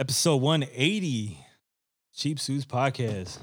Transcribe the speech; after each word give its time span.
Episode 0.00 0.36
180, 0.36 1.36
Cheap 2.16 2.40
Suits 2.40 2.64
Podcast. 2.64 3.36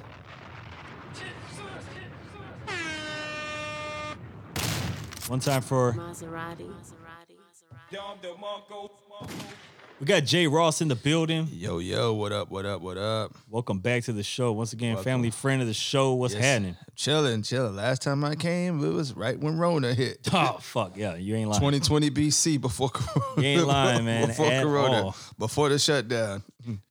One 5.28 5.40
time 5.40 5.62
for 5.62 5.94
Maserati. 5.94 6.68
We 10.00 10.06
got 10.06 10.24
Jay 10.26 10.46
Ross 10.46 10.82
in 10.82 10.90
the 10.90 10.96
building. 10.96 11.48
Yo, 11.52 11.80
yo, 11.80 12.14
what 12.14 12.32
up, 12.32 12.52
what 12.52 12.66
up, 12.68 12.82
what 12.82 12.98
up? 12.98 13.36
Welcome 13.50 13.80
back 13.80 14.04
to 14.04 14.14
the 14.14 14.22
show. 14.22 14.52
Once 14.52 14.72
again, 14.74 14.94
Welcome. 14.94 15.04
family 15.12 15.32
friend 15.32 15.60
of 15.62 15.68
the 15.68 15.74
show. 15.74 16.14
What's 16.14 16.36
Yes. 16.36 16.44
happening? 16.44 16.78
Chilling, 16.96 17.42
chilling. 17.42 17.76
Last 17.76 18.04
time 18.04 18.24
I 18.24 18.36
came, 18.36 18.84
it 18.84 18.90
was 18.94 19.14
right 19.16 19.40
when 19.40 19.58
Rona 19.58 19.94
hit. 19.96 20.20
Oh 20.34 20.58
fuck 20.62 20.96
yeah, 20.98 21.16
you 21.16 21.36
ain't 21.36 21.50
lying. 21.50 21.60
2020 21.62 22.12
BC 22.12 22.62
before 22.62 22.90
Corona. 22.90 23.42
You 23.42 23.48
ain't 23.60 23.68
lying, 23.68 24.06
man, 24.06 24.28
Before 24.28 24.46
at 24.52 24.64
Corona. 24.64 25.04
all. 25.06 25.16
Before 25.40 25.70
the 25.70 25.80
shutdown. 25.80 26.44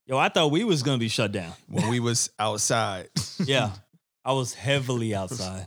Yo, 0.07 0.17
I 0.19 0.29
thought 0.29 0.51
we 0.51 0.65
was 0.65 0.83
gonna 0.83 0.99
be 0.99 1.09
shut 1.09 1.31
down. 1.33 1.53
When 1.69 1.89
we 1.89 2.01
was 2.01 2.31
outside. 2.39 3.09
Yeah, 3.45 3.71
I 4.25 4.33
was 4.33 4.55
heavily 4.55 5.15
outside. 5.15 5.67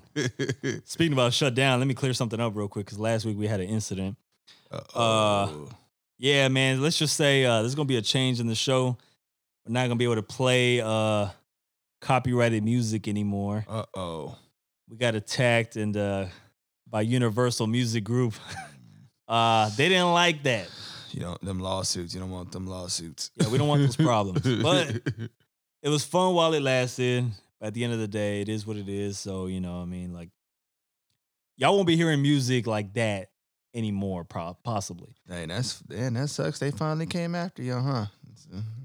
Speaking 0.85 1.13
about 1.13 1.33
shut 1.33 1.53
down, 1.53 1.77
let 1.79 1.87
me 1.87 1.93
clear 1.93 2.13
something 2.13 2.39
up 2.39 2.55
real 2.55 2.67
quick 2.67 2.87
because 2.87 2.97
last 2.99 3.23
week 3.23 3.37
we 3.37 3.45
had 3.47 3.59
an 3.61 3.69
incident. 3.69 4.17
Uh-oh. 4.71 5.69
Uh, 5.69 5.73
Yeah, 6.19 6.49
man. 6.49 6.81
Let's 6.81 6.97
just 6.97 7.15
say 7.15 7.45
uh, 7.45 7.61
there's 7.61 7.75
gonna 7.75 7.85
be 7.85 7.95
a 7.95 8.01
change 8.01 8.41
in 8.41 8.47
the 8.47 8.55
show. 8.55 8.97
We're 9.65 9.71
not 9.71 9.83
gonna 9.83 9.95
be 9.95 10.03
able 10.03 10.15
to 10.15 10.21
play 10.21 10.81
uh, 10.81 11.29
copyrighted 12.01 12.61
music 12.61 13.07
anymore. 13.07 13.65
Uh-oh. 13.67 14.37
We 14.89 14.97
got 14.97 15.15
attacked 15.15 15.77
and 15.77 15.95
uh, 15.95 16.25
by 16.85 17.01
Universal 17.01 17.67
Music 17.67 18.03
Group. 18.03 18.33
uh, 19.29 19.69
they 19.77 19.87
didn't 19.87 20.11
like 20.11 20.43
that. 20.43 20.69
You 21.11 21.21
know, 21.21 21.37
them 21.41 21.61
lawsuits. 21.61 22.13
You 22.13 22.19
don't 22.19 22.31
want 22.31 22.51
them 22.51 22.67
lawsuits. 22.67 23.31
Yeah, 23.35 23.47
we 23.47 23.57
don't 23.57 23.69
want 23.69 23.81
those 23.81 23.95
problems. 23.95 24.41
But 24.61 25.01
it 25.81 25.89
was 25.89 26.03
fun 26.03 26.33
while 26.33 26.53
it 26.53 26.61
lasted. 26.61 27.31
At 27.61 27.73
the 27.73 27.83
end 27.83 27.94
of 27.94 27.99
the 27.99 28.07
day, 28.07 28.41
it 28.41 28.49
is 28.49 28.67
what 28.67 28.75
it 28.75 28.89
is. 28.89 29.17
So 29.17 29.45
you 29.45 29.61
know, 29.61 29.81
I 29.81 29.85
mean, 29.85 30.13
like, 30.13 30.29
y'all 31.55 31.75
won't 31.75 31.88
be 31.88 31.95
hearing 31.95 32.22
music 32.22 32.67
like 32.67 32.94
that 32.95 33.29
anymore, 33.73 34.23
pro- 34.23 34.58
possibly. 34.64 35.16
Hey, 35.28 35.45
that's 35.45 35.81
man, 35.88 36.14
that 36.16 36.30
sucks. 36.30 36.59
They 36.59 36.72
finally 36.72 37.06
came 37.06 37.36
after 37.36 37.62
you, 37.62 37.75
huh? 37.75 38.06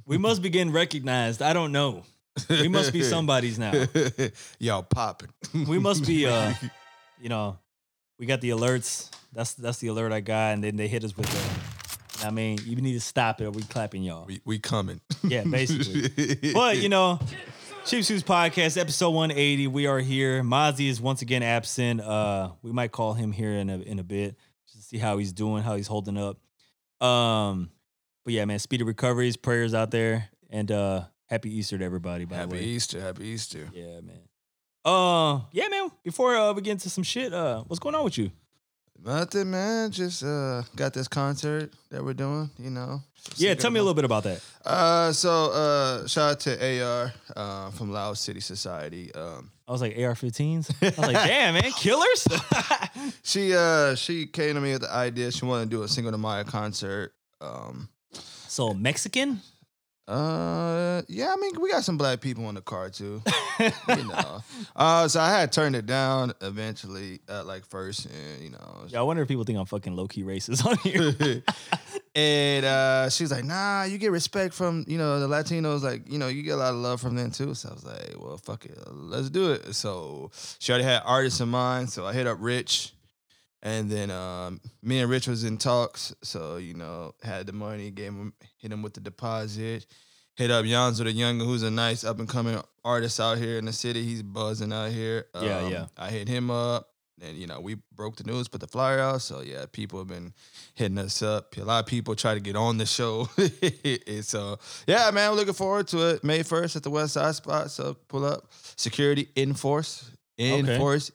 We 0.07 0.19
must 0.19 0.43
be 0.43 0.51
getting 0.51 0.73
recognized. 0.73 1.41
I 1.41 1.53
don't 1.53 1.73
know. 1.73 2.03
We 2.51 2.69
must 2.69 2.93
be 2.93 3.03
somebody's 3.03 3.59
now. 3.59 3.73
Y'all 4.59 4.83
popping. 4.83 5.31
We 5.67 5.79
must 5.79 6.07
be 6.07 6.27
uh 6.27 6.53
you 7.21 7.29
know, 7.29 7.59
we 8.19 8.27
got 8.27 8.41
the 8.41 8.51
alerts. 8.51 9.11
That's 9.33 9.55
that's 9.55 9.79
the 9.79 9.89
alert 9.89 10.12
I 10.12 10.21
got, 10.21 10.55
and 10.55 10.65
then 10.65 10.77
they 10.77 10.89
hit 10.89 11.05
us 11.05 11.17
with 11.17 11.27
the 11.27 12.27
I 12.27 12.31
mean, 12.31 12.59
you 12.65 12.77
need 12.77 12.95
to 12.95 13.01
stop 13.01 13.41
it 13.41 13.45
or 13.45 13.51
we 13.51 13.62
clapping 13.62 14.03
y'all. 14.03 14.27
we, 14.27 14.41
we 14.45 14.59
coming. 14.59 15.01
Yeah, 15.23 15.45
basically. 15.45 16.53
But 16.55 16.79
you 16.79 16.89
know, 16.89 17.19
Cheap 17.85 18.05
Suits 18.05 18.23
Podcast, 18.23 18.79
episode 18.79 19.11
180. 19.11 19.67
We 19.69 19.87
are 19.87 19.99
here. 19.99 20.43
Mozzie 20.43 20.89
is 20.89 21.01
once 21.01 21.23
again 21.23 21.43
absent. 21.43 22.01
Uh 22.01 22.51
we 22.62 22.73
might 22.73 22.93
call 22.93 23.15
him 23.15 23.33
here 23.33 23.53
in 23.53 23.71
a 23.71 23.79
in 23.79 23.99
a 23.99 24.05
bit 24.05 24.37
see 24.85 24.99
how 24.99 25.19
he's 25.19 25.33
doing, 25.33 25.63
how 25.63 25.77
he's 25.77 25.87
holding 25.87 26.17
up. 26.19 26.39
Um, 27.07 27.71
but 28.25 28.33
yeah, 28.35 28.45
man, 28.45 28.59
speedy 28.59 28.85
recoveries, 28.85 29.37
prayers 29.37 29.75
out 29.75 29.91
there, 29.91 30.29
and 30.51 30.71
uh 30.71 31.05
happy 31.27 31.57
Easter 31.57 31.79
to 31.79 31.85
everybody, 31.85 32.25
by 32.25 32.37
Happy 32.37 32.51
the 32.51 32.57
way. 32.57 32.63
Easter. 32.63 33.01
Happy 33.01 33.27
Easter. 33.27 33.69
Yeah, 33.73 34.01
man. 34.01 34.21
Uh, 34.85 35.41
yeah, 35.53 35.69
man. 35.69 35.91
Before 36.03 36.37
uh, 36.37 36.53
we 36.53 36.62
get 36.62 36.73
into 36.73 36.91
some 36.91 37.05
shit, 37.05 37.33
uh, 37.33 37.62
what's 37.67 37.81
going 37.81 37.95
on 37.95 38.05
with 38.05 38.19
you? 38.19 38.31
Nothing, 39.03 39.51
man. 39.51 39.91
Just 39.91 40.23
uh, 40.23 40.62
got 40.77 40.93
this 40.95 41.09
concert 41.09 41.73
that 41.91 42.05
we're 42.05 42.15
doing. 42.15 42.51
You 42.59 42.71
know. 42.71 43.03
Yeah, 43.37 43.55
tell 43.55 43.71
me 43.71 43.81
a 43.81 43.83
little 43.83 43.95
bit 43.95 44.05
about 44.05 44.25
that. 44.25 44.41
Uh, 44.65 45.12
so 45.12 45.51
uh, 45.53 46.07
shout 46.07 46.33
out 46.33 46.41
to 46.41 46.83
AR 46.83 47.12
uh, 47.35 47.71
from 47.71 47.91
Laos 47.91 48.21
City 48.21 48.41
Society. 48.41 49.12
Um, 49.15 49.51
I 49.67 49.73
was 49.73 49.81
like 49.81 49.97
AR-15s. 49.97 50.75
I 50.83 50.87
was 50.87 50.98
like, 50.98 51.27
damn, 51.27 51.55
man, 51.55 51.73
killers. 51.73 52.27
she 53.22 53.55
uh, 53.55 53.94
she 53.94 54.27
came 54.27 54.55
to 54.55 54.61
me 54.61 54.72
with 54.72 54.83
the 54.83 54.93
idea. 54.93 55.33
She 55.33 55.44
wanted 55.47 55.71
to 55.71 55.77
do 55.77 55.83
a 55.83 55.88
Cinco 55.88 56.11
de 56.11 56.19
Mayo 56.19 56.44
concert. 56.44 57.15
Um, 57.41 57.88
so 58.12 58.75
Mexican? 58.75 59.41
uh, 60.06 61.00
yeah, 61.09 61.33
I 61.33 61.37
mean, 61.41 61.59
we 61.61 61.71
got 61.71 61.83
some 61.83 61.97
black 61.97 62.21
people 62.21 62.47
in 62.50 62.55
the 62.56 62.61
car 62.61 62.91
too. 62.91 63.22
you 63.88 64.05
know. 64.05 64.43
Uh, 64.77 65.09
so 65.09 65.21
I 65.21 65.31
had 65.31 65.50
turned 65.50 65.77
it 65.77 65.87
down 65.87 66.34
eventually 66.43 67.21
at 67.27 67.47
like 67.47 67.65
first, 67.65 68.06
and 68.06 68.43
you 68.43 68.50
know, 68.50 68.84
Yeah, 68.88 69.00
I 69.00 69.03
wonder 69.03 69.22
if 69.22 69.28
people 69.28 69.44
think 69.44 69.59
I'm 69.59 69.65
fucking 69.65 69.97
low 69.97 70.06
key 70.06 70.25
racist 70.25 70.67
on 70.67 70.77
here. 70.78 71.43
and 72.14 72.64
uh, 72.64 73.10
she 73.10 73.25
was 73.25 73.32
like, 73.32 73.44
"Nah, 73.44 73.84
you 73.84 73.98
get 73.98 74.12
respect 74.12 74.54
from 74.54 74.84
you 74.86 74.98
know 74.98 75.19
the 75.20 75.28
Latinos. 75.28 75.82
Like 75.82 76.10
you 76.10 76.19
know 76.19 76.28
you 76.28 76.42
get 76.42 76.52
a 76.52 76.56
lot 76.56 76.70
of 76.70 76.76
love 76.80 77.00
from 77.00 77.16
them 77.16 77.30
too." 77.30 77.54
So 77.54 77.70
I 77.70 77.72
was 77.75 77.84
like, 77.84 78.14
"Well, 78.19 78.36
fuck 78.38 78.64
it, 78.66 78.78
let's 78.86 79.30
do 79.30 79.52
it." 79.52 79.75
So 79.75 80.30
she 80.58 80.72
already 80.72 80.84
had 80.84 81.02
artists 81.04 81.41
in 81.41 81.48
mind. 81.48 81.91
So 81.91 82.06
I 82.06 82.12
hit 82.12 82.26
up 82.26 82.38
Rich, 82.41 82.92
and 83.62 83.91
then 83.91 84.10
um, 84.10 84.60
me 84.82 85.00
and 85.00 85.10
Rich 85.10 85.26
was 85.26 85.44
in 85.44 85.56
talks. 85.58 86.14
So 86.22 86.56
you 86.56 86.75
know 86.75 87.14
had 87.22 87.47
the 87.47 87.52
money, 87.52 87.91
gave 87.91 88.12
him 88.12 88.32
hit 88.58 88.70
him 88.72 88.82
with 88.82 88.94
the 88.94 89.00
deposit. 89.00 89.86
Hit 90.36 90.50
up 90.50 90.64
Yonzo 90.64 91.04
the 91.04 91.12
Younger, 91.12 91.44
who's 91.44 91.62
a 91.62 91.70
nice 91.70 92.02
up 92.02 92.19
and 92.19 92.28
coming 92.28 92.60
artist 92.84 93.20
out 93.20 93.38
here 93.38 93.56
in 93.56 93.66
the 93.66 93.72
city. 93.72 94.02
He's 94.04 94.20
buzzing 94.22 94.72
out 94.72 94.91
here. 94.91 95.26
Yeah, 95.41 95.58
Um, 95.58 95.70
yeah. 95.72 95.86
I 95.96 96.10
hit 96.10 96.26
him 96.26 96.50
up, 96.50 96.88
and 97.22 97.36
you 97.36 97.47
know 97.47 97.60
we 97.60 97.76
broke 97.94 98.16
the 98.16 98.25
news, 98.25 98.48
put 98.48 98.60
the 98.60 98.66
flyer 98.66 98.98
out. 99.00 99.22
So 99.22 99.41
yeah, 99.41 99.66
people 99.70 99.98
have 99.98 100.08
been 100.08 100.32
hitting 100.75 100.98
us 100.98 101.22
up. 101.22 101.56
A 101.56 101.62
lot 101.62 101.80
of 101.84 101.86
people 101.86 102.14
try 102.14 102.34
to 102.34 102.41
get 102.41 102.56
on 102.56 102.78
the 102.78 102.86
show. 102.86 103.28
And 104.06 104.25
so 104.25 104.58
yeah, 104.86 105.10
man, 105.12 105.30
we're 105.30 105.36
looking 105.36 105.54
forward 105.54 105.88
to 105.88 106.10
it. 106.10 106.25
May 106.25 106.42
first 106.42 106.76
at 106.76 106.82
the 106.82 106.91
West 106.91 107.14
Side 107.14 107.34
spot. 107.34 107.70
So 107.70 107.94
pull 108.08 108.25
up. 108.25 108.50
Security 108.76 109.28
in 109.36 109.54
force. 109.54 110.10
In 110.38 110.64
Okay. 110.64 110.78
force. 110.78 111.10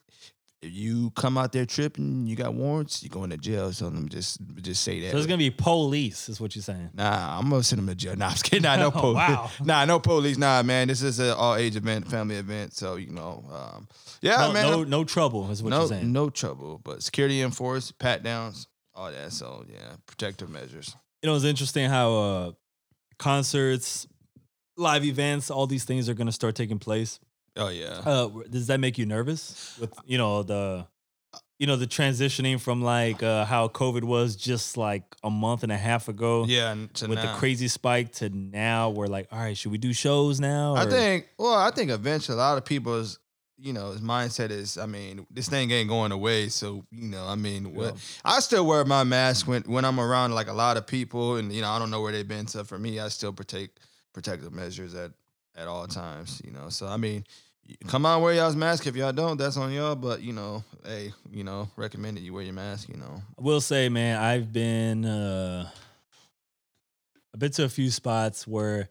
If 0.62 0.74
you 0.74 1.12
come 1.12 1.38
out 1.38 1.54
there 1.54 1.66
tripping, 1.66 2.28
you 2.28 2.36
got 2.36 2.54
warrants, 2.54 3.02
you're 3.02 3.10
going 3.10 3.30
to 3.30 3.38
jail. 3.38 3.72
So 3.72 3.86
let 3.86 3.94
me 3.94 4.10
just 4.10 4.40
just 4.62 4.84
say 4.84 5.00
that. 5.00 5.12
so 5.12 5.18
it's 5.18 5.26
gonna 5.26 5.38
be 5.38 5.52
police, 5.52 6.28
is 6.28 6.42
what 6.42 6.54
you're 6.54 6.62
saying. 6.64 6.90
Nah, 6.94 7.38
I'm 7.40 7.50
gonna 7.50 7.64
send 7.64 7.80
them 7.80 7.88
to 7.88 7.96
jail. 7.96 8.16
Nah, 8.18 8.26
I'm 8.26 8.32
just 8.34 8.44
kidding. 8.44 8.64
Nah, 8.64 8.76
no 8.78 8.88
Oh, 8.88 8.92
police. 8.92 9.16
wow. 9.16 9.50
Nah, 9.64 9.86
no 9.86 10.00
police. 10.02 10.38
Nah, 10.38 10.62
man. 10.64 10.90
This 10.90 11.02
is 11.02 11.20
an 11.20 11.30
all 11.32 11.56
age 11.56 11.78
event, 11.78 12.10
family 12.10 12.36
event. 12.36 12.74
So 12.74 12.98
you 12.98 13.12
know, 13.12 13.46
um, 13.50 13.88
yeah, 14.22 14.36
no, 14.48 14.52
man. 14.52 14.66
no, 14.72 14.84
no 14.84 15.04
trouble, 15.06 15.50
is 15.50 15.64
what 15.64 15.70
no, 15.70 15.80
you're 15.80 15.88
saying. 15.88 16.12
no 16.12 16.30
trouble. 16.30 16.82
But 16.84 17.04
security 17.04 17.42
enforced, 17.42 17.98
pat 17.98 18.22
downs, 18.24 18.68
all 18.94 19.10
that. 19.12 19.32
So 19.32 19.64
yeah, 19.72 19.94
protective 20.08 20.50
measures. 20.50 20.94
You 21.24 21.30
know, 21.30 21.36
it's 21.38 21.46
interesting 21.46 21.90
how 21.90 22.14
uh, 22.18 22.52
concerts, 23.18 24.08
live 24.78 25.06
events, 25.06 25.50
all 25.50 25.68
these 25.68 25.86
things 25.86 26.10
are 26.10 26.14
gonna 26.14 26.32
start 26.34 26.56
taking 26.56 26.80
place. 26.80 27.20
Oh 27.60 27.70
yeah. 27.70 28.02
Uh, 28.06 28.30
does 28.50 28.68
that 28.68 28.80
make 28.80 28.98
you 28.98 29.06
nervous 29.06 29.78
with 29.80 29.94
you 30.06 30.18
know 30.18 30.44
the 30.44 30.88
you 31.58 31.68
know 31.68 31.76
the 31.76 31.88
transitioning 31.88 32.60
from 32.60 32.82
like 32.82 33.22
uh, 33.22 33.46
how 33.46 33.68
COVID 33.68 34.04
was 34.04 34.36
just 34.36 34.78
like 34.78 35.04
a 35.24 35.30
month 35.30 35.64
and 35.64 35.72
a 35.72 35.78
half 35.78 36.08
ago 36.08 36.46
yeah, 36.48 36.72
and 36.72 36.94
to 36.96 37.08
with 37.08 37.20
now. 37.20 37.34
the 37.34 37.38
crazy 37.38 37.68
spike 37.68 38.14
to 38.14 38.30
now 38.30 38.90
we're 38.90 39.08
like 39.08 39.28
all 39.32 39.40
right 39.40 39.58
should 39.58 39.72
we 39.72 39.78
do 39.78 39.94
shows 39.94 40.40
now 40.40 40.76
I 40.76 40.86
or- 40.86 40.90
think. 40.90 41.28
Well, 41.38 41.54
I 41.54 41.70
think 41.72 41.92
eventually 41.92 42.36
a 42.36 42.40
lot 42.40 42.58
of 42.58 42.66
people's. 42.66 43.20
You 43.62 43.74
know, 43.74 43.92
his 43.92 44.00
mindset 44.00 44.52
is, 44.52 44.78
I 44.78 44.86
mean, 44.86 45.28
this 45.30 45.50
thing 45.50 45.70
ain't 45.72 45.90
going 45.90 46.14
away. 46.14 46.48
So, 46.48 46.86
you 46.92 47.10
know, 47.10 47.26
I 47.28 47.36
mean, 47.36 47.76
what, 47.76 47.98
I 48.24 48.40
still 48.40 48.66
wear 48.66 48.86
my 48.86 49.04
mask 49.04 49.50
when, 49.50 49.64
when 49.64 49.84
I'm 49.84 50.00
around 50.00 50.34
like 50.34 50.48
a 50.48 50.54
lot 50.54 50.78
of 50.78 50.88
people 50.88 51.36
and, 51.36 51.52
you 51.52 51.62
know, 51.62 51.70
I 51.70 51.78
don't 51.78 51.92
know 51.92 52.02
where 52.02 52.14
they've 52.14 52.26
been. 52.26 52.48
So 52.48 52.64
for 52.64 52.80
me, 52.80 53.02
I 53.02 53.10
still 53.10 53.34
protect 53.34 53.82
protective 54.14 54.54
measures 54.54 54.96
at, 54.96 55.12
at 55.58 55.68
all 55.68 55.88
times, 55.88 56.42
you 56.46 56.52
know. 56.54 56.70
So, 56.70 56.88
I 56.88 56.96
mean, 56.96 57.26
come 57.88 58.06
on, 58.06 58.22
wear 58.22 58.34
y'all's 58.34 58.56
mask. 58.56 58.88
If 58.88 58.96
y'all 58.96 59.12
don't, 59.12 59.38
that's 59.38 59.58
on 59.58 59.72
y'all. 59.72 59.96
But, 59.96 60.22
you 60.22 60.34
know, 60.34 60.64
hey, 60.86 61.12
you 61.32 61.44
know, 61.44 61.70
recommended 61.76 62.24
you 62.24 62.34
wear 62.34 62.44
your 62.44 62.54
mask, 62.54 62.90
you 62.90 62.98
know. 62.98 63.22
I 63.38 63.42
will 63.42 63.62
say 63.62 63.90
man 63.90 64.18
I've 64.18 64.52
been 64.52 65.06
uh, 65.06 65.70
I've 67.34 67.40
been 67.40 67.52
to 67.52 67.66
a 67.66 67.70
few 67.70 67.92
spots 67.92 68.48
where 68.48 68.90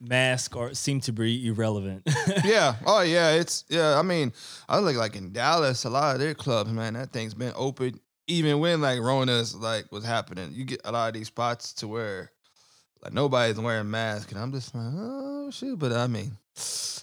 masks 0.00 0.56
are 0.56 0.74
seem 0.74 1.00
to 1.00 1.12
be 1.12 1.48
irrelevant 1.48 2.02
yeah. 2.44 2.76
Oh 2.86 3.00
yeah. 3.00 3.30
It's 3.32 3.64
yeah. 3.68 3.98
I 3.98 4.02
mean, 4.02 4.32
I 4.68 4.78
look 4.78 4.96
like 4.96 5.16
in 5.16 5.32
Dallas, 5.32 5.84
a 5.84 5.90
lot 5.90 6.14
of 6.14 6.20
their 6.20 6.34
clubs, 6.34 6.70
man, 6.70 6.94
that 6.94 7.12
thing's 7.12 7.34
been 7.34 7.52
open 7.56 8.00
even 8.28 8.60
when 8.60 8.80
like 8.80 9.00
Rona's 9.00 9.54
like 9.54 9.90
was 9.90 10.04
happening. 10.04 10.50
You 10.52 10.64
get 10.64 10.82
a 10.84 10.92
lot 10.92 11.08
of 11.08 11.14
these 11.14 11.26
spots 11.26 11.72
to 11.74 11.88
where 11.88 12.30
like 13.02 13.12
nobody's 13.12 13.58
wearing 13.58 13.90
masks, 13.90 14.30
and 14.30 14.40
I'm 14.40 14.52
just 14.52 14.74
like, 14.74 14.92
oh 14.94 15.50
shoot. 15.50 15.78
But 15.78 15.92
I 15.92 16.06
mean, 16.06 16.36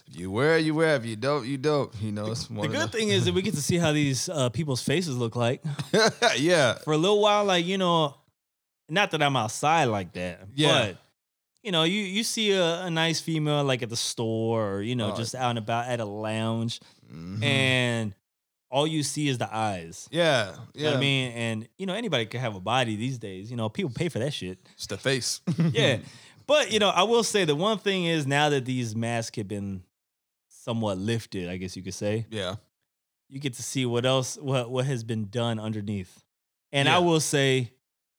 if 0.08 0.16
you 0.18 0.30
wear, 0.30 0.58
you 0.58 0.74
wear. 0.74 0.94
If 0.96 1.04
you 1.06 1.16
don't, 1.16 1.46
you 1.46 1.56
don't. 1.58 1.92
You 2.00 2.12
know, 2.12 2.30
it's 2.32 2.46
the 2.46 2.68
good 2.68 2.92
thing 2.92 3.08
is 3.08 3.24
that 3.24 3.34
we 3.34 3.42
get 3.42 3.54
to 3.54 3.62
see 3.62 3.76
how 3.78 3.92
these 3.92 4.28
uh, 4.28 4.48
people's 4.50 4.82
faces 4.82 5.16
look 5.16 5.36
like 5.36 5.62
yeah, 6.38 6.74
for 6.84 6.92
a 6.92 6.96
little 6.98 7.20
while 7.20 7.44
like 7.44 7.64
you 7.66 7.78
know 7.78 8.14
not 8.88 9.10
that 9.10 9.22
I'm 9.22 9.36
outside 9.36 9.86
like 9.86 10.12
that 10.12 10.40
Yeah. 10.54 10.86
but 10.88 10.96
you 11.62 11.72
know, 11.72 11.82
you 11.82 12.00
you 12.02 12.22
see 12.22 12.52
a, 12.52 12.82
a 12.84 12.90
nice 12.90 13.20
female 13.20 13.64
like 13.64 13.82
at 13.82 13.88
the 13.90 13.96
store 13.96 14.74
or 14.76 14.82
you 14.82 14.94
know 14.94 15.12
Oh. 15.12 15.16
just 15.16 15.34
out 15.34 15.50
and 15.50 15.58
about 15.58 15.88
at 15.88 15.98
a 16.00 16.04
lounge, 16.04 16.80
Mhm. 17.12 17.42
and 17.42 18.14
all 18.70 18.86
you 18.86 19.02
see 19.02 19.28
is 19.28 19.38
the 19.38 19.52
eyes. 19.52 20.08
yeah, 20.12 20.50
You 20.50 20.52
know 20.52 20.60
yeah. 20.74 20.88
what 20.90 20.96
I 20.96 21.00
mean, 21.00 21.32
and 21.32 21.68
you 21.78 21.86
know 21.86 21.94
anybody 21.94 22.26
could 22.26 22.40
have 22.40 22.54
a 22.54 22.60
body 22.60 22.94
these 22.96 23.18
days. 23.18 23.50
You 23.50 23.56
know, 23.56 23.68
people 23.68 23.90
pay 23.94 24.08
for 24.08 24.18
that 24.20 24.32
shit. 24.32 24.58
it's 24.74 24.86
the 24.86 24.96
face. 24.98 25.40
Yeah, 25.72 25.98
But 26.46 26.70
you 26.72 26.78
know, 26.78 26.90
I 26.90 27.02
will 27.04 27.24
say 27.24 27.44
the 27.44 27.56
one 27.56 27.78
thing 27.78 28.04
is 28.04 28.26
now 28.26 28.48
that 28.50 28.64
these 28.64 28.94
masks 28.94 29.36
have 29.36 29.48
been 29.48 29.82
somewhat 30.48 30.98
lifted, 30.98 31.48
I 31.48 31.56
guess 31.56 31.76
you 31.76 31.82
could 31.82 31.94
say, 31.94 32.26
Yeah. 32.30 32.56
you 33.28 33.40
get 33.40 33.54
to 33.54 33.62
see 33.62 33.86
what 33.86 34.04
else 34.04 34.36
what 34.36 34.70
what 34.70 34.84
has 34.86 35.04
been 35.04 35.28
done 35.28 35.58
underneath. 35.58 36.22
And 36.72 36.88
I 36.88 36.98
will 36.98 37.20
say, 37.20 37.72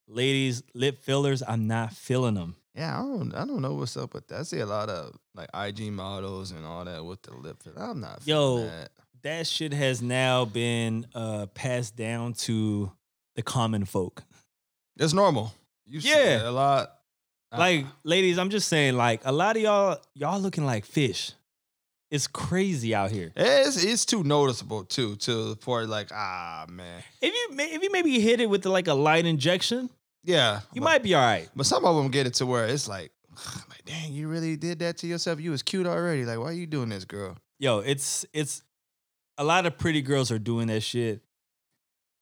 ladies, 0.08 0.64
lip 0.74 1.00
fillers, 1.00 1.44
I'm 1.48 1.68
not 1.68 1.94
feeling 1.94 2.36
them. 2.36 2.56
Yeah, 2.76 3.00
I 3.00 3.02
don't 3.02 3.34
I 3.36 3.46
don't 3.46 3.62
know 3.62 3.74
what's 3.74 3.98
up 3.98 4.14
with 4.14 4.28
that. 4.28 4.40
I 4.40 4.44
see 4.44 4.60
a 4.60 4.66
lot 4.66 4.90
of 4.90 5.16
like 5.36 5.50
IG 5.54 5.92
models 5.92 6.52
and 6.52 6.66
all 6.66 6.86
that 6.86 7.04
with 7.04 7.22
the 7.24 7.34
lip 7.36 7.62
fill. 7.64 7.74
I'm 7.78 8.00
not 8.00 8.24
feeling 8.24 8.64
Yo, 8.64 8.70
that. 8.70 8.90
That 9.24 9.48
shit 9.48 9.74
has 9.74 10.02
now 10.02 10.46
been 10.46 11.06
uh 11.16 11.48
passed 11.48 11.96
down 11.96 12.34
to 12.46 12.92
the 13.36 13.42
common 13.42 13.84
folk. 13.86 14.24
It's 15.00 15.14
normal. 15.14 15.54
You 15.86 16.02
see 16.02 16.10
Yeah. 16.10 16.40
it 16.40 16.46
a 16.46 16.52
lot. 16.52 16.94
I- 17.52 17.58
Like, 17.58 17.86
ladies, 18.04 18.38
I'm 18.38 18.50
just 18.50 18.68
saying, 18.68 18.96
like, 18.98 19.22
a 19.26 19.32
lot 19.32 19.56
of 19.56 19.62
y'all, 19.62 20.00
y'all 20.14 20.40
looking 20.40 20.66
like 20.66 20.86
fish. 20.86 21.32
It's 22.10 22.26
crazy 22.28 22.96
out 22.96 23.12
here. 23.12 23.34
it's 23.36 23.84
it's 23.84 24.06
too 24.06 24.24
noticeable 24.24 24.86
too 24.86 25.18
to 25.18 25.50
the 25.50 25.56
point 25.58 25.90
like 25.90 26.08
ah 26.14 26.66
man. 26.70 27.04
If 27.22 27.34
you 27.34 27.58
if 27.60 27.84
you 27.84 27.92
maybe 27.92 28.18
hit 28.22 28.40
it 28.40 28.50
with 28.50 28.66
like 28.66 28.88
a 28.88 28.94
light 28.94 29.26
injection, 29.26 29.90
Yeah. 30.24 30.62
you 30.74 30.80
but, 30.80 30.86
might 30.86 31.04
be 31.04 31.16
all 31.16 31.22
right. 31.22 31.50
but 31.54 31.66
some 31.66 31.84
of 31.84 31.98
them 31.98 32.10
get 32.10 32.26
it 32.26 32.36
to 32.36 32.46
where 32.46 32.66
it's 32.66 32.88
like 32.88 33.12
like 33.70 33.84
dang, 33.84 34.14
you 34.14 34.30
really 34.30 34.56
did 34.56 34.80
that 34.80 34.96
to 35.00 35.08
yourself. 35.08 35.42
You 35.42 35.52
was 35.52 35.62
cute 35.64 35.86
already. 35.86 36.24
Like 36.24 36.40
why 36.40 36.46
are 36.46 36.54
you 36.54 36.66
doing 36.66 36.88
this, 36.88 37.04
girl? 37.04 37.36
Yo, 37.60 37.80
it's 37.80 38.26
it's 38.32 38.64
a 39.38 39.44
lot 39.44 39.66
of 39.66 39.78
pretty 39.78 40.02
girls 40.02 40.32
are 40.32 40.40
doing 40.40 40.68
that 40.68 40.84
shit. 40.84 41.20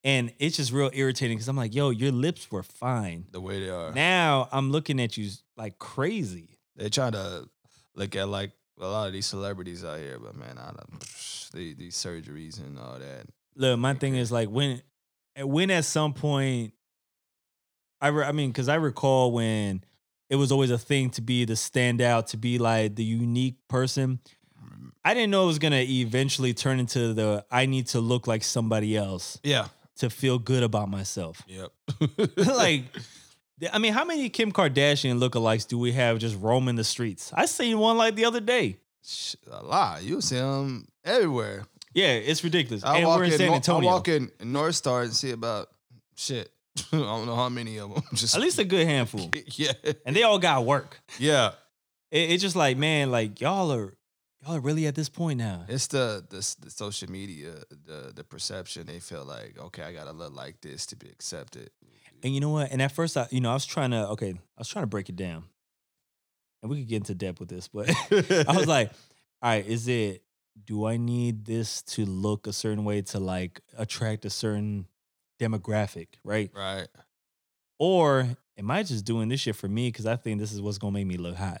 And 0.06 0.32
it's 0.38 0.56
just 0.56 0.72
real 0.72 0.90
irritating 0.94 1.36
because 1.36 1.48
I'm 1.48 1.56
like, 1.56 1.74
yo, 1.74 1.90
your 1.90 2.12
lips 2.12 2.48
were 2.52 2.62
fine. 2.62 3.26
The 3.32 3.40
way 3.40 3.58
they 3.58 3.70
are. 3.70 3.90
Now 3.92 4.48
I'm 4.52 4.70
looking 4.70 5.00
at 5.00 5.16
you 5.16 5.28
like 5.56 5.80
crazy. 5.80 6.60
They 6.76 6.88
try 6.90 7.10
to 7.10 7.48
look 7.96 8.14
at 8.14 8.28
like 8.28 8.52
a 8.80 8.86
lot 8.86 9.08
of 9.08 9.12
these 9.12 9.26
celebrities 9.26 9.84
out 9.84 9.98
here, 9.98 10.20
but 10.20 10.36
man, 10.36 10.58
I 10.58 10.66
don't 10.66 11.00
they, 11.52 11.72
these 11.72 11.96
surgeries 11.96 12.60
and 12.60 12.78
all 12.78 13.00
that. 13.00 13.26
Look, 13.56 13.80
my 13.80 13.94
thing 13.94 14.14
is 14.14 14.30
like 14.30 14.48
when, 14.48 14.80
eh, 15.34 15.42
when 15.42 15.72
at 15.72 15.84
some 15.84 16.12
point, 16.14 16.72
I 18.00 18.08
re- 18.08 18.26
I 18.26 18.32
mean, 18.32 18.50
because 18.50 18.68
I 18.68 18.76
recall 18.76 19.32
when 19.32 19.82
it 20.30 20.36
was 20.36 20.52
always 20.52 20.70
a 20.70 20.78
thing 20.78 21.10
to 21.10 21.20
be 21.20 21.44
the 21.46 21.54
standout, 21.54 22.26
to 22.28 22.36
be 22.36 22.58
like 22.58 22.94
the 22.94 23.04
unique 23.04 23.56
person. 23.66 24.20
Mm. 24.62 24.90
I 25.04 25.14
didn't 25.14 25.32
know 25.32 25.44
it 25.44 25.48
was 25.48 25.58
gonna 25.58 25.84
eventually 25.84 26.54
turn 26.54 26.78
into 26.78 27.12
the 27.12 27.44
I 27.50 27.66
need 27.66 27.88
to 27.88 27.98
look 28.00 28.28
like 28.28 28.44
somebody 28.44 28.96
else 28.96 29.40
Yeah. 29.42 29.66
To 29.98 30.10
feel 30.10 30.38
good 30.38 30.62
about 30.62 30.88
myself. 30.88 31.42
Yep. 31.46 31.72
like, 32.36 32.84
I 33.72 33.78
mean, 33.78 33.92
how 33.92 34.04
many 34.04 34.28
Kim 34.28 34.52
Kardashian 34.52 35.18
lookalikes 35.18 35.66
do 35.66 35.78
we 35.78 35.92
have 35.92 36.18
just 36.18 36.36
roaming 36.40 36.76
the 36.76 36.84
streets? 36.84 37.32
I 37.34 37.46
seen 37.46 37.78
one 37.78 37.96
like 37.96 38.14
the 38.14 38.24
other 38.24 38.40
day. 38.40 38.76
A 39.50 39.62
lot. 39.62 40.02
You 40.02 40.20
see 40.20 40.36
them 40.36 40.86
everywhere. 41.04 41.64
Yeah, 41.94 42.08
it's 42.12 42.42
ridiculous. 42.44 42.84
I 42.84 42.98
and 42.98 43.06
walk 43.06 43.18
we're 43.18 43.24
in 43.24 43.32
in, 43.32 43.38
San 43.38 43.62
Nor- 43.68 43.82
I 43.82 43.84
walk 43.84 44.08
in 44.08 44.30
North 44.42 44.74
Star 44.74 45.02
and 45.02 45.12
see 45.14 45.30
about 45.30 45.68
shit. 46.16 46.50
I 46.92 46.96
don't 46.98 47.24
know 47.24 47.36
how 47.36 47.48
many 47.48 47.78
of 47.78 47.94
them. 47.94 48.02
Just 48.12 48.34
At 48.34 48.42
least 48.42 48.58
a 48.58 48.64
good 48.64 48.86
handful. 48.86 49.30
yeah, 49.52 49.72
And 50.04 50.14
they 50.14 50.22
all 50.24 50.38
got 50.38 50.66
work. 50.66 51.00
yeah. 51.18 51.52
It, 52.10 52.32
it's 52.32 52.42
just 52.42 52.54
like, 52.56 52.76
man, 52.76 53.10
like 53.10 53.40
y'all 53.40 53.72
are 53.72 53.94
y'all 54.46 54.56
are 54.56 54.60
really 54.60 54.86
at 54.86 54.94
this 54.94 55.08
point 55.08 55.38
now. 55.38 55.64
It's 55.68 55.86
the, 55.88 56.24
the 56.28 56.56
the 56.64 56.70
social 56.70 57.10
media, 57.10 57.54
the 57.70 58.12
the 58.14 58.24
perception. 58.24 58.86
They 58.86 59.00
feel 59.00 59.24
like 59.24 59.58
okay, 59.58 59.82
I 59.82 59.92
gotta 59.92 60.12
look 60.12 60.34
like 60.34 60.60
this 60.60 60.86
to 60.86 60.96
be 60.96 61.08
accepted. 61.08 61.70
And 62.22 62.34
you 62.34 62.40
know 62.40 62.50
what? 62.50 62.70
And 62.70 62.80
at 62.82 62.92
first, 62.92 63.16
I, 63.16 63.26
you 63.30 63.40
know, 63.40 63.50
I 63.50 63.54
was 63.54 63.66
trying 63.66 63.90
to, 63.90 64.08
okay, 64.10 64.30
I 64.30 64.58
was 64.58 64.68
trying 64.68 64.84
to 64.84 64.88
break 64.88 65.08
it 65.08 65.16
down. 65.16 65.44
And 66.62 66.70
we 66.70 66.78
could 66.78 66.88
get 66.88 66.96
into 66.96 67.14
depth 67.14 67.40
with 67.40 67.48
this, 67.48 67.68
but 67.68 67.90
I 68.48 68.56
was 68.56 68.66
like, 68.66 68.90
all 69.42 69.50
right, 69.50 69.66
is 69.66 69.86
it, 69.86 70.22
do 70.64 70.86
I 70.86 70.96
need 70.96 71.44
this 71.44 71.82
to 71.82 72.06
look 72.06 72.46
a 72.46 72.52
certain 72.52 72.84
way 72.84 73.02
to 73.02 73.20
like 73.20 73.60
attract 73.76 74.24
a 74.24 74.30
certain 74.30 74.86
demographic, 75.38 76.08
right? 76.24 76.50
right. 76.56 76.88
Or 77.78 78.26
am 78.58 78.70
I 78.70 78.82
just 78.82 79.04
doing 79.04 79.28
this 79.28 79.40
shit 79.40 79.54
for 79.54 79.68
me 79.68 79.88
because 79.88 80.06
I 80.06 80.16
think 80.16 80.40
this 80.40 80.52
is 80.52 80.62
what's 80.62 80.78
gonna 80.78 80.92
make 80.92 81.06
me 81.06 81.18
look 81.18 81.36
hot? 81.36 81.60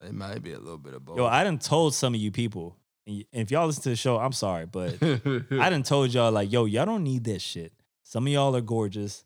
It 0.00 0.14
might 0.14 0.42
be 0.42 0.52
a 0.52 0.58
little 0.58 0.78
bit 0.78 0.94
of 0.94 1.04
both. 1.04 1.16
Yo, 1.16 1.26
I 1.26 1.44
done 1.44 1.58
told 1.58 1.94
some 1.94 2.14
of 2.14 2.20
you 2.20 2.30
people, 2.30 2.76
and 3.06 3.24
if 3.32 3.50
y'all 3.50 3.66
listen 3.66 3.82
to 3.84 3.88
the 3.90 3.96
show, 3.96 4.18
I'm 4.18 4.32
sorry, 4.32 4.66
but 4.66 4.96
I 5.02 5.70
done 5.70 5.82
told 5.82 6.12
y'all 6.14 6.30
like, 6.30 6.52
yo, 6.52 6.66
y'all 6.66 6.86
don't 6.86 7.04
need 7.04 7.24
that 7.24 7.40
shit. 7.40 7.72
Some 8.04 8.26
of 8.26 8.32
y'all 8.32 8.54
are 8.56 8.60
gorgeous. 8.60 9.24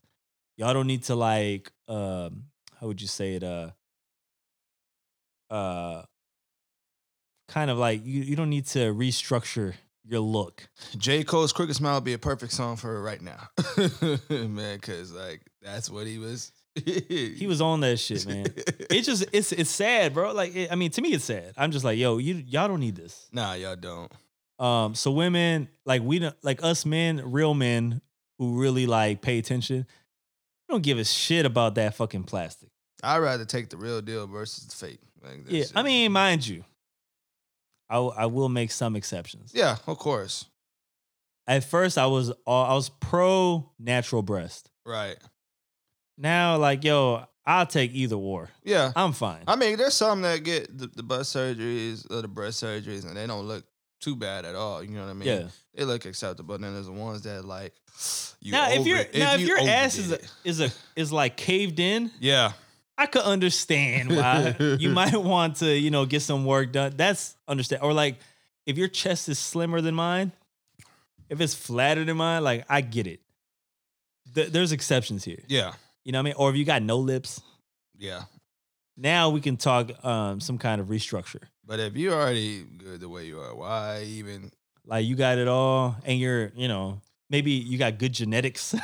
Y'all 0.56 0.74
don't 0.74 0.86
need 0.86 1.04
to 1.04 1.14
like, 1.14 1.70
um, 1.88 2.44
how 2.80 2.86
would 2.86 3.00
you 3.00 3.06
say 3.06 3.34
it? 3.34 3.44
Uh, 3.44 3.70
uh, 5.50 6.02
kind 7.48 7.70
of 7.70 7.78
like 7.78 8.04
you. 8.04 8.22
You 8.22 8.36
don't 8.36 8.50
need 8.50 8.66
to 8.68 8.94
restructure 8.94 9.74
your 10.04 10.20
look. 10.20 10.68
J. 10.96 11.22
Cole's 11.24 11.52
Crooked 11.52 11.76
Smile 11.76 11.96
would 11.96 12.04
be 12.04 12.14
a 12.14 12.18
perfect 12.18 12.52
song 12.52 12.76
for 12.76 12.88
her 12.88 13.02
right 13.02 13.20
now, 13.20 13.48
man. 14.30 14.76
Because 14.76 15.12
like 15.12 15.42
that's 15.60 15.90
what 15.90 16.06
he 16.06 16.18
was. 16.18 16.52
He 16.74 17.46
was 17.48 17.60
on 17.60 17.80
that 17.80 17.98
shit, 17.98 18.26
man. 18.26 18.46
It 18.90 19.02
just 19.02 19.24
it's 19.32 19.52
it's 19.52 19.70
sad, 19.70 20.14
bro. 20.14 20.32
Like, 20.32 20.54
it, 20.56 20.72
I 20.72 20.74
mean, 20.74 20.90
to 20.92 21.02
me, 21.02 21.10
it's 21.10 21.24
sad. 21.24 21.52
I'm 21.56 21.70
just 21.70 21.84
like, 21.84 21.98
yo, 21.98 22.18
you 22.18 22.34
y'all 22.46 22.68
don't 22.68 22.80
need 22.80 22.96
this. 22.96 23.28
Nah, 23.32 23.54
y'all 23.54 23.76
don't. 23.76 24.10
Um, 24.58 24.94
so 24.94 25.10
women 25.10 25.68
like 25.84 26.02
we 26.02 26.18
don't 26.20 26.36
like 26.42 26.62
us 26.62 26.86
men, 26.86 27.30
real 27.32 27.52
men 27.54 28.00
who 28.38 28.60
really 28.60 28.86
like 28.86 29.20
pay 29.20 29.38
attention. 29.38 29.86
We 30.68 30.72
don't 30.72 30.82
give 30.82 30.98
a 30.98 31.04
shit 31.04 31.44
about 31.44 31.74
that 31.74 31.94
fucking 31.94 32.24
plastic. 32.24 32.70
I'd 33.02 33.18
rather 33.18 33.44
take 33.44 33.68
the 33.68 33.76
real 33.76 34.00
deal 34.00 34.26
versus 34.26 34.64
the 34.66 34.74
fake. 34.76 35.00
Like, 35.22 35.40
Yeah, 35.48 35.62
shit. 35.64 35.72
I 35.74 35.82
mean, 35.82 36.12
mind 36.12 36.46
you, 36.46 36.64
I 37.90 37.94
w- 37.96 38.14
I 38.16 38.26
will 38.26 38.48
make 38.48 38.70
some 38.70 38.96
exceptions. 38.96 39.52
yeah, 39.54 39.76
of 39.86 39.98
course. 39.98 40.46
At 41.46 41.64
first, 41.64 41.98
I 41.98 42.06
was 42.06 42.30
all, 42.46 42.64
I 42.64 42.74
was 42.74 42.88
pro 42.88 43.68
natural 43.78 44.22
breast. 44.22 44.70
Right. 44.86 45.16
Now, 46.22 46.56
like 46.56 46.84
yo, 46.84 47.24
I'll 47.44 47.66
take 47.66 47.92
either 47.92 48.16
war. 48.16 48.48
Yeah. 48.62 48.92
I'm 48.94 49.12
fine. 49.12 49.42
I 49.48 49.56
mean, 49.56 49.76
there's 49.76 49.94
some 49.94 50.22
that 50.22 50.44
get 50.44 50.76
the, 50.76 50.86
the 50.86 51.02
butt 51.02 51.22
surgeries 51.22 52.08
or 52.10 52.22
the 52.22 52.28
breast 52.28 52.62
surgeries, 52.62 53.04
and 53.04 53.16
they 53.16 53.26
don't 53.26 53.46
look 53.46 53.64
too 54.00 54.14
bad 54.16 54.44
at 54.44 54.54
all. 54.54 54.82
You 54.82 54.90
know 54.90 55.02
what 55.02 55.10
I 55.10 55.14
mean? 55.14 55.28
yeah. 55.28 55.48
They 55.74 55.84
look 55.84 56.04
acceptable. 56.04 56.54
And 56.54 56.62
then 56.64 56.74
there's 56.74 56.86
the 56.86 56.92
ones 56.92 57.22
that 57.22 57.44
like 57.44 57.72
you. 58.40 58.52
now, 58.52 58.70
if 58.70 58.86
you're 58.86 59.04
now 59.14 59.34
if 59.34 59.40
you 59.40 59.48
your 59.48 59.58
ass 59.60 59.98
is 59.98 60.12
a, 60.12 60.18
is 60.44 60.60
a 60.60 60.70
is 60.94 61.12
like 61.12 61.36
caved 61.36 61.80
in, 61.80 62.10
yeah, 62.20 62.52
I 62.96 63.06
could 63.06 63.22
understand 63.22 64.14
why 64.14 64.54
you 64.78 64.90
might 65.00 65.16
want 65.16 65.56
to, 65.56 65.74
you 65.76 65.90
know, 65.90 66.04
get 66.06 66.20
some 66.22 66.44
work 66.44 66.70
done. 66.72 66.92
That's 66.96 67.34
understand. 67.48 67.82
Or 67.82 67.92
like 67.92 68.18
if 68.66 68.78
your 68.78 68.88
chest 68.88 69.28
is 69.28 69.38
slimmer 69.38 69.80
than 69.80 69.94
mine, 69.94 70.30
if 71.28 71.40
it's 71.40 71.54
flatter 71.54 72.04
than 72.04 72.16
mine, 72.18 72.44
like 72.44 72.64
I 72.68 72.80
get 72.82 73.06
it. 73.06 73.20
Th- 74.34 74.48
there's 74.50 74.72
exceptions 74.72 75.24
here. 75.24 75.42
yeah, 75.48 75.72
You 76.04 76.12
know 76.12 76.18
what 76.18 76.22
I 76.22 76.24
mean? 76.24 76.34
Or 76.36 76.50
if 76.50 76.56
you 76.56 76.64
got 76.64 76.82
no 76.82 76.98
lips, 76.98 77.40
yeah. 77.98 78.22
now 78.96 79.30
we 79.30 79.40
can 79.40 79.56
talk 79.56 80.04
um, 80.04 80.40
some 80.40 80.58
kind 80.58 80.80
of 80.80 80.88
restructure. 80.88 81.42
But 81.64 81.80
if 81.80 81.96
you're 81.96 82.14
already 82.14 82.62
good 82.62 83.00
the 83.00 83.08
way 83.08 83.26
you 83.26 83.38
are, 83.40 83.54
why 83.54 84.02
even? 84.04 84.50
Like 84.84 85.06
you 85.06 85.14
got 85.14 85.38
it 85.38 85.46
all, 85.46 85.96
and 86.04 86.18
you're, 86.18 86.50
you 86.56 86.66
know, 86.66 87.00
maybe 87.30 87.52
you 87.52 87.78
got 87.78 87.98
good 87.98 88.12
genetics, 88.12 88.74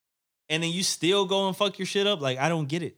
and 0.48 0.62
then 0.62 0.70
you 0.70 0.84
still 0.84 1.26
go 1.26 1.48
and 1.48 1.56
fuck 1.56 1.78
your 1.78 1.86
shit 1.86 2.06
up. 2.06 2.20
Like 2.20 2.38
I 2.38 2.48
don't 2.48 2.68
get 2.68 2.82
it. 2.82 2.96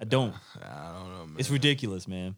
I 0.00 0.04
don't. 0.04 0.34
I 0.60 0.92
don't 0.92 1.12
know, 1.12 1.26
man. 1.26 1.36
It's 1.38 1.48
ridiculous, 1.48 2.06
man. 2.06 2.36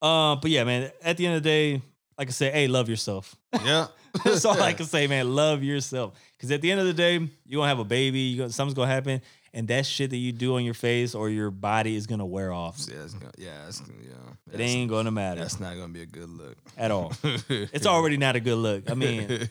Uh, 0.00 0.36
but 0.36 0.50
yeah, 0.50 0.64
man. 0.64 0.90
At 1.02 1.18
the 1.18 1.26
end 1.26 1.36
of 1.36 1.42
the 1.42 1.48
day, 1.48 1.82
like 2.16 2.28
I 2.28 2.30
said, 2.30 2.54
hey, 2.54 2.68
love 2.68 2.88
yourself. 2.88 3.36
Yeah, 3.64 3.88
That's 4.24 4.44
all 4.44 4.60
I 4.60 4.72
can 4.74 4.86
say, 4.86 5.06
man. 5.06 5.34
Love 5.34 5.62
yourself. 5.62 6.14
Because 6.36 6.50
at 6.50 6.60
the 6.60 6.70
end 6.70 6.80
of 6.80 6.86
the 6.86 6.92
day, 6.92 7.14
you're 7.44 7.58
gonna 7.58 7.68
have 7.68 7.78
a 7.78 7.84
baby. 7.84 8.20
You 8.20 8.38
gonna, 8.38 8.50
something's 8.50 8.74
gonna 8.74 8.90
happen, 8.90 9.20
and 9.52 9.66
that 9.68 9.86
shit 9.86 10.10
that 10.10 10.16
you 10.16 10.32
do 10.32 10.54
on 10.56 10.64
your 10.64 10.74
face 10.74 11.14
or 11.14 11.28
your 11.28 11.50
body 11.50 11.96
is 11.96 12.06
gonna 12.06 12.26
wear 12.26 12.52
off. 12.52 12.78
Yeah, 12.88 13.02
it's 13.04 13.14
gonna, 13.14 13.32
yeah, 13.38 13.66
it's, 13.68 13.80
yeah. 13.88 14.12
It 14.48 14.52
That's- 14.52 14.70
ain't 14.70 14.90
gonna 14.90 15.10
matter 15.10 15.40
That's 15.40 15.60
not 15.60 15.74
gonna 15.76 15.92
be 15.92 16.02
a 16.02 16.06
good 16.06 16.28
look 16.28 16.56
at 16.76 16.90
all. 16.90 17.12
It's 17.48 17.86
already 17.86 18.16
not 18.16 18.36
a 18.36 18.40
good 18.40 18.56
look. 18.58 18.90
I 18.90 18.94
mean, 18.94 19.26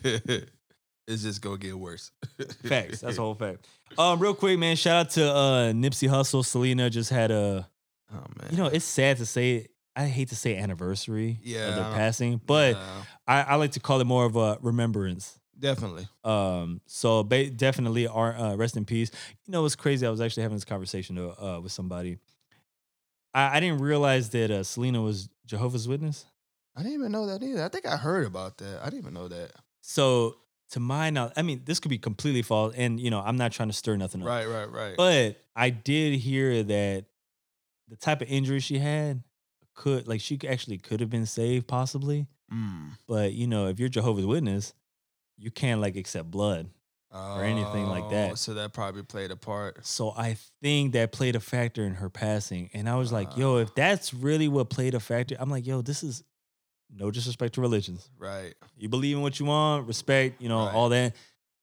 it's 1.08 1.24
just 1.24 1.42
gonna 1.42 1.58
get 1.58 1.78
worse. 1.78 2.12
facts. 2.66 3.02
That's 3.02 3.18
a 3.18 3.22
whole 3.22 3.36
fact. 3.36 3.68
Um, 3.98 4.20
real 4.20 4.34
quick, 4.34 4.60
man. 4.60 4.76
Shout 4.76 4.96
out 5.08 5.10
to 5.12 5.26
uh 5.32 5.72
Nipsey 5.74 6.10
Hussle. 6.10 6.46
Selena 6.46 6.90
just 6.90 7.10
had 7.10 7.32
a. 7.32 7.68
Oh 8.14 8.16
man. 8.40 8.48
You 8.52 8.58
know, 8.58 8.66
it's 8.68 8.86
sad 8.86 9.18
to 9.18 9.26
say. 9.26 9.68
I 9.96 10.06
hate 10.06 10.30
to 10.30 10.36
say 10.36 10.56
anniversary 10.56 11.32
of 11.42 11.46
Yeah. 11.46 11.72
their 11.72 11.84
passing, 11.94 12.40
but 12.46 12.78
I, 13.28 13.42
I 13.42 13.56
like 13.56 13.72
to 13.72 13.82
call 13.82 14.00
it 14.00 14.06
more 14.06 14.24
of 14.26 14.38
a 14.38 14.58
remembrance. 14.62 15.38
Definitely. 15.60 16.08
Um, 16.24 16.82
so 16.86 17.24
ba- 17.24 17.50
definitely, 17.50 18.08
uh, 18.08 18.56
rest 18.56 18.78
in 18.78 18.86
peace. 18.86 19.12
You 19.46 19.52
know, 19.52 19.66
it's 19.66 19.76
crazy. 19.76 20.06
I 20.06 20.10
was 20.10 20.22
actually 20.22 20.44
having 20.44 20.58
this 20.58 20.66
conversation 20.66 21.18
uh, 21.18 21.60
with 21.62 21.72
somebody. 21.72 22.18
I, 23.34 23.58
I 23.58 23.60
didn't 23.60 23.80
realize 23.80 24.30
that 24.30 24.52
uh, 24.52 24.64
Selena 24.64 25.02
was 25.02 25.30
Jehovah's 25.46 25.88
Witness. 25.88 26.26
I 26.76 26.82
didn't 26.84 27.00
even 27.00 27.12
know 27.12 27.26
that 27.28 27.44
either. 27.44 27.64
I 27.64 27.70
think 27.70 27.86
I 27.86 27.98
heard 27.98 28.26
about 28.26 28.58
that. 28.60 28.80
I 28.82 28.86
didn't 28.86 29.00
even 29.00 29.14
know 29.14 29.28
that. 29.28 29.52
So 29.82 30.38
to 30.72 30.80
my 30.80 31.10
knowledge, 31.10 31.34
I 31.36 31.42
mean, 31.42 31.62
this 31.66 31.80
could 31.80 31.90
be 31.90 31.98
completely 31.98 32.42
false, 32.42 32.74
and 32.76 33.00
you 33.00 33.10
know, 33.10 33.20
I'm 33.20 33.38
not 33.38 33.52
trying 33.52 33.70
to 33.70 33.74
stir 33.74 33.98
nothing 33.98 34.22
up. 34.22 34.28
Right, 34.28 34.48
right, 34.48 34.72
right. 34.72 34.96
But 34.96 35.44
I 35.56 35.72
did 35.72 36.20
hear 36.20 36.64
that 36.64 37.06
the 37.88 37.96
type 37.96 38.22
of 38.22 38.30
injury 38.30 38.60
she 38.60 38.78
had 38.78 39.24
could 39.74 40.08
like 40.08 40.22
she 40.22 40.40
actually 40.48 40.78
could 40.78 41.00
have 41.00 41.10
been 41.10 41.26
saved 41.26 41.68
possibly. 41.68 42.28
Mm. 42.54 42.92
But 43.08 43.34
you 43.34 43.48
know, 43.48 43.68
if 43.68 43.80
you're 43.80 43.90
Jehovah's 43.90 44.26
Witness, 44.26 44.74
you 45.40 45.52
can't 45.52 45.82
like 45.82 45.96
accept 45.96 46.30
blood. 46.30 46.70
Or 47.12 47.42
anything 47.44 47.88
like 47.88 48.08
that. 48.12 48.32
Oh, 48.34 48.36
So 48.36 48.54
that 48.54 48.72
probably 48.72 49.02
played 49.02 49.32
a 49.32 49.36
part. 49.36 49.84
So 49.84 50.12
I 50.16 50.38
think 50.62 50.94
that 50.94 51.12
played 51.12 51.36
a 51.36 51.40
factor 51.40 51.84
in 51.84 51.96
her 51.96 52.08
passing. 52.08 52.70
And 52.72 52.88
I 52.88 52.98
was 52.98 53.12
like, 53.12 53.36
yo, 53.36 53.58
if 53.58 53.70
Ah. 53.70 53.74
that's 53.76 54.14
really 54.14 54.48
what 54.48 54.70
played 54.70 54.94
a 54.94 55.00
factor, 55.00 55.36
I'm 55.40 55.50
like, 55.50 55.66
yo, 55.66 55.82
this 55.82 56.04
is 56.04 56.24
no 56.88 57.10
disrespect 57.10 57.56
to 57.56 57.62
religions. 57.62 58.08
Right. 58.20 58.54
You 58.78 58.90
believe 58.90 59.16
in 59.18 59.24
what 59.24 59.40
you 59.40 59.48
want, 59.48 59.88
respect, 59.88 60.40
you 60.40 60.50
know, 60.50 60.66
Right. 60.68 60.76
all 60.76 60.90
that. 60.90 61.16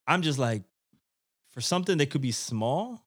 I'm 0.09 0.23
just 0.23 0.41
like, 0.41 0.65
for 1.51 1.61
something 1.61 1.97
that 1.99 2.11
could 2.11 2.23
be 2.23 2.33
small, 2.33 3.07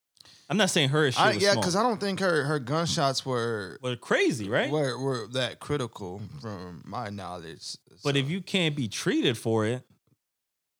I'm 0.50 0.56
not 0.56 0.70
saying 0.70 0.90
her 0.90 1.12
shit 1.12 1.20
I, 1.22 1.32
yeah, 1.34 1.56
because 1.56 1.76
I 1.76 1.84
don't 1.84 2.00
think 2.00 2.22
her 2.22 2.44
her 2.46 2.58
gunshots 2.60 3.26
were 3.26 3.78
but 3.82 4.00
crazy, 4.00 4.48
right? 4.50 4.72
were 4.72 4.98
were 4.98 5.28
that 5.34 5.60
critical 5.60 6.22
from 6.42 6.84
my 6.86 7.10
knowledge. 7.10 7.76
But 8.02 8.16
if 8.16 8.30
you 8.30 8.42
can't 8.42 8.76
be 8.78 8.88
treated 8.88 9.38
for 9.38 9.66
it, 9.66 9.84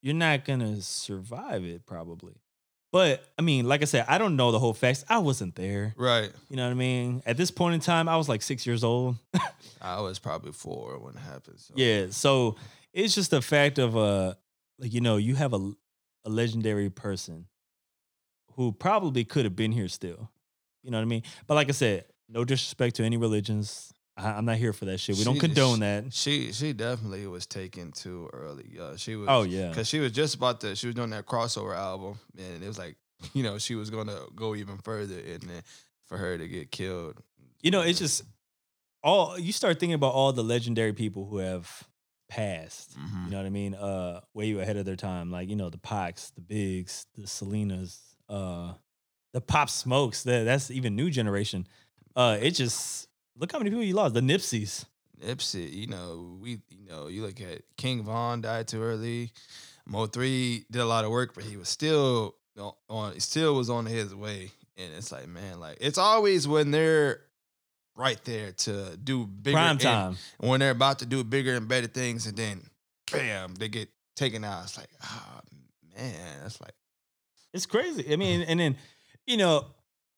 you're 0.02 0.14
not 0.16 0.46
gonna 0.46 0.82
survive 0.82 1.64
it 1.64 1.86
probably. 1.86 2.34
But 2.92 3.24
I 3.38 3.44
mean, 3.44 3.68
like 3.68 3.82
I 3.84 3.86
said, 3.86 4.06
I 4.08 4.18
don't 4.18 4.36
know 4.36 4.52
the 4.52 4.58
whole 4.60 4.74
facts. 4.74 5.06
I 5.08 5.20
wasn't 5.20 5.56
there. 5.56 5.94
right, 5.96 6.32
You 6.50 6.56
know 6.56 6.66
what 6.66 6.72
I 6.72 6.76
mean? 6.76 7.22
At 7.26 7.38
this 7.38 7.52
point 7.52 7.76
in 7.76 7.82
time, 7.82 8.10
I 8.10 8.18
was 8.18 8.28
like 8.28 8.42
six 8.42 8.66
years 8.66 8.84
old. 8.84 9.16
I 9.82 10.02
was 10.02 10.18
probably 10.18 10.54
four 10.54 10.98
when 10.98 11.16
it 11.16 11.20
happened. 11.20 11.60
So. 11.60 11.74
Yeah. 11.78 12.08
So 12.10 12.56
it's 12.92 13.14
just 13.14 13.32
a 13.34 13.42
fact 13.42 13.78
of 13.78 13.96
uh 13.96 14.34
like, 14.80 14.94
you 14.94 15.02
know, 15.02 15.18
you 15.18 15.36
have 15.36 15.54
a 15.54 15.72
a 16.26 16.30
legendary 16.30 16.90
person 16.90 17.46
who 18.56 18.72
probably 18.72 19.24
could 19.24 19.46
have 19.46 19.56
been 19.56 19.72
here 19.72 19.88
still. 19.88 20.30
You 20.84 20.92
know 20.92 20.98
what 20.98 21.04
I 21.04 21.06
mean? 21.06 21.24
But 21.48 21.56
like 21.56 21.70
I 21.70 21.74
said, 21.74 22.06
no 22.28 22.44
disrespect 22.44 22.96
to 22.96 23.04
any 23.04 23.18
religions. 23.18 23.94
I, 24.20 24.32
I'm 24.34 24.46
not 24.46 24.58
here 24.58 24.74
for 24.74 24.86
that 24.86 25.00
shit. 25.00 25.18
We 25.18 25.24
don't 25.24 25.40
condone 25.40 25.76
she- 25.76 25.80
that. 25.82 26.14
She 26.14 26.52
she 26.52 26.74
definitely 26.74 27.26
was 27.28 27.46
taken 27.46 27.92
too 27.92 28.30
early. 28.34 28.78
Uh, 28.80 28.96
she 28.98 29.16
was. 29.16 29.28
Oh 29.30 29.44
yeah. 29.44 29.70
Because 29.70 29.88
she 29.88 30.00
was 30.00 30.12
just 30.12 30.36
about 30.36 30.62
to, 30.62 30.76
she 30.76 30.88
was 30.88 30.96
doing 30.96 31.12
that 31.12 31.26
crossover 31.26 31.76
album, 31.76 32.20
and 32.38 32.64
it 32.64 32.68
was 32.68 32.78
like, 32.78 32.96
you 33.34 33.44
know, 33.44 33.58
she 33.58 33.76
was 33.76 33.90
gonna 33.90 34.20
go 34.36 34.56
even 34.56 34.78
further, 34.80 35.20
and 35.20 35.42
then 35.44 35.62
for 36.06 36.18
her 36.18 36.38
to 36.38 36.48
get 36.48 36.72
killed. 36.72 37.22
You 37.62 37.72
know, 37.72 37.82
it's 37.82 38.00
just 38.00 38.24
all 39.04 39.38
you 39.40 39.52
start 39.52 39.80
thinking 39.80 39.94
about 39.94 40.14
all 40.14 40.34
the 40.34 40.44
legendary 40.44 40.94
people 40.94 41.26
who 41.26 41.38
have 41.38 41.84
passed. 42.30 42.98
Mhm. 42.98 43.26
You 43.26 43.32
know 43.32 43.38
what 43.38 43.46
I 43.46 43.50
mean? 43.50 43.74
Uh, 43.76 44.22
way 44.34 44.52
ahead 44.58 44.78
of 44.78 44.86
their 44.86 44.96
time. 44.96 45.32
Like 45.32 45.50
you 45.50 45.56
know 45.56 45.70
the 45.70 45.78
Pacs, 45.78 46.32
the 46.36 46.42
Bigs, 46.42 47.06
the 47.16 47.24
Selenas, 47.24 48.00
uh, 48.30 48.74
the 49.34 49.42
Pop 49.42 49.70
Smokes. 49.70 50.24
That 50.24 50.44
that's 50.46 50.72
even 50.72 50.96
new 50.96 51.10
generation. 51.10 51.68
Uh, 52.16 52.38
it 52.42 52.52
just 52.52 53.09
look 53.40 53.52
how 53.52 53.58
many 53.58 53.70
people 53.72 53.84
you 53.84 53.94
lost. 53.96 54.14
The 54.14 54.22
Nipseys. 54.22 54.86
Nipsey, 55.24 55.72
you 55.74 55.88
know, 55.88 56.38
we, 56.40 56.60
you 56.70 56.86
know, 56.88 57.08
you 57.08 57.24
look 57.24 57.42
at 57.42 57.64
King 57.78 58.04
Von 58.04 58.42
died 58.42 58.68
too 58.68 58.82
early. 58.82 59.32
Mo 59.86 60.06
three 60.06 60.66
did 60.72 60.80
a 60.82 60.86
lot 60.86 61.04
of 61.04 61.12
work, 61.12 61.34
but 61.34 61.44
he 61.44 61.58
was 61.58 61.68
still 61.68 62.36
on, 62.90 63.20
still 63.20 63.56
was 63.56 63.70
on 63.70 63.86
his 63.86 64.14
way. 64.14 64.52
And 64.78 64.94
it's 64.94 65.12
like, 65.12 65.28
man, 65.28 65.60
like 65.60 65.78
it's 65.82 65.98
always 65.98 66.48
when 66.48 66.72
they're 66.72 67.22
right 67.96 68.24
there 68.24 68.54
to 68.54 68.96
do 69.04 69.26
bigger 69.26 69.58
Prime 69.58 69.78
time 69.78 70.16
and- 70.40 70.50
when 70.50 70.60
they're 70.62 70.72
about 70.72 71.00
to 71.00 71.06
do 71.06 71.24
bigger 71.24 71.56
and 71.56 71.68
better 71.68 71.88
things, 71.88 72.28
and 72.28 72.38
then 72.38 72.62
bam, 73.12 73.56
they 73.56 73.68
get 73.68 73.90
taken 74.16 74.46
out. 74.46 74.64
It's 74.64 74.78
like, 74.78 74.90
ah, 75.04 75.42
man, 75.98 76.14
that's 76.44 76.62
like, 76.62 76.76
It's 77.54 77.66
crazy. 77.66 78.14
I 78.14 78.16
mean, 78.16 78.42
and 78.48 78.58
then 78.60 78.78
you 79.28 79.36
know, 79.36 79.66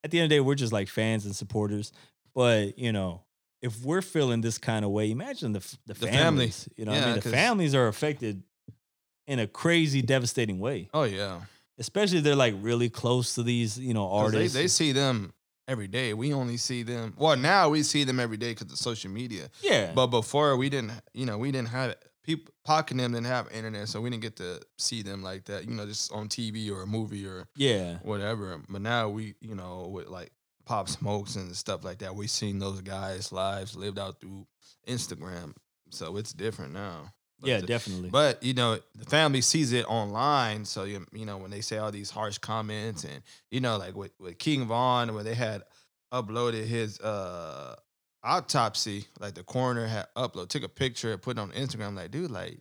at 0.04 0.12
the 0.12 0.20
end 0.20 0.26
of 0.26 0.30
the 0.30 0.36
day, 0.36 0.40
we're 0.42 0.54
just 0.56 0.74
like 0.74 0.90
fans 0.90 1.26
and 1.26 1.36
supporters. 1.36 1.92
But 2.34 2.78
you 2.80 2.92
know, 2.92 3.22
if 3.62 3.84
we're 3.84 4.02
feeling 4.02 4.42
this 4.42 4.58
kind 4.58 4.86
of 4.86 4.92
way, 4.92 5.12
imagine 5.12 5.54
the 5.54 5.60
the, 5.86 5.94
The 5.94 5.96
family. 5.96 6.18
families. 6.18 6.70
You 6.78 6.86
know, 6.86 6.92
what 6.94 7.02
I 7.04 7.06
mean, 7.08 7.16
the 7.16 7.30
families 7.30 7.76
are 7.76 7.88
affected 7.88 8.44
in 9.28 9.40
a 9.40 9.48
crazy, 9.48 10.02
devastating 10.02 10.60
way. 10.60 10.90
oh 10.94 11.04
yeah, 11.04 11.42
Especially 11.78 12.18
if 12.20 12.24
they're 12.24 12.36
like 12.36 12.56
really 12.60 12.90
close 12.90 13.36
to 13.36 13.44
these, 13.44 13.78
you 13.78 13.94
know 13.94 14.08
they, 14.10 14.16
artists. 14.38 14.54
they 14.56 14.68
see 14.68 14.92
them 14.92 15.34
every 15.68 15.88
day. 15.88 16.14
We 16.14 16.34
only 16.34 16.58
see 16.58 16.84
them. 16.84 17.14
Well, 17.18 17.38
now 17.38 17.70
we 17.70 17.84
see 17.84 18.04
them 18.04 18.20
every 18.20 18.38
day 18.38 18.52
because 18.54 18.72
of 18.72 18.78
social 18.78 19.10
media. 19.12 19.50
yeah, 19.62 19.92
But 19.94 20.08
before 20.08 20.58
we 20.58 20.70
didn't, 20.70 20.92
you 21.14 21.26
know, 21.26 21.38
we 21.38 21.52
didn't 21.52 21.70
have 21.70 21.96
people. 22.24 22.54
And 22.68 23.00
them 23.00 23.12
didn't 23.14 23.26
have 23.28 23.52
internet, 23.52 23.88
so 23.90 24.02
we 24.02 24.10
didn't 24.10 24.22
get 24.24 24.36
to 24.38 24.60
see 24.78 25.02
them 25.02 25.22
like 25.24 25.46
that. 25.46 25.68
You 25.68 25.76
know, 25.76 25.86
just 25.86 26.12
on 26.12 26.28
TV 26.30 26.72
or 26.72 26.82
a 26.84 26.88
movie 26.88 27.26
or 27.26 27.48
yeah, 27.56 27.98
whatever. 28.04 28.60
But 28.70 28.82
now 28.82 29.10
we, 29.10 29.36
you 29.40 29.56
know, 29.56 29.88
with 29.92 30.08
like 30.08 30.32
Pop 30.66 30.88
Smokes 30.90 31.36
and 31.36 31.56
stuff 31.56 31.84
like 31.84 32.00
that, 32.00 32.16
We've 32.16 32.30
seen 32.30 32.60
those 32.60 32.82
guys' 32.82 33.32
lives 33.32 33.76
lived 33.76 34.00
out 34.00 34.20
through 34.22 34.46
Instagram. 34.88 35.54
So 35.90 36.18
it's 36.18 36.34
different 36.34 36.74
now. 36.74 37.12
But 37.40 37.50
yeah, 37.50 37.60
the- 37.62 37.68
definitely. 37.68 38.10
But 38.10 38.42
you 38.44 38.54
know, 38.54 38.78
the 38.96 39.06
family 39.06 39.42
sees 39.42 39.74
it 39.74 39.86
online, 39.90 40.64
so 40.66 40.84
you 40.84 41.06
you 41.12 41.26
know 41.26 41.38
when 41.38 41.50
they 41.52 41.62
say 41.62 41.78
all 41.78 41.92
these 41.92 42.12
harsh 42.12 42.38
comments, 42.38 43.04
and 43.04 43.22
you 43.50 43.60
know, 43.62 43.78
like 43.78 43.96
with, 43.96 44.12
with 44.20 44.38
King 44.38 44.68
Von, 44.68 45.14
when 45.16 45.26
they 45.26 45.34
had 45.36 45.64
uploaded 46.14 46.66
his 46.66 47.00
uh 47.00 47.76
autopsy, 48.24 49.06
like 49.20 49.34
the 49.34 49.44
coroner 49.44 49.88
had 49.88 50.06
upload, 50.16 50.50
took 50.50 50.64
a 50.64 50.70
picture, 50.70 51.12
and 51.12 51.22
put 51.22 51.38
it 51.38 51.40
on 51.42 51.52
Instagram. 51.52 51.96
Like, 51.96 52.12
dude, 52.12 52.32
like 52.32 52.60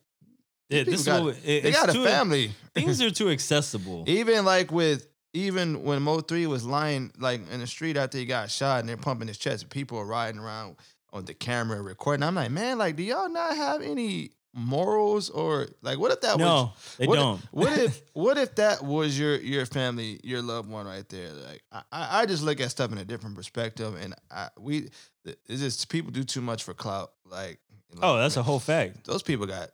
yeah, 0.70 0.84
this 0.84 1.00
is 1.00 1.06
got- 1.06 1.24
what, 1.24 1.36
it, 1.36 1.42
they 1.44 1.68
it's 1.68 1.78
got 1.78 1.90
a 1.90 1.92
too- 1.92 2.04
family. 2.04 2.52
Things 2.74 3.00
are 3.02 3.10
too 3.10 3.28
accessible. 3.36 4.04
Even 4.06 4.44
like 4.44 4.72
with 4.72 5.06
even 5.32 5.84
when 5.84 6.02
Mo 6.02 6.20
three 6.20 6.46
was 6.46 6.64
lying 6.64 7.12
like 7.18 7.40
in 7.50 7.60
the 7.60 7.66
street 7.66 7.96
after 7.96 8.18
he 8.18 8.26
got 8.26 8.50
shot, 8.50 8.80
and 8.80 8.88
they're 8.88 8.96
pumping 8.96 9.28
his 9.28 9.38
chest, 9.38 9.70
people 9.70 9.98
are 9.98 10.06
riding 10.06 10.40
around 10.40 10.76
on 11.12 11.24
the 11.24 11.34
camera 11.34 11.80
recording. 11.80 12.22
I'm 12.22 12.34
like, 12.34 12.50
man, 12.50 12.78
like, 12.78 12.96
do 12.96 13.02
y'all 13.02 13.28
not 13.28 13.56
have 13.56 13.82
any 13.82 14.30
morals 14.52 15.30
or 15.30 15.68
like, 15.82 15.98
what 15.98 16.10
if 16.10 16.20
that 16.22 16.36
was 16.36 16.44
no, 16.44 16.72
they 16.98 17.06
what 17.06 17.16
don't. 17.16 17.38
If, 17.38 17.52
what 17.52 17.78
if 17.78 18.02
what 18.12 18.38
if 18.38 18.54
that 18.56 18.82
was 18.82 19.18
your 19.18 19.36
your 19.36 19.66
family, 19.66 20.20
your 20.24 20.42
loved 20.42 20.68
one 20.68 20.86
right 20.86 21.08
there? 21.08 21.32
Like 21.32 21.62
I, 21.72 22.22
I 22.22 22.26
just 22.26 22.42
look 22.42 22.60
at 22.60 22.70
stuff 22.70 22.92
in 22.92 22.98
a 22.98 23.04
different 23.04 23.36
perspective, 23.36 23.96
and 24.00 24.14
I 24.30 24.48
we 24.58 24.88
it's 25.24 25.60
just 25.60 25.88
people 25.88 26.10
do 26.10 26.24
too 26.24 26.40
much 26.40 26.64
for 26.64 26.74
clout. 26.74 27.12
Like 27.24 27.60
oh, 28.02 28.18
that's 28.18 28.36
a 28.36 28.42
whole 28.42 28.60
fact. 28.60 29.04
those 29.04 29.22
people 29.22 29.46
got 29.46 29.70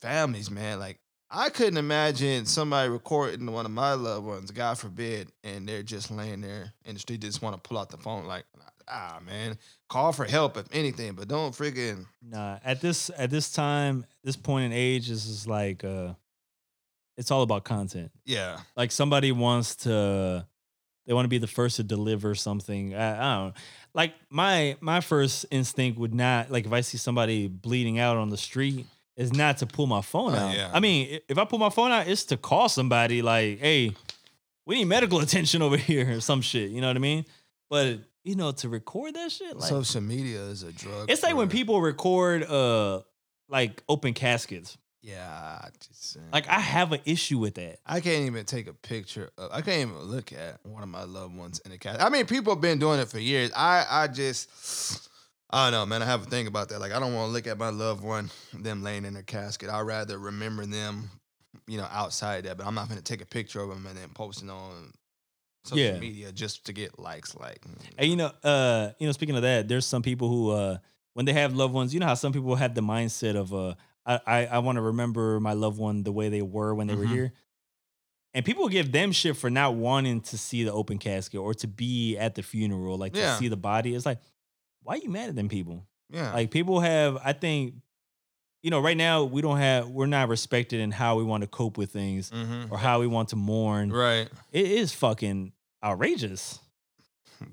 families, 0.00 0.50
man. 0.50 0.78
Like 0.78 0.98
I 1.30 1.50
couldn't 1.50 1.76
imagine 1.76 2.46
somebody 2.46 2.88
recording 2.88 3.50
one 3.52 3.66
of 3.66 3.72
my 3.72 3.92
loved 3.92 4.26
ones, 4.26 4.50
God 4.50 4.78
forbid, 4.78 5.30
and 5.44 5.68
they're 5.68 5.82
just 5.82 6.10
laying 6.10 6.40
there 6.40 6.72
in 6.86 6.94
the 6.94 7.00
street, 7.00 7.20
just 7.20 7.42
want 7.42 7.54
to 7.54 7.68
pull 7.68 7.76
out 7.78 7.90
the 7.90 7.98
phone, 7.98 8.24
like 8.24 8.44
ah 8.88 9.18
man, 9.24 9.58
call 9.90 10.12
for 10.12 10.24
help 10.24 10.56
if 10.56 10.66
anything, 10.72 11.12
but 11.12 11.28
don't 11.28 11.54
freaking 11.54 12.06
Nah, 12.22 12.58
at 12.64 12.80
this 12.80 13.10
at 13.16 13.30
this 13.30 13.52
time, 13.52 14.06
this 14.24 14.36
point 14.36 14.66
in 14.66 14.72
age, 14.72 15.08
this 15.08 15.26
is 15.26 15.46
like 15.46 15.84
uh 15.84 16.14
it's 17.18 17.30
all 17.30 17.42
about 17.42 17.64
content. 17.64 18.10
yeah. 18.24 18.58
Like 18.76 18.92
somebody 18.92 19.32
wants 19.32 19.76
to 19.76 20.46
they 21.06 21.12
want 21.14 21.24
to 21.24 21.30
be 21.30 21.38
the 21.38 21.46
first 21.46 21.76
to 21.76 21.82
deliver 21.82 22.34
something. 22.34 22.94
I, 22.94 23.16
I 23.16 23.34
don't 23.34 23.48
know. 23.48 23.52
Like 23.92 24.14
my 24.30 24.76
my 24.80 25.00
first 25.00 25.44
instinct 25.50 25.98
would 25.98 26.14
not 26.14 26.50
like 26.50 26.64
if 26.64 26.72
I 26.72 26.80
see 26.80 26.96
somebody 26.96 27.48
bleeding 27.48 27.98
out 27.98 28.16
on 28.16 28.30
the 28.30 28.36
street 28.38 28.86
is 29.18 29.32
not 29.34 29.58
to 29.58 29.66
pull 29.66 29.86
my 29.86 30.00
phone 30.00 30.34
out. 30.34 30.54
yeah. 30.54 30.70
I 30.72 30.80
mean, 30.80 31.18
if 31.28 31.36
I 31.36 31.44
pull 31.44 31.58
my 31.58 31.68
phone 31.70 31.90
out, 31.90 32.06
it's 32.08 32.24
to 32.26 32.36
call 32.38 32.68
somebody 32.70 33.20
like, 33.20 33.58
"Hey, 33.58 33.92
we 34.64 34.76
need 34.76 34.84
medical 34.86 35.18
attention 35.26 35.60
over 35.60 35.76
here" 35.76 36.16
or 36.16 36.20
some 36.20 36.40
shit. 36.40 36.70
You 36.70 36.80
know 36.80 36.86
what 36.86 36.96
I 36.96 37.00
mean? 37.00 37.26
But 37.68 37.98
you 38.24 38.36
know, 38.36 38.52
to 38.52 38.68
record 38.68 39.14
that 39.14 39.30
shit, 39.32 39.56
like 39.56 39.68
Social 39.68 40.00
media 40.00 40.40
is 40.42 40.62
a 40.62 40.72
drug. 40.72 41.10
it's 41.10 41.22
like 41.22 41.34
when 41.34 41.48
people 41.48 41.80
record 41.82 42.44
uh 42.44 43.00
like 43.48 43.82
open 43.88 44.14
caskets. 44.14 44.78
Yeah, 45.00 45.26
I 45.62 45.68
just. 45.80 46.18
Like 46.32 46.48
I 46.48 46.58
have 46.60 46.92
an 46.92 47.00
issue 47.04 47.38
with 47.38 47.54
that. 47.54 47.78
I 47.86 48.00
can't 48.00 48.26
even 48.26 48.44
take 48.44 48.66
a 48.66 48.72
picture. 48.72 49.30
Of, 49.38 49.50
I 49.52 49.62
can't 49.62 49.90
even 49.90 49.98
look 50.02 50.32
at 50.32 50.58
one 50.64 50.82
of 50.82 50.88
my 50.88 51.04
loved 51.04 51.36
ones 51.36 51.60
in 51.64 51.72
a 51.72 51.78
casket. 51.78 52.02
I 52.02 52.08
mean, 52.10 52.26
people 52.26 52.52
have 52.52 52.60
been 52.60 52.78
doing 52.78 52.98
it 52.98 53.08
for 53.08 53.20
years. 53.20 53.50
I, 53.56 53.86
I 53.88 54.08
just, 54.08 55.07
I 55.50 55.70
don't 55.70 55.72
know, 55.80 55.86
man. 55.86 56.02
I 56.02 56.06
have 56.06 56.22
a 56.22 56.26
thing 56.26 56.46
about 56.46 56.68
that. 56.68 56.78
Like, 56.78 56.92
I 56.92 57.00
don't 57.00 57.14
want 57.14 57.28
to 57.28 57.32
look 57.32 57.46
at 57.46 57.56
my 57.58 57.70
loved 57.70 58.04
one, 58.04 58.30
them 58.52 58.82
laying 58.82 59.04
in 59.04 59.14
their 59.14 59.22
casket. 59.22 59.70
I'd 59.70 59.80
rather 59.80 60.18
remember 60.18 60.66
them, 60.66 61.10
you 61.66 61.78
know, 61.78 61.86
outside 61.90 62.44
that. 62.44 62.58
But 62.58 62.66
I'm 62.66 62.74
not 62.74 62.88
going 62.88 62.98
to 62.98 63.04
take 63.04 63.22
a 63.22 63.26
picture 63.26 63.60
of 63.62 63.70
them 63.70 63.86
and 63.86 63.96
then 63.96 64.10
post 64.10 64.42
it 64.42 64.50
on 64.50 64.92
social 65.64 65.78
Yeah. 65.94 65.98
media 65.98 66.32
just 66.32 66.66
to 66.66 66.72
get 66.74 66.98
likes. 66.98 67.34
Like, 67.34 67.62
mm, 67.62 67.80
And 67.96 68.10
you 68.10 68.16
know, 68.16 68.30
uh, 68.44 68.90
you 68.98 69.06
know, 69.06 69.12
speaking 69.12 69.36
of 69.36 69.42
that, 69.42 69.68
there's 69.68 69.86
some 69.86 70.02
people 70.02 70.28
who 70.28 70.50
uh 70.50 70.78
when 71.14 71.24
they 71.24 71.32
have 71.32 71.54
loved 71.54 71.74
ones, 71.74 71.92
you 71.94 71.98
know 72.00 72.06
how 72.06 72.14
some 72.14 72.32
people 72.32 72.54
have 72.54 72.74
the 72.74 72.80
mindset 72.82 73.34
of 73.34 73.52
uh 73.54 73.74
I 74.06 74.20
I, 74.26 74.46
I 74.46 74.58
want 74.60 74.76
to 74.76 74.82
remember 74.82 75.40
my 75.40 75.54
loved 75.54 75.78
one 75.78 76.02
the 76.04 76.12
way 76.12 76.28
they 76.28 76.42
were 76.42 76.74
when 76.74 76.86
they 76.86 76.94
were 76.94 77.04
Mhm. 77.06 77.08
here. 77.10 77.32
And 78.34 78.44
people 78.44 78.68
give 78.68 78.92
them 78.92 79.10
shit 79.12 79.36
for 79.36 79.48
not 79.50 79.74
wanting 79.74 80.20
to 80.22 80.38
see 80.38 80.62
the 80.62 80.72
open 80.72 80.98
casket 80.98 81.40
or 81.40 81.54
to 81.54 81.66
be 81.66 82.16
at 82.18 82.34
the 82.34 82.42
funeral, 82.42 82.96
like 82.98 83.14
to 83.14 83.38
see 83.38 83.48
the 83.48 83.56
body. 83.56 83.94
It's 83.94 84.04
like, 84.06 84.18
why 84.88 84.94
are 84.94 84.98
you 84.98 85.10
mad 85.10 85.28
at 85.28 85.36
them 85.36 85.48
people? 85.48 85.86
yeah. 86.10 86.32
Like 86.32 86.50
people 86.50 86.80
have, 86.80 87.18
I 87.22 87.34
think, 87.34 87.74
you 88.62 88.70
know, 88.70 88.80
right 88.80 88.96
now 88.96 89.24
we 89.24 89.42
don't 89.42 89.58
have, 89.58 89.88
we're 89.90 90.06
not 90.06 90.28
respected 90.28 90.80
in 90.80 90.90
how 90.90 91.16
we 91.16 91.24
want 91.24 91.42
to 91.42 91.46
cope 91.46 91.76
with 91.76 91.92
things 91.92 92.30
Mhm. 92.30 92.70
or 92.72 92.78
how 92.78 92.98
we 93.00 93.06
want 93.06 93.28
to 93.28 93.36
mourn. 93.36 93.92
Right. 93.92 94.28
It 94.50 94.66
is 94.66 94.92
fucking 94.94 95.52
outrageous. 95.84 96.58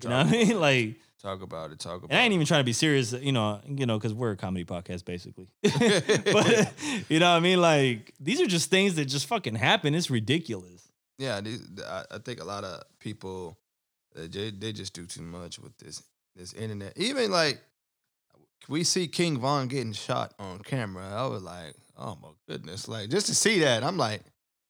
You 0.02 0.10
know 0.10 0.18
what 0.18 0.28
I 0.28 0.32
mean? 0.32 0.60
Like, 0.60 0.96
Talk 1.22 1.42
about 1.42 1.72
it. 1.72 1.80
Talk 1.80 1.98
about. 1.98 2.12
And 2.12 2.20
I 2.20 2.24
ain't 2.24 2.34
even 2.34 2.46
trying 2.46 2.62
to 2.62 2.66
be 2.66 2.74
serious, 2.74 3.12
you 3.12 3.32
know, 3.32 3.60
you 3.68 3.86
know, 3.86 3.98
because 4.00 4.14
we're 4.14 4.32
a 4.32 4.38
comedy 4.38 4.64
podcast 4.66 5.04
basically. 5.06 5.48
but 5.64 6.74
you 7.10 7.20
know 7.20 7.32
what 7.32 7.38
I 7.38 7.40
mean? 7.40 7.60
Like 7.62 8.14
these 8.20 8.40
are 8.42 8.48
just 8.48 8.70
things 8.70 8.96
that 8.96 9.06
just 9.06 9.28
fucking 9.28 9.56
happen. 9.56 9.94
It's 9.96 10.10
ridiculous. 10.10 10.88
yeah, 11.18 11.42
these, 11.42 11.62
I, 11.86 12.04
I 12.12 12.18
think 12.20 12.40
a 12.42 12.46
lot 12.46 12.64
of 12.64 12.84
people 13.00 13.58
they, 14.16 14.50
they 14.52 14.72
just 14.72 14.94
do 14.94 15.06
too 15.06 15.22
much 15.24 15.60
with 15.60 15.78
this 15.78 16.02
this 16.36 16.54
internet. 16.54 16.94
Even 16.98 17.32
like 17.32 17.62
we 18.68 18.84
see 18.84 19.08
King 19.08 19.40
Von 19.40 19.68
getting 19.68 19.94
shot 19.94 20.34
on 20.40 20.60
camera. 20.60 21.08
I 21.08 21.28
was 21.28 21.44
like, 21.44 21.74
oh 21.98 22.18
my 22.22 22.30
goodness! 22.48 22.88
Like 22.88 23.10
just 23.10 23.28
to 23.28 23.36
see 23.36 23.60
that, 23.60 23.84
I'm 23.84 23.98
like, 23.98 24.22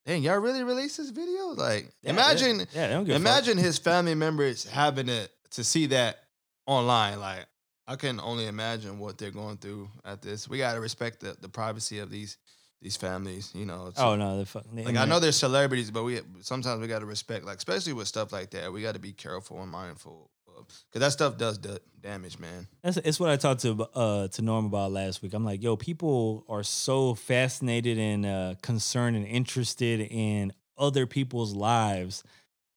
dang, 0.06 0.24
y'all 0.24 0.38
really 0.40 0.64
released 0.64 0.98
this 0.98 1.10
video? 1.12 1.48
Like, 1.50 1.92
Yeah, 2.02 2.12
imagine, 2.12 2.60
yeah, 2.74 2.88
they 2.88 2.94
don't 2.94 3.06
give 3.06 3.16
imagine 3.16 3.58
his 3.58 3.78
family 3.78 4.16
members 4.16 4.66
having 4.66 5.08
to 5.08 5.30
to 5.52 5.64
see 5.64 5.86
that 5.88 6.20
online. 6.68 7.20
Like, 7.20 7.46
I 7.88 7.96
can 7.96 8.20
only 8.20 8.48
imagine 8.48 9.00
what 9.00 9.18
they're 9.18 9.32
going 9.32 9.58
through 9.58 9.90
at 10.04 10.22
this. 10.22 10.50
We 10.50 10.58
gotta 10.58 10.80
respect 10.80 11.22
the, 11.22 11.36
the 11.40 11.50
privacy 11.50 12.00
of 12.00 12.10
these 12.10 12.38
these 12.82 12.98
families. 12.98 13.52
You 13.56 13.66
know, 13.66 13.92
so- 13.96 14.04
Oh 14.12 14.16
no, 14.18 14.36
they're 14.36 14.46
fucking. 14.46 14.84
like 14.84 14.98
I 14.98 15.06
know 15.06 15.20
they're 15.22 15.32
celebrities, 15.32 15.90
but 15.90 16.04
we 16.04 16.20
sometimes 16.42 16.82
we 16.82 16.88
got 16.88 17.00
to 17.00 17.06
respect, 17.06 17.46
like 17.46 17.58
especially 17.58 17.94
with 17.94 18.08
stuff 18.10 18.34
like 18.34 18.50
that, 18.52 18.74
we 18.74 18.82
got 18.82 18.96
to 18.96 19.00
be 19.00 19.14
careful 19.14 19.62
and 19.62 19.72
mindful 19.72 20.30
because 20.58 21.00
that 21.00 21.12
stuff 21.12 21.38
does 21.38 21.58
da- 21.58 21.80
damage, 22.02 22.40
man. 22.40 22.68
That's 22.84 22.98
it's 22.98 23.20
what 23.20 23.30
I 23.30 23.38
talked 23.38 23.62
to 23.62 23.88
uh 23.94 24.28
to 24.30 24.42
Norm 24.42 24.66
about 24.66 24.92
last 24.92 25.22
week. 25.22 25.34
I'm 25.34 25.46
like, 25.46 25.62
yo, 25.62 25.76
people 25.76 26.46
are 26.48 26.64
so 26.64 27.16
fascinated 27.16 27.98
and 27.98 28.26
uh, 28.26 28.56
concerned 28.62 29.16
and 29.16 29.26
interested 29.26 30.00
in 30.02 30.54
other 30.78 31.06
people's 31.06 31.54
lives, 31.54 32.24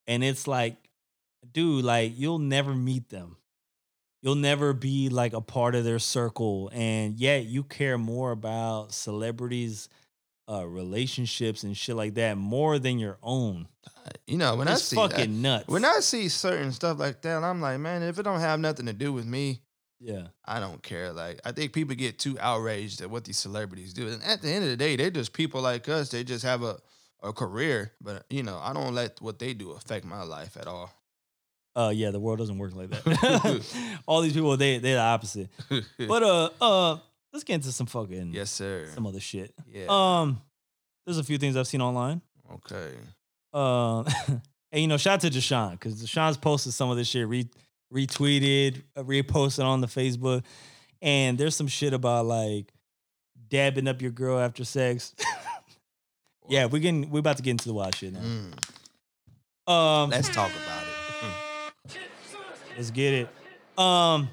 and 0.07 0.23
it's 0.23 0.47
like, 0.47 0.77
dude, 1.53 1.85
like 1.85 2.13
you'll 2.17 2.39
never 2.39 2.75
meet 2.75 3.11
them. 3.11 3.37
You'll 4.21 4.35
never 4.35 4.73
be 4.73 5.09
like 5.11 5.33
a 5.33 5.41
part 5.41 5.75
of 5.75 5.85
their 5.85 6.01
circle, 6.01 6.71
and 6.73 7.19
yet 7.19 7.45
you 7.47 7.63
care 7.63 7.99
more 7.99 8.33
about 8.33 8.93
celebrities, 8.93 9.89
uh, 10.51 10.67
relationships 10.67 11.63
and 11.63 11.77
shit 11.77 11.97
like 11.97 12.15
that 12.15 12.37
more 12.39 12.79
than 12.79 12.99
your 12.99 13.19
own. 13.23 13.69
You 14.27 14.39
know, 14.39 14.57
when 14.57 14.69
I 14.69 14.75
see 14.77 14.97
fucking 14.97 15.43
that, 15.43 15.49
nuts. 15.49 15.69
when 15.69 15.85
I 15.85 16.01
see 16.01 16.29
certain 16.29 16.73
stuff 16.73 16.99
like 16.99 17.21
that, 17.23 17.45
I'm 17.45 17.61
like, 17.61 17.79
man, 17.79 18.03
if 18.03 18.19
it 18.19 18.23
don't 18.23 18.41
have 18.41 18.59
nothing 18.59 18.87
to 18.87 18.93
do 18.95 19.13
with 19.13 19.27
me, 19.27 19.61
yeah, 20.01 20.29
I 20.45 20.61
don't 20.61 20.83
care. 20.83 21.13
Like, 21.13 21.41
I 21.45 21.53
think 21.53 21.73
people 21.73 21.95
get 21.95 22.19
too 22.19 22.39
outraged 22.41 23.01
at 23.03 23.11
what 23.11 23.25
these 23.25 23.37
celebrities 23.39 23.93
do, 23.93 24.09
and 24.09 24.23
at 24.23 24.41
the 24.41 24.49
end 24.49 24.65
of 24.65 24.71
the 24.71 24.77
day, 24.77 24.97
they're 24.97 25.11
just 25.11 25.33
people 25.33 25.61
like 25.61 25.89
us. 25.89 26.09
They 26.09 26.25
just 26.25 26.45
have 26.45 26.63
a 26.63 26.79
a 27.23 27.33
career, 27.33 27.93
but 28.01 28.25
you 28.31 28.43
know, 28.43 28.59
I 28.63 28.73
don't 28.73 28.95
let 28.95 29.21
what 29.21 29.39
they 29.39 29.53
do 29.53 29.73
affect 29.73 30.05
my 30.07 30.23
life 30.23 30.57
at 30.57 30.67
all. 30.69 30.91
uh, 31.77 31.93
yeah, 31.95 32.11
the 32.11 32.21
world 32.21 32.39
doesn't 32.39 32.59
work 32.59 32.75
like 32.75 32.91
that. 32.91 33.65
All 34.07 34.23
these 34.23 34.33
people, 34.33 34.57
they 34.57 34.79
they're 34.79 34.95
the 34.95 35.01
opposite. 35.01 35.49
But 35.99 36.23
uh 36.23 36.51
uh 36.61 36.99
let's 37.39 37.45
get 37.45 37.55
into 37.55 37.71
some 37.71 37.87
fucking 37.87 38.33
yes, 38.33 38.51
sir. 38.51 38.89
some 38.95 39.07
other 39.07 39.21
shit. 39.21 39.55
Yeah. 39.73 39.87
Um 39.89 40.43
there's 41.07 41.19
a 41.19 41.25
few 41.25 41.39
things 41.39 41.57
I've 41.57 41.69
seen 41.69 41.81
online. 41.81 42.21
okay. 42.53 42.91
Um 43.55 44.07
and 44.73 44.83
you 44.83 44.89
know, 44.89 44.97
shout 44.97 45.15
out 45.25 45.33
to 45.33 45.39
Deshaun, 45.39 45.73
because 45.73 46.03
Deshaun's 46.03 46.37
posted 46.37 46.73
some 46.73 46.91
of 46.91 46.97
this 46.97 47.07
shit, 47.07 47.29
re- 47.29 47.49
retweeted, 47.95 48.83
uh, 48.97 49.05
reposted 49.05 49.65
on 49.65 49.81
the 49.81 49.87
Facebook. 49.87 50.43
And 51.01 51.39
there's 51.39 51.55
some 51.55 51.69
shit 51.69 51.95
about 51.95 52.27
like 52.27 52.73
dabbing 53.49 53.87
up 53.87 54.03
your 54.03 54.11
girl 54.11 54.41
after 54.41 54.65
sex. 54.65 55.15
yeah, 56.49 56.67
we're 56.67 56.81
getting 56.81 57.09
we're 57.09 57.21
about 57.21 57.37
to 57.37 57.45
get 57.45 57.53
into 57.53 57.69
the 57.69 57.75
wild 57.75 57.95
shit 57.95 58.15
now. 58.15 58.21
Mm. 58.21 59.73
Um 59.73 60.11
Let's 60.11 60.29
talk 60.29 60.51
about 60.51 60.83
it. 60.83 61.99
Let's 62.77 62.91
get 62.91 63.15
it. 63.15 63.29
Um, 63.79 64.29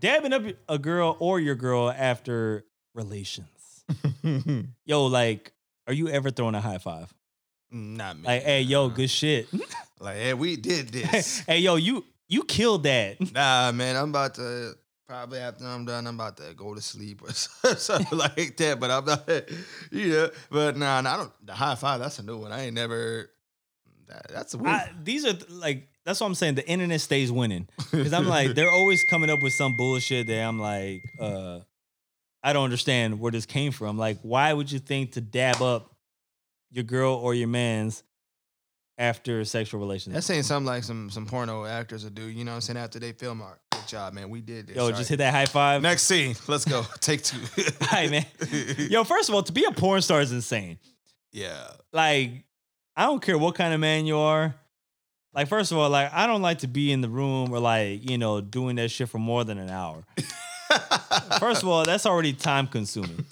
dabbing 0.00 0.32
up 0.32 0.42
a 0.68 0.78
girl 0.78 1.16
or 1.20 1.38
your 1.38 1.54
girl 1.54 1.90
after 1.90 2.64
relations. 2.94 3.84
Yo, 4.84 5.06
like, 5.06 5.52
are 5.86 5.92
you 5.92 6.08
ever 6.08 6.30
throwing 6.30 6.54
a 6.54 6.60
high 6.60 6.78
five? 6.78 7.12
Not 7.70 8.16
me. 8.16 8.24
Like, 8.24 8.42
hey, 8.42 8.62
yo, 8.62 8.88
good 8.88 9.10
shit. 9.10 9.46
Like, 10.02 10.16
hey, 10.16 10.32
we 10.32 10.56
did 10.56 10.88
this. 10.92 11.40
hey, 11.40 11.58
yo, 11.58 11.76
you 11.76 12.02
you 12.26 12.42
killed 12.44 12.84
that. 12.84 13.20
nah, 13.34 13.70
man, 13.70 13.96
I'm 13.96 14.08
about 14.08 14.34
to 14.36 14.72
probably 15.06 15.40
after 15.40 15.66
I'm 15.66 15.84
done, 15.84 16.06
I'm 16.06 16.14
about 16.14 16.38
to 16.38 16.54
go 16.54 16.74
to 16.74 16.80
sleep 16.80 17.20
or 17.22 17.34
something 17.34 18.16
like 18.18 18.56
that. 18.56 18.80
But 18.80 18.90
I'm 18.90 19.04
not, 19.04 19.28
you 19.90 20.08
know. 20.08 20.30
But 20.50 20.78
nah, 20.78 21.02
nah, 21.02 21.12
I 21.12 21.16
don't. 21.18 21.46
The 21.46 21.52
high 21.52 21.74
five, 21.74 22.00
that's 22.00 22.18
a 22.18 22.22
new 22.22 22.38
one. 22.38 22.50
I 22.50 22.64
ain't 22.64 22.74
never. 22.74 23.28
That, 24.08 24.28
that's 24.32 24.54
a 24.54 24.56
weird. 24.56 24.74
I, 24.74 24.90
these 25.02 25.26
are 25.26 25.34
like 25.50 25.89
that's 26.04 26.20
what 26.20 26.26
I'm 26.26 26.34
saying. 26.34 26.54
The 26.54 26.66
internet 26.68 27.00
stays 27.00 27.30
winning 27.30 27.68
because 27.90 28.12
I'm 28.12 28.26
like 28.26 28.54
they're 28.54 28.70
always 28.70 29.04
coming 29.04 29.30
up 29.30 29.42
with 29.42 29.52
some 29.52 29.76
bullshit 29.76 30.26
that 30.28 30.42
I'm 30.42 30.58
like, 30.58 31.02
uh, 31.20 31.60
I 32.42 32.52
don't 32.52 32.64
understand 32.64 33.20
where 33.20 33.32
this 33.32 33.46
came 33.46 33.72
from. 33.72 33.98
Like, 33.98 34.18
why 34.22 34.52
would 34.52 34.70
you 34.72 34.78
think 34.78 35.12
to 35.12 35.20
dab 35.20 35.60
up 35.60 35.94
your 36.70 36.84
girl 36.84 37.14
or 37.14 37.34
your 37.34 37.48
man's 37.48 38.02
after 38.96 39.44
sexual 39.44 39.80
relations? 39.80 40.14
That's 40.14 40.26
saying 40.26 40.44
something 40.44 40.66
like 40.66 40.84
some 40.84 41.10
some 41.10 41.26
porno 41.26 41.64
actors 41.66 42.04
will 42.04 42.10
do. 42.10 42.22
You 42.22 42.44
know 42.44 42.52
what 42.52 42.56
I'm 42.56 42.60
saying? 42.62 42.78
After 42.78 42.98
they 42.98 43.12
film 43.12 43.42
art. 43.42 43.60
Good 43.72 43.86
job, 43.88 44.14
man. 44.14 44.30
We 44.30 44.40
did 44.40 44.68
this. 44.68 44.76
Yo, 44.76 44.82
All 44.84 44.88
just 44.88 45.00
right. 45.00 45.08
hit 45.08 45.16
that 45.18 45.32
high 45.32 45.46
five. 45.46 45.82
Next 45.82 46.02
scene. 46.04 46.34
Let's 46.48 46.64
go. 46.64 46.82
Take 47.00 47.22
two. 47.22 47.38
Hi, 47.82 48.08
man. 48.08 48.26
Yo, 48.90 49.04
first 49.04 49.28
of 49.28 49.34
all, 49.34 49.42
to 49.42 49.52
be 49.52 49.64
a 49.64 49.70
porn 49.72 50.02
star 50.02 50.20
is 50.20 50.32
insane. 50.32 50.78
Yeah. 51.32 51.68
Like, 51.92 52.44
I 52.96 53.04
don't 53.04 53.22
care 53.22 53.38
what 53.38 53.54
kind 53.54 53.72
of 53.72 53.80
man 53.80 54.06
you 54.06 54.18
are. 54.18 54.54
Like, 55.34 55.48
first 55.48 55.70
of 55.72 55.78
all, 55.78 55.88
like 55.90 56.12
I 56.12 56.26
don't 56.26 56.42
like 56.42 56.58
to 56.60 56.66
be 56.68 56.90
in 56.92 57.00
the 57.00 57.08
room 57.08 57.52
or 57.52 57.58
like 57.60 58.08
you 58.08 58.18
know 58.18 58.40
doing 58.40 58.76
that 58.76 58.90
shit 58.90 59.08
for 59.08 59.18
more 59.18 59.44
than 59.44 59.58
an 59.58 59.70
hour. 59.70 60.04
First 61.40 61.62
of 61.64 61.68
all, 61.68 61.84
that's 61.84 62.06
already 62.06 62.32
time 62.32 62.68
consuming. 62.68 63.24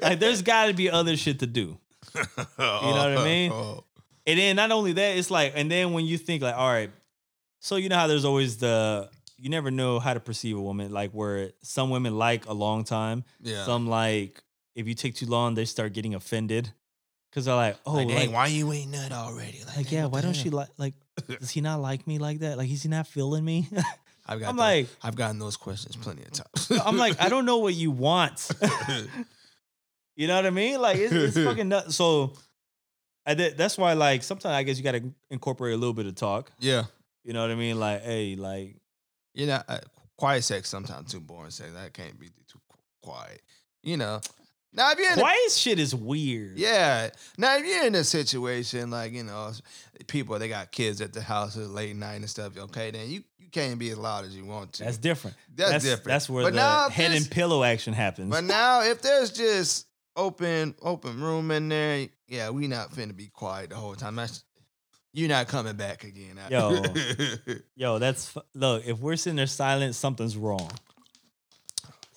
Like, 0.00 0.20
there's 0.20 0.42
got 0.42 0.66
to 0.66 0.74
be 0.74 0.88
other 0.90 1.16
shit 1.16 1.40
to 1.40 1.46
do. 1.46 1.76
you 2.14 2.22
know 2.36 2.46
what 2.56 3.18
I 3.18 3.24
mean? 3.24 3.52
And 4.26 4.38
then 4.38 4.56
not 4.56 4.70
only 4.70 4.94
that, 4.94 5.18
it's 5.18 5.30
like, 5.30 5.52
and 5.54 5.70
then 5.70 5.92
when 5.92 6.06
you 6.06 6.16
think 6.16 6.42
like, 6.42 6.54
all 6.56 6.70
right, 6.72 6.90
so 7.60 7.76
you 7.76 7.90
know 7.90 7.96
how 7.96 8.06
there's 8.06 8.24
always 8.24 8.56
the 8.56 9.10
you 9.36 9.50
never 9.50 9.70
know 9.70 9.98
how 9.98 10.14
to 10.14 10.20
perceive 10.20 10.56
a 10.56 10.60
woman. 10.62 10.92
Like 10.92 11.10
where 11.10 11.50
some 11.62 11.90
women 11.90 12.16
like 12.16 12.46
a 12.46 12.54
long 12.54 12.84
time, 12.84 13.24
Yeah. 13.42 13.66
some 13.66 13.86
like 13.86 14.42
if 14.74 14.88
you 14.88 14.94
take 14.94 15.14
too 15.14 15.26
long, 15.26 15.54
they 15.54 15.66
start 15.66 15.92
getting 15.92 16.14
offended 16.14 16.70
because 17.28 17.44
they're 17.44 17.54
like, 17.54 17.76
oh, 17.84 17.92
like, 17.94 18.08
dang, 18.08 18.16
like, 18.28 18.32
why 18.32 18.46
you 18.46 18.72
ain't 18.72 18.92
nut 18.92 19.12
already? 19.12 19.62
like, 19.66 19.90
dang, 19.90 19.92
yeah, 19.92 20.06
why 20.06 20.22
don't 20.22 20.32
she 20.32 20.48
like 20.48 20.68
like? 20.78 20.94
Does 21.40 21.50
he 21.50 21.60
not 21.60 21.80
like 21.80 22.06
me 22.06 22.18
like 22.18 22.40
that? 22.40 22.58
Like, 22.58 22.70
is 22.70 22.82
he 22.82 22.88
not 22.88 23.06
feeling 23.06 23.44
me? 23.44 23.68
I've 24.26 24.40
got 24.40 24.48
I'm 24.48 24.56
like- 24.56 24.88
I've 25.02 25.16
gotten 25.16 25.38
those 25.38 25.56
questions 25.56 25.96
plenty 25.96 26.22
of 26.22 26.32
times. 26.32 26.72
I'm 26.84 26.96
like, 26.96 27.20
I 27.20 27.28
don't 27.28 27.44
know 27.44 27.58
what 27.58 27.74
you 27.74 27.90
want. 27.90 28.48
you 30.16 30.26
know 30.28 30.36
what 30.36 30.46
I 30.46 30.50
mean? 30.50 30.80
Like, 30.80 30.96
it's, 30.98 31.12
it's 31.12 31.36
fucking 31.38 31.68
nuts. 31.68 31.96
So, 31.96 32.32
I 33.26 33.34
did, 33.34 33.56
that's 33.56 33.76
why, 33.78 33.92
like, 33.94 34.22
sometimes 34.22 34.52
I 34.54 34.62
guess 34.62 34.76
you 34.78 34.84
got 34.84 34.92
to 34.92 35.12
incorporate 35.30 35.74
a 35.74 35.76
little 35.76 35.94
bit 35.94 36.06
of 36.06 36.14
talk. 36.14 36.50
yeah. 36.58 36.84
You 37.26 37.32
know 37.32 37.40
what 37.40 37.50
I 37.50 37.54
mean? 37.54 37.80
Like, 37.80 38.02
hey, 38.02 38.36
like, 38.36 38.76
You 39.32 39.46
know, 39.46 39.62
uh, 39.66 39.78
quiet 40.18 40.42
sex 40.44 40.68
sometimes 40.68 41.10
too 41.10 41.20
boring 41.20 41.50
sex. 41.50 41.70
That 41.72 41.94
can't 41.94 42.20
be 42.20 42.26
too 42.46 42.60
quiet. 43.02 43.40
You 43.82 43.96
know. 43.96 44.20
Now 44.74 44.90
if 44.90 44.98
you're 44.98 45.12
in 45.12 45.18
a- 45.18 45.22
quiet 45.22 45.50
shit 45.50 45.78
is 45.78 45.94
weird. 45.94 46.58
yeah. 46.58 47.10
Now 47.38 47.56
if 47.56 47.64
you're 47.64 47.86
in 47.86 47.94
a 47.94 48.04
situation 48.04 48.90
like 48.90 49.12
you 49.12 49.22
know, 49.22 49.52
people 50.06 50.38
they 50.38 50.48
got 50.48 50.72
kids 50.72 51.00
at 51.00 51.12
the 51.12 51.22
house 51.22 51.56
at 51.56 51.68
late 51.68 51.96
night 51.96 52.16
and 52.16 52.28
stuff. 52.28 52.58
Okay, 52.58 52.90
then 52.90 53.08
you 53.08 53.22
you 53.38 53.48
can't 53.50 53.78
be 53.78 53.90
as 53.90 53.98
loud 53.98 54.24
as 54.24 54.36
you 54.36 54.44
want 54.44 54.72
to. 54.74 54.84
That's 54.84 54.98
different. 54.98 55.36
That's 55.54 55.84
different. 55.84 56.04
That's 56.06 56.28
where 56.28 56.44
But 56.44 56.54
the 56.54 56.56
now 56.58 56.88
head 56.88 57.12
and 57.12 57.30
pillow 57.30 57.62
action 57.62 57.94
happens. 57.94 58.30
But 58.30 58.44
now, 58.44 58.82
if 58.82 59.00
there's 59.00 59.30
just 59.30 59.86
open 60.16 60.74
open 60.82 61.20
room 61.20 61.50
in 61.50 61.68
there, 61.68 62.08
yeah, 62.28 62.50
we 62.50 62.66
not 62.66 62.90
finna 62.90 63.14
be 63.16 63.28
quiet 63.28 63.70
the 63.70 63.76
whole 63.76 63.94
time. 63.94 64.16
That's 64.16 64.42
you're 65.12 65.28
not 65.28 65.46
coming 65.46 65.76
back 65.76 66.02
again. 66.02 66.40
Yo. 66.50 66.82
Yo, 67.76 67.98
that's 68.00 68.36
look. 68.54 68.84
If 68.84 68.98
we're 68.98 69.14
sitting 69.14 69.36
there 69.36 69.46
silent, 69.46 69.94
something's 69.94 70.36
wrong. 70.36 70.70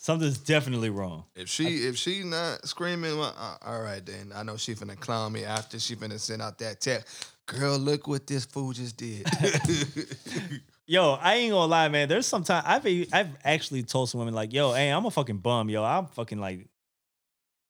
Something's 0.07 0.37
definitely 0.37 0.89
wrong. 0.89 1.25
if 1.35 1.49
she 1.49 1.65
if 1.85 1.97
she 1.97 2.23
not 2.23 2.65
screaming, 2.65 3.17
well, 3.17 3.35
uh, 3.37 3.57
all 3.61 3.81
right 3.81 4.05
then. 4.05 4.31
I 4.33 4.41
know 4.41 4.55
she 4.55 4.73
finna 4.73 4.97
clown 4.97 5.33
me 5.33 5.43
after 5.43 5.81
she 5.81 5.97
finna 5.97 6.17
send 6.17 6.41
out 6.41 6.57
that 6.59 6.79
text. 6.79 7.29
Girl, 7.45 7.77
look 7.77 8.07
what 8.07 8.25
this 8.25 8.45
fool 8.45 8.71
just 8.71 8.95
did. 8.95 9.27
Yo, 10.85 11.17
I 11.21 11.35
ain't 11.35 11.51
gonna 11.51 11.69
lie, 11.69 11.89
man. 11.89 12.07
There's 12.07 12.25
sometimes 12.25 12.63
I've 12.65 12.85
I've 13.11 13.35
actually 13.43 13.83
told 13.83 14.07
some 14.07 14.19
women 14.19 14.33
like, 14.33 14.53
yo, 14.53 14.71
hey, 14.71 14.91
I'm 14.91 15.05
a 15.05 15.11
fucking 15.11 15.39
bum, 15.39 15.67
yo. 15.69 15.83
I'm 15.83 16.05
fucking 16.05 16.39
like, 16.39 16.69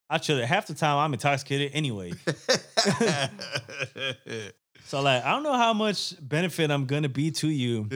I 0.07 0.21
should 0.21 0.39
half 0.45 0.67
the 0.67 0.75
time 0.75 0.99
I'm 0.99 1.13
intoxicated 1.13 1.71
anyway. 1.73 2.13
So 4.85 5.01
like, 5.01 5.25
I 5.25 5.31
don't 5.31 5.43
know 5.43 5.55
how 5.55 5.73
much 5.73 6.13
benefit 6.21 6.69
I'm 6.69 6.85
gonna 6.85 7.09
be 7.09 7.31
to 7.31 7.47
you 7.49 7.89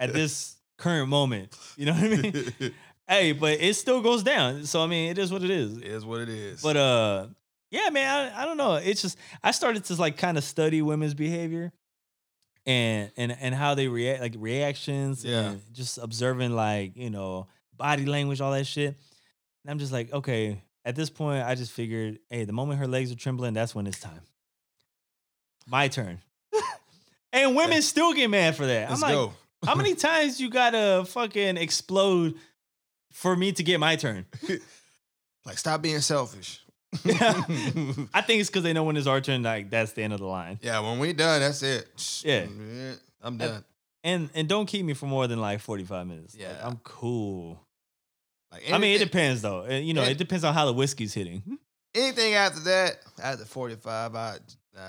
at 0.00 0.14
this 0.14 0.56
current 0.78 1.08
moment. 1.08 1.54
You 1.76 1.86
know 1.86 1.92
what 1.92 2.04
I 2.04 2.08
mean? 2.08 2.74
hey, 3.08 3.32
but 3.32 3.60
it 3.60 3.74
still 3.74 4.00
goes 4.00 4.22
down. 4.22 4.64
So 4.66 4.82
I 4.82 4.86
mean, 4.86 5.10
it 5.10 5.18
is 5.18 5.32
what 5.32 5.42
it 5.42 5.50
is. 5.50 5.78
It 5.78 5.84
is 5.84 6.04
what 6.04 6.20
it 6.20 6.28
is. 6.28 6.62
But 6.62 6.76
uh, 6.76 7.26
yeah, 7.70 7.88
man, 7.90 8.32
I, 8.34 8.42
I 8.42 8.44
don't 8.44 8.56
know. 8.56 8.74
It's 8.76 9.02
just 9.02 9.18
I 9.42 9.50
started 9.50 9.84
to 9.86 9.94
like 9.96 10.16
kind 10.16 10.38
of 10.38 10.44
study 10.44 10.82
women's 10.82 11.14
behavior, 11.14 11.72
and 12.66 13.10
and 13.16 13.36
and 13.40 13.54
how 13.54 13.74
they 13.74 13.88
react, 13.88 14.20
like 14.20 14.34
reactions, 14.38 15.24
Yeah. 15.24 15.54
just 15.72 15.98
observing 15.98 16.52
like 16.54 16.96
you 16.96 17.10
know 17.10 17.46
body 17.76 18.06
language, 18.06 18.40
all 18.40 18.52
that 18.52 18.66
shit. 18.66 18.88
And 19.64 19.70
I'm 19.70 19.78
just 19.78 19.92
like, 19.92 20.12
okay. 20.12 20.62
At 20.84 20.96
this 20.96 21.10
point, 21.10 21.44
I 21.44 21.54
just 21.54 21.72
figured, 21.72 22.18
hey, 22.30 22.44
the 22.44 22.52
moment 22.54 22.78
her 22.78 22.86
legs 22.86 23.12
are 23.12 23.16
trembling, 23.16 23.52
that's 23.52 23.74
when 23.74 23.86
it's 23.86 24.00
time. 24.00 24.22
My 25.66 25.88
turn. 25.88 26.20
and 27.32 27.54
women 27.54 27.82
still 27.82 28.14
get 28.14 28.30
mad 28.30 28.56
for 28.56 28.64
that. 28.64 28.88
Let's 28.88 29.02
I'm 29.02 29.08
like, 29.10 29.14
go. 29.18 29.32
how 29.66 29.74
many 29.74 29.94
times 30.06 30.40
you 30.40 30.48
gotta 30.48 31.04
fucking 31.06 31.58
explode 31.58 32.36
for 33.12 33.34
me 33.36 33.52
to 33.52 33.62
get 33.62 33.78
my 33.80 33.96
turn? 33.96 34.26
Like, 35.46 35.56
stop 35.56 35.80
being 35.80 36.00
selfish. 36.00 36.60
I 37.06 38.22
think 38.26 38.40
it's 38.40 38.50
because 38.50 38.62
they 38.64 38.74
know 38.74 38.84
when 38.84 38.98
it's 38.98 39.06
our 39.06 39.20
turn, 39.22 39.42
like 39.42 39.70
that's 39.70 39.92
the 39.92 40.02
end 40.02 40.12
of 40.12 40.18
the 40.20 40.26
line. 40.26 40.58
yeah, 40.60 40.80
when 40.80 40.98
we 40.98 41.14
done, 41.14 41.40
that's 41.40 41.62
it. 41.62 41.88
Yeah. 42.22 42.44
I'm 43.22 43.38
done. 43.38 43.64
And 44.04 44.28
and 44.34 44.46
don't 44.46 44.66
keep 44.66 44.84
me 44.84 44.92
for 44.92 45.06
more 45.06 45.26
than 45.26 45.40
like 45.40 45.60
45 45.60 46.06
minutes. 46.06 46.34
Like, 46.34 46.42
Yeah. 46.42 46.66
I'm 46.66 46.76
cool. 46.84 47.60
Like, 48.52 48.70
I 48.70 48.76
mean, 48.76 48.94
it 48.96 48.98
depends 48.98 49.40
though. 49.40 49.64
You 49.66 49.94
know, 49.94 50.02
Yeah. 50.02 50.10
it 50.10 50.18
depends 50.18 50.44
on 50.44 50.52
how 50.52 50.66
the 50.66 50.72
whiskey's 50.74 51.14
hitting. 51.14 51.40
Hmm? 51.40 51.54
Anything 51.94 52.34
after 52.34 52.60
that, 52.60 52.98
after 53.22 53.44
45, 53.46 54.14
I, 54.14 54.38
nah, 54.74 54.80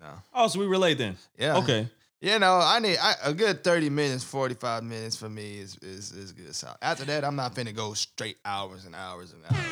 no. 0.00 0.06
Oh, 0.34 0.48
so 0.48 0.58
we 0.60 0.66
relate 0.66 0.96
then. 0.96 1.16
Yeah. 1.38 1.58
Okay. 1.58 1.88
You 2.20 2.38
know, 2.38 2.58
I 2.62 2.78
need 2.78 2.96
I, 2.96 3.14
a 3.24 3.34
good 3.34 3.62
30 3.62 3.90
minutes, 3.90 4.24
45 4.24 4.82
minutes 4.84 5.16
for 5.16 5.28
me 5.28 5.58
is 5.58 5.76
is, 5.82 6.12
is 6.12 6.32
good. 6.32 6.54
So 6.54 6.68
after 6.80 7.04
that, 7.04 7.24
I'm 7.24 7.36
not 7.36 7.54
finna 7.54 7.74
go 7.74 7.92
straight 7.92 8.38
hours 8.44 8.86
and 8.86 8.94
hours 8.94 9.32
and 9.34 9.42
hours. 9.44 9.66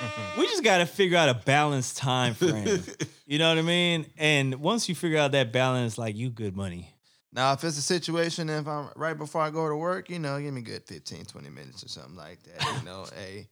Like, 0.00 0.38
We 0.38 0.46
just 0.46 0.64
gotta 0.64 0.86
figure 0.86 1.18
out 1.18 1.28
a 1.28 1.34
balanced 1.34 1.98
time 1.98 2.34
frame. 2.34 2.82
you 3.26 3.38
know 3.38 3.50
what 3.50 3.58
I 3.58 3.62
mean? 3.62 4.06
And 4.16 4.56
once 4.56 4.88
you 4.88 4.94
figure 4.94 5.18
out 5.18 5.32
that 5.32 5.52
balance, 5.52 5.98
like 5.98 6.16
you 6.16 6.30
good 6.30 6.56
money. 6.56 6.94
now, 7.32 7.52
if 7.52 7.62
it's 7.64 7.76
a 7.76 7.82
situation, 7.82 8.48
if 8.48 8.66
I'm 8.66 8.88
right 8.96 9.16
before 9.18 9.42
I 9.42 9.50
go 9.50 9.68
to 9.68 9.76
work, 9.76 10.08
you 10.08 10.18
know, 10.18 10.40
give 10.40 10.54
me 10.54 10.62
a 10.62 10.64
good 10.64 10.84
15, 10.84 11.26
20 11.26 11.50
minutes 11.50 11.84
or 11.84 11.88
something 11.88 12.16
like 12.16 12.38
that. 12.44 12.78
You 12.78 12.84
know, 12.86 13.04
hey, 13.14 13.48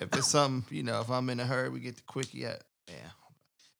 if 0.00 0.08
it's 0.16 0.28
something, 0.28 0.64
you 0.74 0.84
know, 0.84 1.00
if 1.00 1.10
I'm 1.10 1.28
in 1.28 1.38
a 1.38 1.44
hurry, 1.44 1.68
we 1.68 1.80
get 1.80 1.96
the 1.96 2.02
quickie 2.06 2.46
at, 2.46 2.62
yeah. 2.88 2.94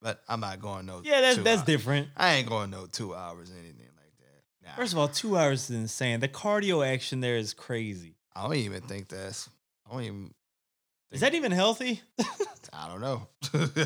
But 0.00 0.22
I'm 0.28 0.40
not 0.40 0.60
going 0.60 0.86
no. 0.86 1.00
Yeah, 1.04 1.20
that's 1.20 1.38
that's 1.38 1.58
hours. 1.58 1.66
different. 1.66 2.08
I 2.16 2.34
ain't 2.34 2.48
going 2.48 2.70
no 2.70 2.86
two 2.86 3.14
hours 3.14 3.50
or 3.50 3.54
anything 3.54 3.88
like 3.96 4.12
that. 4.18 4.66
Nah, 4.68 4.76
First 4.76 4.92
of 4.92 4.98
all, 4.98 5.08
two 5.08 5.36
hours 5.36 5.70
is 5.70 5.76
insane. 5.76 6.20
The 6.20 6.28
cardio 6.28 6.86
action 6.86 7.20
there 7.20 7.36
is 7.36 7.52
crazy. 7.52 8.14
I 8.34 8.42
don't 8.42 8.54
even 8.54 8.82
think 8.82 9.08
that's. 9.08 9.48
I 9.88 9.92
don't 9.92 10.02
even. 10.02 10.34
Is 11.10 11.20
that 11.20 11.34
even 11.34 11.52
healthy? 11.52 12.02
I 12.72 12.86
don't 12.86 13.00
know. 13.00 13.26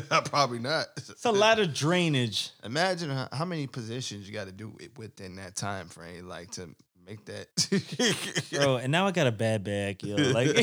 Probably 0.25 0.59
not. 0.59 0.87
It's 0.97 1.25
a 1.25 1.31
lot 1.31 1.59
of 1.59 1.73
drainage. 1.73 2.51
Imagine 2.63 3.09
how, 3.09 3.29
how 3.31 3.45
many 3.45 3.65
positions 3.65 4.27
you 4.27 4.33
got 4.33 4.47
to 4.47 4.51
do 4.51 4.75
within 4.97 5.37
that 5.37 5.55
time 5.55 5.87
frame, 5.87 6.27
like 6.27 6.51
to 6.51 6.69
make 7.05 7.25
that. 7.25 8.49
Bro, 8.51 8.77
and 8.77 8.91
now 8.91 9.07
I 9.07 9.11
got 9.11 9.27
a 9.27 9.31
bad 9.31 9.63
back, 9.63 10.03
yo. 10.03 10.15
Like 10.15 10.55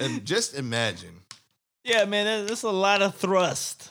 and 0.00 0.24
just 0.24 0.54
imagine. 0.56 1.20
Yeah, 1.84 2.04
man, 2.04 2.46
that's 2.46 2.62
a 2.62 2.70
lot 2.70 3.02
of 3.02 3.14
thrust. 3.14 3.90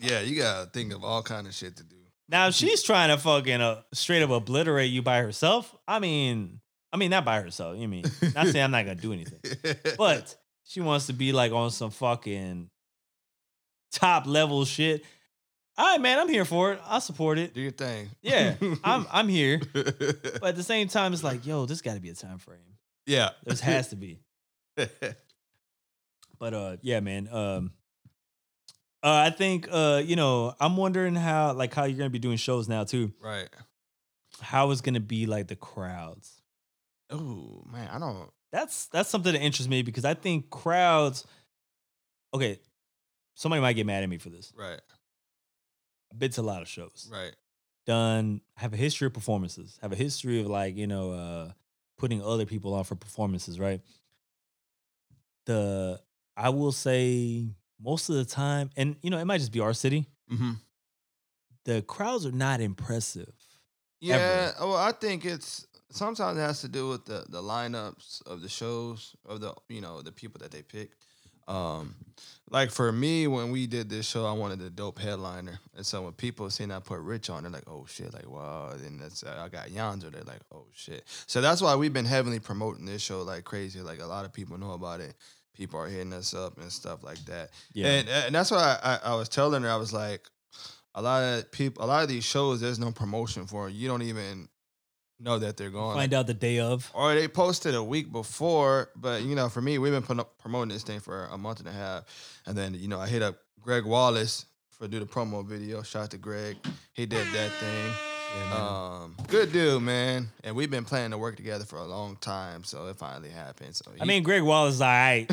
Yeah, 0.00 0.20
you 0.20 0.36
gotta 0.36 0.70
think 0.70 0.92
of 0.92 1.04
all 1.04 1.22
kind 1.22 1.46
of 1.46 1.54
shit 1.54 1.76
to 1.76 1.84
do. 1.84 1.96
Now 2.28 2.48
if 2.48 2.54
she's 2.54 2.82
trying 2.82 3.08
to 3.10 3.18
fucking 3.18 3.60
uh, 3.60 3.82
straight 3.92 4.22
up 4.22 4.30
obliterate 4.30 4.90
you 4.90 5.02
by 5.02 5.18
herself. 5.18 5.74
I 5.86 5.98
mean, 5.98 6.60
I 6.92 6.96
mean 6.96 7.10
not 7.10 7.24
by 7.24 7.40
herself. 7.40 7.76
You 7.78 7.88
mean 7.88 8.04
not 8.34 8.46
saying 8.46 8.64
I'm 8.64 8.70
not 8.70 8.84
gonna 8.84 8.94
do 8.94 9.12
anything, 9.12 9.40
but 9.98 10.36
she 10.64 10.80
wants 10.80 11.06
to 11.06 11.12
be 11.12 11.32
like 11.32 11.52
on 11.52 11.70
some 11.70 11.90
fucking 11.90 12.70
top 13.92 14.26
level 14.26 14.64
shit. 14.64 15.04
All 15.76 15.86
right, 15.86 16.00
man, 16.00 16.18
I'm 16.18 16.28
here 16.28 16.44
for 16.44 16.72
it. 16.72 16.80
I 16.86 16.98
support 16.98 17.38
it. 17.38 17.54
do 17.54 17.60
your 17.60 17.70
thing. 17.70 18.10
Yeah, 18.22 18.54
I'm 18.84 19.06
I'm 19.10 19.28
here. 19.28 19.60
But 19.72 20.44
at 20.44 20.56
the 20.56 20.62
same 20.62 20.88
time, 20.88 21.12
it's 21.12 21.24
like, 21.24 21.46
yo, 21.46 21.66
this 21.66 21.80
got 21.82 21.94
to 21.94 22.00
be 22.00 22.10
a 22.10 22.14
time 22.14 22.38
frame. 22.38 22.58
yeah. 23.06 23.30
There 23.44 23.56
has 23.56 23.88
to 23.88 23.96
be. 23.96 24.20
But 26.38 26.54
uh, 26.54 26.76
yeah, 26.80 27.00
man. 27.00 27.28
Um, 27.30 27.72
uh, 29.02 29.24
I 29.26 29.30
think 29.30 29.68
uh, 29.70 30.02
you 30.04 30.16
know, 30.16 30.54
I'm 30.60 30.76
wondering 30.76 31.14
how 31.14 31.52
like 31.52 31.72
how 31.74 31.84
you're 31.84 31.98
gonna 31.98 32.10
be 32.10 32.18
doing 32.18 32.36
shows 32.36 32.68
now 32.68 32.84
too. 32.84 33.12
right. 33.20 33.48
How 34.40 34.70
is 34.70 34.80
gonna 34.80 35.00
be 35.00 35.26
like 35.26 35.48
the 35.48 35.56
crowds? 35.56 36.40
Oh 37.10 37.64
man, 37.70 37.88
I 37.92 37.98
don't. 37.98 38.30
That's 38.52 38.86
that's 38.86 39.08
something 39.08 39.32
that 39.32 39.40
interests 39.40 39.68
me 39.68 39.82
because 39.82 40.04
I 40.04 40.14
think 40.14 40.50
crowds. 40.50 41.26
Okay, 42.32 42.58
somebody 43.34 43.60
might 43.60 43.72
get 43.74 43.86
mad 43.86 44.02
at 44.02 44.08
me 44.08 44.18
for 44.18 44.28
this. 44.30 44.52
Right. 44.56 44.80
I've 46.12 46.18
been 46.18 46.30
to 46.32 46.40
a 46.40 46.42
lot 46.42 46.62
of 46.62 46.68
shows. 46.68 47.08
Right. 47.10 47.34
Done. 47.86 48.40
Have 48.56 48.72
a 48.72 48.76
history 48.76 49.06
of 49.06 49.14
performances. 49.14 49.78
Have 49.82 49.92
a 49.92 49.96
history 49.96 50.40
of 50.40 50.46
like 50.46 50.76
you 50.76 50.86
know 50.86 51.12
uh, 51.12 51.52
putting 51.98 52.22
other 52.22 52.46
people 52.46 52.74
on 52.74 52.84
for 52.84 52.94
performances. 52.94 53.58
Right. 53.58 53.80
The 55.46 56.00
I 56.36 56.50
will 56.50 56.72
say 56.72 57.48
most 57.82 58.08
of 58.08 58.16
the 58.16 58.24
time, 58.24 58.70
and 58.76 58.96
you 59.02 59.10
know 59.10 59.18
it 59.18 59.24
might 59.24 59.38
just 59.38 59.52
be 59.52 59.60
our 59.60 59.74
city. 59.74 60.08
Mm-hmm. 60.32 60.52
The 61.64 61.82
crowds 61.82 62.26
are 62.26 62.32
not 62.32 62.60
impressive. 62.60 63.32
Yeah. 64.00 64.52
Well, 64.58 64.76
I 64.76 64.92
think 64.92 65.24
it's 65.24 65.66
sometimes 65.90 66.38
it 66.38 66.42
has 66.42 66.60
to 66.62 66.68
do 66.68 66.88
with 66.88 67.04
the 67.04 67.24
the 67.28 67.42
lineups 67.42 68.26
of 68.26 68.42
the 68.42 68.48
shows 68.48 69.14
of 69.26 69.40
the 69.40 69.54
you 69.68 69.80
know 69.80 70.02
the 70.02 70.12
people 70.12 70.38
that 70.40 70.50
they 70.50 70.62
pick. 70.62 70.90
Um, 71.48 71.96
like 72.48 72.70
for 72.70 72.92
me, 72.92 73.26
when 73.26 73.50
we 73.50 73.66
did 73.66 73.90
this 73.90 74.06
show, 74.06 74.24
I 74.24 74.32
wanted 74.32 74.62
a 74.62 74.70
dope 74.70 75.00
headliner, 75.00 75.58
and 75.76 75.84
so 75.84 76.02
when 76.02 76.12
people 76.12 76.48
seen 76.48 76.70
I 76.70 76.78
put 76.78 77.00
Rich 77.00 77.28
on, 77.28 77.42
they're 77.42 77.50
like, 77.50 77.68
"Oh 77.68 77.86
shit!" 77.88 78.12
Like, 78.14 78.28
wow. 78.28 78.70
And 78.70 79.00
that's 79.00 79.24
uh, 79.24 79.42
I 79.44 79.48
got 79.48 79.72
Yonder. 79.72 80.10
They're 80.10 80.22
like, 80.22 80.42
"Oh 80.52 80.66
shit!" 80.72 81.04
So 81.26 81.40
that's 81.40 81.60
why 81.60 81.74
we've 81.74 81.92
been 81.92 82.04
heavily 82.04 82.38
promoting 82.38 82.86
this 82.86 83.02
show 83.02 83.22
like 83.22 83.44
crazy. 83.44 83.80
Like 83.80 84.00
a 84.00 84.06
lot 84.06 84.24
of 84.24 84.32
people 84.32 84.58
know 84.58 84.72
about 84.72 85.00
it. 85.00 85.14
People 85.60 85.78
are 85.78 85.88
hitting 85.88 86.14
us 86.14 86.32
up 86.32 86.56
and 86.56 86.72
stuff 86.72 87.04
like 87.04 87.22
that. 87.26 87.50
Yeah. 87.74 87.86
And, 87.88 88.08
and 88.08 88.34
that's 88.34 88.50
why 88.50 88.78
I, 88.82 88.94
I, 88.94 89.12
I 89.12 89.14
was 89.14 89.28
telling 89.28 89.62
her, 89.62 89.68
I 89.68 89.76
was 89.76 89.92
like, 89.92 90.26
a 90.94 91.02
lot 91.02 91.22
of 91.22 91.52
people, 91.52 91.84
a 91.84 91.86
lot 91.86 92.02
of 92.02 92.08
these 92.08 92.24
shows, 92.24 92.62
there's 92.62 92.78
no 92.78 92.92
promotion 92.92 93.46
for. 93.46 93.68
You 93.68 93.86
don't 93.86 94.00
even 94.00 94.48
know 95.18 95.38
that 95.38 95.58
they're 95.58 95.68
going. 95.68 95.98
Find 95.98 96.14
out 96.14 96.26
the 96.26 96.32
day 96.32 96.60
of. 96.60 96.90
Or 96.94 97.14
they 97.14 97.28
posted 97.28 97.74
a 97.74 97.82
week 97.82 98.10
before, 98.10 98.88
but 98.96 99.20
you 99.20 99.34
know, 99.34 99.50
for 99.50 99.60
me, 99.60 99.76
we've 99.76 99.92
been 99.92 100.24
promoting 100.38 100.70
this 100.70 100.82
thing 100.82 101.00
for 101.00 101.26
a 101.26 101.36
month 101.36 101.58
and 101.58 101.68
a 101.68 101.72
half, 101.72 102.04
and 102.46 102.56
then 102.56 102.72
you 102.72 102.88
know, 102.88 102.98
I 102.98 103.06
hit 103.06 103.20
up 103.20 103.36
Greg 103.60 103.84
Wallace 103.84 104.46
for 104.70 104.88
do 104.88 104.98
the 104.98 105.04
promo 105.04 105.46
video. 105.46 105.82
Shout 105.82 106.04
out 106.04 106.10
to 106.12 106.16
Greg, 106.16 106.56
he 106.94 107.04
did 107.04 107.26
that 107.34 107.50
thing. 107.52 108.09
Um, 108.52 109.16
good 109.28 109.52
dude, 109.52 109.82
man, 109.82 110.28
and 110.44 110.54
we've 110.54 110.70
been 110.70 110.84
planning 110.84 111.12
to 111.12 111.18
work 111.18 111.36
together 111.36 111.64
for 111.64 111.78
a 111.78 111.84
long 111.84 112.16
time, 112.16 112.64
so 112.64 112.86
it 112.88 112.96
finally 112.96 113.30
happened. 113.30 113.74
So 113.76 113.90
I 114.00 114.04
mean, 114.04 114.22
Greg 114.22 114.42
Wallace 114.42 114.74
is 114.74 114.82
all 114.82 114.88
right. 114.88 115.26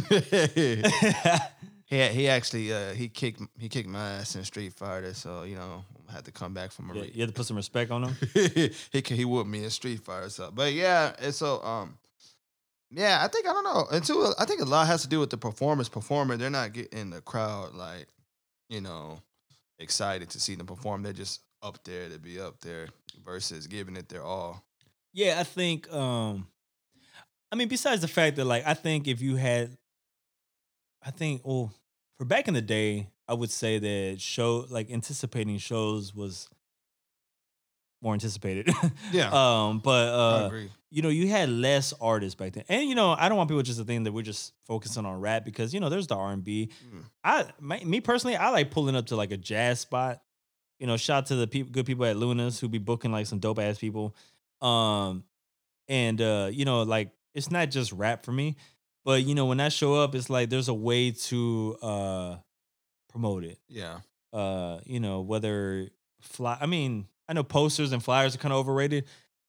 he 0.54 0.84
he, 1.86 2.08
he 2.08 2.28
actually 2.28 2.72
uh, 2.72 2.94
he 2.94 3.08
kicked 3.08 3.42
he 3.60 3.70
kicked 3.70 3.90
my 3.90 4.20
ass 4.20 4.36
in 4.36 4.44
Street 4.44 4.74
Fighter, 4.74 5.14
so 5.14 5.44
you 5.44 5.56
know 5.56 5.84
I 6.10 6.14
had 6.14 6.26
to 6.26 6.32
come 6.32 6.54
back 6.54 6.72
from 6.72 6.92
a 6.92 6.96
Yeah, 6.96 7.02
re- 7.02 7.12
you 7.14 7.22
had 7.22 7.30
to 7.30 7.34
put 7.34 7.46
some 7.46 7.58
respect 7.58 7.92
on 7.92 8.04
him. 8.04 8.16
he 8.92 9.02
he 9.02 9.26
whooped 9.26 9.50
me 9.50 9.64
in 9.64 9.70
Street 9.70 10.02
Fighter. 10.02 10.30
So, 10.30 10.52
but 10.54 10.74
yeah, 10.74 11.14
and 11.20 11.34
so 11.34 11.62
um, 11.64 11.98
yeah, 12.92 13.20
I 13.22 13.28
think 13.28 13.48
I 13.48 13.54
don't 13.54 13.64
know. 13.64 13.86
And 13.92 14.04
two, 14.04 14.34
I 14.38 14.46
think 14.46 14.62
a 14.62 14.66
lot 14.66 14.88
has 14.88 15.02
to 15.02 15.08
do 15.08 15.20
with 15.20 15.30
the 15.30 15.38
performance. 15.38 15.90
Performer, 15.90 16.38
they're 16.38 16.50
not 16.50 16.74
getting 16.74 17.10
the 17.10 17.22
crowd 17.22 17.74
like, 17.74 18.08
you 18.70 18.82
know, 18.82 19.22
excited 19.80 20.30
to 20.32 20.40
see 20.40 20.56
them 20.56 20.68
perform. 20.68 21.04
They're 21.04 21.14
just 21.14 21.42
up 21.68 21.84
there 21.84 22.10
to 22.10 22.18
be 22.18 22.40
up 22.40 22.60
there 22.62 22.88
versus 23.26 23.68
giving 23.68 23.96
it 23.96 24.10
their 24.10 24.24
all. 24.24 24.64
Yeah, 25.14 25.40
I 25.40 25.44
think. 25.44 25.92
um 25.92 26.48
I 27.52 27.56
mean, 27.56 27.68
besides 27.68 28.02
the 28.02 28.08
fact 28.08 28.36
that, 28.36 28.46
like, 28.46 28.68
I 28.68 28.74
think 28.74 29.08
if 29.08 29.22
you 29.22 29.38
had, 29.38 29.78
I 31.02 31.12
think, 31.12 31.42
well, 31.46 31.72
for 32.18 32.26
back 32.26 32.48
in 32.48 32.54
the 32.54 32.62
day, 32.62 33.08
I 33.28 33.34
would 33.34 33.52
say 33.52 33.80
that 33.80 34.20
show 34.20 34.66
like 34.70 34.90
anticipating 34.90 35.58
shows 35.58 36.14
was 36.16 36.50
more 38.02 38.14
anticipated. 38.14 38.70
Yeah, 39.12 39.30
um, 39.32 39.80
but 39.80 40.08
uh, 40.10 40.52
you 40.90 41.02
know, 41.02 41.10
you 41.10 41.28
had 41.28 41.50
less 41.50 41.94
artists 42.00 42.36
back 42.36 42.54
then, 42.54 42.64
and 42.70 42.90
you 42.90 42.96
know, 42.96 43.16
I 43.18 43.30
don't 43.30 43.38
want 43.38 43.50
people 43.50 43.64
just 43.64 43.80
to 43.80 43.86
think 43.86 44.04
that 44.06 44.12
we're 44.12 44.24
just 44.24 44.54
focusing 44.66 45.06
on 45.06 45.20
rap 45.20 45.46
because 45.46 45.74
you 45.74 45.80
know, 45.80 45.90
there's 45.90 46.08
the 46.08 46.16
R 46.16 46.32
and 46.32 46.44
B. 46.44 46.70
Mm. 46.94 47.04
I, 47.24 47.46
my, 47.60 47.80
me 47.84 48.02
personally, 48.02 48.36
I 48.36 48.50
like 48.50 48.72
pulling 48.72 48.96
up 48.96 49.08
to 49.08 49.16
like 49.16 49.32
a 49.32 49.38
jazz 49.38 49.80
spot. 49.80 50.22
You 50.80 50.88
know, 50.88 50.98
shout 50.98 51.18
out 51.18 51.26
to 51.28 51.36
the 51.36 51.48
peop 51.48 51.72
good 51.72 51.86
people 51.86 52.06
at 52.06 52.18
Luna's 52.18 52.60
who 52.60 52.68
be 52.68 52.78
booking 52.78 53.12
like 53.12 53.26
some 53.26 53.40
dope 53.40 53.60
ass 53.60 53.78
people. 53.80 54.16
Um, 54.62 55.24
and 55.88 56.22
uh, 56.22 56.50
you 56.52 56.66
know, 56.66 56.84
like 56.84 57.12
it's 57.34 57.52
not 57.52 57.70
just 57.72 57.92
rap 57.92 58.26
for 58.26 58.32
me, 58.32 58.56
but 59.06 59.24
you 59.24 59.36
know, 59.36 59.46
when 59.46 59.60
I 59.60 59.70
show 59.70 59.96
up, 59.96 60.16
it's 60.16 60.30
like 60.30 60.50
there's 60.50 60.68
a 60.68 60.74
way 60.74 61.12
to 61.12 61.78
uh 61.82 62.36
promote 63.10 63.44
it 63.44 63.60
Yeah, 63.68 64.00
uh, 64.34 64.80
you 64.86 65.00
know, 65.00 65.22
whether 65.22 65.90
fly. 66.22 66.58
I 66.60 66.66
mean, 66.66 67.08
I 67.28 67.34
know 67.34 67.44
posters 67.44 67.92
and 67.92 68.04
flyers 68.04 68.36
are 68.36 68.40
kind 68.40 68.54
of 68.54 68.60
overrated, 68.60 69.06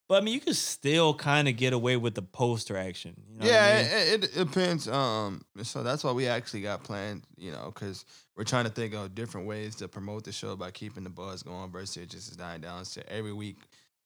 but 0.08 0.22
I 0.22 0.24
mean, 0.24 0.32
you 0.32 0.40
can 0.40 0.54
still 0.54 1.12
kind 1.12 1.48
of 1.48 1.56
get 1.56 1.74
away 1.74 1.98
with 1.98 2.14
the 2.14 2.22
poster 2.22 2.76
action. 2.76 3.14
You 3.28 3.40
know 3.40 3.46
what 3.46 3.54
I 3.54 3.56
yeah, 3.56 3.82
mean? 3.82 4.14
it, 4.14 4.24
it 4.24 4.34
depends. 4.34 4.88
Um, 4.88 5.42
so 5.62 5.82
that's 5.82 6.02
why 6.02 6.12
we 6.12 6.26
actually 6.26 6.62
got 6.62 6.82
planned, 6.82 7.24
you 7.36 7.52
know, 7.52 7.70
because 7.74 8.06
we're 8.34 8.44
trying 8.44 8.64
to 8.64 8.70
think 8.70 8.94
of 8.94 9.14
different 9.14 9.46
ways 9.46 9.76
to 9.76 9.88
promote 9.88 10.24
the 10.24 10.32
show 10.32 10.56
by 10.56 10.70
keeping 10.70 11.04
the 11.04 11.10
buzz 11.10 11.42
going 11.42 11.70
versus 11.70 12.06
just 12.06 12.38
dying 12.38 12.62
down. 12.62 12.86
So 12.86 13.02
every 13.06 13.34
week 13.34 13.58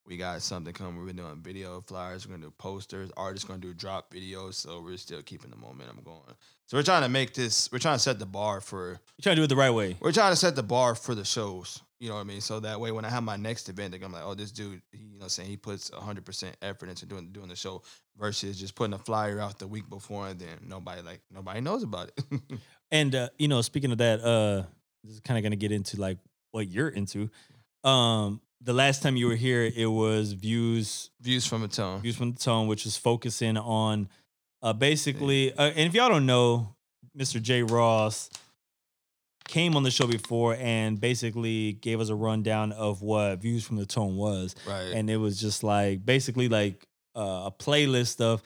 we 0.05 0.17
got 0.17 0.41
something 0.41 0.73
coming. 0.73 1.03
We're 1.03 1.13
doing 1.13 1.41
video 1.41 1.81
flyers. 1.81 2.27
We're 2.27 2.35
gonna 2.35 2.47
do 2.47 2.53
posters. 2.57 3.09
Artists 3.15 3.47
gonna 3.47 3.59
do 3.59 3.73
drop 3.73 4.13
videos. 4.13 4.55
So 4.55 4.81
we're 4.81 4.97
still 4.97 5.21
keeping 5.21 5.49
the 5.49 5.57
momentum 5.57 5.99
going. 6.03 6.21
So 6.65 6.77
we're 6.77 6.83
trying 6.83 7.03
to 7.03 7.09
make 7.09 7.33
this. 7.33 7.71
We're 7.71 7.79
trying 7.79 7.95
to 7.95 8.03
set 8.03 8.19
the 8.19 8.25
bar 8.25 8.59
for. 8.61 8.89
You're 8.89 9.23
trying 9.23 9.35
to 9.35 9.41
do 9.41 9.43
it 9.43 9.47
the 9.47 9.55
right 9.55 9.71
way. 9.71 9.95
We're 9.99 10.11
trying 10.11 10.31
to 10.31 10.35
set 10.35 10.55
the 10.55 10.63
bar 10.63 10.95
for 10.95 11.15
the 11.15 11.23
shows. 11.23 11.81
You 11.99 12.09
know 12.09 12.15
what 12.15 12.21
I 12.21 12.25
mean? 12.25 12.41
So 12.41 12.59
that 12.59 12.81
way, 12.81 12.91
when 12.91 13.05
I 13.05 13.09
have 13.09 13.23
my 13.23 13.37
next 13.37 13.69
event, 13.69 13.95
I'm 14.03 14.11
like, 14.11 14.23
"Oh, 14.25 14.33
this 14.33 14.51
dude, 14.51 14.81
he, 14.91 15.05
you 15.13 15.19
know, 15.19 15.29
saying 15.29 15.47
he 15.47 15.55
puts 15.55 15.89
100 15.89 16.25
percent 16.25 16.57
effort 16.61 16.89
into 16.89 17.05
doing 17.05 17.31
doing 17.31 17.47
the 17.47 17.55
show 17.55 17.81
versus 18.17 18.59
just 18.59 18.75
putting 18.75 18.93
a 18.93 18.97
flyer 18.97 19.39
out 19.39 19.57
the 19.57 19.67
week 19.67 19.89
before 19.89 20.27
and 20.27 20.39
then 20.39 20.57
nobody 20.67 21.01
like 21.01 21.21
nobody 21.31 21.61
knows 21.61 21.83
about 21.83 22.11
it." 22.17 22.41
And 22.91 23.15
uh, 23.15 23.29
you 23.39 23.47
know, 23.47 23.59
speaking 23.61 23.91
of 23.91 23.97
that, 23.97 24.21
uh, 24.21 24.67
this 25.03 25.15
is 25.15 25.19
kind 25.21 25.37
of 25.37 25.43
gonna 25.43 25.55
get 25.55 25.71
into 25.71 25.99
like 25.99 26.19
what 26.51 26.67
you're 26.69 26.89
into. 26.89 27.31
Um, 27.83 28.39
the 28.63 28.73
last 28.73 29.03
time 29.03 29.15
you 29.15 29.27
were 29.27 29.35
here, 29.35 29.69
it 29.75 29.87
was 29.87 30.33
views 30.33 31.09
Views 31.21 31.45
from 31.45 31.63
a 31.63 31.67
tone. 31.67 32.01
views 32.01 32.15
from 32.15 32.31
the 32.33 32.39
tone, 32.39 32.67
which 32.67 32.85
was 32.85 32.95
focusing 32.97 33.57
on 33.57 34.07
uh, 34.61 34.71
basically. 34.73 35.51
Uh, 35.53 35.63
and 35.71 35.87
if 35.87 35.93
y'all 35.93 36.09
don't 36.09 36.25
know, 36.25 36.75
Mr. 37.17 37.41
J. 37.41 37.63
Ross 37.63 38.29
came 39.47 39.75
on 39.75 39.83
the 39.83 39.91
show 39.91 40.07
before 40.07 40.55
and 40.55 40.99
basically 40.99 41.73
gave 41.73 41.99
us 41.99 42.09
a 42.09 42.15
rundown 42.15 42.71
of 42.71 43.01
what 43.01 43.39
views 43.39 43.63
from 43.65 43.75
the 43.75 43.85
tone 43.85 44.15
was, 44.15 44.55
Right. 44.67 44.93
and 44.93 45.09
it 45.09 45.17
was 45.17 45.39
just 45.39 45.63
like 45.63 46.05
basically 46.05 46.47
like 46.47 46.87
uh, 47.15 47.43
a 47.47 47.51
playlist 47.51 48.21
of 48.21 48.41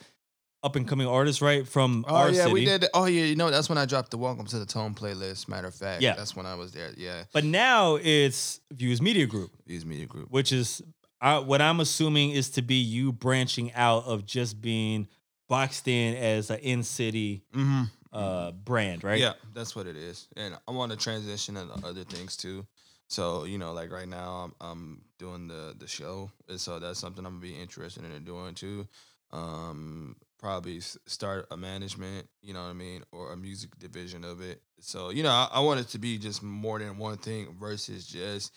up 0.62 0.74
and 0.76 0.88
coming 0.88 1.06
artists, 1.06 1.40
right 1.40 1.66
from 1.66 2.04
Oh 2.08 2.14
our 2.16 2.30
yeah, 2.30 2.42
city. 2.42 2.52
we 2.52 2.64
did. 2.64 2.86
Oh 2.94 3.04
yeah, 3.06 3.24
you 3.24 3.36
know 3.36 3.50
that's 3.50 3.68
when 3.68 3.78
I 3.78 3.86
dropped 3.86 4.10
the 4.10 4.18
Welcome 4.18 4.46
to 4.46 4.58
the 4.58 4.66
Tone 4.66 4.94
playlist. 4.94 5.48
Matter 5.48 5.68
of 5.68 5.74
fact, 5.74 6.02
Yeah. 6.02 6.14
that's 6.16 6.34
when 6.34 6.46
I 6.46 6.54
was 6.56 6.72
there. 6.72 6.90
Yeah, 6.96 7.24
But 7.32 7.44
now 7.44 7.96
it's 7.96 8.60
Views 8.72 9.00
Media 9.00 9.26
Group, 9.26 9.52
Views 9.66 9.84
Media 9.86 10.06
Group. 10.06 10.30
which 10.30 10.52
is 10.52 10.82
uh, 11.20 11.42
what 11.42 11.60
I'm 11.60 11.80
assuming 11.80 12.30
is 12.30 12.50
to 12.50 12.62
be 12.62 12.76
you 12.76 13.12
branching 13.12 13.72
out 13.74 14.04
of 14.04 14.24
just 14.26 14.60
being 14.60 15.08
boxed 15.48 15.88
in 15.88 16.16
as 16.16 16.50
an 16.50 16.58
in 16.58 16.82
city 16.82 17.42
Mm-hmm. 17.54 17.82
uh, 18.12 18.50
brand, 18.52 19.04
right? 19.04 19.20
Yeah, 19.20 19.34
that's 19.54 19.74
what 19.76 19.86
it 19.86 19.96
is. 19.96 20.28
And 20.36 20.56
I 20.66 20.70
want 20.72 20.90
to 20.92 20.98
transition 20.98 21.56
into 21.56 21.74
other 21.86 22.04
things 22.04 22.36
too. 22.36 22.66
So 23.06 23.44
you 23.44 23.58
know, 23.58 23.72
like 23.72 23.90
right 23.92 24.08
now, 24.08 24.50
I'm, 24.50 24.54
I'm 24.60 25.02
doing 25.18 25.46
the 25.48 25.74
the 25.78 25.86
show, 25.86 26.30
and 26.48 26.60
so 26.60 26.78
that's 26.78 26.98
something 26.98 27.24
I'm 27.24 27.34
gonna 27.40 27.42
be 27.52 27.54
interested 27.54 28.04
in 28.04 28.24
doing 28.24 28.54
too. 28.54 28.86
Um, 29.32 30.16
probably 30.38 30.80
start 30.80 31.46
a 31.50 31.56
management, 31.56 32.28
you 32.42 32.54
know 32.54 32.62
what 32.62 32.70
I 32.70 32.74
mean, 32.74 33.02
or 33.12 33.32
a 33.32 33.36
music 33.36 33.76
division 33.78 34.24
of 34.24 34.40
it. 34.40 34.62
So 34.80 35.10
you 35.10 35.22
know, 35.22 35.30
I, 35.30 35.48
I 35.52 35.60
want 35.60 35.80
it 35.80 35.88
to 35.88 35.98
be 35.98 36.18
just 36.18 36.42
more 36.42 36.78
than 36.78 36.98
one 36.98 37.18
thing 37.18 37.56
versus 37.58 38.06
just 38.06 38.52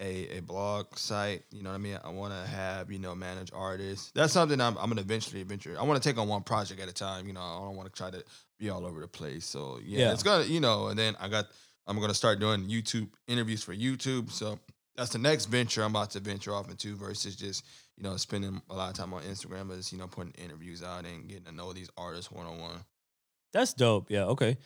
a, 0.00 0.38
a 0.38 0.40
blog 0.40 0.96
site. 0.98 1.42
You 1.52 1.62
know 1.62 1.70
what 1.70 1.76
I 1.76 1.78
mean? 1.78 1.98
I 2.04 2.10
want 2.10 2.32
to 2.34 2.50
have, 2.50 2.90
you 2.90 2.98
know, 2.98 3.14
manage 3.14 3.50
artists. 3.54 4.10
That's 4.14 4.32
something 4.32 4.60
I'm, 4.60 4.76
I'm 4.78 4.86
going 4.86 4.96
to 4.96 5.02
eventually 5.02 5.42
venture. 5.44 5.76
I 5.78 5.84
want 5.84 6.02
to 6.02 6.08
take 6.08 6.18
on 6.18 6.26
one 6.28 6.42
project 6.42 6.80
at 6.80 6.88
a 6.88 6.92
time. 6.92 7.26
You 7.28 7.32
know, 7.32 7.40
I 7.40 7.60
don't 7.64 7.76
want 7.76 7.88
to 7.88 7.96
try 7.96 8.10
to 8.10 8.22
be 8.58 8.70
all 8.70 8.84
over 8.84 9.00
the 9.00 9.06
place. 9.08 9.44
So 9.44 9.78
yeah, 9.84 10.00
Yeah. 10.00 10.12
it's 10.12 10.24
going 10.24 10.44
to, 10.46 10.50
you 10.52 10.58
know, 10.60 10.88
and 10.88 10.98
then 10.98 11.16
I 11.20 11.28
got, 11.28 11.46
I'm 11.86 11.96
going 11.96 12.08
to 12.08 12.14
start 12.14 12.40
doing 12.40 12.64
YouTube 12.64 13.08
interviews 13.28 13.62
for 13.62 13.72
YouTube. 13.74 14.32
So 14.32 14.58
that's 14.96 15.10
the 15.12 15.18
next 15.18 15.46
venture 15.46 15.84
I'm 15.84 15.92
about 15.92 16.10
to 16.12 16.20
venture 16.20 16.52
off 16.52 16.68
into 16.70 16.96
versus 16.96 17.36
just, 17.36 17.64
you 17.96 18.02
know, 18.02 18.16
spending 18.16 18.60
a 18.70 18.74
lot 18.74 18.90
of 18.90 18.96
time 18.96 19.12
on 19.14 19.22
Instagram, 19.22 19.68
but 19.68 19.76
just, 19.76 19.92
you 19.92 19.98
know, 19.98 20.06
putting 20.08 20.32
interviews 20.32 20.82
out 20.82 21.04
and 21.04 21.28
getting 21.28 21.44
to 21.44 21.52
know 21.52 21.72
these 21.72 21.88
artists 21.96 22.30
one 22.30 22.46
on 22.46 22.58
one. 22.60 22.84
That's 23.52 23.72
dope. 23.72 24.10
Yeah. 24.10 24.24
Okay. 24.24 24.56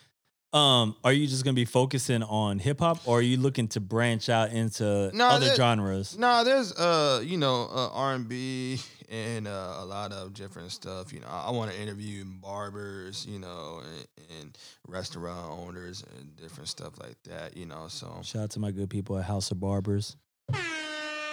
Um, 0.55 0.97
are 1.05 1.13
you 1.13 1.27
just 1.27 1.45
gonna 1.45 1.53
be 1.53 1.67
focusing 1.67 2.23
on 2.23 2.59
hip 2.59 2.81
hop, 2.81 3.07
or 3.07 3.19
are 3.19 3.23
you 3.23 3.37
looking 3.37 3.69
to 3.69 3.81
branch 3.81 4.31
out 4.31 4.51
into 4.51 5.11
No, 5.13 5.29
other 5.29 5.49
that- 5.49 5.57
genres? 5.59 6.17
No, 6.17 6.43
there's 6.43 6.73
uh, 6.73 7.21
you 7.23 7.37
know, 7.37 7.69
uh, 7.71 7.91
R 7.93 8.15
and 8.15 8.27
B 8.27 8.81
and 9.11 9.47
uh, 9.47 9.75
a 9.77 9.85
lot 9.85 10.11
of 10.13 10.33
different 10.33 10.73
stuff. 10.73 11.13
You 11.13 11.21
know, 11.21 11.27
I, 11.29 11.49
I 11.49 11.51
want 11.51 11.71
to 11.73 11.79
interview 11.79 12.25
barbers, 12.25 13.27
you 13.29 13.39
know, 13.39 13.83
and, 13.85 14.07
and 14.41 14.59
restaurant 14.87 15.51
owners 15.61 16.03
and 16.19 16.35
different 16.37 16.71
stuff 16.71 16.95
like 16.99 17.23
that. 17.25 17.55
You 17.55 17.67
know, 17.67 17.89
so 17.89 18.19
Shout 18.23 18.45
out 18.45 18.51
to 18.53 18.59
my 18.61 18.71
good 18.71 18.89
people 18.89 19.19
at 19.19 19.27
House 19.27 19.51
of 19.51 19.61
Barbers. 19.61 20.17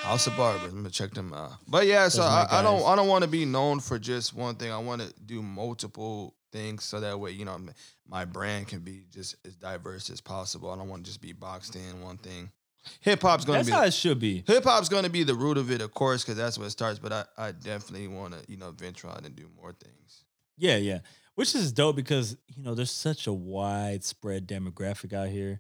House 0.06 0.28
of 0.28 0.38
Barbers, 0.38 0.72
I'm 0.72 0.78
gonna 0.78 0.92
check 0.92 1.16
them 1.16 1.34
out. 1.34 1.54
But 1.68 1.88
yeah, 1.88 2.08
so 2.10 2.22
Those 2.22 2.30
are 2.30 2.48
my 2.48 2.56
I, 2.58 2.60
I 2.60 2.62
don't. 2.62 2.84
I 2.86 2.96
don't 2.96 3.08
want 3.08 3.24
to 3.24 3.28
be 3.28 3.44
known 3.44 3.80
for 3.80 3.98
just 3.98 4.36
one 4.36 4.54
thing. 4.54 4.72
I 4.72 4.78
want 4.78 5.02
to 5.02 5.12
do 5.26 5.42
multiple 5.42 6.36
things 6.52 6.84
so 6.84 7.00
that 7.00 7.20
way, 7.20 7.32
you 7.32 7.44
know, 7.44 7.60
my 8.08 8.24
brand 8.24 8.68
can 8.68 8.82
be 8.82 9.06
just 9.12 9.36
as 9.48 9.56
diverse 9.56 10.12
as 10.12 10.22
possible. 10.22 10.70
I 10.70 10.78
don't 10.78 10.90
want 10.90 11.04
to 11.04 11.10
just 11.10 11.22
be 11.22 11.34
boxed 11.34 11.76
in 11.76 12.02
one 12.02 12.18
thing. 12.18 12.52
Hip 13.02 13.20
hop's 13.24 13.46
gonna 13.46 13.60
That's 13.60 13.68
be 13.68 13.74
how 13.74 13.84
it 13.84 13.94
should 13.96 14.20
be. 14.20 14.44
Hip 14.46 14.64
hop's 14.64 14.90
to 14.90 15.10
be 15.10 15.24
the 15.24 15.34
root 15.34 15.58
of 15.58 15.72
it, 15.72 15.82
of 15.82 15.92
course, 15.92 16.24
because 16.24 16.38
that's 16.38 16.60
where 16.60 16.68
it 16.68 16.72
starts. 16.72 17.00
But 17.00 17.12
I, 17.12 17.26
I 17.36 17.52
definitely 17.52 18.08
want 18.08 18.34
to, 18.34 18.40
you 18.48 18.58
know, 18.58 18.70
venture 18.70 19.08
out 19.08 19.26
and 19.26 19.36
do 19.36 19.50
more 19.60 19.74
things. 19.74 20.24
Yeah, 20.56 20.78
yeah. 20.78 21.00
Which 21.34 21.56
is 21.56 21.72
dope 21.72 21.96
because 21.96 22.38
you 22.56 22.62
know 22.62 22.76
there's 22.76 22.92
such 22.92 23.26
a 23.26 23.34
widespread 23.34 24.48
demographic 24.48 25.14
out 25.14 25.30
here. 25.30 25.60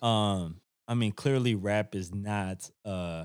Um, 0.00 0.60
I 0.86 0.94
mean, 0.94 1.10
clearly 1.10 1.56
rap 1.56 1.96
is 1.96 2.14
not 2.14 2.70
uh 2.84 3.24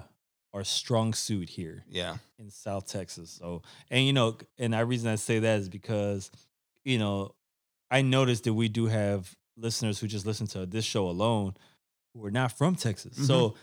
our 0.55 0.63
strong 0.63 1.13
suit 1.13 1.49
here. 1.49 1.83
Yeah, 1.89 2.17
in 2.39 2.49
South 2.49 2.87
Texas. 2.87 3.29
So, 3.29 3.61
and 3.91 4.05
you 4.05 4.13
know, 4.13 4.37
and 4.57 4.73
the 4.73 4.85
reason 4.85 5.11
I 5.11 5.15
say 5.15 5.39
that 5.39 5.59
is 5.59 5.69
because, 5.69 6.31
you 6.83 6.97
know, 6.97 7.35
I 7.91 8.01
noticed 8.01 8.45
that 8.45 8.53
we 8.53 8.69
do 8.69 8.87
have 8.87 9.35
listeners 9.57 9.99
who 9.99 10.07
just 10.07 10.25
listen 10.25 10.47
to 10.47 10.65
this 10.65 10.85
show 10.85 11.07
alone 11.07 11.55
who 12.13 12.25
are 12.25 12.31
not 12.31 12.51
from 12.53 12.75
Texas. 12.75 13.15
So 13.27 13.49
mm-hmm. 13.49 13.57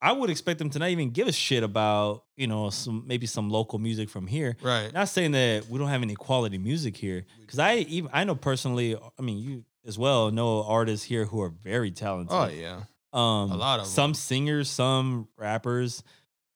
I 0.00 0.12
would 0.12 0.30
expect 0.30 0.58
them 0.58 0.70
to 0.70 0.78
not 0.78 0.88
even 0.90 1.10
give 1.10 1.28
a 1.28 1.32
shit 1.32 1.62
about, 1.62 2.24
you 2.36 2.46
know, 2.46 2.70
some 2.70 3.04
maybe 3.06 3.26
some 3.26 3.50
local 3.50 3.78
music 3.78 4.08
from 4.08 4.26
here. 4.26 4.56
right. 4.62 4.92
Not 4.92 5.08
saying 5.08 5.32
that 5.32 5.68
we 5.68 5.78
don't 5.78 5.88
have 5.88 6.02
any 6.02 6.14
quality 6.14 6.58
music 6.58 6.96
here, 6.96 7.26
because 7.40 7.58
I 7.58 7.76
even 7.76 8.10
I 8.12 8.24
know 8.24 8.34
personally. 8.36 8.96
I 8.96 9.22
mean, 9.22 9.38
you 9.38 9.64
as 9.84 9.98
well 9.98 10.30
know 10.30 10.62
artists 10.62 11.04
here 11.04 11.24
who 11.24 11.42
are 11.42 11.48
very 11.48 11.90
talented. 11.90 12.32
Oh 12.32 12.48
yeah, 12.48 12.82
Um, 13.12 13.50
A 13.52 13.56
lot 13.56 13.80
of 13.80 13.86
some 13.86 14.10
them. 14.10 14.14
singers, 14.14 14.70
some 14.70 15.28
rappers. 15.36 16.02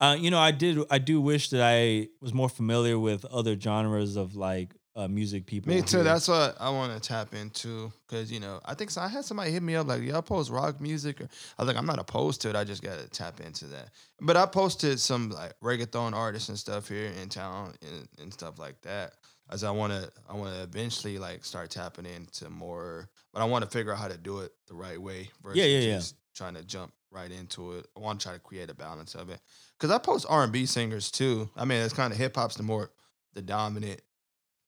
Uh, 0.00 0.16
you 0.18 0.30
know, 0.30 0.38
I 0.38 0.50
did. 0.50 0.78
I 0.90 0.98
do 0.98 1.20
wish 1.20 1.50
that 1.50 1.62
I 1.62 2.08
was 2.20 2.34
more 2.34 2.48
familiar 2.48 2.98
with 2.98 3.24
other 3.26 3.58
genres 3.58 4.16
of 4.16 4.34
like 4.36 4.74
uh, 4.94 5.08
music 5.08 5.46
people. 5.46 5.72
me 5.72 5.80
too. 5.82 5.98
here. 5.98 6.04
That's 6.04 6.28
what 6.28 6.56
I 6.60 6.68
want 6.70 6.92
to 6.94 7.00
tap 7.06 7.34
into 7.34 7.92
because 8.06 8.30
you 8.32 8.40
know 8.40 8.60
I 8.64 8.74
think 8.74 8.90
so, 8.90 9.00
I 9.02 9.08
had 9.08 9.24
somebody 9.24 9.50
hit 9.52 9.62
me 9.62 9.74
up 9.74 9.86
like, 9.86 10.02
"Y'all 10.02 10.20
post 10.22 10.50
rock 10.50 10.80
music?" 10.80 11.20
Or, 11.20 11.28
I 11.58 11.62
was 11.62 11.68
like, 11.68 11.76
"I'm 11.76 11.86
not 11.86 11.98
opposed 11.98 12.40
to 12.42 12.50
it. 12.50 12.56
I 12.56 12.64
just 12.64 12.82
got 12.82 12.98
to 12.98 13.08
tap 13.08 13.40
into 13.40 13.66
that." 13.68 13.88
But 14.20 14.36
I 14.36 14.44
posted 14.46 15.00
some 15.00 15.30
like 15.30 15.52
reggaeton 15.62 16.12
artists 16.14 16.48
and 16.50 16.58
stuff 16.58 16.88
here 16.88 17.10
in 17.22 17.28
town 17.30 17.74
and, 17.82 18.08
and 18.20 18.32
stuff 18.32 18.58
like 18.58 18.80
that. 18.82 19.12
As 19.48 19.64
I 19.64 19.70
want 19.70 19.92
to, 19.92 20.10
I 20.28 20.34
want 20.34 20.54
to 20.56 20.62
eventually 20.62 21.18
like 21.18 21.44
start 21.44 21.70
tapping 21.70 22.04
into 22.06 22.50
more, 22.50 23.08
but 23.32 23.40
I 23.40 23.44
want 23.44 23.64
to 23.64 23.70
figure 23.70 23.92
out 23.92 23.98
how 23.98 24.08
to 24.08 24.18
do 24.18 24.40
it 24.40 24.52
the 24.66 24.74
right 24.74 25.00
way 25.00 25.30
versus 25.42 25.58
Yeah, 25.58 25.66
yeah, 25.66 25.78
yeah. 25.88 25.94
just 25.98 26.16
trying 26.36 26.54
to 26.54 26.62
jump 26.62 26.92
right 27.10 27.30
into 27.30 27.72
it. 27.72 27.86
I 27.96 28.00
want 28.00 28.20
to 28.20 28.26
try 28.26 28.34
to 28.34 28.40
create 28.40 28.70
a 28.70 28.74
balance 28.74 29.14
of 29.14 29.30
it 29.30 29.40
because 29.78 29.90
I 29.90 29.98
post 29.98 30.26
R 30.28 30.44
and 30.44 30.52
B 30.52 30.66
singers 30.66 31.10
too. 31.10 31.48
I 31.56 31.64
mean, 31.64 31.80
it's 31.82 31.94
kind 31.94 32.12
of 32.12 32.18
hip 32.18 32.36
hop's 32.36 32.56
the 32.56 32.62
more 32.62 32.90
the 33.34 33.42
dominant 33.42 34.00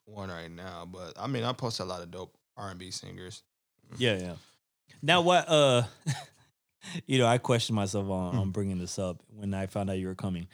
one 0.06 0.30
right 0.30 0.50
now, 0.50 0.88
but 0.90 1.12
I 1.18 1.26
mean, 1.26 1.44
I 1.44 1.52
post 1.52 1.80
a 1.80 1.84
lot 1.84 2.00
of 2.02 2.10
dope 2.10 2.36
R 2.56 2.70
and 2.70 2.78
B 2.78 2.90
singers. 2.90 3.42
yeah, 3.98 4.16
yeah. 4.18 4.34
Now 5.02 5.20
what? 5.20 5.48
Uh, 5.48 5.82
you 7.06 7.18
know, 7.18 7.26
I 7.26 7.38
questioned 7.38 7.76
myself 7.76 8.08
on, 8.08 8.32
Hmm. 8.32 8.38
on 8.40 8.50
bringing 8.50 8.78
this 8.78 8.98
up 8.98 9.22
when 9.36 9.52
I 9.54 9.66
found 9.66 9.90
out 9.90 9.98
you 9.98 10.06
were 10.08 10.14
coming. 10.14 10.48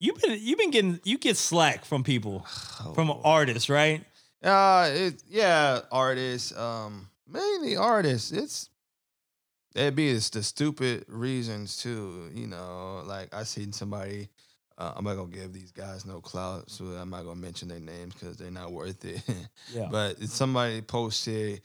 You've 0.00 0.20
been 0.20 0.38
you've 0.40 0.58
been 0.58 0.70
getting 0.70 1.00
you 1.04 1.16
get 1.18 1.36
slack 1.36 1.84
from 1.84 2.02
people 2.02 2.40
from 2.94 3.10
Oh. 3.10 3.20
artists, 3.24 3.68
right? 3.68 4.04
Uh, 4.42 4.90
it, 4.92 5.22
yeah, 5.28 5.80
artists. 5.92 6.56
Um, 6.56 7.08
mainly 7.28 7.76
artists. 7.76 8.32
It's 8.32 8.68
it'd 9.74 9.96
be 9.96 10.12
the 10.12 10.42
stupid 10.42 11.04
reasons 11.08 11.76
too. 11.78 12.30
You 12.34 12.46
know, 12.46 13.02
like 13.06 13.34
I 13.34 13.44
seen 13.44 13.72
somebody. 13.72 14.28
Uh, 14.78 14.92
I'm 14.96 15.04
not 15.04 15.16
gonna 15.16 15.30
give 15.30 15.52
these 15.52 15.70
guys 15.70 16.06
no 16.06 16.20
clout, 16.20 16.70
so 16.70 16.86
I'm 16.86 17.10
not 17.10 17.24
gonna 17.24 17.36
mention 17.40 17.68
their 17.68 17.78
names 17.78 18.14
because 18.14 18.36
they're 18.36 18.50
not 18.50 18.72
worth 18.72 19.04
it. 19.04 19.22
Yeah. 19.74 19.88
but 19.90 20.18
somebody 20.24 20.80
posted, 20.80 21.60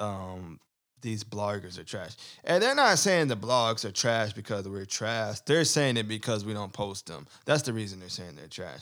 um, 0.00 0.58
these 1.00 1.22
bloggers 1.24 1.78
are 1.78 1.84
trash, 1.84 2.12
and 2.44 2.62
they're 2.62 2.74
not 2.74 2.98
saying 2.98 3.28
the 3.28 3.36
blogs 3.36 3.84
are 3.84 3.92
trash 3.92 4.32
because 4.32 4.68
we're 4.68 4.84
trash. 4.84 5.40
They're 5.40 5.64
saying 5.64 5.96
it 5.98 6.08
because 6.08 6.44
we 6.44 6.52
don't 6.52 6.72
post 6.72 7.06
them. 7.06 7.26
That's 7.44 7.62
the 7.62 7.72
reason 7.72 8.00
they're 8.00 8.08
saying 8.08 8.34
they're 8.36 8.48
trash. 8.48 8.80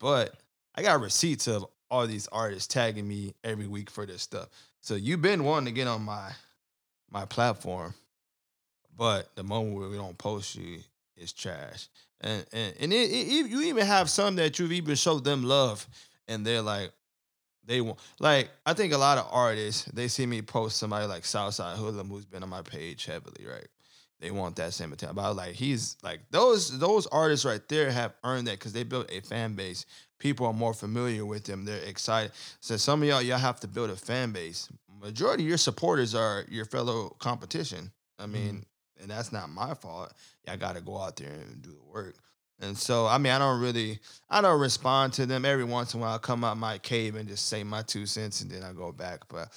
But 0.00 0.34
I 0.74 0.82
got 0.82 1.00
receipts 1.00 1.46
of 1.46 1.64
all 1.90 2.06
these 2.06 2.26
artists 2.32 2.66
tagging 2.66 3.06
me 3.06 3.34
every 3.44 3.66
week 3.68 3.88
for 3.88 4.04
this 4.04 4.22
stuff. 4.22 4.48
So 4.80 4.94
you've 4.94 5.22
been 5.22 5.44
wanting 5.44 5.66
to 5.66 5.72
get 5.72 5.86
on 5.86 6.02
my 6.02 6.32
my 7.10 7.24
platform, 7.24 7.94
but 8.96 9.34
the 9.36 9.42
moment 9.42 9.76
where 9.76 9.88
we 9.88 9.96
don't 9.96 10.18
post 10.18 10.56
you 10.56 10.78
is 11.16 11.32
trash. 11.32 11.88
And 12.20 12.44
and, 12.52 12.74
and 12.80 12.92
it, 12.92 13.10
it, 13.10 13.50
you 13.50 13.62
even 13.62 13.86
have 13.86 14.08
some 14.10 14.36
that 14.36 14.58
you've 14.58 14.72
even 14.72 14.94
showed 14.94 15.24
them 15.24 15.42
love, 15.42 15.86
and 16.28 16.46
they're 16.46 16.62
like, 16.62 16.92
they 17.64 17.80
want 17.80 17.98
like 18.20 18.50
I 18.64 18.74
think 18.74 18.92
a 18.92 18.98
lot 18.98 19.18
of 19.18 19.28
artists 19.30 19.84
they 19.86 20.08
see 20.08 20.26
me 20.26 20.42
post 20.42 20.76
somebody 20.76 21.06
like 21.06 21.24
Southside 21.24 21.78
Hoodlum 21.78 22.08
who's 22.08 22.24
been 22.24 22.42
on 22.42 22.48
my 22.48 22.62
page 22.62 23.06
heavily, 23.06 23.46
right? 23.46 23.68
they 24.22 24.30
want 24.30 24.56
that 24.56 24.72
same 24.72 24.92
attention. 24.92 25.16
But 25.16 25.34
like, 25.34 25.54
he's 25.54 25.96
like 26.02 26.20
those 26.30 26.78
those 26.78 27.06
artists 27.08 27.44
right 27.44 27.60
there 27.68 27.90
have 27.90 28.14
earned 28.24 28.46
that 28.46 28.58
because 28.58 28.72
they 28.72 28.84
built 28.84 29.10
a 29.10 29.20
fan 29.20 29.54
base. 29.54 29.84
People 30.18 30.46
are 30.46 30.52
more 30.52 30.72
familiar 30.72 31.26
with 31.26 31.44
them. 31.44 31.64
They're 31.64 31.82
excited. 31.82 32.30
So 32.60 32.76
some 32.76 33.02
of 33.02 33.08
y'all, 33.08 33.20
y'all 33.20 33.38
have 33.38 33.58
to 33.60 33.68
build 33.68 33.90
a 33.90 33.96
fan 33.96 34.30
base. 34.30 34.68
Majority 35.00 35.42
of 35.42 35.48
your 35.48 35.58
supporters 35.58 36.14
are 36.14 36.44
your 36.48 36.64
fellow 36.64 37.16
competition. 37.18 37.90
I 38.20 38.26
mean, 38.26 38.54
mm-hmm. 38.54 38.60
And 39.02 39.10
that's 39.10 39.32
not 39.32 39.50
my 39.50 39.74
fault. 39.74 40.12
Y'all 40.46 40.56
got 40.56 40.76
to 40.76 40.80
go 40.80 40.98
out 40.98 41.16
there 41.16 41.30
and 41.30 41.60
do 41.62 41.70
the 41.70 41.92
work. 41.92 42.14
And 42.60 42.78
so, 42.78 43.06
I 43.06 43.18
mean, 43.18 43.32
I 43.32 43.38
don't 43.38 43.60
really, 43.60 43.98
I 44.30 44.40
don't 44.40 44.60
respond 44.60 45.12
to 45.14 45.26
them. 45.26 45.44
Every 45.44 45.64
once 45.64 45.94
in 45.94 46.00
a 46.00 46.02
while, 46.02 46.14
I 46.14 46.18
come 46.18 46.44
out 46.44 46.56
my 46.56 46.78
cave 46.78 47.16
and 47.16 47.28
just 47.28 47.48
say 47.48 47.64
my 47.64 47.82
two 47.82 48.06
cents, 48.06 48.40
and 48.40 48.50
then 48.50 48.62
I 48.62 48.72
go 48.72 48.92
back. 48.92 49.22
But 49.28 49.48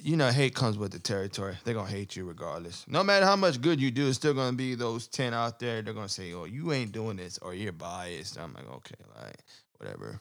you 0.00 0.16
know, 0.16 0.30
hate 0.30 0.54
comes 0.54 0.78
with 0.78 0.92
the 0.92 0.98
territory. 0.98 1.56
They're 1.64 1.74
gonna 1.74 1.90
hate 1.90 2.16
you 2.16 2.24
regardless. 2.24 2.86
No 2.88 3.04
matter 3.04 3.26
how 3.26 3.36
much 3.36 3.60
good 3.60 3.80
you 3.80 3.90
do, 3.90 4.08
it's 4.08 4.16
still 4.16 4.32
gonna 4.32 4.56
be 4.56 4.74
those 4.74 5.08
ten 5.08 5.34
out 5.34 5.58
there. 5.58 5.82
They're 5.82 5.92
gonna 5.92 6.08
say, 6.08 6.32
"Oh, 6.32 6.44
you 6.44 6.72
ain't 6.72 6.92
doing 6.92 7.18
this," 7.18 7.38
or 7.38 7.54
"You're 7.54 7.72
biased." 7.72 8.38
I'm 8.38 8.54
like, 8.54 8.70
okay, 8.70 8.94
like 9.22 9.36
whatever. 9.78 10.20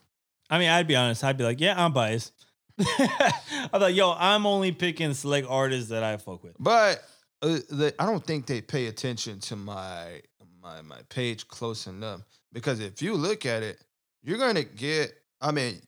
I 0.50 0.60
mean, 0.60 0.70
I'd 0.70 0.88
be 0.88 0.96
honest. 0.96 1.24
I'd 1.24 1.38
be 1.38 1.44
like, 1.44 1.60
yeah, 1.60 1.84
I'm 1.84 1.94
biased. 1.94 2.32
I'm 2.80 3.82
like, 3.82 3.96
yo, 3.96 4.14
I'm 4.18 4.46
only 4.46 4.72
picking 4.72 5.14
select 5.14 5.48
artists 5.50 5.90
that 5.90 6.04
I 6.04 6.18
fuck 6.18 6.44
with. 6.44 6.56
But 6.60 7.04
uh, 7.42 7.60
I 8.00 8.06
don't 8.06 8.26
think 8.26 8.46
they 8.46 8.62
pay 8.62 8.88
attention 8.88 9.40
to 9.42 9.56
my 9.56 10.22
my 10.62 10.82
my 10.82 11.00
page 11.10 11.48
close 11.48 11.88
enough 11.88 12.22
because 12.54 12.80
if 12.80 13.02
you 13.02 13.14
look 13.16 13.46
at 13.46 13.64
it, 13.64 13.80
you're 14.24 14.38
gonna 14.38 14.64
get. 14.64 15.14
I 15.42 15.52
mean, 15.52 15.82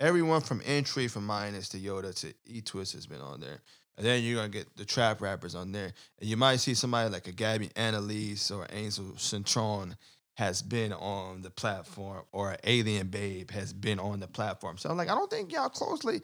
everyone 0.00 0.40
from 0.40 0.60
entry 0.64 1.08
from 1.08 1.26
minus 1.26 1.68
to 1.70 1.78
Yoda 1.78 2.14
to 2.20 2.34
E 2.46 2.60
Twist 2.60 2.92
has 2.94 3.06
been 3.06 3.20
on 3.20 3.40
there. 3.40 3.60
And 3.96 4.06
then 4.06 4.22
you're 4.22 4.36
gonna 4.36 4.48
get 4.48 4.76
the 4.76 4.84
trap 4.84 5.20
rappers 5.20 5.54
on 5.54 5.72
there. 5.72 5.92
And 6.20 6.28
you 6.28 6.36
might 6.36 6.56
see 6.56 6.74
somebody 6.74 7.10
like 7.10 7.26
a 7.26 7.32
Gabby 7.32 7.70
Annalise 7.74 8.50
or 8.50 8.66
Angel 8.70 9.06
Centron 9.16 9.96
has 10.34 10.62
been 10.62 10.92
on 10.92 11.42
the 11.42 11.50
platform 11.50 12.22
or 12.30 12.56
Alien 12.62 13.08
Babe 13.08 13.50
has 13.50 13.72
been 13.72 13.98
on 13.98 14.20
the 14.20 14.28
platform. 14.28 14.78
So 14.78 14.88
I'm 14.88 14.96
like, 14.96 15.08
I 15.08 15.14
don't 15.14 15.28
think 15.28 15.52
y'all 15.52 15.68
closely. 15.68 16.20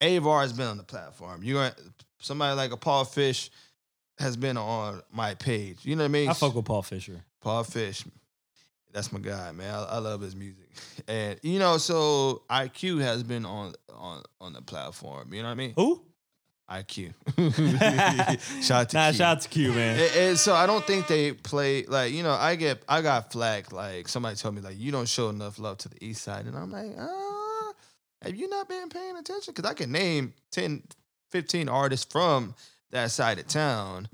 Avar 0.00 0.40
has 0.40 0.54
been 0.54 0.68
on 0.68 0.78
the 0.78 0.84
platform. 0.84 1.42
You're 1.42 1.70
gonna 1.70 1.74
somebody 2.18 2.56
like 2.56 2.72
a 2.72 2.78
Paul 2.78 3.04
Fish 3.04 3.50
has 4.18 4.36
been 4.36 4.56
on 4.56 5.02
my 5.12 5.34
page. 5.34 5.78
You 5.82 5.96
know 5.96 6.02
what 6.02 6.10
I 6.10 6.12
mean? 6.12 6.28
I 6.28 6.32
fuck 6.32 6.54
with 6.54 6.64
Paul 6.64 6.82
Fisher. 6.82 7.24
Paul 7.40 7.64
Fish, 7.64 8.04
that's 8.92 9.12
my 9.12 9.20
guy, 9.20 9.52
man. 9.52 9.72
I, 9.72 9.84
I, 9.84 9.98
love 9.98 10.20
his 10.20 10.34
music, 10.34 10.68
and 11.08 11.38
you 11.42 11.58
know, 11.58 11.78
so 11.78 12.42
IQ 12.50 13.00
has 13.00 13.22
been 13.22 13.44
on 13.44 13.74
on 13.94 14.22
on 14.40 14.52
the 14.52 14.62
platform. 14.62 15.32
You 15.32 15.42
know 15.42 15.48
what 15.48 15.52
I 15.52 15.56
mean? 15.56 15.72
Who? 15.76 16.02
IQ. 16.70 17.14
shout 18.62 18.82
out 18.82 18.88
to 18.90 18.96
nah, 18.96 19.10
Q. 19.10 19.16
shout 19.16 19.36
out 19.36 19.40
to 19.40 19.48
Q, 19.48 19.72
man. 19.72 19.98
And, 19.98 20.16
and 20.16 20.38
so 20.38 20.54
I 20.54 20.66
don't 20.66 20.84
think 20.86 21.06
they 21.06 21.32
play 21.32 21.84
like 21.84 22.12
you 22.12 22.22
know. 22.22 22.32
I 22.32 22.56
get 22.56 22.82
I 22.88 23.00
got 23.00 23.32
flagged 23.32 23.72
like 23.72 24.08
somebody 24.08 24.36
told 24.36 24.54
me 24.54 24.60
like 24.60 24.78
you 24.78 24.92
don't 24.92 25.08
show 25.08 25.30
enough 25.30 25.58
love 25.58 25.78
to 25.78 25.88
the 25.88 26.04
East 26.04 26.22
Side, 26.22 26.46
and 26.46 26.56
I'm 26.56 26.70
like, 26.70 26.90
ah, 26.98 27.72
have 28.22 28.34
you 28.34 28.48
not 28.48 28.68
been 28.68 28.88
paying 28.88 29.16
attention? 29.16 29.54
Because 29.54 29.70
I 29.70 29.74
can 29.74 29.92
name 29.92 30.34
10, 30.50 30.82
15 31.30 31.68
artists 31.68 32.10
from 32.10 32.54
that 32.90 33.10
side 33.10 33.38
of 33.38 33.46
town. 33.46 34.08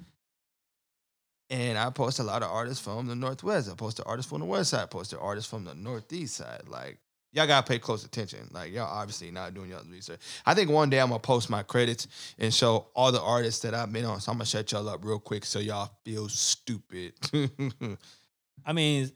And 1.51 1.79
I 1.79 1.91
post 1.91 2.19
a 2.19 2.23
lot 2.23 2.43
of 2.43 2.51
artists 2.51 2.83
from 2.83 3.07
the 3.07 3.15
Northwest. 3.15 3.71
I 3.71 3.75
posted 3.75 4.05
artists 4.09 4.31
from 4.31 4.41
the 4.41 4.47
West 4.47 4.71
Side. 4.71 4.83
I 4.83 4.87
posted 4.87 5.19
artists 5.21 5.49
from 5.49 5.65
the 5.65 5.75
Northeast 5.75 6.37
side. 6.37 6.63
Like, 6.67 6.99
y'all 7.33 7.47
gotta 7.47 7.67
pay 7.67 7.79
close 7.79 8.05
attention. 8.05 8.49
Like, 8.51 8.73
y'all 8.73 8.91
obviously 8.91 9.31
not 9.31 9.53
doing 9.53 9.71
y'all 9.71 9.85
research. 9.91 10.21
I 10.47 10.55
think 10.55 10.71
one 10.71 10.89
day 10.89 11.01
I'm 11.01 11.09
gonna 11.09 11.21
post 11.21 11.51
my 11.51 11.63
credits 11.63 12.09
and 12.39 12.53
show 12.53 12.89
all 12.95 13.13
the 13.13 13.21
artists 13.21 13.61
that 13.63 13.75
I've 13.75 13.93
been 13.93 14.05
on. 14.05 14.21
So 14.21 14.33
I'm 14.33 14.39
gonna 14.39 14.47
shut 14.47 14.73
y'all 14.73 14.89
up 14.89 15.05
real 15.05 15.19
quick 15.19 15.45
so 15.45 15.59
y'all 15.59 15.91
feel 16.05 16.29
stupid. 16.29 17.13
I 18.67 18.73
mean, 18.73 19.11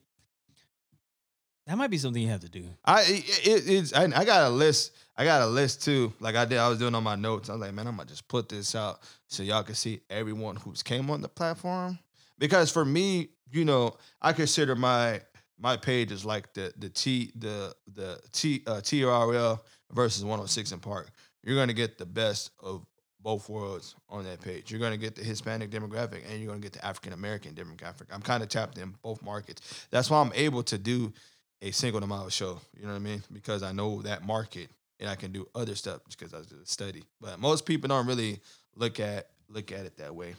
that 1.69 1.77
might 1.77 1.91
be 1.91 1.99
something 1.99 2.23
you 2.23 2.31
have 2.31 2.41
to 2.41 2.49
do. 2.49 2.65
I 2.83 3.03
it, 3.03 3.69
it's 3.69 3.93
I, 3.93 4.05
I 4.05 4.25
got 4.25 4.45
a 4.45 4.49
list. 4.49 4.93
I 5.19 5.25
got 5.25 5.43
a 5.43 5.47
list 5.47 5.85
too. 5.85 6.15
Like 6.19 6.35
I 6.35 6.47
did, 6.47 6.57
I 6.57 6.67
was 6.67 6.79
doing 6.79 6.95
on 6.95 7.05
my 7.05 7.15
notes. 7.15 7.51
I 7.51 7.53
was 7.53 7.61
like, 7.61 7.75
man, 7.75 7.87
I'm 7.87 7.97
gonna 7.97 8.09
just 8.09 8.27
put 8.27 8.49
this 8.49 8.75
out 8.75 9.01
so 9.27 9.43
y'all 9.43 9.63
can 9.63 9.75
see 9.75 10.01
everyone 10.09 10.57
who's 10.57 10.83
came 10.83 11.11
on 11.11 11.21
the 11.21 11.29
platform. 11.29 11.99
Because 12.39 12.73
for 12.73 12.87
me, 12.87 13.29
you 13.53 13.67
know, 13.67 13.97
I 14.23 14.33
consider 14.33 14.75
my 14.77 15.21
my 15.59 15.77
page 15.77 16.11
is 16.11 16.25
like 16.25 16.55
the 16.55 16.73
the 16.79 16.89
T 16.89 17.33
the 17.37 17.75
the 17.93 18.19
T 18.33 18.63
uh, 18.67 18.77
TRL 18.77 19.61
versus 19.93 20.25
106 20.25 20.73
& 20.73 20.81
Park. 20.81 21.11
You're 21.43 21.57
gonna 21.57 21.75
get 21.75 21.99
the 21.99 22.07
best 22.07 22.53
of 22.61 22.87
both 23.21 23.51
worlds 23.51 23.95
on 24.09 24.25
that 24.25 24.41
page. 24.41 24.71
You're 24.71 24.81
gonna 24.81 24.97
get 24.97 25.17
the 25.17 25.23
Hispanic 25.23 25.71
demographic 25.71 26.23
and 26.31 26.41
you're 26.41 26.49
gonna 26.49 26.61
get 26.61 26.73
the 26.73 26.85
African 26.85 27.13
American 27.13 27.53
demographic. 27.53 28.07
I'm 28.11 28.23
kind 28.23 28.43
of 28.43 28.49
tapped 28.49 28.79
in 28.79 28.95
both 29.03 29.23
markets. 29.23 29.87
That's 29.91 30.09
why 30.09 30.23
I'm 30.23 30.33
able 30.35 30.63
to 30.63 30.79
do 30.79 31.13
a 31.62 31.71
Cinco 31.71 32.01
de 32.01 32.07
Mayo 32.07 32.29
show. 32.29 32.61
You 32.77 32.83
know 32.87 32.90
what 32.92 32.97
I 32.97 33.01
mean? 33.01 33.23
Because 33.33 33.62
I 33.62 33.73
know 33.73 34.03
that 34.03 34.25
market 34.25 34.68
and 35.01 35.09
I 35.09 35.14
can 35.16 35.33
do 35.33 35.49
other 35.55 35.75
stuff 35.75 36.01
because 36.09 36.35
I 36.35 36.38
study. 36.64 37.05
But 37.21 37.38
most 37.38 37.66
people 37.66 37.88
don't 37.88 38.07
really 38.07 38.40
look 38.77 39.01
at 39.01 39.29
look 39.49 39.73
at 39.73 39.87
it 39.87 39.97
that 39.99 40.14
way. 40.14 40.35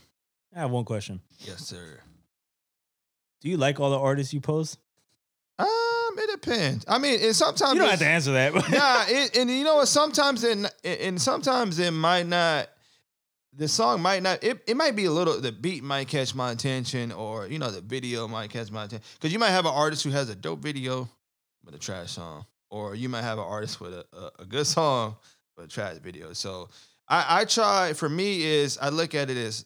I 0.55 0.60
have 0.60 0.71
one 0.71 0.86
question. 0.86 1.19
Yes, 1.39 1.60
sir. 1.67 1.99
Do 3.41 3.49
you 3.49 3.58
like 3.58 3.79
all 3.79 3.89
the 3.91 3.99
artists 3.99 4.34
you 4.34 4.41
post? 4.41 4.77
Um, 5.58 5.67
it 6.17 6.29
depends. 6.41 6.86
I 6.88 6.97
mean, 6.97 7.19
and 7.21 7.36
sometimes 7.36 7.73
You 7.75 7.82
don't 7.82 7.89
have 7.89 7.99
to 7.99 8.05
answer 8.08 8.32
that. 8.34 8.53
yeah, 8.71 9.05
it, 9.08 9.38
and 9.38 9.49
you 9.49 9.63
know 9.63 9.75
what? 9.75 9.88
Sometimes 9.88 10.43
it, 10.43 10.73
and 10.84 11.21
sometimes 11.21 11.79
it 11.79 11.91
might 11.91 12.25
not. 12.27 12.69
The 13.53 13.67
song 13.67 14.01
might 14.01 14.21
not. 14.21 14.43
It, 14.43 14.62
it 14.67 14.77
might 14.77 14.95
be 14.95 15.05
a 15.05 15.12
little. 15.12 15.41
The 15.41 15.51
beat 15.51 15.83
might 15.83 16.07
catch 16.07 16.35
my 16.35 16.51
attention, 16.51 17.12
or 17.12 17.47
you 17.47 17.59
know, 17.59 17.71
the 17.71 17.81
video 17.81 18.27
might 18.27 18.51
catch 18.51 18.71
my 18.71 18.85
attention. 18.85 19.05
Because 19.15 19.33
you 19.33 19.39
might 19.39 19.49
have 19.49 19.65
an 19.65 19.73
artist 19.73 20.03
who 20.03 20.12
has 20.12 20.29
a 20.29 20.35
dope 20.35 20.59
video, 20.59 21.09
but 21.63 21.73
a 21.73 21.79
trash 21.79 22.12
song, 22.12 22.45
or 22.69 22.95
you 22.95 23.09
might 23.09 23.23
have 23.23 23.39
an 23.39 23.45
artist 23.45 23.81
with 23.81 23.93
a, 23.93 24.05
a, 24.13 24.43
a 24.43 24.45
good 24.45 24.67
song 24.67 25.15
but 25.57 25.65
a 25.65 25.67
trash 25.67 25.97
video. 25.97 26.31
So 26.33 26.69
I, 27.07 27.41
I 27.41 27.45
try. 27.45 27.93
For 27.93 28.07
me, 28.07 28.43
is 28.43 28.77
I 28.77 28.89
look 28.89 29.15
at 29.15 29.29
it 29.29 29.38
as 29.38 29.65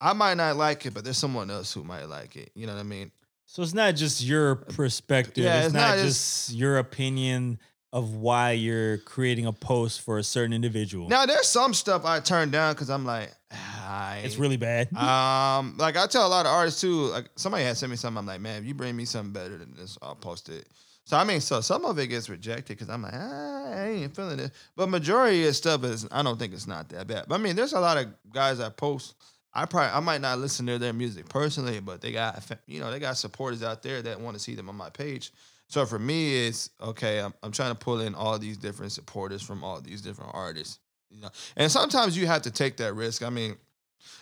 I 0.00 0.12
might 0.12 0.34
not 0.34 0.56
like 0.56 0.84
it, 0.84 0.92
but 0.92 1.04
there's 1.04 1.18
someone 1.18 1.50
else 1.50 1.72
who 1.72 1.84
might 1.84 2.04
like 2.04 2.36
it. 2.36 2.50
You 2.54 2.66
know 2.66 2.74
what 2.74 2.80
I 2.80 2.84
mean? 2.84 3.10
So 3.46 3.62
it's 3.62 3.74
not 3.74 3.94
just 3.94 4.22
your 4.22 4.52
uh, 4.52 4.72
perspective. 4.74 5.44
Yeah, 5.44 5.58
it's, 5.58 5.66
it's 5.66 5.74
not, 5.74 5.96
not 5.96 6.04
just 6.04 6.52
your 6.52 6.78
opinion 6.78 7.58
of 7.92 8.14
why 8.14 8.52
you're 8.52 8.98
creating 8.98 9.46
a 9.46 9.52
post 9.52 10.02
for 10.02 10.18
a 10.18 10.22
certain 10.22 10.52
individual. 10.52 11.08
Now 11.08 11.24
there's 11.26 11.46
some 11.46 11.72
stuff 11.72 12.04
I 12.04 12.20
turn 12.20 12.50
down 12.50 12.74
because 12.74 12.90
I'm 12.90 13.04
like, 13.04 13.32
I 13.50 14.20
it's 14.24 14.36
really 14.36 14.58
bad. 14.58 14.88
Um, 14.96 15.76
like 15.78 15.96
I 15.96 16.06
tell 16.06 16.26
a 16.26 16.28
lot 16.28 16.44
of 16.44 16.52
artists 16.52 16.80
too. 16.80 17.06
Like 17.06 17.30
somebody 17.36 17.64
had 17.64 17.76
sent 17.76 17.90
me 17.90 17.96
something. 17.96 18.18
I'm 18.18 18.26
like, 18.26 18.40
man, 18.40 18.60
if 18.60 18.68
you 18.68 18.74
bring 18.74 18.94
me 18.94 19.04
something 19.04 19.32
better 19.32 19.56
than 19.56 19.74
this, 19.74 19.96
I'll 20.02 20.14
post 20.14 20.48
it. 20.50 20.68
So 21.04 21.16
I 21.16 21.24
mean, 21.24 21.40
so 21.40 21.62
some 21.62 21.86
of 21.86 21.98
it 21.98 22.08
gets 22.08 22.28
rejected 22.28 22.76
because 22.76 22.90
I'm 22.90 23.00
like, 23.00 23.14
ah, 23.14 23.72
I 23.72 23.88
ain't 23.88 24.14
feeling 24.14 24.38
it. 24.40 24.50
But 24.76 24.90
majority 24.90 25.46
of 25.48 25.56
stuff 25.56 25.82
is, 25.84 26.06
I 26.10 26.22
don't 26.22 26.38
think 26.38 26.52
it's 26.52 26.66
not 26.66 26.90
that 26.90 27.06
bad. 27.06 27.24
But 27.28 27.36
I 27.36 27.38
mean, 27.38 27.56
there's 27.56 27.72
a 27.72 27.80
lot 27.80 27.96
of 27.96 28.08
guys 28.30 28.58
that 28.58 28.76
post. 28.76 29.14
I 29.54 29.64
probably, 29.64 29.96
I 29.96 30.00
might 30.00 30.20
not 30.20 30.38
listen 30.38 30.66
to 30.66 30.78
their 30.78 30.92
music 30.92 31.26
personally, 31.30 31.80
but 31.80 32.02
they 32.02 32.12
got, 32.12 32.44
you 32.66 32.80
know, 32.80 32.90
they 32.90 32.98
got 32.98 33.16
supporters 33.16 33.62
out 33.62 33.82
there 33.82 34.02
that 34.02 34.20
want 34.20 34.36
to 34.36 34.42
see 34.42 34.54
them 34.54 34.68
on 34.68 34.76
my 34.76 34.90
page. 34.90 35.32
So 35.68 35.84
for 35.84 35.98
me, 35.98 36.46
it's 36.46 36.70
okay. 36.80 37.20
I'm, 37.20 37.34
I'm 37.42 37.52
trying 37.52 37.70
to 37.70 37.78
pull 37.78 38.00
in 38.00 38.14
all 38.14 38.38
these 38.38 38.56
different 38.56 38.92
supporters 38.92 39.42
from 39.42 39.62
all 39.62 39.80
these 39.80 40.00
different 40.00 40.30
artists. 40.34 40.78
You 41.10 41.22
know, 41.22 41.30
and 41.56 41.70
sometimes 41.70 42.16
you 42.16 42.26
have 42.26 42.42
to 42.42 42.50
take 42.50 42.78
that 42.78 42.94
risk. 42.94 43.22
I 43.22 43.30
mean, 43.30 43.56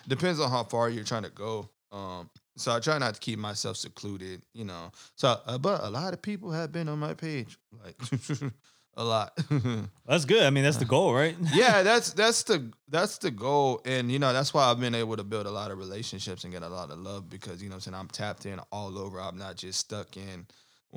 depends 0.07 0.39
on 0.39 0.49
how 0.49 0.63
far 0.63 0.89
you're 0.89 1.03
trying 1.03 1.23
to 1.23 1.29
go. 1.29 1.69
Um, 1.91 2.29
so 2.57 2.75
I 2.75 2.79
try 2.79 2.97
not 2.97 3.13
to 3.13 3.19
keep 3.19 3.39
myself 3.39 3.77
secluded, 3.77 4.41
you 4.53 4.65
know. 4.65 4.91
So, 5.15 5.39
uh, 5.45 5.57
but 5.57 5.83
a 5.83 5.89
lot 5.89 6.13
of 6.13 6.21
people 6.21 6.51
have 6.51 6.71
been 6.71 6.89
on 6.89 6.99
my 6.99 7.13
page, 7.13 7.57
like 7.83 7.95
a 8.97 9.03
lot. 9.03 9.37
That's 10.05 10.25
good. 10.25 10.43
I 10.43 10.49
mean, 10.49 10.63
that's 10.63 10.77
the 10.77 10.85
goal, 10.97 11.13
right? 11.13 11.35
yeah, 11.53 11.83
that's 11.83 12.13
that's 12.13 12.43
the 12.43 12.71
that's 12.89 13.19
the 13.19 13.31
goal, 13.31 13.81
and 13.85 14.11
you 14.11 14.19
know 14.19 14.33
that's 14.33 14.53
why 14.53 14.69
I've 14.69 14.79
been 14.79 14.95
able 14.95 15.15
to 15.17 15.23
build 15.23 15.45
a 15.45 15.51
lot 15.51 15.71
of 15.71 15.77
relationships 15.77 16.43
and 16.43 16.51
get 16.51 16.63
a 16.63 16.69
lot 16.69 16.89
of 16.89 16.97
love 16.97 17.29
because 17.29 17.61
you 17.61 17.69
know 17.69 17.73
what 17.73 17.87
I'm 17.87 17.93
saying 17.93 17.95
I'm 17.95 18.07
tapped 18.07 18.45
in 18.45 18.59
all 18.71 18.97
over. 18.97 19.21
I'm 19.21 19.37
not 19.37 19.55
just 19.55 19.79
stuck 19.79 20.17
in 20.17 20.47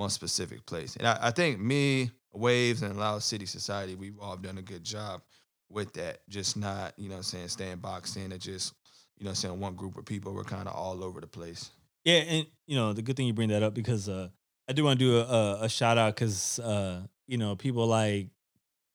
one 0.00 0.10
specific 0.10 0.66
place, 0.66 0.96
and 0.96 1.06
I, 1.06 1.18
I 1.22 1.30
think 1.30 1.60
me, 1.60 2.10
Waves, 2.32 2.82
and 2.82 2.98
Loud 2.98 3.22
City 3.22 3.46
Society, 3.46 3.94
we've 3.94 4.18
all 4.20 4.36
done 4.36 4.58
a 4.58 4.62
good 4.62 4.84
job 4.84 5.22
with 5.68 5.92
that. 5.94 6.26
Just 6.28 6.56
not 6.56 6.94
you 6.96 7.08
know 7.08 7.14
what 7.14 7.18
I'm 7.18 7.22
saying 7.24 7.48
staying 7.48 7.76
boxed 7.78 8.16
in 8.16 8.32
and 8.32 8.40
just 8.40 8.74
you 9.16 9.24
know 9.24 9.28
what 9.28 9.32
I'm 9.32 9.36
saying 9.36 9.60
one 9.60 9.74
group 9.74 9.96
of 9.96 10.04
people. 10.04 10.34
We're 10.34 10.44
kind 10.44 10.68
of 10.68 10.74
all 10.74 11.04
over 11.04 11.20
the 11.20 11.26
place. 11.26 11.70
Yeah, 12.04 12.18
and 12.18 12.46
you 12.66 12.76
know 12.76 12.92
the 12.92 13.02
good 13.02 13.16
thing 13.16 13.26
you 13.26 13.32
bring 13.32 13.50
that 13.50 13.62
up 13.62 13.74
because 13.74 14.08
uh, 14.08 14.28
I 14.68 14.72
do 14.72 14.84
want 14.84 14.98
to 14.98 15.04
do 15.04 15.18
a, 15.18 15.22
a, 15.22 15.58
a 15.62 15.68
shout 15.68 15.98
out 15.98 16.14
because 16.14 16.58
uh, 16.58 17.02
you 17.26 17.38
know 17.38 17.56
people 17.56 17.86
like 17.86 18.28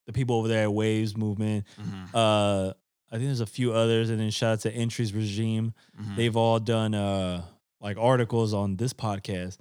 the 0.08 0.14
people 0.14 0.36
over 0.38 0.47
there 0.47 0.64
at 0.64 0.74
Waves 0.74 1.16
Movement. 1.16 1.66
Uh, 2.14 2.74
I 3.12 3.18
think 3.18 3.28
there's 3.28 3.41
a 3.41 3.45
few 3.45 3.74
others, 3.74 4.10
and 4.10 4.20
then 4.20 4.32
shout 4.32 4.53
out 4.53 4.60
to 4.62 4.72
Entries 4.72 5.14
Regime. 5.14 5.74
Mm-hmm. 5.99 6.16
They've 6.16 6.36
all 6.36 6.60
done 6.60 6.93
uh 6.93 7.43
like 7.80 7.97
articles 7.97 8.53
on 8.53 8.78
this 8.78 8.93
podcast, 8.93 9.58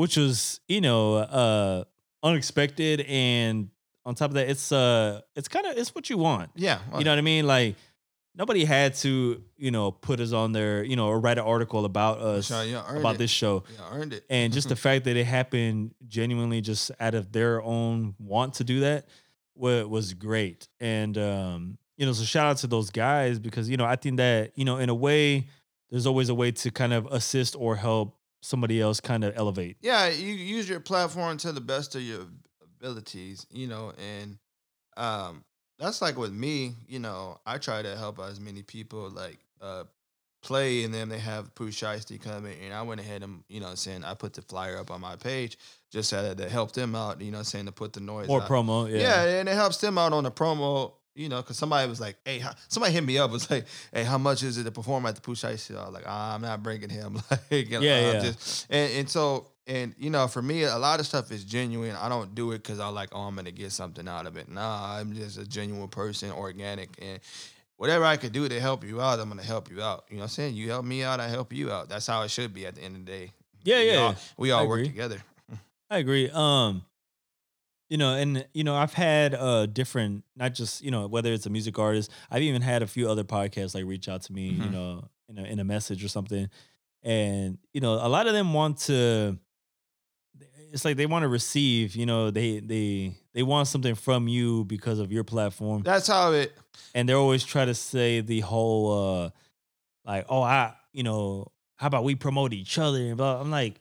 which 0.00 0.16
was 0.16 0.60
you 0.66 0.80
know 0.80 1.16
uh 1.16 1.84
unexpected, 2.22 3.02
and 3.02 3.68
on 4.04 4.14
top 4.14 4.30
of 4.30 4.34
that, 4.34 4.48
it's 4.48 4.72
uh 4.72 5.20
it's 5.36 5.48
kind 5.48 5.66
of 5.66 5.76
it's 5.76 5.94
what 5.94 6.08
you 6.08 6.16
want. 6.18 6.50
Yeah, 6.56 6.78
You 6.96 7.04
know 7.04 7.12
what 7.12 7.18
I 7.18 7.22
mean? 7.22 7.46
Like 7.46 7.76
nobody 8.34 8.64
had 8.64 8.94
to, 8.94 9.42
you 9.58 9.70
know, 9.70 9.90
put 9.90 10.20
us 10.20 10.32
on 10.32 10.52
there 10.52 10.82
you 10.82 10.96
know, 10.96 11.08
or 11.08 11.20
write 11.20 11.36
an 11.36 11.44
article 11.44 11.84
about 11.84 12.18
us 12.20 12.48
about 13.00 13.16
it. 13.16 13.18
this 13.18 13.30
show. 13.30 13.64
Yeah, 13.76 13.98
earned 13.98 14.12
it. 14.14 14.24
And 14.30 14.52
just 14.52 14.68
the 14.68 14.76
fact 14.86 15.04
that 15.04 15.16
it 15.16 15.24
happened 15.24 15.94
genuinely 16.06 16.60
just 16.62 16.90
out 16.98 17.14
of 17.14 17.32
their 17.32 17.62
own 17.62 18.14
want 18.18 18.54
to 18.54 18.64
do 18.64 18.80
that 18.80 19.06
wa- 19.54 19.84
was 19.84 20.14
great. 20.14 20.68
And 20.80 21.18
um, 21.18 21.78
you 21.98 22.06
know, 22.06 22.12
so 22.12 22.24
shout 22.24 22.46
out 22.46 22.56
to 22.58 22.66
those 22.66 22.88
guys 22.90 23.38
because, 23.38 23.68
you 23.68 23.76
know, 23.76 23.84
I 23.84 23.96
think 23.96 24.16
that, 24.16 24.52
you 24.56 24.64
know, 24.64 24.78
in 24.78 24.88
a 24.88 24.94
way, 24.94 25.48
there's 25.90 26.06
always 26.06 26.30
a 26.30 26.34
way 26.34 26.52
to 26.52 26.70
kind 26.70 26.94
of 26.94 27.06
assist 27.10 27.54
or 27.58 27.76
help 27.76 28.16
somebody 28.42 28.80
else 28.80 29.00
kind 29.00 29.24
of 29.24 29.32
elevate. 29.36 29.76
yeah, 29.82 30.08
you 30.08 30.32
use 30.32 30.68
your 30.68 30.80
platform 30.80 31.36
to 31.38 31.52
the 31.52 31.60
best 31.60 31.94
of 31.94 32.02
your 32.02 32.26
abilities, 32.62 33.46
you 33.50 33.66
know, 33.66 33.92
and 33.98 34.38
um 34.96 35.44
that's 35.78 36.02
like 36.02 36.18
with 36.18 36.32
me, 36.32 36.74
you 36.88 36.98
know, 36.98 37.38
I 37.46 37.56
try 37.58 37.80
to 37.82 37.96
help 37.96 38.18
as 38.18 38.38
many 38.40 38.62
people 38.62 39.08
like 39.10 39.38
uh 39.60 39.84
play 40.42 40.84
and 40.84 40.94
then 40.94 41.10
they 41.10 41.18
have 41.18 41.54
Pooh 41.54 41.68
Shiesty 41.68 42.18
coming 42.20 42.56
and 42.64 42.72
I 42.72 42.80
went 42.82 43.00
ahead 43.00 43.22
and 43.22 43.42
you 43.48 43.60
know 43.60 43.74
saying 43.74 44.04
I 44.04 44.14
put 44.14 44.32
the 44.32 44.42
flyer 44.42 44.78
up 44.78 44.90
on 44.90 45.00
my 45.00 45.16
page 45.16 45.58
just 45.92 46.08
so 46.08 46.22
that 46.22 46.38
to 46.38 46.48
help 46.48 46.72
them 46.72 46.94
out, 46.94 47.20
you 47.20 47.30
know 47.30 47.42
saying, 47.42 47.66
to 47.66 47.72
put 47.72 47.92
the 47.92 48.00
noise 48.00 48.28
More 48.28 48.40
out. 48.42 48.48
promo. 48.48 48.90
Yeah. 48.90 48.98
Yeah. 49.24 49.40
and 49.40 49.48
it 49.48 49.54
helps 49.54 49.78
them 49.78 49.98
out 49.98 50.12
on 50.14 50.24
the 50.24 50.30
promo. 50.30 50.92
You 51.14 51.28
know, 51.28 51.38
because 51.42 51.58
somebody 51.58 51.88
was 51.88 52.00
like, 52.00 52.16
"Hey, 52.24 52.38
how, 52.38 52.52
somebody 52.68 52.92
hit 52.94 53.02
me 53.04 53.18
up 53.18 53.30
was 53.30 53.50
like, 53.50 53.66
hey, 53.92 54.04
how 54.04 54.16
much 54.16 54.42
is 54.42 54.58
it 54.58 54.64
to 54.64 54.70
perform 54.70 55.06
at 55.06 55.16
the 55.16 55.20
Pooh 55.20 55.34
Shiesty?" 55.34 55.76
I 55.76 55.84
was 55.84 55.92
like, 55.94 56.04
ah, 56.06 56.34
"I'm 56.34 56.42
not 56.42 56.62
bringing 56.62 56.88
him." 56.88 57.14
like, 57.30 57.70
know, 57.70 57.80
Yeah, 57.80 57.96
I'm 57.96 58.14
yeah. 58.14 58.20
just- 58.22 58.66
and 58.70 58.92
and 58.92 59.10
so 59.10 59.48
and 59.66 59.94
you 59.98 60.10
know, 60.10 60.28
for 60.28 60.40
me, 60.40 60.62
a 60.62 60.78
lot 60.78 61.00
of 61.00 61.06
stuff 61.06 61.30
is 61.32 61.44
genuine. 61.44 61.96
I 61.96 62.08
don't 62.08 62.34
do 62.34 62.52
it 62.52 62.58
because 62.62 62.78
I 62.80 62.88
like, 62.88 63.10
oh, 63.12 63.22
I'm 63.22 63.34
gonna 63.34 63.50
get 63.50 63.72
something 63.72 64.06
out 64.08 64.26
of 64.26 64.36
it. 64.36 64.48
Nah, 64.48 64.96
I'm 64.96 65.12
just 65.14 65.36
a 65.38 65.46
genuine 65.46 65.88
person, 65.88 66.30
organic, 66.32 66.90
and 67.02 67.18
whatever 67.76 68.04
I 68.04 68.16
could 68.16 68.32
do 68.32 68.48
to 68.48 68.60
help 68.60 68.84
you 68.84 69.00
out, 69.00 69.18
I'm 69.18 69.28
gonna 69.28 69.42
help 69.42 69.68
you 69.70 69.82
out. 69.82 70.04
You 70.10 70.16
know 70.16 70.20
what 70.20 70.24
I'm 70.26 70.28
saying? 70.30 70.54
You 70.54 70.68
help 70.70 70.84
me 70.84 71.02
out, 71.02 71.18
I 71.20 71.28
help 71.28 71.52
you 71.52 71.70
out. 71.72 71.88
That's 71.88 72.06
how 72.06 72.22
it 72.22 72.30
should 72.30 72.54
be 72.54 72.66
at 72.66 72.76
the 72.76 72.82
end 72.82 72.96
of 72.96 73.04
the 73.04 73.10
day. 73.12 73.32
Yeah, 73.64 73.78
We 73.80 73.90
yeah. 73.90 73.96
all, 73.98 74.16
we 74.38 74.52
I 74.52 74.54
all 74.58 74.68
work 74.68 74.78
agree. 74.80 74.88
together. 74.88 75.22
I 75.90 75.98
agree. 75.98 76.30
Um, 76.32 76.82
you 77.90 77.98
know, 77.98 78.14
and 78.14 78.46
you 78.54 78.64
know, 78.64 78.74
I've 78.76 78.94
had 78.94 79.34
uh 79.34 79.66
different, 79.66 80.24
not 80.36 80.54
just 80.54 80.82
you 80.82 80.90
know, 80.90 81.06
whether 81.08 81.30
it's 81.32 81.44
a 81.44 81.50
music 81.50 81.78
artist. 81.78 82.10
I've 82.30 82.42
even 82.42 82.62
had 82.62 82.82
a 82.82 82.86
few 82.86 83.10
other 83.10 83.24
podcasts 83.24 83.74
like 83.74 83.84
reach 83.84 84.08
out 84.08 84.22
to 84.22 84.32
me, 84.32 84.48
you 84.48 84.70
Mhm. 84.70 84.72
know, 84.72 85.08
in 85.28 85.38
a 85.38 85.42
in 85.44 85.58
a 85.60 85.64
message 85.64 86.02
or 86.02 86.08
something, 86.08 86.48
and 87.02 87.58
you 87.74 87.80
know, 87.82 87.94
a 87.94 88.08
lot 88.08 88.26
of 88.26 88.32
them 88.32 88.54
want 88.54 88.78
to. 88.88 89.36
It's 90.72 90.84
like 90.84 90.96
they 90.96 91.06
want 91.06 91.24
to 91.24 91.28
receive, 91.28 91.96
you 91.96 92.06
know, 92.06 92.30
they 92.30 92.60
they 92.60 93.12
they 93.34 93.42
want 93.42 93.66
something 93.66 93.96
from 93.96 94.28
you 94.28 94.64
because 94.64 95.00
of 95.00 95.10
your 95.10 95.24
platform, 95.24 95.82
That's 95.82 96.06
how 96.06 96.32
it. 96.32 96.52
and 96.94 97.08
they're 97.08 97.16
always 97.16 97.42
try 97.44 97.64
to 97.64 97.74
say 97.74 98.20
the 98.20 98.40
whole, 98.40 99.24
uh 99.26 99.30
like, 100.04 100.26
oh, 100.28 100.42
I, 100.42 100.74
you 100.92 101.02
know, 101.02 101.50
how 101.76 101.88
about 101.88 102.04
we 102.04 102.14
promote 102.14 102.52
each 102.52 102.78
other? 102.78 102.98
And 102.98 103.16
blah. 103.16 103.40
I'm 103.40 103.50
like, 103.50 103.80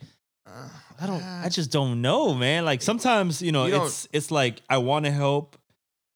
I 1.02 1.08
don't. 1.08 1.24
I 1.24 1.50
just 1.50 1.72
don't 1.72 2.02
know, 2.02 2.34
man. 2.34 2.66
Like 2.66 2.82
sometimes, 2.82 3.42
you 3.42 3.52
know, 3.52 3.66
You 3.66 3.84
it's 3.84 4.08
it's 4.12 4.32
like 4.32 4.62
I 4.70 4.80
want 4.80 5.06
to 5.06 5.12
help, 5.12 5.58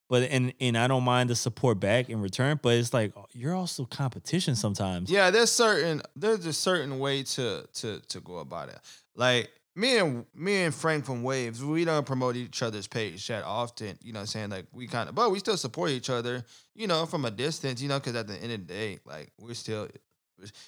but 0.09 0.23
and 0.23 0.53
and 0.59 0.77
I 0.77 0.87
don't 0.87 1.03
mind 1.03 1.29
the 1.29 1.35
support 1.35 1.79
back 1.79 2.09
in 2.09 2.21
return. 2.21 2.59
But 2.61 2.75
it's 2.75 2.93
like 2.93 3.13
oh, 3.15 3.25
you're 3.31 3.55
also 3.55 3.85
competition 3.85 4.55
sometimes. 4.55 5.09
Yeah, 5.09 5.31
there's 5.31 5.51
certain 5.51 6.01
there's 6.15 6.45
a 6.45 6.53
certain 6.53 6.99
way 6.99 7.23
to 7.23 7.65
to 7.75 7.99
to 7.99 8.19
go 8.19 8.39
about 8.39 8.69
it. 8.69 8.79
Like 9.15 9.49
me 9.75 9.97
and 9.97 10.25
me 10.35 10.63
and 10.63 10.73
Frank 10.73 11.05
from 11.05 11.23
Waves, 11.23 11.63
we 11.63 11.85
don't 11.85 12.05
promote 12.05 12.35
each 12.35 12.61
other's 12.61 12.87
page 12.87 13.25
that 13.27 13.43
often. 13.43 13.97
You 14.03 14.13
know, 14.13 14.19
I'm 14.19 14.25
saying 14.25 14.49
like 14.49 14.65
we 14.73 14.87
kind 14.87 15.09
of, 15.09 15.15
but 15.15 15.31
we 15.31 15.39
still 15.39 15.57
support 15.57 15.91
each 15.91 16.09
other. 16.09 16.43
You 16.75 16.87
know, 16.87 17.05
from 17.05 17.25
a 17.25 17.31
distance. 17.31 17.81
You 17.81 17.89
know, 17.89 17.99
because 17.99 18.15
at 18.15 18.27
the 18.27 18.35
end 18.35 18.51
of 18.51 18.67
the 18.67 18.73
day, 18.73 18.99
like 19.05 19.31
we're 19.39 19.53
still. 19.53 19.87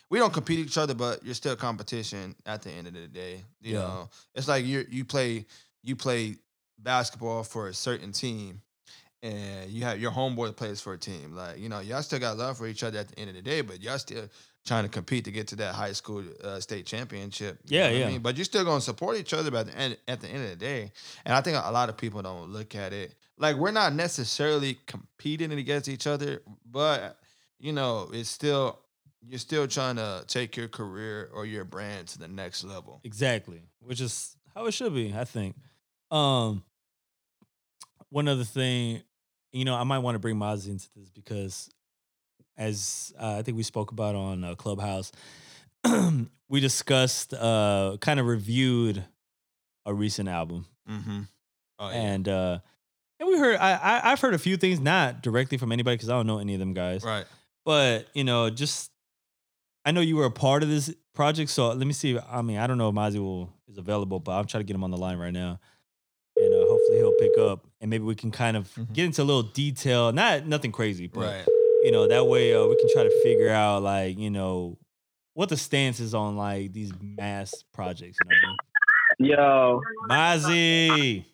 We 0.09 0.19
don't 0.19 0.33
compete 0.33 0.59
each 0.59 0.77
other, 0.77 0.93
but 0.93 1.23
you're 1.23 1.33
still 1.35 1.55
competition 1.55 2.35
at 2.45 2.61
the 2.61 2.71
end 2.71 2.87
of 2.87 2.93
the 2.93 3.07
day. 3.07 3.43
You 3.61 3.73
Yeah. 3.73 3.79
know, 3.81 4.09
it's 4.33 4.47
like 4.47 4.65
you 4.65 4.85
you 4.89 5.05
play 5.05 5.45
you 5.83 5.95
play 5.95 6.37
basketball 6.79 7.43
for 7.43 7.67
a 7.67 7.73
certain 7.73 8.11
team, 8.11 8.61
and 9.23 9.69
you 9.71 9.83
have 9.83 9.99
your 9.99 10.11
homeboy 10.11 10.55
plays 10.55 10.81
for 10.81 10.93
a 10.93 10.97
team. 10.97 11.35
Like 11.35 11.57
you 11.59 11.69
know, 11.69 11.79
y'all 11.79 12.01
still 12.03 12.19
got 12.19 12.37
love 12.37 12.57
for 12.57 12.67
each 12.67 12.83
other 12.83 12.99
at 12.99 13.07
the 13.09 13.19
end 13.19 13.29
of 13.29 13.35
the 13.35 13.41
day, 13.41 13.61
but 13.61 13.81
y'all 13.81 13.97
still 13.97 14.27
trying 14.65 14.83
to 14.83 14.89
compete 14.89 15.25
to 15.25 15.31
get 15.31 15.47
to 15.47 15.55
that 15.55 15.75
high 15.75 15.91
school 15.91 16.23
uh, 16.43 16.59
state 16.59 16.85
championship. 16.87 17.59
you 17.67 17.77
Yeah, 17.77 17.83
what 17.83 17.95
I 17.95 17.99
yeah. 17.99 18.07
mean? 18.07 18.21
But 18.21 18.35
you're 18.35 18.45
still 18.45 18.63
gonna 18.65 18.81
support 18.81 19.17
each 19.17 19.33
other. 19.33 19.51
But 19.51 19.67
at 19.67 19.73
the 19.73 19.77
end, 19.77 19.97
at 20.07 20.21
the 20.21 20.27
end 20.27 20.43
of 20.43 20.49
the 20.49 20.55
day, 20.55 20.91
and 21.23 21.35
I 21.35 21.41
think 21.41 21.57
a 21.63 21.71
lot 21.71 21.89
of 21.89 21.97
people 21.97 22.21
don't 22.21 22.49
look 22.51 22.75
at 22.75 22.91
it 22.93 23.15
like 23.37 23.57
we're 23.57 23.71
not 23.71 23.93
necessarily 23.93 24.77
competing 24.87 25.51
against 25.51 25.89
each 25.89 26.07
other, 26.07 26.41
but 26.69 27.17
you 27.59 27.73
know, 27.73 28.09
it's 28.13 28.29
still 28.29 28.79
you're 29.27 29.39
still 29.39 29.67
trying 29.67 29.95
to 29.97 30.23
take 30.27 30.55
your 30.55 30.67
career 30.67 31.29
or 31.33 31.45
your 31.45 31.63
brand 31.63 32.07
to 32.09 32.19
the 32.19 32.27
next 32.27 32.63
level. 32.63 33.01
Exactly, 33.03 33.61
which 33.79 34.01
is 34.01 34.35
how 34.53 34.65
it 34.65 34.73
should 34.73 34.93
be. 34.93 35.13
I 35.15 35.23
think. 35.25 35.55
Um, 36.11 36.63
one 38.09 38.27
other 38.27 38.43
thing, 38.43 39.01
you 39.51 39.65
know, 39.65 39.75
I 39.75 39.83
might 39.83 39.99
want 39.99 40.15
to 40.15 40.19
bring 40.19 40.37
Mozzie 40.37 40.69
into 40.69 40.87
this 40.95 41.09
because, 41.09 41.69
as 42.57 43.13
uh, 43.19 43.37
I 43.39 43.41
think 43.41 43.57
we 43.57 43.63
spoke 43.63 43.91
about 43.91 44.15
on 44.15 44.43
uh, 44.43 44.55
Clubhouse, 44.55 45.11
we 46.49 46.59
discussed, 46.59 47.33
uh, 47.33 47.97
kind 47.99 48.19
of 48.19 48.27
reviewed 48.27 49.03
a 49.85 49.93
recent 49.93 50.29
album. 50.29 50.65
Mm-hmm. 50.89 51.21
Oh 51.79 51.89
and 51.89 52.27
uh 52.27 52.59
and 53.19 53.29
we 53.29 53.37
heard 53.37 53.57
I, 53.57 53.73
I 53.73 54.11
I've 54.11 54.21
heard 54.21 54.33
a 54.33 54.39
few 54.39 54.57
things 54.57 54.79
not 54.79 55.21
directly 55.21 55.57
from 55.57 55.71
anybody 55.71 55.95
because 55.95 56.09
I 56.09 56.13
don't 56.13 56.27
know 56.27 56.39
any 56.39 56.53
of 56.53 56.59
them 56.59 56.73
guys, 56.73 57.03
right. 57.03 57.25
but 57.65 58.07
you 58.13 58.23
know 58.23 58.49
just 58.49 58.91
I 59.85 59.91
know 59.91 60.01
you 60.01 60.15
were 60.15 60.25
a 60.25 60.31
part 60.31 60.63
of 60.63 60.69
this 60.69 60.93
project, 61.13 61.51
so 61.51 61.67
let 61.69 61.85
me 61.85 61.93
see. 61.93 62.17
I 62.29 62.41
mean, 62.41 62.57
I 62.57 62.65
don't 62.67 62.77
know 62.77 62.89
if 62.89 62.95
Mozzie 62.95 63.19
will 63.19 63.53
is 63.67 63.77
available, 63.77 64.19
but 64.19 64.31
I'm 64.31 64.45
trying 64.45 64.61
to 64.61 64.65
get 64.65 64.75
him 64.75 64.83
on 64.83 64.91
the 64.91 64.97
line 64.97 65.17
right 65.17 65.33
now, 65.33 65.59
and 66.35 66.53
uh, 66.53 66.65
hopefully 66.67 66.97
he'll 66.97 67.13
pick 67.19 67.37
up, 67.37 67.67
and 67.81 67.89
maybe 67.89 68.03
we 68.03 68.15
can 68.15 68.31
kind 68.31 68.57
of 68.57 68.73
Mhm. 68.73 68.93
get 68.93 69.05
into 69.05 69.21
a 69.21 69.25
little 69.25 69.43
detail, 69.43 70.11
not 70.11 70.47
nothing 70.47 70.71
crazy, 70.71 71.07
but 71.07 71.21
Right. 71.21 71.47
you 71.83 71.91
know 71.91 72.07
that 72.07 72.25
way 72.25 72.53
uh, 72.55 72.65
we 72.65 72.75
can 72.77 72.89
try 72.93 73.03
to 73.03 73.21
figure 73.21 73.49
out 73.49 73.83
like 73.83 74.17
you 74.17 74.31
know 74.31 74.77
what 75.33 75.49
the 75.49 75.57
stance 75.57 75.99
is 75.99 76.13
on 76.15 76.35
like 76.35 76.73
these 76.73 76.91
mass 76.99 77.63
projects. 77.73 78.17
You 78.23 78.29
know 79.29 79.35
Yo, 79.35 79.75
what 80.07 80.15
I 80.17 80.37
mean? 80.37 81.21
Mozzie. 81.21 81.25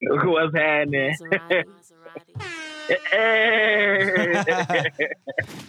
what's 0.00 0.54
happening? 0.54 1.16
Hey. 2.40 2.65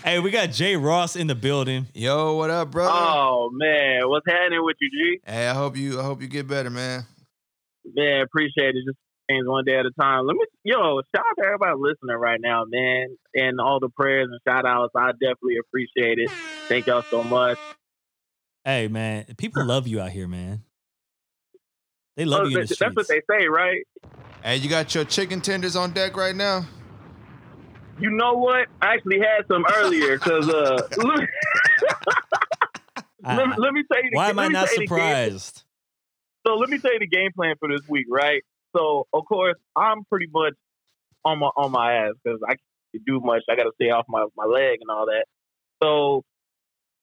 Hey, 0.04 0.20
we 0.20 0.32
got 0.32 0.52
Jay 0.52 0.76
Ross 0.76 1.16
in 1.16 1.28
the 1.28 1.36
building. 1.36 1.88
Yo, 1.94 2.36
what 2.36 2.50
up, 2.50 2.72
brother? 2.72 2.92
oh 2.94 3.50
man, 3.52 4.08
what's 4.08 4.26
happening 4.28 4.64
with 4.64 4.78
you, 4.80 4.90
G? 4.90 5.20
Hey, 5.26 5.48
I 5.48 5.54
hope 5.54 5.76
you 5.76 6.00
I 6.00 6.04
hope 6.04 6.22
you 6.22 6.28
get 6.28 6.48
better, 6.48 6.70
man. 6.70 7.06
Man, 7.94 8.22
appreciate 8.22 8.76
it. 8.76 8.84
Just 8.88 8.98
things 9.28 9.46
one 9.48 9.66
day 9.66 9.76
at 9.78 9.86
a 9.86 9.92
time. 10.00 10.26
Let 10.26 10.36
me, 10.36 10.46
yo, 10.64 11.02
shout 11.14 11.26
out 11.30 11.36
to 11.42 11.46
everybody 11.46 11.74
listening 11.78 12.16
right 12.16 12.40
now, 12.42 12.64
man, 12.68 13.18
and 13.36 13.60
all 13.60 13.80
the 13.80 13.90
prayers 13.90 14.30
and 14.32 14.40
shout 14.48 14.66
outs. 14.66 14.94
I 14.96 15.12
definitely 15.12 15.58
appreciate 15.60 16.20
it. 16.20 16.32
Thank 16.70 16.88
y'all 16.88 17.04
so 17.12 17.24
much. 17.24 17.58
Hey, 18.64 18.88
man, 18.88 19.26
people 19.38 19.66
love 19.66 19.88
you 19.88 20.00
out 20.00 20.12
here, 20.12 20.28
man. 20.28 20.62
They 22.16 22.26
love 22.26 22.42
Oh, 22.42 22.48
you 22.48 22.60
in 22.60 22.66
the 22.66 22.68
that- 22.68 22.80
that's 22.80 22.96
what 22.96 23.08
they 23.08 23.22
say, 23.30 23.48
right? 23.48 23.84
Hey, 24.44 24.58
you 24.58 24.70
got 24.70 24.94
your 24.96 25.04
chicken 25.04 25.42
tenders 25.42 25.76
on 25.76 25.92
deck 25.92 26.16
right 26.16 26.36
now? 26.36 26.66
You 28.00 28.12
know 28.12 28.34
what? 28.34 28.68
I 28.82 28.94
actually 28.94 29.20
had 29.20 29.48
some 29.48 29.66
earlier 29.76 30.18
because 30.18 30.48
uh, 30.54 30.88
let, 30.98 31.20
I- 33.24 33.56
let, 33.58 33.74
me- 33.74 33.84
tell 33.92 34.04
you. 34.04 34.10
The, 34.12 34.16
why 34.16 34.30
am 34.30 34.40
I 34.40 34.48
not 34.48 34.68
tell 34.68 34.76
you 34.76 34.80
the 34.80 34.80
game- 34.80 34.88
surprised? 34.88 35.64
So 36.46 36.56
let 36.56 36.70
me 36.70 36.78
tell 36.78 36.94
you 36.94 37.00
the 37.00 37.08
game 37.08 37.32
plan 37.36 37.56
for 37.60 37.68
this 37.68 37.82
week, 37.90 38.06
right? 38.10 38.42
So 38.76 39.08
of 39.14 39.26
course 39.26 39.56
I'm 39.76 40.04
pretty 40.10 40.28
much 40.32 40.54
on 41.26 41.40
my 41.40 41.48
on 41.58 41.72
my 41.72 41.94
ass 41.94 42.14
because 42.24 42.40
I 42.48 42.52
can't 42.52 43.06
do 43.06 43.20
much. 43.22 43.42
I 43.50 43.56
got 43.56 43.64
to 43.64 43.72
stay 43.76 43.90
off 43.90 44.06
my 44.08 44.26
my 44.38 44.46
leg 44.46 44.78
and 44.82 44.90
all 44.90 45.08
that. 45.08 45.26
So 45.84 46.24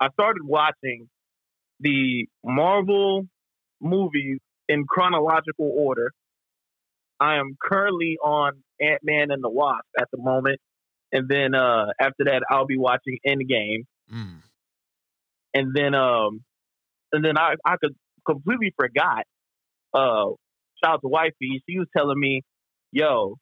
I 0.00 0.08
started 0.12 0.42
watching 0.44 1.08
the 1.80 2.26
Marvel 2.42 3.26
movies 3.80 4.38
in 4.68 4.84
chronological 4.88 5.70
order. 5.76 6.10
I 7.20 7.36
am 7.36 7.56
currently 7.62 8.16
on 8.22 8.52
Ant 8.80 9.00
Man 9.02 9.30
and 9.30 9.42
the 9.44 9.50
Wasp 9.50 9.84
at 9.98 10.08
the 10.10 10.18
moment, 10.18 10.58
and 11.12 11.28
then 11.28 11.54
uh, 11.54 11.86
after 12.00 12.24
that 12.24 12.42
I'll 12.50 12.66
be 12.66 12.78
watching 12.78 13.18
Endgame 13.26 13.84
Mm. 14.12 14.42
and 15.54 15.74
then 15.74 15.94
um 15.94 16.40
and 17.12 17.24
then 17.24 17.38
I 17.38 17.54
I 17.64 17.76
could 17.80 17.94
completely 18.26 18.74
forgot. 18.78 19.24
Uh, 19.94 20.34
shout 20.82 20.94
out 20.94 21.00
to 21.02 21.08
wifey. 21.08 21.62
She 21.68 21.78
was 21.78 21.86
telling 21.96 22.18
me, 22.18 22.42
"Yo, 22.92 23.36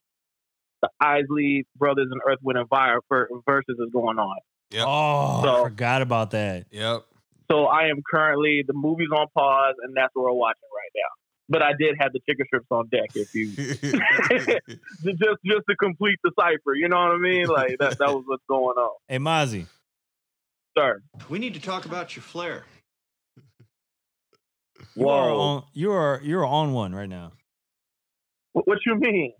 the 0.82 0.88
Isley 1.00 1.66
Brothers 1.76 2.08
and 2.10 2.20
Earth, 2.28 2.38
Wind 2.42 2.58
and 2.58 2.68
Fire 2.68 2.98
ver- 3.08 3.28
versus 3.46 3.76
is 3.78 3.90
going 3.92 4.18
on." 4.18 4.36
Yep. 4.70 4.84
Oh, 4.86 5.60
I 5.60 5.62
forgot 5.64 6.02
about 6.02 6.30
that. 6.32 6.66
Yep. 6.70 7.02
So 7.50 7.64
I 7.66 7.88
am 7.88 8.02
currently 8.08 8.62
the 8.66 8.72
movie's 8.74 9.08
on 9.14 9.26
pause, 9.36 9.74
and 9.82 9.96
that's 9.96 10.10
what 10.14 10.24
we're 10.24 10.32
watching 10.32 10.68
right 10.74 10.92
now. 10.94 11.21
But 11.52 11.62
I 11.62 11.72
did 11.78 11.94
have 12.00 12.12
the 12.12 12.20
chicken 12.28 12.46
strips 12.46 12.66
on 12.70 12.88
deck. 12.88 13.10
If 13.14 13.34
you 13.34 13.46
just 15.04 15.38
just 15.44 15.62
to 15.68 15.76
complete 15.78 16.18
the 16.24 16.32
cipher, 16.38 16.74
you 16.74 16.88
know 16.88 16.96
what 16.96 17.12
I 17.12 17.18
mean? 17.18 17.46
Like 17.46 17.76
that 17.78 17.98
that 17.98 18.08
was 18.08 18.24
what's 18.26 18.42
going 18.48 18.76
on. 18.76 18.94
Hey, 19.06 19.18
Mozzie. 19.18 19.66
Sir, 20.76 21.02
We 21.28 21.38
need 21.38 21.54
to 21.54 21.60
talk 21.60 21.84
about 21.84 22.16
your 22.16 22.22
flair. 22.22 22.64
You 24.96 25.08
are 25.08 25.28
Whoa. 25.30 25.38
on 25.40 25.62
you 25.74 25.92
are 25.92 26.20
you're 26.24 26.44
on 26.46 26.72
one 26.72 26.94
right 26.94 27.08
now. 27.08 27.32
what, 28.52 28.66
what 28.66 28.78
you 28.86 28.96
mean? 28.98 29.32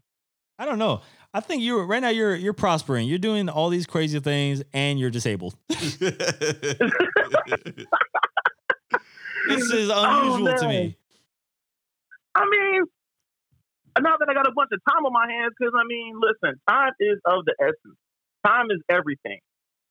I 0.59 0.65
don't 0.67 0.79
know. 0.79 1.01
I 1.35 1.41
think 1.41 1.63
you're 1.63 1.87
right 1.87 2.01
now 2.03 2.11
you're 2.11 2.35
you're 2.37 2.53
prospering. 2.53 3.09
You're 3.09 3.19
doing 3.19 3.49
all 3.49 3.71
these 3.71 3.87
crazy 3.87 4.21
things 4.21 4.63
and 4.75 5.01
you're 5.01 5.11
disabled. 5.11 5.57
This 9.49 9.71
is 9.73 9.91
Oh, 9.93 10.05
unusual 10.39 10.57
to 10.59 10.69
me. 10.69 10.97
I 12.35 12.45
mean, 12.49 12.85
now 14.01 14.17
that 14.19 14.29
I 14.29 14.35
got 14.35 14.47
a 14.47 14.53
bunch 14.53 14.71
of 14.73 14.81
time 14.89 15.05
on 15.05 15.13
my 15.13 15.31
hands, 15.31 15.53
because 15.59 15.75
I 15.77 15.85
mean, 15.87 16.15
listen, 16.21 16.61
time 16.69 16.93
is 17.01 17.19
of 17.25 17.45
the 17.45 17.55
essence. 17.61 17.99
Time 18.47 18.67
is 18.71 18.81
everything, 18.89 19.39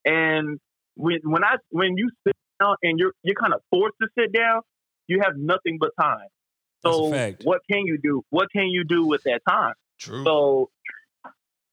and 0.06 0.60
when 0.96 1.20
when 1.24 1.44
I 1.44 1.56
when 1.70 1.98
you 1.98 2.10
sit 2.26 2.36
down 2.60 2.76
and 2.84 3.00
you're 3.00 3.14
you're 3.24 3.36
kind 3.36 3.54
of 3.54 3.62
forced 3.70 3.96
to 4.02 4.08
sit 4.18 4.34
down, 4.34 4.62
you 5.08 5.22
have 5.24 5.38
nothing 5.38 5.78
but 5.80 5.92
time. 6.00 6.28
So 6.84 7.10
what 7.44 7.62
can 7.70 7.86
you 7.86 7.98
do? 8.02 8.24
What 8.30 8.48
can 8.52 8.68
you 8.68 8.84
do 8.84 9.06
with 9.06 9.24
that 9.24 9.42
time? 9.48 9.74
True. 10.00 10.24
So, 10.24 10.70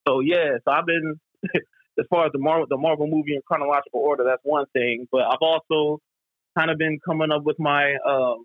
so 0.07 0.21
yeah. 0.21 0.59
So 0.65 0.71
I've 0.71 0.87
been 0.87 1.19
as 1.99 2.07
far 2.11 2.27
as 2.27 2.33
the 2.33 2.39
Marvel 2.39 2.67
the 2.69 2.77
Marvel 2.77 3.07
movie 3.07 3.35
in 3.35 3.41
chronological 3.47 4.01
order. 4.01 4.25
That's 4.25 4.43
one 4.45 4.67
thing, 4.73 5.09
but 5.11 5.23
I've 5.23 5.41
also 5.41 6.01
kind 6.57 6.71
of 6.71 6.79
been 6.79 6.99
coming 7.05 7.31
up 7.31 7.45
with 7.45 7.59
my 7.59 7.97
um, 8.07 8.45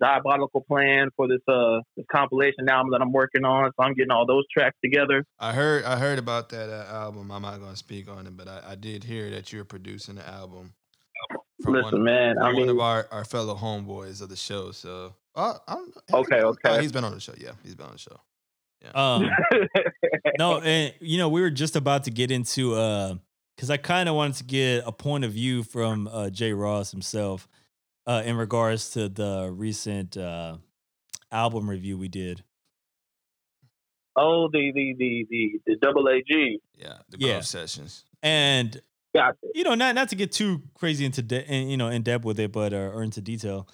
diabolical 0.00 0.62
plan 0.68 1.08
for 1.16 1.26
this 1.28 1.40
uh 1.48 1.80
this 1.96 2.04
compilation 2.12 2.68
album 2.68 2.90
that 2.92 3.00
I'm 3.00 3.12
working 3.12 3.44
on. 3.44 3.70
So 3.76 3.82
I'm 3.86 3.94
getting 3.94 4.10
all 4.10 4.26
those 4.26 4.44
tracks 4.52 4.76
together. 4.84 5.24
I 5.38 5.52
heard 5.52 5.84
I 5.84 5.98
heard 5.98 6.18
about 6.18 6.48
that 6.50 6.68
uh, 6.70 6.86
album. 6.92 7.30
I'm 7.30 7.42
not 7.42 7.60
gonna 7.60 7.76
speak 7.76 8.08
on 8.10 8.26
it, 8.26 8.36
but 8.36 8.48
I, 8.48 8.60
I 8.70 8.74
did 8.74 9.04
hear 9.04 9.30
that 9.30 9.52
you're 9.52 9.64
producing 9.64 10.16
the 10.16 10.28
album. 10.28 10.74
from 11.62 11.74
Listen, 11.74 11.92
one, 11.92 12.04
man. 12.04 12.34
from 12.36 12.42
I 12.42 12.46
one 12.48 12.56
mean, 12.56 12.68
of 12.70 12.80
our, 12.80 13.08
our 13.10 13.24
fellow 13.24 13.54
homeboys 13.56 14.20
of 14.20 14.28
the 14.28 14.36
show. 14.36 14.70
So, 14.72 15.14
uh, 15.34 15.54
I'm, 15.66 15.90
Okay, 16.12 16.40
Oh, 16.42 16.48
okay. 16.64 16.80
he's 16.82 16.92
been 16.92 17.04
on 17.04 17.12
the 17.14 17.20
show. 17.20 17.32
Yeah, 17.38 17.52
he's 17.62 17.74
been 17.74 17.86
on 17.86 17.92
the 17.92 17.98
show. 17.98 18.18
Um 18.94 19.28
no, 20.38 20.60
and 20.60 20.94
you 21.00 21.18
know, 21.18 21.28
we 21.28 21.40
were 21.40 21.50
just 21.50 21.74
about 21.76 22.04
to 22.04 22.10
get 22.10 22.30
into 22.30 22.74
uh 22.74 23.14
because 23.56 23.70
I 23.70 23.78
kind 23.78 24.08
of 24.08 24.14
wanted 24.14 24.36
to 24.36 24.44
get 24.44 24.82
a 24.86 24.92
point 24.92 25.24
of 25.24 25.32
view 25.32 25.62
from 25.62 26.06
uh 26.12 26.30
Jay 26.30 26.52
Ross 26.52 26.90
himself 26.92 27.48
uh 28.06 28.22
in 28.24 28.36
regards 28.36 28.90
to 28.90 29.08
the 29.08 29.50
recent 29.52 30.16
uh 30.16 30.56
album 31.32 31.68
review 31.68 31.98
we 31.98 32.08
did. 32.08 32.42
oh, 34.16 34.48
the 34.48 34.72
the 34.74 34.94
the 34.98 35.26
the 35.30 35.60
the 35.66 35.76
double 35.76 36.08
AG. 36.08 36.60
Yeah, 36.74 36.98
the 37.08 37.18
Yeah. 37.18 37.40
Sessions. 37.40 38.04
And 38.22 38.80
Gotcha. 39.14 39.36
you 39.54 39.64
know, 39.64 39.74
not 39.74 39.94
not 39.94 40.08
to 40.10 40.16
get 40.16 40.32
too 40.32 40.62
crazy 40.74 41.04
into 41.04 41.22
de- 41.22 41.44
in, 41.50 41.68
you 41.68 41.76
know 41.76 41.88
in 41.88 42.02
depth 42.02 42.24
with 42.24 42.38
it, 42.40 42.52
but 42.52 42.72
uh, 42.72 42.76
or 42.94 43.02
into 43.02 43.20
detail. 43.20 43.68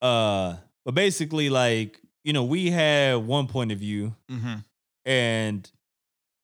Uh, 0.00 0.56
but 0.84 0.94
basically, 0.94 1.48
like 1.50 2.00
you 2.24 2.32
know, 2.32 2.44
we 2.44 2.70
had 2.70 3.16
one 3.16 3.46
point 3.48 3.72
of 3.72 3.78
view, 3.78 4.14
Mm-hmm. 4.30 4.54
and 5.04 5.70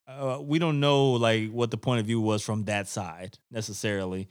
uh, 0.09 0.38
we 0.42 0.59
don't 0.59 0.80
know 0.80 1.11
like 1.12 1.50
what 1.50 1.70
the 1.70 1.76
point 1.76 2.00
of 2.00 2.06
view 2.06 2.20
was 2.20 2.42
from 2.42 2.64
that 2.64 2.88
side 2.88 3.38
necessarily. 3.50 4.28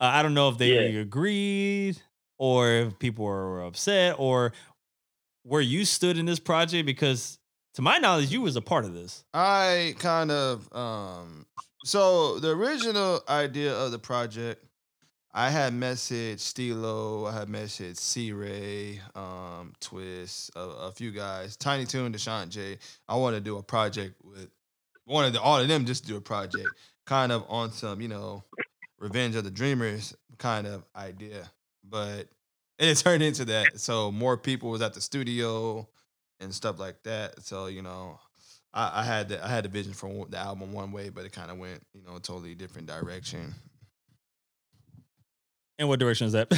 Uh, 0.00 0.10
I 0.12 0.22
don't 0.22 0.34
know 0.34 0.48
if 0.48 0.58
they 0.58 0.92
Yeah. 0.92 1.00
agreed 1.00 2.00
or 2.38 2.70
if 2.70 2.98
people 2.98 3.24
were 3.24 3.62
upset 3.64 4.16
or 4.18 4.52
where 5.42 5.62
you 5.62 5.84
stood 5.84 6.18
in 6.18 6.26
this 6.26 6.38
project 6.40 6.84
because 6.86 7.38
to 7.74 7.82
my 7.82 7.98
knowledge 7.98 8.30
you 8.30 8.40
was 8.42 8.56
a 8.56 8.60
part 8.62 8.84
of 8.84 8.92
this. 8.94 9.24
I 9.32 9.94
kind 9.98 10.30
of 10.30 10.72
um 10.74 11.46
so 11.84 12.38
the 12.40 12.50
original 12.50 13.20
idea 13.28 13.72
of 13.74 13.92
the 13.92 13.98
project, 13.98 14.64
I 15.32 15.50
had 15.50 15.72
messaged 15.72 16.40
Stilo, 16.40 17.26
I 17.26 17.32
had 17.32 17.48
messaged 17.48 17.96
C 17.98 18.32
Ray, 18.32 19.00
um, 19.14 19.72
Twist, 19.80 20.50
a, 20.56 20.60
a 20.60 20.92
few 20.92 21.12
guys, 21.12 21.56
Tiny 21.56 21.84
Toon, 21.86 22.12
Deshaun 22.12 22.48
J. 22.48 22.78
I 23.08 23.16
wanted 23.16 23.36
to 23.36 23.44
do 23.44 23.56
a 23.58 23.62
project 23.62 24.16
with 24.24 24.50
wanted 25.06 25.34
to, 25.34 25.40
all 25.40 25.60
of 25.60 25.68
them 25.68 25.84
just 25.86 26.02
to 26.04 26.08
do 26.08 26.16
a 26.16 26.20
project, 26.20 26.68
kind 27.06 27.30
of 27.30 27.44
on 27.48 27.70
some, 27.70 28.00
you 28.00 28.08
know, 28.08 28.42
Revenge 28.98 29.36
of 29.36 29.44
the 29.44 29.50
Dreamers 29.50 30.14
kind 30.38 30.66
of 30.66 30.84
idea. 30.94 31.50
But 31.88 32.28
it 32.78 32.94
turned 32.96 33.22
into 33.22 33.44
that. 33.46 33.80
So 33.80 34.10
more 34.10 34.36
people 34.36 34.70
was 34.70 34.82
at 34.82 34.94
the 34.94 35.00
studio 35.00 35.88
and 36.40 36.52
stuff 36.52 36.78
like 36.78 37.02
that. 37.04 37.42
So, 37.42 37.66
you 37.66 37.82
know, 37.82 38.18
I, 38.72 39.00
I 39.00 39.04
had 39.04 39.28
the 39.30 39.44
I 39.44 39.48
had 39.48 39.64
the 39.64 39.68
vision 39.68 39.94
for 39.94 40.26
the 40.28 40.38
album 40.38 40.72
one 40.72 40.92
way, 40.92 41.08
but 41.08 41.24
it 41.24 41.32
kind 41.32 41.50
of 41.50 41.58
went, 41.58 41.84
you 41.94 42.02
know, 42.02 42.16
a 42.16 42.20
totally 42.20 42.54
different 42.54 42.88
direction. 42.88 43.54
And 45.78 45.88
what 45.88 45.98
direction 45.98 46.26
is 46.26 46.32
that? 46.32 46.48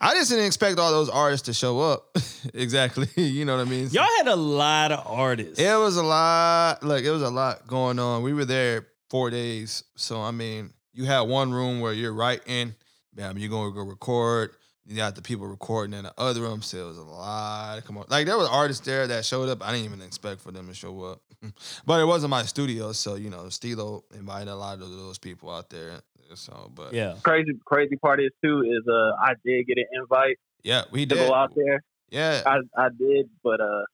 I 0.00 0.14
just 0.14 0.30
didn't 0.30 0.46
expect 0.46 0.78
all 0.78 0.90
those 0.90 1.08
artists 1.08 1.46
to 1.46 1.54
show 1.54 1.80
up. 1.80 2.16
exactly. 2.54 3.08
you 3.16 3.44
know 3.44 3.56
what 3.56 3.66
I 3.66 3.70
mean? 3.70 3.88
Y'all 3.90 4.06
had 4.18 4.28
a 4.28 4.36
lot 4.36 4.92
of 4.92 5.06
artists. 5.06 5.58
It 5.58 5.78
was 5.78 5.96
a 5.96 6.02
lot. 6.02 6.82
Like 6.82 7.04
it 7.04 7.10
was 7.10 7.22
a 7.22 7.30
lot 7.30 7.66
going 7.66 7.98
on. 7.98 8.22
We 8.22 8.34
were 8.34 8.44
there 8.44 8.88
four 9.08 9.30
days, 9.30 9.84
so 9.96 10.20
I 10.20 10.30
mean, 10.30 10.72
you 10.92 11.04
had 11.04 11.22
one 11.22 11.52
room 11.52 11.80
where 11.80 11.92
you're 11.92 12.12
writing. 12.12 12.74
Bam, 13.14 13.38
you're 13.38 13.50
gonna 13.50 13.72
go 13.72 13.82
record. 13.82 14.52
You 14.84 14.96
got 14.96 15.14
the 15.14 15.22
people 15.22 15.46
recording 15.46 15.94
in 15.94 16.04
the 16.04 16.14
other 16.18 16.40
room. 16.40 16.60
So 16.62 16.78
it 16.78 16.86
was 16.86 16.98
a 16.98 17.02
lot. 17.02 17.84
Come 17.84 17.98
on, 17.98 18.06
like 18.08 18.26
there 18.26 18.38
was 18.38 18.48
artists 18.48 18.84
there 18.84 19.06
that 19.06 19.24
showed 19.24 19.48
up. 19.48 19.64
I 19.66 19.72
didn't 19.72 19.86
even 19.86 20.02
expect 20.02 20.40
for 20.40 20.50
them 20.50 20.68
to 20.68 20.74
show 20.74 21.02
up, 21.02 21.20
but 21.86 22.00
it 22.00 22.04
wasn't 22.04 22.30
my 22.30 22.42
studio, 22.42 22.92
so 22.92 23.14
you 23.14 23.30
know, 23.30 23.48
Stilo 23.48 24.04
invited 24.14 24.48
a 24.48 24.56
lot 24.56 24.74
of 24.74 24.90
those 24.90 25.18
people 25.18 25.50
out 25.50 25.70
there. 25.70 26.00
So, 26.34 26.72
but 26.74 26.94
yeah. 26.94 27.16
Crazy 27.22 27.52
crazy 27.66 27.96
part 27.96 28.18
is 28.20 28.30
too 28.42 28.62
is 28.62 28.88
uh 28.88 29.12
I 29.20 29.34
did 29.44 29.66
get 29.66 29.76
an 29.76 29.84
invite 30.00 30.38
yeah, 30.62 30.84
we 30.90 31.06
to 31.06 31.14
did. 31.14 31.28
go 31.28 31.34
out 31.34 31.52
there. 31.54 31.82
Yeah, 32.10 32.42
I 32.46 32.58
I 32.76 32.88
did, 32.96 33.28
but 33.42 33.60
uh, 33.60 33.84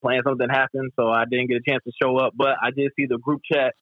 planned 0.00 0.22
something 0.26 0.48
happened, 0.48 0.92
so 0.96 1.08
I 1.08 1.24
didn't 1.28 1.48
get 1.48 1.56
a 1.56 1.70
chance 1.70 1.82
to 1.84 1.92
show 2.00 2.16
up. 2.16 2.32
But 2.36 2.56
I 2.62 2.70
did 2.70 2.90
see 2.96 3.06
the 3.06 3.18
group 3.18 3.42
chat 3.50 3.74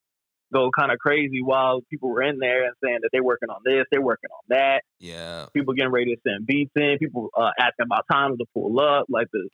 go 0.54 0.70
kind 0.70 0.92
of 0.92 0.98
crazy 0.98 1.42
while 1.42 1.80
people 1.90 2.08
were 2.10 2.22
in 2.22 2.38
there 2.38 2.64
and 2.64 2.74
saying 2.82 2.98
that 3.02 3.10
they're 3.12 3.24
working 3.24 3.50
on 3.50 3.60
this, 3.64 3.84
they're 3.90 4.00
working 4.00 4.30
on 4.30 4.42
that. 4.48 4.82
yeah, 5.00 5.46
People 5.52 5.74
getting 5.74 5.92
ready 5.92 6.14
to 6.14 6.20
send 6.26 6.46
beats 6.46 6.70
in. 6.76 6.96
People 6.98 7.28
uh, 7.36 7.50
asking 7.58 7.86
about 7.86 8.04
times 8.10 8.38
to 8.38 8.46
pull 8.54 8.78
up. 8.80 9.06
Like 9.08 9.26
the 9.32 9.48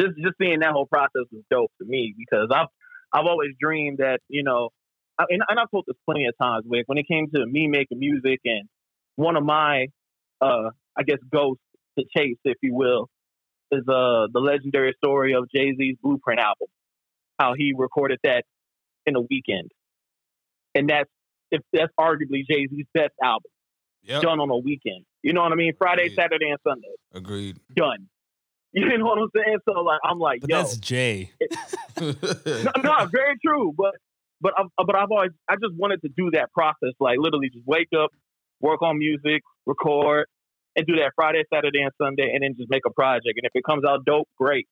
just 0.00 0.16
just 0.18 0.34
seeing 0.40 0.60
that 0.60 0.72
whole 0.72 0.86
process 0.86 1.26
was 1.30 1.42
dope 1.50 1.70
to 1.80 1.86
me 1.86 2.14
because 2.18 2.48
I've 2.52 2.68
I've 3.12 3.26
always 3.26 3.50
dreamed 3.60 3.98
that 3.98 4.20
you 4.28 4.42
know, 4.42 4.70
I, 5.18 5.24
and, 5.28 5.42
and 5.48 5.58
I've 5.60 5.70
told 5.70 5.84
this 5.86 5.96
plenty 6.04 6.26
of 6.26 6.34
times. 6.40 6.64
Wick, 6.66 6.84
when 6.86 6.98
it 6.98 7.06
came 7.06 7.28
to 7.34 7.46
me 7.46 7.68
making 7.68 7.98
music 8.00 8.40
and 8.44 8.68
one 9.16 9.36
of 9.36 9.44
my 9.44 9.86
uh 10.40 10.70
I 10.96 11.02
guess 11.04 11.18
ghosts 11.32 11.62
to 11.98 12.04
chase, 12.16 12.38
if 12.44 12.56
you 12.62 12.74
will, 12.74 13.08
is 13.70 13.82
uh 13.88 14.26
the 14.32 14.40
legendary 14.40 14.94
story 15.02 15.34
of 15.34 15.44
Jay 15.54 15.72
Z's 15.78 15.96
Blueprint 16.02 16.40
album. 16.40 16.68
How 17.38 17.54
he 17.56 17.74
recorded 17.76 18.18
that 18.24 18.44
in 19.04 19.16
a 19.16 19.20
weekend, 19.20 19.70
and 20.74 20.88
that's 20.88 21.10
if 21.50 21.60
that's 21.72 21.92
arguably 21.98 22.46
Jay 22.48 22.66
Z's 22.68 22.86
best 22.94 23.12
album 23.22 23.50
yep. 24.02 24.22
done 24.22 24.40
on 24.40 24.50
a 24.50 24.56
weekend. 24.56 25.04
You 25.22 25.32
know 25.32 25.42
what 25.42 25.52
I 25.52 25.56
mean? 25.56 25.72
Friday, 25.78 26.04
Agreed. 26.04 26.16
Saturday, 26.16 26.50
and 26.50 26.58
Sunday 26.66 26.94
Agreed. 27.14 27.58
done. 27.74 28.08
You 28.74 28.88
know 28.96 29.04
what 29.04 29.18
I'm 29.18 29.28
saying? 29.36 29.58
So 29.68 29.82
like 29.82 30.00
I'm 30.02 30.18
like, 30.18 30.40
But 30.40 30.48
yo, 30.48 30.56
that's 30.56 30.78
Jay. 30.78 31.30
no, 32.00 32.14
no, 32.82 33.06
very 33.12 33.36
true. 33.44 33.74
But 33.76 33.92
but 34.40 34.54
I've, 34.58 34.86
but 34.86 34.96
I've 34.96 35.10
always 35.10 35.32
I 35.46 35.56
just 35.56 35.74
wanted 35.76 36.00
to 36.00 36.08
do 36.16 36.30
that 36.32 36.50
process, 36.52 36.94
like 36.98 37.18
literally 37.18 37.50
just 37.52 37.66
wake 37.66 37.88
up, 37.94 38.08
work 38.62 38.80
on 38.80 38.98
music, 38.98 39.42
record, 39.66 40.26
and 40.74 40.86
do 40.86 40.96
that 40.96 41.12
Friday, 41.14 41.42
Saturday, 41.52 41.82
and 41.82 41.92
Sunday, 42.00 42.30
and 42.32 42.42
then 42.42 42.54
just 42.56 42.70
make 42.70 42.84
a 42.86 42.90
project. 42.90 43.36
And 43.36 43.44
if 43.44 43.52
it 43.54 43.62
comes 43.62 43.84
out 43.84 44.06
dope, 44.06 44.28
great. 44.38 44.66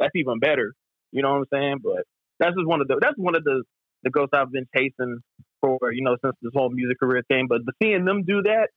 That's 0.00 0.10
even 0.16 0.40
better. 0.40 0.74
You 1.12 1.22
know 1.22 1.30
what 1.34 1.38
I'm 1.38 1.46
saying? 1.52 1.76
But 1.84 2.02
that's 2.40 2.56
just 2.56 2.66
one 2.66 2.80
of 2.80 2.88
the 2.88 2.98
that's 3.00 3.16
one 3.16 3.36
of 3.36 3.44
the 3.44 3.62
the 4.06 4.10
ghosts 4.10 4.30
I've 4.32 4.52
been 4.52 4.66
chasing 4.74 5.18
for 5.60 5.78
you 5.92 6.02
know 6.02 6.16
since 6.24 6.36
this 6.40 6.52
whole 6.54 6.70
music 6.70 6.98
career 7.00 7.22
thing. 7.28 7.46
But, 7.48 7.64
but 7.66 7.74
seeing 7.82 8.04
them 8.04 8.22
do 8.22 8.42
that 8.42 8.68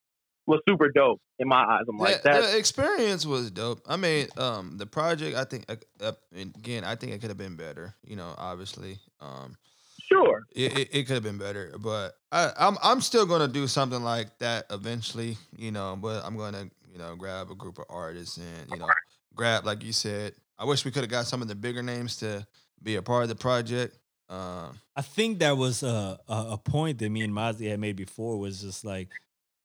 was 0.47 0.59
super 0.67 0.89
dope 0.89 1.21
in 1.37 1.47
my 1.47 1.63
eyes. 1.63 1.83
I'm 1.87 1.97
like 1.97 2.23
the, 2.23 2.29
that's 2.29 2.55
experience 2.55 3.25
was 3.25 3.51
dope. 3.51 3.81
I 3.87 3.95
mean, 3.97 4.27
um, 4.37 4.77
the 4.77 4.87
project. 4.87 5.37
I 5.37 5.43
think 5.43 5.65
uh, 5.69 5.75
uh, 6.01 6.11
again, 6.35 6.83
I 6.83 6.95
think 6.95 7.13
it 7.13 7.21
could 7.21 7.29
have 7.29 7.37
been 7.37 7.55
better. 7.55 7.93
You 8.03 8.15
know, 8.15 8.33
obviously, 8.37 8.97
um, 9.21 9.55
sure. 10.01 10.43
it, 10.55 10.77
it, 10.77 10.89
it 10.91 11.03
could 11.03 11.13
have 11.13 11.23
been 11.23 11.37
better. 11.37 11.75
But 11.79 12.15
I, 12.31 12.51
I'm 12.57 12.77
I'm 12.83 13.01
still 13.01 13.27
gonna 13.27 13.47
do 13.47 13.67
something 13.67 14.01
like 14.01 14.37
that 14.39 14.65
eventually. 14.71 15.37
You 15.55 15.71
know, 15.71 15.97
but 16.01 16.25
I'm 16.25 16.35
gonna 16.35 16.69
you 16.91 16.97
know 16.97 17.15
grab 17.15 17.51
a 17.51 17.55
group 17.55 17.77
of 17.77 17.85
artists 17.89 18.37
and 18.37 18.71
you 18.71 18.77
know 18.77 18.87
grab 19.35 19.65
like 19.65 19.83
you 19.83 19.93
said. 19.93 20.33
I 20.57 20.65
wish 20.65 20.83
we 20.83 20.91
could 20.91 21.03
have 21.03 21.11
got 21.11 21.25
some 21.25 21.41
of 21.41 21.47
the 21.47 21.55
bigger 21.55 21.81
names 21.81 22.17
to 22.17 22.45
be 22.81 22.95
a 22.95 23.01
part 23.01 23.23
of 23.23 23.29
the 23.29 23.35
project. 23.35 23.97
Um, 24.29 24.79
I 24.95 25.01
think 25.01 25.39
that 25.39 25.57
was 25.57 25.81
a, 25.83 26.19
a 26.27 26.33
a 26.51 26.57
point 26.57 26.99
that 26.99 27.09
me 27.09 27.21
and 27.21 27.33
Mozzie 27.33 27.69
had 27.69 27.79
made 27.79 27.95
before 27.95 28.37
was 28.37 28.61
just 28.61 28.85
like, 28.85 29.09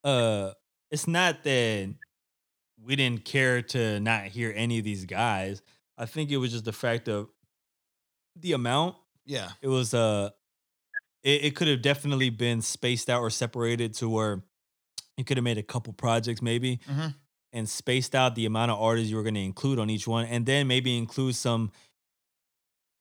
uh, 0.04 0.52
it's 0.90 1.06
not 1.06 1.44
that 1.44 1.94
we 2.82 2.96
didn't 2.96 3.24
care 3.24 3.60
to 3.62 4.00
not 4.00 4.24
hear 4.24 4.52
any 4.56 4.78
of 4.78 4.84
these 4.84 5.04
guys. 5.04 5.62
I 5.98 6.06
think 6.06 6.30
it 6.30 6.38
was 6.38 6.52
just 6.52 6.64
the 6.64 6.72
fact 6.72 7.08
of 7.08 7.28
the 8.36 8.52
amount. 8.52 8.96
Yeah. 9.26 9.50
It 9.62 9.68
was 9.68 9.94
uh 9.94 10.30
it, 11.22 11.44
it 11.44 11.56
could 11.56 11.68
have 11.68 11.82
definitely 11.82 12.30
been 12.30 12.60
spaced 12.62 13.08
out 13.08 13.20
or 13.20 13.30
separated 13.30 13.94
to 13.94 14.08
where 14.08 14.42
you 15.16 15.24
could 15.24 15.36
have 15.36 15.44
made 15.44 15.58
a 15.58 15.62
couple 15.62 15.92
projects 15.92 16.42
maybe 16.42 16.80
Mhm. 16.90 17.14
and 17.52 17.68
spaced 17.68 18.14
out 18.14 18.34
the 18.34 18.44
amount 18.46 18.70
of 18.72 18.80
artists 18.80 19.10
you 19.10 19.16
were 19.16 19.22
going 19.22 19.34
to 19.36 19.40
include 19.40 19.78
on 19.78 19.88
each 19.88 20.06
one 20.06 20.26
and 20.26 20.44
then 20.44 20.66
maybe 20.66 20.98
include 20.98 21.36
some 21.36 21.70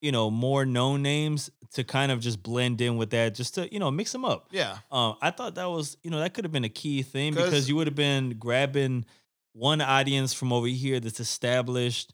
you 0.04 0.12
know 0.12 0.30
more 0.30 0.66
known 0.66 1.01
names 1.01 1.49
to 1.74 1.84
kind 1.84 2.12
of 2.12 2.20
just 2.20 2.43
blend 2.43 2.80
in 2.82 2.97
with 2.97 3.10
that 3.12 3.34
just 3.34 3.56
to 3.56 3.74
you 3.74 3.80
know 3.80 3.89
mix 3.89 4.12
them 4.12 4.26
up 4.26 4.47
Yeah. 4.51 4.78
um, 4.91 5.16
I 5.22 5.32
thought 5.32 5.56
that 5.56 5.70
was, 5.70 5.97
you 6.04 6.12
know, 6.12 6.20
that 6.20 6.34
could 6.36 6.45
have 6.45 6.51
been 6.51 6.66
a 6.66 6.70
key 6.70 7.01
thing 7.01 7.34
because 7.34 7.68
you 7.68 7.76
would 7.78 7.88
have 7.88 7.95
been 7.95 8.36
grabbing 8.38 9.06
one 9.54 9.82
audience 9.82 10.34
from 10.34 10.51
over 10.54 10.68
here 10.68 10.99
that's 10.99 11.20
established 11.20 12.14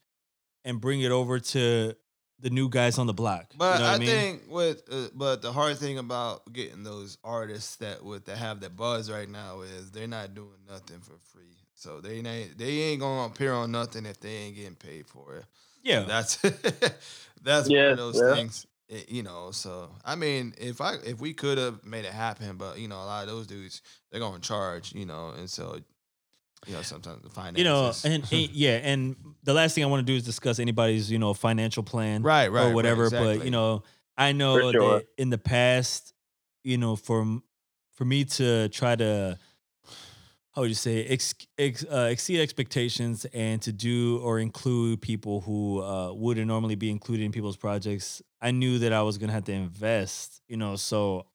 and 0.63 0.79
bring 0.79 1.01
it 1.01 1.11
over 1.11 1.39
to 1.39 1.95
the 2.39 2.49
new 2.49 2.69
guys 2.69 2.97
on 2.97 3.07
the 3.07 3.13
block. 3.13 3.47
But 3.57 3.79
you 3.79 3.79
know 3.79 3.85
what 3.85 3.91
I, 3.91 3.95
I, 3.95 3.97
mean? 3.97 4.07
think 4.07 4.41
with 4.47 4.83
uh, 4.91 5.07
but 5.13 5.41
the 5.41 5.51
hard 5.51 5.77
thing 5.77 5.97
about 5.97 6.53
getting 6.53 6.83
those 6.83 7.17
artists 7.23 7.75
that 7.77 8.05
would 8.05 8.25
that 8.25 8.37
have 8.37 8.61
that 8.61 8.77
buzz 8.77 9.11
right 9.11 9.29
now 9.29 9.61
is 9.61 9.91
they're 9.91 10.07
not 10.07 10.35
doing 10.35 10.59
nothing 10.69 10.99
for 11.01 11.17
free. 11.33 11.57
So 11.75 11.99
they 12.01 12.17
ain't 12.19 12.57
they 12.57 12.69
ain't 12.91 13.01
gonna 13.01 13.27
appear 13.27 13.53
on 13.53 13.71
nothing 13.71 14.05
if 14.05 14.19
they 14.21 14.29
ain't 14.29 14.55
getting 14.55 14.75
paid 14.75 15.07
for 15.07 15.35
it. 15.37 15.45
Yeah, 15.83 16.01
That's 16.01 16.35
that's 17.41 17.69
one 17.69 17.77
of 17.77 17.97
those 17.97 18.19
yeah. 18.21 18.35
things. 18.35 18.65
it- 18.87 19.09
you 19.09 19.23
know, 19.23 19.51
so 19.51 19.91
I 20.03 20.15
mean, 20.15 20.53
if 20.57 20.81
I 20.81 20.95
if 21.05 21.19
we 21.21 21.33
could 21.33 21.57
have 21.57 21.85
made 21.85 22.05
it 22.05 22.11
happen, 22.13 22.57
but 22.57 22.79
you 22.79 22.87
know, 22.87 22.95
a 22.95 23.05
lot 23.05 23.23
of 23.23 23.29
those 23.29 23.47
dudes 23.47 23.81
they're 24.11 24.19
gonna 24.19 24.39
charge, 24.39 24.93
you 24.93 25.05
know, 25.05 25.29
and 25.37 25.49
so 25.49 25.77
you 26.67 26.73
know 26.73 26.81
sometimes 26.81 27.21
the 27.23 27.29
finances, 27.29 27.59
you 27.59 27.63
know, 27.63 27.93
and, 28.03 28.23
and- 28.31 28.49
yeah, 28.53 28.79
and 28.83 29.15
the 29.43 29.53
last 29.53 29.75
thing 29.75 29.83
I 29.83 29.87
want 29.87 30.05
to 30.05 30.11
do 30.11 30.17
is 30.17 30.23
discuss 30.23 30.59
anybody's, 30.59 31.09
you 31.11 31.19
know, 31.19 31.33
financial 31.33 31.83
plan 31.83 32.23
right, 32.23 32.51
right, 32.51 32.61
or 32.63 32.65
right, 32.67 32.75
whatever. 32.75 33.09
But 33.09 33.45
you 33.45 33.51
know, 33.51 33.83
I 34.17 34.31
know 34.31 34.71
sure. 34.71 34.73
that 34.97 35.05
in 35.17 35.29
the 35.29 35.37
past, 35.37 36.13
you 36.63 36.77
know, 36.77 36.95
for 36.95 37.39
for 37.93 38.05
me 38.05 38.25
to 38.25 38.69
try 38.69 38.95
to 38.95 39.37
how 40.51 40.61
would 40.61 40.69
you 40.69 40.75
say 40.75 41.05
ex, 41.05 41.35
ex, 41.57 41.85
uh, 41.85 42.09
exceed 42.11 42.41
expectations 42.41 43.25
and 43.33 43.61
to 43.61 43.71
do 43.71 44.19
or 44.19 44.39
include 44.39 45.01
people 45.01 45.41
who 45.41 45.81
uh, 45.81 46.11
wouldn't 46.13 46.47
normally 46.47 46.75
be 46.75 46.89
included 46.89 47.23
in 47.23 47.31
people's 47.31 47.57
projects, 47.57 48.21
I 48.41 48.51
knew 48.51 48.79
that 48.79 48.91
I 48.91 49.01
was 49.03 49.17
gonna 49.17 49.33
have 49.33 49.45
to 49.45 49.53
invest. 49.53 50.41
You 50.47 50.57
know, 50.57 50.75
so. 50.75 51.25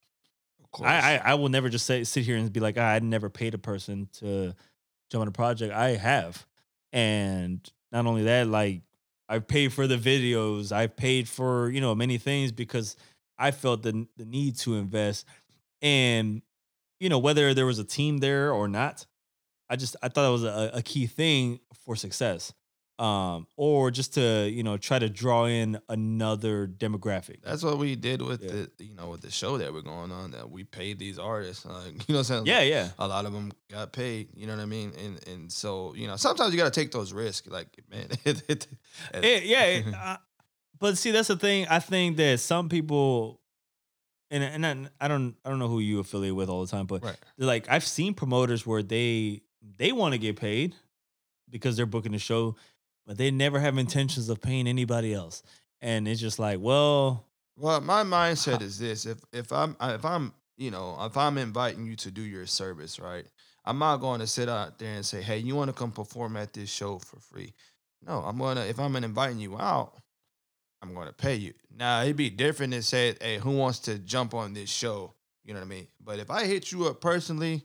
I, 0.82 1.14
I 1.14 1.22
I 1.24 1.34
will 1.34 1.50
never 1.50 1.68
just 1.68 1.86
say 1.86 2.02
sit 2.02 2.24
here 2.24 2.36
and 2.36 2.52
be 2.52 2.58
like, 2.58 2.76
ah, 2.76 2.80
I 2.80 2.98
never 2.98 3.30
paid 3.30 3.54
a 3.54 3.58
person 3.58 4.08
to 4.14 4.54
jump 5.08 5.22
on 5.22 5.28
a 5.28 5.30
project. 5.30 5.72
I 5.72 5.90
have, 5.90 6.44
and 6.92 7.60
not 7.92 8.06
only 8.06 8.24
that, 8.24 8.48
like 8.48 8.82
I've 9.28 9.46
paid 9.46 9.72
for 9.72 9.86
the 9.86 9.96
videos, 9.96 10.72
I've 10.72 10.96
paid 10.96 11.28
for 11.28 11.70
you 11.70 11.80
know 11.80 11.94
many 11.94 12.18
things 12.18 12.50
because 12.50 12.96
I 13.38 13.52
felt 13.52 13.82
the 13.82 14.06
the 14.16 14.24
need 14.24 14.56
to 14.58 14.74
invest, 14.74 15.26
and 15.80 16.42
you 17.00 17.08
know 17.08 17.18
whether 17.18 17.54
there 17.54 17.66
was 17.66 17.78
a 17.78 17.84
team 17.84 18.18
there 18.18 18.52
or 18.52 18.68
not, 18.68 19.06
I 19.68 19.76
just 19.76 19.96
I 20.02 20.08
thought 20.08 20.28
it 20.28 20.32
was 20.32 20.44
a, 20.44 20.70
a 20.74 20.82
key 20.82 21.06
thing 21.06 21.60
for 21.84 21.96
success, 21.96 22.52
um, 22.98 23.46
or 23.56 23.90
just 23.90 24.14
to 24.14 24.48
you 24.48 24.62
know 24.62 24.76
try 24.76 24.98
to 24.98 25.08
draw 25.08 25.46
in 25.46 25.78
another 25.88 26.66
demographic. 26.66 27.42
That's 27.42 27.62
what 27.62 27.78
we 27.78 27.96
did 27.96 28.22
with 28.22 28.42
Yeah. 28.42 28.50
the 28.78 28.84
you 28.84 28.94
know 28.94 29.08
with 29.10 29.22
the 29.22 29.30
show 29.30 29.58
that 29.58 29.72
we're 29.72 29.82
going 29.82 30.12
on. 30.12 30.30
That 30.32 30.50
we 30.50 30.64
paid 30.64 30.98
these 30.98 31.18
artists, 31.18 31.64
like 31.64 31.84
you 32.08 32.14
know, 32.14 32.18
what 32.20 32.30
I'm 32.30 32.44
saying 32.44 32.46
yeah, 32.46 32.62
yeah. 32.62 32.88
a 32.98 33.08
lot 33.08 33.24
of 33.26 33.32
them 33.32 33.52
got 33.70 33.92
paid. 33.92 34.28
You 34.34 34.46
know 34.46 34.54
what 34.56 34.62
I 34.62 34.66
mean? 34.66 34.92
And 35.02 35.28
and 35.28 35.52
so 35.52 35.94
you 35.96 36.06
know 36.06 36.16
sometimes 36.16 36.52
you 36.54 36.58
got 36.58 36.72
to 36.72 36.80
take 36.80 36.92
those 36.92 37.12
risks. 37.12 37.48
Like 37.48 37.68
man, 37.90 38.06
it, 38.24 38.42
it- 38.48 38.66
It- 39.12 39.44
yeah, 39.44 39.62
it- 39.64 39.94
uh, 39.94 40.16
but 40.78 40.98
see, 40.98 41.10
that's 41.12 41.28
the 41.28 41.36
thing. 41.36 41.66
I 41.70 41.78
think 41.78 42.16
that 42.18 42.40
some 42.40 42.68
people, 42.68 43.40
and 44.30 44.42
and 44.42 44.66
I, 44.66 45.04
I 45.04 45.08
don't 45.08 45.36
I 45.44 45.50
don't 45.50 45.58
know 45.58 45.68
who 45.68 45.80
you 45.80 46.00
affiliate 46.00 46.34
with 46.34 46.48
all 46.48 46.64
the 46.64 46.70
time, 46.70 46.86
but 46.86 47.02
right. 47.02 47.16
like 47.38 47.68
I've 47.68 47.84
seen 47.84 48.14
promoters 48.14 48.66
where 48.66 48.82
they 48.82 49.42
they 49.62 49.92
want 49.92 50.12
to 50.14 50.18
get 50.18 50.36
paid 50.36 50.74
because 51.50 51.76
they're 51.76 51.86
booking 51.86 52.12
the 52.12 52.18
show, 52.18 52.56
but 53.06 53.18
they 53.18 53.30
never 53.30 53.60
have 53.60 53.78
intentions 53.78 54.28
of 54.28 54.40
paying 54.42 54.66
anybody 54.68 55.14
else, 55.14 55.42
and 55.80 56.08
it's 56.08 56.20
just 56.20 56.38
like, 56.38 56.60
well, 56.60 57.28
Well, 57.56 57.80
my 57.80 58.02
mindset 58.02 58.60
is 58.62 58.78
this: 58.78 59.06
if 59.06 59.20
if 59.32 59.52
I'm 59.52 59.76
if 59.80 60.04
I'm 60.04 60.34
you 60.56 60.70
know 60.70 60.96
if 61.04 61.16
I'm 61.16 61.38
inviting 61.38 61.86
you 61.86 61.96
to 61.96 62.10
do 62.10 62.22
your 62.22 62.46
service, 62.46 62.98
right? 62.98 63.26
I'm 63.64 63.78
not 63.78 63.98
going 63.98 64.20
to 64.20 64.26
sit 64.26 64.48
out 64.48 64.78
there 64.78 64.94
and 64.94 65.06
say, 65.06 65.22
"Hey, 65.22 65.38
you 65.38 65.54
want 65.54 65.68
to 65.68 65.72
come 65.76 65.92
perform 65.92 66.36
at 66.36 66.52
this 66.52 66.70
show 66.70 66.98
for 66.98 67.20
free?" 67.20 67.54
No, 68.02 68.20
I'm 68.20 68.38
gonna 68.38 68.62
if 68.62 68.78
I'm 68.80 68.96
inviting 68.96 69.38
you 69.38 69.58
out, 69.58 70.02
I'm 70.84 70.94
going 70.94 71.06
to 71.06 71.14
pay 71.14 71.36
you. 71.36 71.54
Now 71.76 72.02
it'd 72.02 72.16
be 72.16 72.30
different 72.30 72.74
if 72.74 72.84
said, 72.84 73.18
"Hey, 73.20 73.38
who 73.38 73.52
wants 73.52 73.78
to 73.80 73.98
jump 73.98 74.34
on 74.34 74.52
this 74.52 74.70
show?" 74.70 75.14
You 75.44 75.54
know 75.54 75.60
what 75.60 75.66
I 75.66 75.68
mean? 75.68 75.88
But 76.02 76.18
if 76.18 76.30
I 76.30 76.44
hit 76.44 76.72
you 76.72 76.86
up 76.86 77.00
personally, 77.00 77.64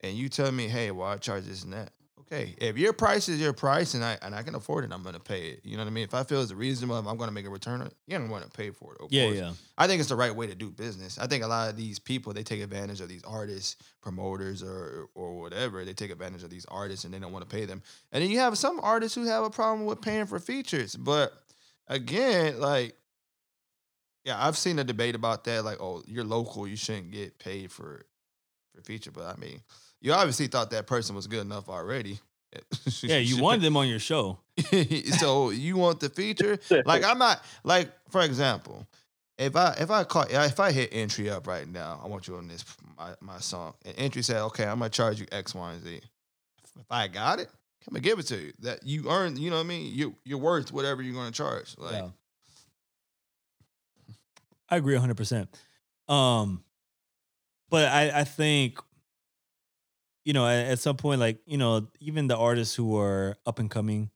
and 0.00 0.16
you 0.16 0.28
tell 0.28 0.52
me, 0.52 0.68
"Hey, 0.68 0.90
well, 0.90 1.08
I 1.08 1.16
charge 1.16 1.44
this 1.44 1.64
and 1.64 1.72
that," 1.72 1.92
okay. 2.20 2.54
If 2.58 2.78
your 2.78 2.92
price 2.92 3.28
is 3.28 3.40
your 3.40 3.52
price, 3.52 3.94
and 3.94 4.04
I 4.04 4.18
and 4.22 4.34
I 4.34 4.42
can 4.42 4.54
afford 4.54 4.84
it, 4.84 4.92
I'm 4.92 5.02
going 5.02 5.14
to 5.14 5.20
pay 5.20 5.48
it. 5.48 5.60
You 5.64 5.76
know 5.76 5.82
what 5.82 5.90
I 5.90 5.92
mean? 5.92 6.04
If 6.04 6.14
I 6.14 6.22
feel 6.22 6.42
it's 6.42 6.52
reasonable, 6.52 6.98
if 6.98 7.06
I'm 7.06 7.16
going 7.16 7.28
to 7.28 7.34
make 7.34 7.46
a 7.46 7.50
return 7.50 7.80
on 7.80 7.86
it. 7.86 7.94
You're 8.06 8.18
going 8.18 8.28
to 8.28 8.32
want 8.32 8.44
to 8.44 8.50
pay 8.50 8.70
for 8.70 8.94
it. 8.94 9.00
Of 9.02 9.12
yeah, 9.12 9.24
course. 9.24 9.36
yeah, 9.36 9.52
I 9.76 9.86
think 9.86 10.00
it's 10.00 10.08
the 10.08 10.16
right 10.16 10.34
way 10.34 10.46
to 10.46 10.54
do 10.54 10.70
business. 10.70 11.18
I 11.18 11.26
think 11.26 11.42
a 11.42 11.48
lot 11.48 11.68
of 11.68 11.76
these 11.76 11.98
people 11.98 12.32
they 12.32 12.42
take 12.42 12.62
advantage 12.62 13.00
of 13.00 13.08
these 13.08 13.24
artists, 13.24 13.76
promoters, 14.00 14.62
or 14.62 15.08
or 15.14 15.38
whatever. 15.38 15.84
They 15.84 15.94
take 15.94 16.10
advantage 16.10 16.42
of 16.42 16.50
these 16.50 16.66
artists 16.66 17.04
and 17.04 17.12
they 17.12 17.18
don't 17.18 17.32
want 17.32 17.48
to 17.48 17.54
pay 17.54 17.64
them. 17.64 17.82
And 18.12 18.22
then 18.22 18.30
you 18.30 18.38
have 18.38 18.56
some 18.58 18.78
artists 18.82 19.14
who 19.14 19.24
have 19.24 19.44
a 19.44 19.50
problem 19.50 19.86
with 19.86 20.00
paying 20.00 20.26
for 20.26 20.38
features. 20.38 20.96
But 20.96 21.32
again, 21.90 22.58
like, 22.58 22.96
yeah, 24.24 24.46
I've 24.46 24.56
seen 24.56 24.78
a 24.78 24.84
debate 24.84 25.14
about 25.14 25.44
that. 25.44 25.64
Like, 25.64 25.78
oh, 25.80 26.02
you're 26.06 26.24
local, 26.24 26.66
you 26.66 26.76
shouldn't 26.76 27.10
get 27.10 27.38
paid 27.38 27.70
for 27.70 28.06
for 28.74 28.82
feature. 28.82 29.10
But 29.10 29.24
I 29.24 29.36
mean, 29.38 29.60
you 30.00 30.12
obviously 30.12 30.46
thought 30.46 30.70
that 30.70 30.86
person 30.86 31.14
was 31.14 31.26
good 31.26 31.40
enough 31.40 31.68
already. 31.68 32.20
yeah. 33.02 33.18
You 33.18 33.42
wanted 33.42 33.62
them 33.62 33.76
on 33.76 33.88
your 33.88 33.98
show. 33.98 34.38
so 35.18 35.50
you 35.50 35.76
want 35.76 36.00
the 36.00 36.08
feature? 36.08 36.58
Like 36.84 37.04
I'm 37.04 37.18
not 37.18 37.42
like 37.64 37.90
for 38.08 38.22
example, 38.22 38.86
if 39.38 39.56
I 39.56 39.74
if 39.78 39.90
I 39.90 40.04
call 40.04 40.24
if 40.28 40.60
I 40.60 40.72
hit 40.72 40.90
entry 40.92 41.30
up 41.30 41.46
right 41.46 41.68
now, 41.68 42.00
I 42.02 42.08
want 42.08 42.28
you 42.28 42.36
on 42.36 42.48
this 42.48 42.64
my, 42.98 43.14
my 43.20 43.38
song, 43.38 43.74
and 43.84 43.94
entry 43.98 44.22
said, 44.22 44.42
okay, 44.46 44.64
I'm 44.64 44.78
gonna 44.78 44.90
charge 44.90 45.20
you 45.20 45.26
X, 45.32 45.54
Y, 45.54 45.72
and 45.72 45.82
Z. 45.82 46.00
If 46.78 46.86
I 46.90 47.08
got 47.08 47.40
it, 47.40 47.48
I'm 47.90 47.94
gonna 47.94 48.00
give 48.02 48.18
it 48.18 48.26
to 48.28 48.36
you. 48.36 48.52
That 48.60 48.86
you 48.86 49.10
earn, 49.10 49.36
you 49.36 49.50
know 49.50 49.56
what 49.56 49.64
I 49.64 49.68
mean? 49.68 49.92
You 49.92 50.16
you're 50.24 50.38
worth 50.38 50.72
whatever 50.72 51.02
you're 51.02 51.14
gonna 51.14 51.30
charge. 51.30 51.74
Like 51.76 51.92
Yeah. 51.92 52.08
I 54.68 54.76
agree 54.76 54.96
100%. 54.96 55.48
Um 56.08 56.62
but 57.68 57.86
I 57.86 58.20
I 58.20 58.24
think 58.24 58.78
you 60.24 60.32
know 60.32 60.46
at, 60.46 60.66
at 60.66 60.78
some 60.78 60.96
point 60.96 61.20
like 61.20 61.40
you 61.46 61.58
know 61.58 61.88
even 62.00 62.26
the 62.26 62.36
artists 62.36 62.74
who 62.74 62.96
are 62.96 63.36
up 63.46 63.58
and 63.58 63.70
coming 63.70 64.10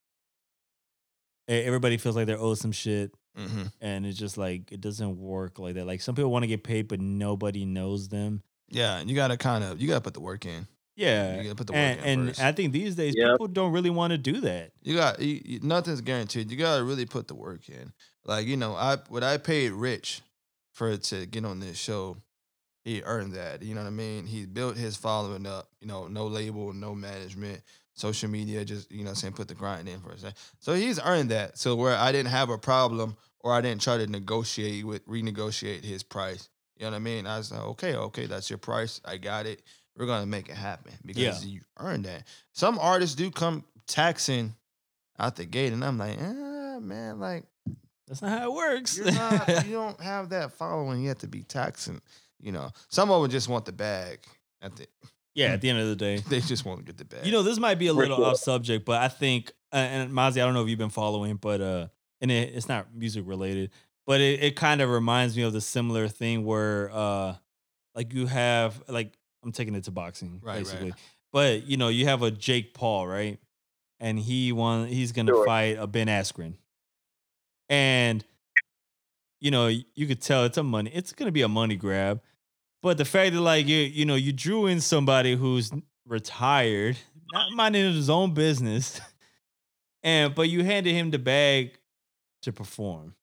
everybody 1.46 1.98
feels 1.98 2.16
like 2.16 2.26
they're 2.26 2.40
owed 2.40 2.56
some 2.56 2.72
shit 2.72 3.14
mhm. 3.38 3.70
and 3.80 4.06
it's 4.06 4.18
just 4.18 4.38
like 4.38 4.72
it 4.72 4.80
doesn't 4.80 5.18
work 5.18 5.58
like 5.58 5.74
that 5.74 5.86
like 5.86 6.00
some 6.00 6.14
people 6.14 6.30
want 6.30 6.42
to 6.42 6.46
get 6.46 6.64
paid 6.64 6.88
but 6.88 7.00
nobody 7.00 7.64
knows 7.66 8.08
them 8.08 8.42
yeah, 8.74 8.98
and 8.98 9.08
you 9.08 9.16
gotta 9.16 9.36
kind 9.36 9.62
of 9.62 9.80
you 9.80 9.88
gotta 9.88 10.00
put 10.00 10.14
the 10.14 10.20
work 10.20 10.46
in. 10.46 10.66
Yeah 10.96 11.36
You 11.36 11.42
gotta 11.44 11.54
put 11.56 11.66
the 11.66 11.72
work 11.72 11.80
and, 11.80 12.00
in 12.00 12.06
and 12.20 12.28
first. 12.28 12.40
I 12.42 12.52
think 12.52 12.72
these 12.72 12.94
days 12.94 13.14
Yep. 13.16 13.30
people 13.32 13.48
don't 13.48 13.72
really 13.72 13.90
want 13.90 14.12
to 14.12 14.18
do 14.18 14.40
that 14.40 14.72
You 14.82 14.96
got 14.96 15.20
you, 15.20 15.40
you- 15.44 15.60
nothing's 15.62 16.00
guaranteed. 16.00 16.50
You 16.50 16.56
gotta 16.56 16.84
really 16.84 17.06
put 17.06 17.28
the 17.28 17.34
work 17.34 17.68
in. 17.68 17.92
Like 18.24 18.46
you 18.46 18.56
know, 18.56 18.74
I 18.74 18.98
what 19.08 19.22
I 19.22 19.36
paid 19.38 19.72
Rich 19.72 20.22
for 20.72 20.96
to 20.96 21.26
get 21.26 21.44
on 21.44 21.60
this 21.60 21.76
show, 21.78 22.16
he 22.84 23.02
earned 23.02 23.32
that. 23.34 23.62
You 23.62 23.74
know 23.74 23.82
what 23.82 23.86
I 23.88 23.90
mean? 23.90 24.26
He 24.26 24.46
built 24.46 24.76
his 24.76 24.96
following 24.96 25.46
up. 25.46 25.68
You 25.80 25.86
know, 25.88 26.08
no 26.08 26.26
label, 26.26 26.72
no 26.72 26.94
management, 26.94 27.62
social 27.94 28.28
media. 28.28 28.64
Just 28.64 28.90
you 28.90 28.98
know, 28.98 29.04
what 29.04 29.10
I'm 29.10 29.14
saying 29.16 29.32
put 29.34 29.48
the 29.48 29.54
grind 29.54 29.88
in 29.88 30.00
for 30.00 30.12
a. 30.12 30.34
So 30.58 30.74
he's 30.74 31.00
earned 31.00 31.30
that. 31.30 31.58
So 31.58 31.76
where 31.76 31.96
I 31.96 32.12
didn't 32.12 32.30
have 32.30 32.50
a 32.50 32.58
problem 32.58 33.16
or 33.40 33.52
I 33.52 33.60
didn't 33.60 33.82
try 33.82 33.98
to 33.98 34.06
negotiate 34.06 34.84
with 34.84 35.06
renegotiate 35.06 35.84
his 35.84 36.02
price. 36.02 36.48
You 36.76 36.86
know 36.86 36.90
what 36.90 36.96
I 36.96 37.00
mean? 37.00 37.26
I 37.26 37.38
was 37.38 37.52
like, 37.52 37.62
okay, 37.62 37.94
okay, 37.94 38.26
that's 38.26 38.50
your 38.50 38.58
price. 38.58 39.00
I 39.04 39.16
got 39.16 39.46
it. 39.46 39.62
We're 39.96 40.06
gonna 40.06 40.26
make 40.26 40.48
it 40.48 40.56
happen 40.56 40.92
because 41.04 41.44
Yeah. 41.44 41.50
you 41.52 41.60
earned 41.78 42.04
that. 42.06 42.26
Some 42.52 42.78
artists 42.78 43.14
do 43.14 43.30
come 43.30 43.64
taxing 43.86 44.54
out 45.18 45.36
the 45.36 45.44
gate, 45.44 45.72
and 45.72 45.84
I'm 45.84 45.98
like, 45.98 46.18
ah, 46.20 46.78
man, 46.80 47.20
like 47.20 47.44
that's 48.06 48.20
not 48.20 48.38
how 48.38 48.50
it 48.50 48.54
works 48.54 48.98
you're 48.98 49.10
not, 49.12 49.48
you 49.66 49.72
don't 49.72 50.00
have 50.00 50.30
that 50.30 50.52
following 50.52 51.02
yet 51.04 51.20
to 51.20 51.26
be 51.28 51.42
taxing. 51.42 52.00
You 52.40 52.52
know, 52.52 52.70
some 52.88 53.10
of 53.10 53.22
them 53.22 53.30
just 53.30 53.48
want 53.48 53.64
the 53.64 53.72
bag. 53.72 54.20
At 54.60 54.76
the, 54.76 54.86
yeah 55.34 55.46
at 55.52 55.60
the 55.62 55.70
end 55.70 55.78
of 55.78 55.88
the 55.88 55.96
day 55.96 56.16
they 56.28 56.40
just 56.40 56.64
want 56.64 56.80
to 56.80 56.84
get 56.84 56.96
the 56.98 57.04
bag. 57.04 57.24
You 57.26 57.32
know, 57.32 57.42
this 57.42 57.58
might 57.58 57.76
be 57.78 57.86
a 57.86 57.94
For 57.94 58.00
little 58.00 58.16
sure. 58.16 58.26
off 58.26 58.36
subject, 58.38 58.84
but 58.84 59.00
I 59.00 59.08
think, 59.08 59.52
uh, 59.72 59.76
and 59.76 60.10
Mozzie, 60.12 60.42
I 60.42 60.44
don't 60.44 60.54
know 60.54 60.62
if 60.62 60.68
you've 60.68 60.78
been 60.78 60.90
following, 60.90 61.36
but 61.36 61.60
uh, 61.60 61.86
and 62.20 62.30
it, 62.30 62.54
it's 62.54 62.68
not 62.68 62.94
music 62.94 63.24
related, 63.26 63.70
but 64.06 64.20
it, 64.20 64.42
it 64.42 64.56
kind 64.56 64.80
of 64.82 64.90
reminds 64.90 65.36
me 65.36 65.42
of 65.44 65.52
the 65.52 65.60
similar 65.60 66.08
thing 66.08 66.44
where, 66.44 66.90
uh, 66.92 67.36
like 67.94 68.12
you 68.12 68.26
have, 68.26 68.82
like 68.88 69.16
I'm 69.44 69.52
taking 69.52 69.74
it 69.74 69.84
to 69.84 69.90
boxing, 69.90 70.40
Right, 70.42 70.54
right. 70.54 70.64
basically, 70.64 70.94
But 71.32 71.66
you 71.66 71.76
know, 71.76 71.88
you 71.88 72.06
have 72.06 72.22
a 72.22 72.30
Jake 72.30 72.74
Paul, 72.74 73.06
right? 73.06 73.38
And 74.00 74.18
he 74.18 74.52
won. 74.52 74.88
He's 74.88 75.12
gonna 75.12 75.32
Sure. 75.32 75.46
fight 75.46 75.76
a 75.78 75.86
Ben 75.86 76.08
Askren, 76.08 76.54
and 77.68 78.24
you 79.40 79.50
know, 79.50 79.66
you 79.68 80.06
could 80.06 80.20
tell 80.22 80.44
it's 80.44 80.56
a 80.58 80.62
money. 80.62 80.90
It's 80.94 81.12
gonna 81.12 81.32
be 81.32 81.42
a 81.42 81.48
money 81.48 81.76
grab. 81.76 82.20
But 82.82 82.98
the 82.98 83.04
fact 83.04 83.34
that 83.34 83.40
like 83.40 83.66
you, 83.66 83.78
you 83.78 84.04
know, 84.04 84.14
you 84.14 84.32
drew 84.32 84.66
in 84.66 84.80
somebody 84.80 85.36
who's 85.36 85.70
retired, 86.06 86.96
not 87.32 87.52
minding 87.52 87.92
his 87.92 88.10
own 88.10 88.34
business, 88.34 89.00
and 90.02 90.34
but 90.34 90.48
you 90.48 90.64
handed 90.64 90.92
him 90.92 91.10
the 91.10 91.18
bag 91.18 91.78
to 92.42 92.52
perform. 92.52 93.14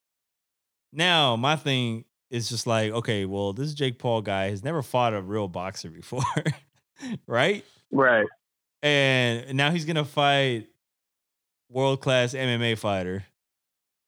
Now, 0.93 1.35
my 1.35 1.55
thing 1.55 2.05
is 2.31 2.49
just 2.49 2.65
like, 2.65 2.91
okay, 2.93 3.25
well, 3.25 3.53
this 3.53 3.73
Jake 3.73 3.99
Paul 3.99 4.21
guy 4.21 4.49
has 4.49 4.63
never 4.63 4.81
fought 4.81 5.13
a 5.13 5.21
real 5.21 5.47
boxer 5.47 5.89
before, 5.89 6.23
right? 7.27 7.63
Right. 7.91 8.25
And 8.81 9.55
now 9.55 9.69
he's 9.69 9.85
gonna 9.85 10.05
fight 10.05 10.67
world 11.69 12.01
class 12.01 12.33
MMA 12.33 12.77
fighter 12.77 13.25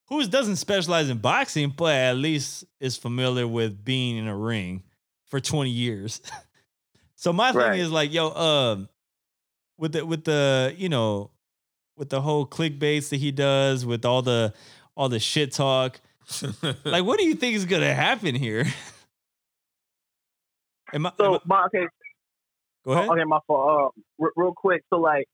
who 0.08 0.26
doesn't 0.28 0.56
specialize 0.56 1.10
in 1.10 1.18
boxing, 1.18 1.70
but 1.70 1.96
at 1.96 2.18
least 2.18 2.66
is 2.80 2.98
familiar 2.98 3.48
with 3.48 3.84
being 3.84 4.18
in 4.18 4.28
a 4.28 4.36
ring 4.36 4.84
for 5.28 5.40
20 5.40 5.70
years. 5.70 6.22
so 7.16 7.34
my 7.34 7.52
thing 7.52 7.80
is 7.80 7.92
like, 7.92 8.14
yo, 8.14 8.30
um, 8.32 8.90
with 9.78 9.94
the 9.94 10.06
with 10.06 10.24
the 10.24 10.74
you 10.78 10.90
know, 10.90 11.32
with 11.98 12.10
the 12.10 12.22
whole 12.22 12.48
clickbaits 12.48 13.10
that 13.10 13.18
he 13.18 13.32
does, 13.32 13.86
with 13.86 14.06
all 14.06 14.22
the 14.22 14.54
all 14.96 15.10
the 15.10 15.20
shit 15.20 15.52
talk, 15.52 16.00
like 16.86 17.04
what 17.04 17.20
do 17.20 17.26
you 17.26 17.36
think 17.36 17.56
is 17.56 17.66
gonna 17.66 17.94
happen 17.94 18.36
here? 18.36 18.66
Am 20.94 21.06
I, 21.06 21.10
am 21.10 21.16
So 21.18 21.36
I- 21.36 21.40
my 21.46 21.66
okay, 21.66 21.88
go 22.86 22.92
ahead. 22.92 23.10
okay, 23.10 23.24
my 23.26 23.40
fault. 23.48 23.94
Uh, 24.20 24.24
r- 24.24 24.32
real 24.36 24.54
quick. 24.56 24.84
So 24.94 25.00
like, 25.00 25.26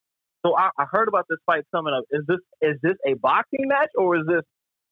so 0.46 0.56
I, 0.58 0.70
I 0.78 0.86
heard 0.90 1.08
about 1.08 1.26
this 1.30 1.40
fight 1.46 1.64
coming 1.76 1.94
up. 1.94 2.06
Is 2.12 2.24
this 2.28 2.38
is 2.62 2.78
this 2.82 2.94
a 3.06 3.16
boxing 3.16 3.68
match 3.68 3.90
or 3.98 4.18
is 4.18 4.24
this 4.28 4.44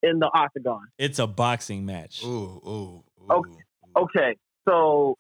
in 0.03 0.19
the 0.19 0.29
octagon? 0.33 0.81
It's 0.97 1.19
a 1.19 1.27
boxing 1.27 1.85
match. 1.85 2.21
ooh, 2.23 2.27
ooh, 2.27 3.03
ooh. 3.21 3.31
Okay. 3.31 3.51
Okay, 3.95 4.35
so 4.67 5.15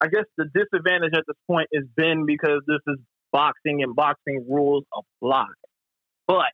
I 0.00 0.08
guess 0.08 0.24
the 0.36 0.44
disadvantage 0.52 1.12
at 1.16 1.24
this 1.26 1.36
point 1.46 1.68
is 1.72 1.84
Ben 1.96 2.24
because 2.26 2.60
this 2.66 2.80
is 2.88 2.98
boxing 3.32 3.82
and 3.82 3.94
boxing 3.94 4.44
rules 4.48 4.84
apply. 5.22 5.46
But 6.26 6.46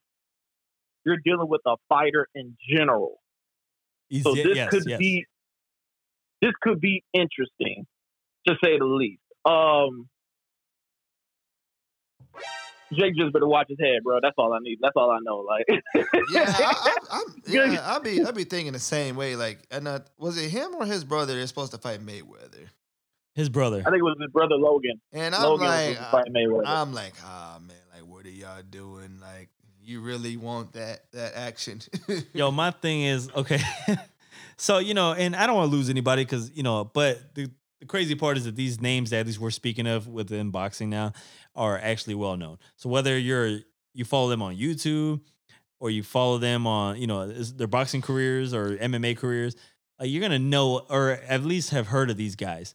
you're 1.04 1.16
dealing 1.24 1.48
with 1.48 1.62
a 1.66 1.76
fighter 1.88 2.26
in 2.34 2.56
general. 2.68 3.18
He's- 4.08 4.22
So 4.22 4.34
this 4.34 4.56
yes, 4.56 4.70
could 4.70 4.84
yes. 4.86 4.98
be 4.98 5.24
this 6.42 6.52
could 6.60 6.80
be 6.80 7.02
interesting, 7.12 7.86
to 8.46 8.54
say 8.62 8.78
the 8.78 8.84
least. 8.84 9.20
Um 9.44 10.08
Jake 12.92 13.16
just 13.16 13.32
better 13.32 13.46
watch 13.48 13.66
his 13.68 13.78
head, 13.80 14.04
bro. 14.04 14.20
That's 14.22 14.34
all 14.38 14.52
I 14.52 14.58
need. 14.60 14.78
That's 14.80 14.92
all 14.94 15.10
I 15.10 15.18
know. 15.22 15.38
Like, 15.38 15.64
yeah, 16.30 16.44
I, 16.46 16.72
I, 16.74 16.96
I'm, 17.12 17.40
Good. 17.46 17.72
yeah, 17.72 17.80
I'll 17.82 18.00
be, 18.00 18.22
I'll 18.22 18.32
be 18.32 18.44
thinking 18.44 18.72
the 18.72 18.78
same 18.78 19.16
way. 19.16 19.34
Like, 19.34 19.58
and 19.70 19.88
uh, 19.88 20.00
was 20.18 20.38
it 20.40 20.48
him 20.50 20.74
or 20.78 20.84
his 20.86 21.02
brother? 21.02 21.34
They're 21.34 21.46
supposed 21.48 21.72
to 21.72 21.78
fight 21.78 22.04
Mayweather, 22.06 22.68
His 23.34 23.48
brother. 23.48 23.78
I 23.80 23.90
think 23.90 23.96
it 23.96 24.02
was 24.04 24.16
his 24.20 24.30
brother 24.30 24.54
Logan. 24.54 25.00
and 25.12 25.34
I'm 25.34 25.42
Logan 25.42 25.66
like, 25.66 25.96
supposed 25.96 26.26
to. 26.34 26.62
I'm 26.66 26.92
like, 26.94 27.14
ah 27.24 27.58
man, 27.66 27.76
like, 27.92 28.08
what 28.08 28.26
are 28.26 28.30
y'all 28.30 28.62
doing? 28.68 29.18
Like, 29.20 29.48
you 29.84 30.00
really 30.00 30.36
want 30.36 30.72
that 30.72 31.10
that 31.12 31.34
action? 31.34 31.80
Yo, 32.32 32.50
my 32.50 32.70
thing 32.70 33.02
is 33.02 33.30
okay. 33.34 33.60
so 34.56 34.78
you 34.78 34.94
know, 34.94 35.12
and 35.12 35.36
I 35.36 35.46
don't 35.46 35.56
want 35.56 35.70
to 35.70 35.76
lose 35.76 35.90
anybody 35.90 36.24
because 36.24 36.50
you 36.56 36.62
know, 36.62 36.84
but 36.84 37.34
the, 37.34 37.50
the 37.80 37.86
crazy 37.86 38.14
part 38.14 38.36
is 38.36 38.44
that 38.44 38.56
these 38.56 38.80
names 38.80 39.10
that 39.10 39.20
at 39.20 39.26
least 39.26 39.38
we're 39.38 39.50
speaking 39.50 39.86
of 39.86 40.08
within 40.08 40.50
boxing 40.50 40.90
now 40.90 41.12
are 41.54 41.78
actually 41.78 42.14
well 42.14 42.36
known. 42.36 42.58
So 42.76 42.88
whether 42.88 43.18
you're 43.18 43.60
you 43.92 44.04
follow 44.04 44.28
them 44.28 44.42
on 44.42 44.56
YouTube 44.56 45.20
or 45.80 45.90
you 45.90 46.02
follow 46.02 46.38
them 46.38 46.66
on 46.66 46.96
you 46.96 47.06
know 47.06 47.26
their 47.32 47.66
boxing 47.66 48.02
careers 48.02 48.54
or 48.54 48.76
MMA 48.76 49.16
careers, 49.16 49.54
uh, 50.00 50.04
you're 50.04 50.22
gonna 50.22 50.38
know 50.38 50.80
or 50.88 51.12
at 51.28 51.44
least 51.44 51.70
have 51.70 51.88
heard 51.88 52.10
of 52.10 52.16
these 52.16 52.36
guys. 52.36 52.74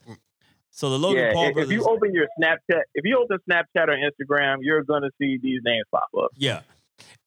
So 0.70 0.88
the 0.90 0.98
Logan 0.98 1.24
yeah, 1.24 1.32
Paul 1.32 1.48
if, 1.48 1.56
if 1.58 1.70
you 1.70 1.84
open 1.84 2.14
your 2.14 2.26
Snapchat, 2.40 2.82
if 2.94 3.04
you 3.04 3.20
open 3.20 3.38
Snapchat 3.50 3.88
or 3.88 3.96
Instagram, 3.96 4.58
you're 4.60 4.82
gonna 4.84 5.10
see 5.18 5.38
these 5.42 5.60
names 5.64 5.84
pop 5.90 6.08
up. 6.16 6.30
Yeah. 6.36 6.60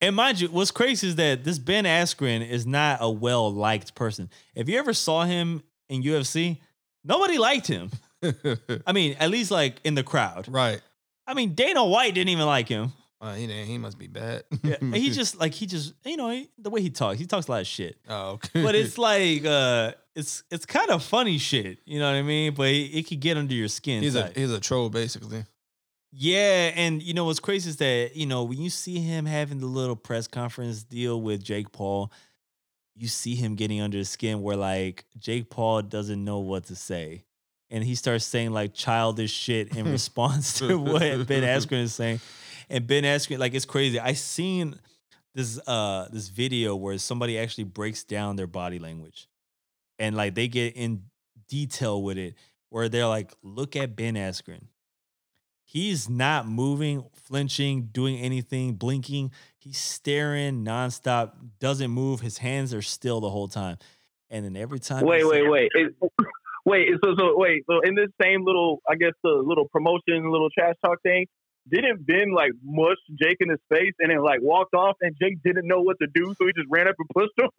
And 0.00 0.16
mind 0.16 0.40
you, 0.40 0.48
what's 0.48 0.70
crazy 0.70 1.08
is 1.08 1.16
that 1.16 1.44
this 1.44 1.58
Ben 1.58 1.84
Askren 1.84 2.46
is 2.48 2.66
not 2.66 2.98
a 3.00 3.10
well 3.10 3.52
liked 3.52 3.94
person. 3.94 4.30
If 4.54 4.68
you 4.68 4.78
ever 4.78 4.92
saw 4.92 5.24
him 5.24 5.62
in 5.88 6.02
UFC, 6.02 6.58
nobody 7.04 7.38
liked 7.38 7.66
him. 7.66 7.90
I 8.86 8.92
mean, 8.92 9.16
at 9.20 9.30
least 9.30 9.50
like 9.50 9.80
in 9.84 9.94
the 9.94 10.02
crowd. 10.02 10.46
right. 10.48 10.80
I 11.26 11.32
mean, 11.32 11.54
Dana 11.54 11.82
White 11.84 12.14
didn't 12.14 12.28
even 12.28 12.44
like 12.44 12.68
him. 12.68 12.92
Uh, 13.24 13.32
he 13.34 13.46
he 13.46 13.78
must 13.78 13.98
be 13.98 14.06
bad. 14.06 14.44
Yeah, 14.62 14.76
he 14.92 15.10
just 15.10 15.40
like 15.40 15.54
he 15.54 15.64
just 15.64 15.94
you 16.04 16.18
know 16.18 16.28
he, 16.28 16.50
the 16.58 16.68
way 16.68 16.82
he 16.82 16.90
talks, 16.90 17.18
he 17.18 17.24
talks 17.24 17.48
a 17.48 17.52
lot 17.52 17.60
of 17.62 17.66
shit. 17.66 17.96
oh, 18.06 18.32
okay. 18.32 18.62
But 18.62 18.74
it's 18.74 18.98
like 19.10 19.46
uh 19.46 19.92
it's 20.14 20.42
it's 20.50 20.66
kind 20.66 20.90
of 20.90 21.02
funny 21.02 21.38
shit, 21.38 21.78
you 21.86 21.98
know 21.98 22.10
what 22.10 22.18
I 22.18 22.22
mean? 22.22 22.52
But 22.52 22.68
it, 22.68 22.98
it 22.98 23.08
could 23.08 23.20
get 23.20 23.38
under 23.38 23.54
your 23.54 23.68
skin. 23.68 24.02
he's 24.02 24.14
a 24.14 24.30
he's 24.34 24.50
a 24.50 24.60
troll 24.60 24.90
basically. 24.90 25.44
Yeah, 26.16 26.70
and 26.76 27.02
you 27.02 27.12
know 27.12 27.24
what's 27.24 27.40
crazy 27.40 27.70
is 27.70 27.76
that 27.78 28.12
you 28.14 28.24
know 28.24 28.44
when 28.44 28.60
you 28.60 28.70
see 28.70 29.00
him 29.00 29.26
having 29.26 29.58
the 29.58 29.66
little 29.66 29.96
press 29.96 30.28
conference 30.28 30.84
deal 30.84 31.20
with 31.20 31.42
Jake 31.42 31.72
Paul, 31.72 32.12
you 32.94 33.08
see 33.08 33.34
him 33.34 33.56
getting 33.56 33.80
under 33.80 33.98
his 33.98 34.10
skin 34.10 34.40
where 34.40 34.56
like 34.56 35.06
Jake 35.18 35.50
Paul 35.50 35.82
doesn't 35.82 36.24
know 36.24 36.38
what 36.38 36.66
to 36.66 36.76
say, 36.76 37.24
and 37.68 37.82
he 37.82 37.96
starts 37.96 38.24
saying 38.24 38.52
like 38.52 38.74
childish 38.74 39.32
shit 39.32 39.76
in 39.76 39.86
response 39.90 40.60
to 40.60 40.78
what 40.78 41.00
Ben 41.26 41.42
Askren 41.42 41.82
is 41.82 41.96
saying, 41.96 42.20
and 42.70 42.86
Ben 42.86 43.02
Askren 43.02 43.38
like 43.38 43.52
it's 43.52 43.64
crazy. 43.64 43.98
I 43.98 44.12
seen 44.12 44.78
this 45.34 45.58
uh 45.66 46.06
this 46.12 46.28
video 46.28 46.76
where 46.76 46.96
somebody 46.98 47.40
actually 47.40 47.64
breaks 47.64 48.04
down 48.04 48.36
their 48.36 48.46
body 48.46 48.78
language, 48.78 49.26
and 49.98 50.14
like 50.14 50.36
they 50.36 50.46
get 50.46 50.76
in 50.76 51.06
detail 51.48 52.00
with 52.00 52.18
it, 52.18 52.34
where 52.68 52.88
they're 52.88 53.08
like, 53.08 53.32
look 53.42 53.74
at 53.74 53.96
Ben 53.96 54.14
Askren 54.14 54.68
he's 55.74 56.08
not 56.08 56.48
moving, 56.48 57.04
flinching, 57.12 57.90
doing 57.92 58.16
anything, 58.18 58.74
blinking. 58.74 59.32
He's 59.58 59.76
staring 59.76 60.64
nonstop, 60.64 61.32
doesn't 61.58 61.90
move. 61.90 62.20
His 62.20 62.38
hands 62.38 62.72
are 62.72 62.80
still 62.82 63.20
the 63.20 63.28
whole 63.28 63.48
time. 63.48 63.76
And 64.30 64.44
then 64.44 64.56
every 64.56 64.78
time, 64.80 65.04
Wait, 65.04 65.26
wait, 65.26 65.46
wait. 65.50 65.70
It- 65.74 65.94
wait, 66.64 66.88
so 67.04 67.14
so 67.18 67.36
wait, 67.36 67.64
so 67.68 67.80
in 67.80 67.94
this 67.94 68.08
same 68.22 68.44
little, 68.44 68.80
I 68.88 68.94
guess 68.94 69.12
the 69.22 69.30
little 69.30 69.68
promotion, 69.68 70.30
little 70.30 70.48
trash 70.56 70.76
talk 70.84 71.02
thing, 71.02 71.26
didn't 71.70 72.06
Ben 72.06 72.32
like 72.34 72.52
mush 72.64 72.96
Jake 73.20 73.36
in 73.40 73.48
his 73.50 73.58
face 73.72 73.92
and 73.98 74.10
then 74.10 74.22
like 74.22 74.40
walked 74.40 74.74
off, 74.74 74.96
and 75.00 75.14
Jake 75.20 75.42
didn't 75.44 75.66
know 75.66 75.80
what 75.82 75.96
to 76.00 76.06
do, 76.14 76.34
so 76.38 76.46
he 76.46 76.52
just 76.54 76.68
ran 76.70 76.88
up 76.88 76.94
and 76.98 77.08
pushed 77.14 77.32
him. 77.38 77.50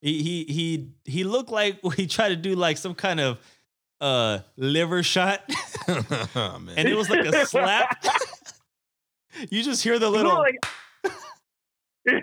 he 0.00 0.22
he 0.22 0.44
he 0.52 0.88
he 1.04 1.24
looked 1.24 1.50
like 1.50 1.78
he 1.96 2.06
tried 2.06 2.30
to 2.30 2.36
do 2.36 2.54
like 2.54 2.76
some 2.76 2.94
kind 2.94 3.20
of 3.20 3.38
uh 4.00 4.40
liver 4.56 5.02
shot, 5.02 5.42
oh, 5.88 6.58
man. 6.58 6.74
and 6.76 6.88
it 6.88 6.96
was 6.96 7.08
like 7.08 7.24
a 7.24 7.46
slap. 7.46 8.04
you 9.50 9.62
just 9.62 9.82
hear 9.82 9.98
the 9.98 10.10
little. 10.10 10.34
like, 10.34 10.56
because 12.04 12.22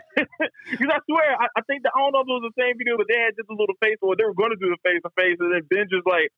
I 0.90 1.00
swear, 1.10 1.36
I, 1.40 1.48
I 1.58 1.62
think 1.68 1.84
that 1.84 1.92
I 1.96 2.00
don't 2.00 2.14
know 2.14 2.22
if 2.22 2.28
it 2.28 2.38
was 2.44 2.52
the 2.56 2.62
same 2.62 2.78
video, 2.78 2.98
but 2.98 3.08
they 3.10 3.18
had 3.18 3.34
just 3.36 3.50
a 3.50 3.54
little 3.54 3.76
face, 3.82 3.98
or 4.02 4.16
they 4.16 4.24
were 4.24 4.34
going 4.36 4.52
to 4.52 4.58
do 4.58 4.70
the 4.70 4.78
face 4.86 5.02
to 5.04 5.10
face, 5.18 5.38
and 5.40 5.54
then 5.54 5.62
Ben 5.70 5.88
just 5.90 6.06
like 6.06 6.30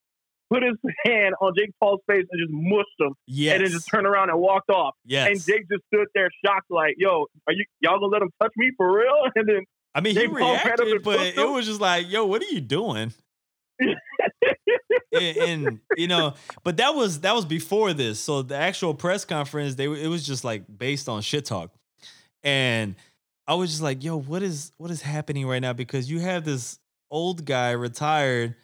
put 0.49 0.63
his 0.63 0.77
hand 1.05 1.35
on 1.41 1.53
Jake 1.57 1.71
Paul's 1.79 2.01
face 2.07 2.25
and 2.29 2.39
just 2.39 2.53
mushed 2.53 2.99
him, 2.99 3.13
yes, 3.27 3.55
and 3.55 3.65
then 3.65 3.71
just 3.71 3.87
turned 3.89 4.07
around 4.07 4.29
and 4.29 4.39
walked 4.39 4.69
off. 4.69 4.95
yes. 5.03 5.27
And 5.27 5.35
Jake 5.43 5.67
just 5.69 5.83
stood 5.93 6.07
there 6.15 6.29
shocked, 6.45 6.71
like, 6.71 6.95
"Yo, 6.97 7.27
are 7.47 7.53
you 7.53 7.65
y'all 7.81 7.99
gonna 7.99 8.07
let 8.07 8.21
him 8.21 8.31
touch 8.41 8.53
me 8.55 8.71
for 8.77 8.91
real?" 8.91 9.27
And 9.35 9.47
then 9.47 9.63
I 9.95 10.01
mean, 10.01 10.15
he 10.15 10.21
Jake 10.21 10.31
Paul 10.31 10.53
ran 10.55 10.71
up 10.71 10.79
reacted, 10.79 11.03
but 11.03 11.19
it 11.19 11.49
was 11.49 11.65
just 11.65 11.81
like, 11.81 12.09
yo, 12.09 12.25
what 12.25 12.41
are 12.41 12.45
you 12.45 12.61
doing? 12.61 13.13
And, 15.13 15.37
and, 15.37 15.79
you 15.97 16.07
know, 16.07 16.33
but 16.63 16.77
that 16.77 16.95
was 16.95 17.21
that 17.21 17.35
was 17.35 17.45
before 17.45 17.93
this. 17.93 18.19
So 18.19 18.41
the 18.41 18.55
actual 18.55 18.93
press 18.93 19.25
conference, 19.25 19.75
they 19.75 19.85
it 19.85 20.07
was 20.07 20.25
just 20.25 20.43
like 20.43 20.63
based 20.77 21.07
on 21.09 21.21
shit 21.21 21.45
talk, 21.45 21.71
and 22.43 22.95
I 23.47 23.55
was 23.55 23.69
just 23.69 23.81
like, 23.81 24.03
yo, 24.03 24.19
what 24.19 24.43
is 24.43 24.71
what 24.77 24.91
is 24.91 25.01
happening 25.01 25.45
right 25.47 25.61
now? 25.61 25.73
Because 25.73 26.09
you 26.09 26.19
have 26.19 26.45
this 26.45 26.79
old 27.11 27.45
guy 27.45 27.71
retired, 27.71 28.55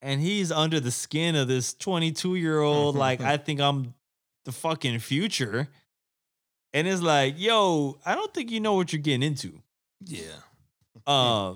and 0.00 0.20
he's 0.20 0.50
under 0.50 0.80
the 0.80 0.90
skin 0.90 1.36
of 1.36 1.48
this 1.48 1.74
twenty 1.74 2.12
two 2.12 2.36
year 2.36 2.60
old. 2.60 2.96
like, 2.96 3.20
I 3.20 3.36
think 3.36 3.60
I'm 3.60 3.94
the 4.44 4.52
fucking 4.52 4.98
future, 4.98 5.68
and 6.72 6.88
it's 6.88 7.02
like, 7.02 7.34
yo, 7.38 7.98
I 8.04 8.14
don't 8.14 8.32
think 8.32 8.50
you 8.50 8.60
know 8.60 8.74
what 8.74 8.92
you're 8.92 9.02
getting 9.02 9.22
into. 9.22 9.60
yeah. 10.04 10.24
Uh, 11.06 11.54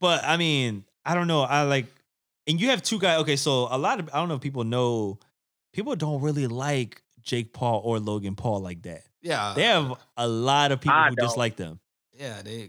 but 0.00 0.24
I 0.24 0.36
mean, 0.36 0.84
I 1.04 1.14
don't 1.14 1.28
know. 1.28 1.42
I 1.42 1.62
like, 1.62 1.86
and 2.46 2.60
you 2.60 2.70
have 2.70 2.82
two 2.82 2.98
guys. 2.98 3.20
Okay, 3.20 3.36
so 3.36 3.68
a 3.70 3.78
lot 3.78 4.00
of 4.00 4.08
I 4.12 4.18
don't 4.18 4.28
know 4.28 4.34
if 4.36 4.40
people 4.40 4.64
know, 4.64 5.18
people 5.72 5.94
don't 5.96 6.20
really 6.20 6.46
like 6.46 7.02
Jake 7.22 7.52
Paul 7.52 7.80
or 7.84 7.98
Logan 8.00 8.34
Paul 8.36 8.60
like 8.60 8.82
that. 8.82 9.02
Yeah. 9.22 9.52
They 9.54 9.62
have 9.64 9.94
a 10.16 10.26
lot 10.26 10.72
of 10.72 10.80
people 10.80 10.98
I 10.98 11.08
who 11.08 11.14
don't. 11.16 11.28
dislike 11.28 11.56
them, 11.56 11.80
Yeah, 12.12 12.42
they 12.42 12.68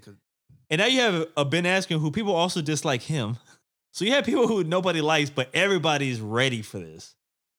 and 0.69 0.79
now 0.79 0.85
you 0.85 1.01
have 1.01 1.27
a 1.35 1.45
Ben 1.45 1.63
Askren 1.65 1.99
who 1.99 2.11
people 2.11 2.33
also 2.35 2.61
dislike 2.61 3.01
him. 3.01 3.37
So 3.95 4.05
you 4.05 4.11
have 4.13 4.25
people 4.25 4.47
who 4.47 4.63
nobody 4.63 5.01
likes, 5.01 5.29
but 5.29 5.51
everybody's 5.53 6.19
ready 6.19 6.63
for 6.63 6.79
this. 6.79 7.13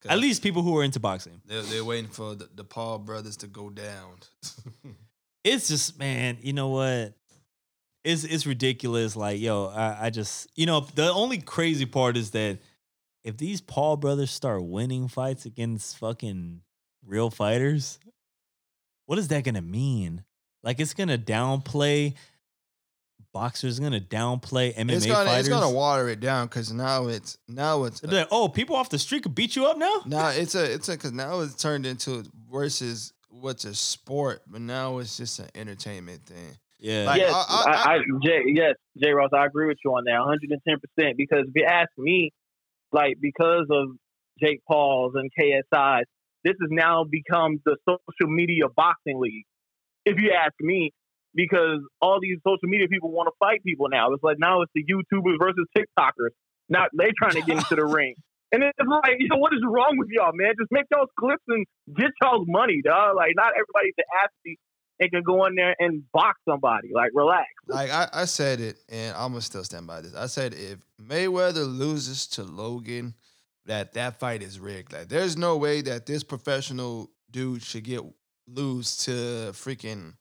At 0.05 0.19
least 0.19 0.43
people 0.43 0.63
who 0.63 0.77
are 0.77 0.83
into 0.83 0.99
boxing. 0.99 1.41
they're, 1.47 1.63
they're 1.63 1.85
waiting 1.85 2.11
for 2.11 2.35
the, 2.35 2.49
the 2.53 2.65
Paul 2.65 2.99
brothers 2.99 3.37
to 3.37 3.47
go 3.47 3.71
down. 3.71 4.17
It's 5.45 5.69
just 5.69 5.97
man, 5.99 6.39
you 6.41 6.53
know 6.53 6.71
what? 6.71 7.13
It's 8.05 8.25
it's 8.25 8.47
ridiculous. 8.47 9.17
Like, 9.17 9.41
yo, 9.41 9.67
I, 9.67 10.07
I 10.07 10.11
just 10.11 10.49
you 10.55 10.67
know, 10.67 10.81
the 10.95 11.11
only 11.11 11.39
crazy 11.39 11.87
part 11.87 12.17
is 12.17 12.33
that 12.33 12.59
if 13.25 13.39
these 13.39 13.61
Paul 13.61 13.97
brothers 13.97 14.31
start 14.31 14.63
winning 14.63 15.09
fights 15.09 15.47
against 15.47 15.99
fucking 15.99 16.61
real 17.05 17.31
fighters, 17.31 17.99
what 19.07 19.19
is 19.19 19.29
that 19.29 19.45
gonna 19.45 19.63
mean? 19.63 20.25
Like 20.63 20.81
it's 20.81 20.95
gonna 20.95 21.19
downplay 21.19 22.15
boxers, 23.33 23.81
gonna 23.81 24.01
downplay 24.01 24.75
MMA 24.75 24.93
it's 24.93 25.07
gonna 25.07 25.25
fighters. 25.27 25.49
it's 25.49 25.49
gonna 25.49 25.71
water 25.71 26.09
it 26.09 26.21
down 26.21 26.47
because 26.47 26.73
now 26.73 27.09
it's 27.09 27.39
now 27.49 27.85
it's 27.85 28.03
like, 28.03 28.29
oh, 28.31 28.49
people 28.49 28.77
off 28.77 28.91
the 28.91 28.99
street 28.99 29.23
could 29.23 29.35
beat 29.35 29.57
you 29.57 29.67
up 29.67 29.77
now? 29.77 30.03
now 30.07 30.29
it's 30.29 30.55
a 30.55 30.73
it's 30.73 30.89
a 30.89 30.93
because 30.93 31.13
now 31.13 31.41
it's 31.41 31.55
turned 31.55 31.85
into 31.85 32.25
versus 32.51 33.13
what's 33.29 33.65
a 33.65 33.75
sport, 33.75 34.43
but 34.47 34.61
now 34.61 34.99
it's 34.99 35.17
just 35.17 35.39
an 35.39 35.49
entertainment 35.55 36.25
thing. 36.25 36.57
Yeah. 36.79 37.05
Like, 37.05 37.21
yes, 37.21 37.33
I- 37.35 37.47
I, 37.49 37.73
I- 37.73 37.95
I, 37.95 37.99
Jay, 38.23 38.41
yes, 38.49 38.75
J. 39.03 39.11
Ross, 39.11 39.31
I 39.33 39.47
agree 39.47 39.67
with 39.67 39.79
you 39.85 39.93
on 39.93 40.05
that, 40.05 40.19
110. 40.19 40.77
percent 40.81 41.17
Because 41.17 41.45
if 41.49 41.53
you 41.55 41.65
ask 41.65 41.91
me, 41.99 42.31
like 42.93 43.15
because 43.21 43.67
of 43.71 43.89
Jake 44.41 44.61
Paul's 44.69 45.15
and 45.15 45.31
KSI's, 45.39 46.07
this 46.45 46.55
has 46.61 46.71
now 46.71 47.05
become 47.05 47.59
the 47.65 47.77
social 47.89 48.31
media 48.31 48.65
boxing 48.75 49.19
league. 49.19 49.45
If 50.05 50.19
you 50.21 50.33
ask 50.33 50.53
me, 50.61 50.93
because 51.35 51.81
all 52.01 52.21
these 52.21 52.39
social 52.47 52.69
media 52.69 52.87
people 52.89 53.11
want 53.11 53.27
to 53.29 53.33
fight 53.41 53.65
people 53.65 53.89
now. 53.89 54.13
It's 54.13 54.23
like 54.23 54.37
now 54.39 54.63
it's 54.63 54.71
the 54.75 54.85
YouTubers 54.85 55.37
versus 55.41 55.67
TikTokers. 55.77 56.31
Now 56.69 56.85
they 56.97 57.11
trying 57.17 57.35
to 57.35 57.43
get 57.43 57.57
into 57.59 57.75
the 57.77 57.85
ring. 57.99 58.15
And 58.53 58.63
it's 58.63 58.79
like, 58.87 59.17
you 59.19 59.27
know, 59.29 59.39
what 59.39 59.53
is 59.53 59.59
wrong 59.67 59.97
with 59.99 60.09
y'all, 60.13 60.31
man? 60.33 60.53
Just 60.61 60.71
make 60.71 60.85
y'all's 60.93 61.09
clips 61.19 61.43
and 61.49 61.67
get 61.97 62.11
y'all's 62.23 62.47
money, 62.47 62.83
dog. 62.85 63.17
Like, 63.17 63.33
not 63.35 63.51
everybody's 63.51 63.95
an 63.99 64.05
athlete 64.23 64.61
and 65.01 65.11
can 65.11 65.23
go 65.23 65.45
in 65.47 65.55
there 65.55 65.75
and 65.79 66.05
box 66.13 66.41
somebody. 66.49 66.91
Like, 66.95 67.11
relax. 67.15 67.49
Like 67.67 67.91
I, 67.91 68.09
I 68.13 68.25
said 68.25 68.61
it, 68.61 68.79
and 68.89 69.15
I'm 69.17 69.31
gonna 69.33 69.41
still 69.41 69.65
stand 69.65 69.87
by 69.87 70.01
this. 70.01 70.15
I 70.15 70.27
said 70.27 70.55
if 70.55 70.79
Mayweather 71.01 71.67
loses 71.67 72.27
to 72.29 72.45
Logan, 72.45 73.15
that 73.67 73.95
that 73.95 74.19
fight 74.19 74.43
is 74.43 74.59
rigged. 74.59 74.93
Like 74.93 75.09
there's 75.09 75.37
no 75.37 75.57
way 75.57 75.81
that 75.83 76.07
this 76.07 76.23
professional 76.23 77.11
dude 77.31 77.63
should 77.63 77.85
get 77.85 78.03
lose 78.47 78.97
to 78.99 79.11
freaking 79.53 80.15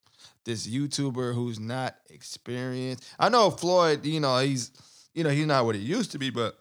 this 0.45 0.67
YouTuber 0.67 1.33
who's 1.33 1.59
not 1.59 1.95
experienced. 2.09 3.03
I 3.19 3.29
know 3.29 3.49
Floyd, 3.49 4.05
you 4.05 4.19
know 4.19 4.37
he's 4.39 4.71
you 5.13 5.23
know 5.23 5.29
he's 5.29 5.45
not 5.45 5.65
what 5.65 5.75
he 5.75 5.81
used 5.81 6.11
to 6.11 6.19
be, 6.19 6.29
but 6.29 6.55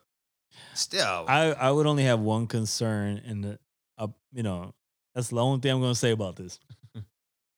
still, 0.74 1.24
I, 1.28 1.52
I 1.52 1.70
would 1.70 1.86
only 1.86 2.04
have 2.04 2.20
one 2.20 2.46
concern, 2.46 3.22
and 3.24 3.58
uh, 3.98 4.08
you 4.32 4.42
know 4.42 4.74
that's 5.14 5.28
the 5.28 5.36
only 5.36 5.60
thing 5.60 5.72
I'm 5.72 5.80
going 5.80 5.92
to 5.92 5.98
say 5.98 6.10
about 6.10 6.36
this. 6.36 6.58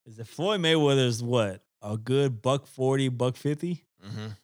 Is 0.06 0.16
that 0.16 0.26
Floyd 0.26 0.60
Mayweather's 0.60 1.22
what 1.22 1.62
a 1.82 1.96
good 1.96 2.42
buck 2.42 2.66
forty, 2.66 3.08
buck 3.08 3.36
fifty, 3.36 3.84
Mhm. 4.04 4.36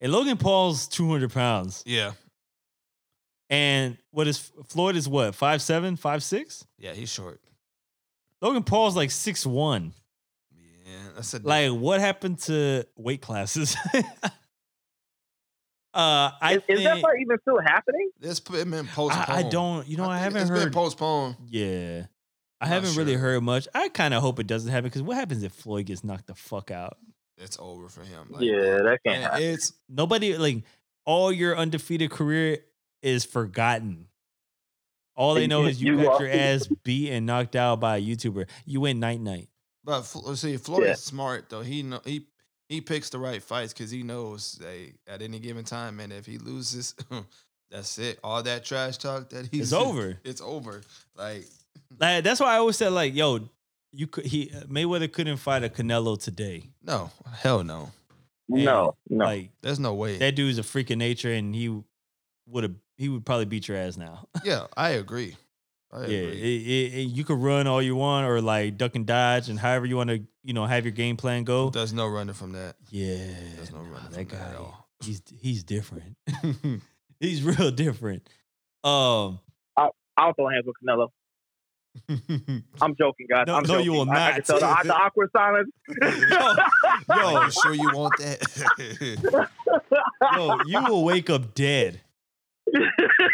and 0.00 0.12
Logan 0.12 0.36
Paul's 0.36 0.86
two 0.88 1.08
hundred 1.10 1.32
pounds, 1.32 1.82
yeah, 1.86 2.12
and 3.48 3.96
what 4.10 4.26
is 4.28 4.38
Floyd 4.66 4.96
is 4.96 5.08
what 5.08 5.34
five 5.34 5.62
seven, 5.62 5.96
five 5.96 6.22
six. 6.22 6.64
yeah, 6.78 6.92
he's 6.92 7.10
short. 7.10 7.40
Logan 8.40 8.62
Paul's 8.64 8.96
like 8.96 9.10
six 9.10 9.44
one. 9.44 9.92
Yeah, 10.86 10.96
that's 11.14 11.34
a 11.34 11.38
Like, 11.40 11.70
what 11.72 12.00
happened 12.00 12.38
to 12.40 12.84
weight 12.96 13.20
classes? 13.22 13.76
uh, 13.94 14.02
I 16.40 16.54
is, 16.56 16.62
think 16.66 16.78
is 16.78 16.84
that 16.84 17.00
fight 17.00 17.20
even 17.20 17.36
still 17.42 17.60
happening? 17.60 18.10
This 18.18 18.40
been 18.40 18.86
postponed. 18.86 19.24
I, 19.28 19.38
I 19.38 19.42
don't. 19.42 19.86
You 19.86 19.98
know, 19.98 20.04
I, 20.04 20.14
think 20.20 20.24
haven't 20.24 20.42
it's 20.42 20.50
heard. 20.50 20.64
been 20.64 20.72
postponed. 20.72 21.36
Yeah. 21.48 22.06
I 22.60 22.66
Not 22.66 22.74
haven't 22.74 22.96
really 22.96 23.12
sure. 23.12 23.20
heard 23.20 23.42
much. 23.42 23.66
I 23.74 23.88
kind 23.88 24.12
of 24.14 24.22
hope 24.22 24.38
it 24.38 24.46
doesn't 24.46 24.70
happen 24.70 24.88
because 24.88 25.02
what 25.02 25.16
happens 25.16 25.42
if 25.42 25.52
Floyd 25.52 25.86
gets 25.86 26.04
knocked 26.04 26.26
the 26.26 26.34
fuck 26.34 26.70
out? 26.70 26.98
It's 27.38 27.56
over 27.58 27.88
for 27.88 28.02
him. 28.02 28.26
Like, 28.30 28.42
yeah, 28.42 28.82
that 28.82 28.98
can't 29.04 29.16
and 29.16 29.24
happen. 29.24 29.42
it's 29.42 29.72
Nobody 29.88 30.36
like 30.36 30.62
all 31.06 31.32
your 31.32 31.56
undefeated 31.56 32.10
career 32.10 32.58
is 33.02 33.24
forgotten. 33.24 34.08
All 35.16 35.34
they 35.34 35.46
know 35.46 35.64
is 35.64 35.82
you, 35.82 35.98
You 35.98 36.04
got 36.04 36.20
your 36.20 36.30
ass 36.30 36.68
beat 36.84 37.10
and 37.10 37.26
knocked 37.26 37.56
out 37.56 37.80
by 37.80 37.96
a 37.96 38.00
YouTuber. 38.02 38.46
You 38.64 38.80
win 38.82 39.00
night 39.00 39.20
night. 39.20 39.48
But 39.84 40.14
uh, 40.14 40.34
see, 40.34 40.56
Floyd's 40.58 40.86
Yeah. 40.86 40.94
smart 40.94 41.48
though. 41.48 41.62
He 41.62 41.82
know 41.82 42.00
he 42.04 42.26
he 42.68 42.80
picks 42.82 43.08
the 43.10 43.18
right 43.18 43.42
fights 43.42 43.72
because 43.72 43.90
he 43.90 44.02
knows 44.02 44.52
they 44.60 44.92
at 45.06 45.22
any 45.22 45.38
given 45.38 45.64
time, 45.64 45.96
man. 45.96 46.12
If 46.12 46.26
he 46.26 46.36
loses, 46.38 46.94
that's 47.70 47.98
it. 47.98 48.18
All 48.22 48.42
that 48.42 48.64
trash 48.64 48.98
talk 48.98 49.30
that 49.30 49.46
he's 49.50 49.60
It's 49.60 49.72
over. 49.86 50.18
It's 50.24 50.40
over. 50.42 50.82
Like 51.16 51.46
Like, 52.00 52.24
that's 52.24 52.40
why 52.40 52.54
I 52.54 52.56
always 52.58 52.76
said 52.76 52.92
like, 52.92 53.14
yo, 53.14 53.40
you 53.92 54.06
could 54.06 54.24
he 54.24 54.46
Mayweather 54.68 55.12
couldn't 55.12 55.36
fight 55.36 55.64
a 55.64 55.68
Canelo 55.68 56.18
today. 56.22 56.70
no, 56.82 57.10
hell 57.42 57.62
no. 57.64 57.90
no, 58.48 58.96
no. 59.08 59.24
Like 59.24 59.50
There's 59.60 59.78
no 59.80 59.94
way. 59.94 60.16
that 60.18 60.34
dude's 60.34 60.58
a 60.58 60.62
freak 60.62 60.90
of 60.90 60.96
nature, 60.98 61.30
and 61.32 61.54
he 61.54 61.68
would 62.48 62.64
have 62.64 62.74
he 62.96 63.08
would 63.08 63.26
probably 63.26 63.44
beat 63.46 63.68
your 63.68 63.76
ass 63.76 63.96
now. 63.96 64.26
yeah, 64.44 64.66
I 64.76 64.90
agree. 64.90 65.36
I 65.92 66.00
yeah, 66.02 66.04
agree. 66.06 66.32
it- 66.40 66.68
it- 66.68 66.98
it- 67.00 67.08
you 67.10 67.24
could 67.24 67.38
run 67.38 67.66
all 67.66 67.82
you 67.82 67.96
want, 67.96 68.26
or 68.26 68.40
like 68.40 68.78
duck 68.78 68.94
and 68.94 69.04
dodge, 69.06 69.48
and 69.50 69.58
however 69.58 69.84
you 69.86 69.96
want 69.96 70.08
to, 70.10 70.22
you 70.44 70.54
know, 70.54 70.64
have 70.66 70.84
your 70.84 70.92
game 70.92 71.16
plan 71.16 71.44
go. 71.44 71.68
There's 71.70 71.92
no 71.92 72.06
running 72.08 72.34
from 72.34 72.52
that. 72.52 72.76
Yeah, 72.90 73.16
There's 73.56 73.72
no 73.72 73.78
nah, 73.82 73.90
running 73.90 73.94
that 73.94 74.02
from 74.12 74.12
that 74.14 74.28
guy. 74.28 74.50
at 74.50 74.56
all. 74.56 74.88
He's 75.04 75.20
he's 75.40 75.64
different. 75.64 76.16
he's 77.20 77.42
real 77.42 77.70
different. 77.72 78.26
Um, 78.84 79.40
I'll 80.16 80.32
throw 80.34 80.48
hands 80.48 80.64
with 80.66 80.76
Canelo. 80.84 81.08
I'm 82.08 82.94
joking, 82.96 83.26
guys. 83.28 83.44
No- 83.46 83.56
I'm 83.56 83.62
no, 83.64 83.78
you 83.78 83.92
joking. 83.92 83.92
will 83.92 84.10
I, 84.10 84.14
I 84.14 84.18
not. 84.18 84.34
can 84.34 84.42
tell 84.44 84.60
the, 84.60 84.76
the 84.84 84.94
awkward 84.94 85.30
silence. 85.36 85.70
Yo, 87.08 87.44
you 87.44 87.50
sure 87.50 87.74
you 87.74 87.90
want 87.94 88.16
that? 88.18 88.40
yo, 90.36 90.58
you 90.66 90.84
will 90.84 91.04
wake 91.04 91.30
up 91.30 91.54
dead. 91.54 92.00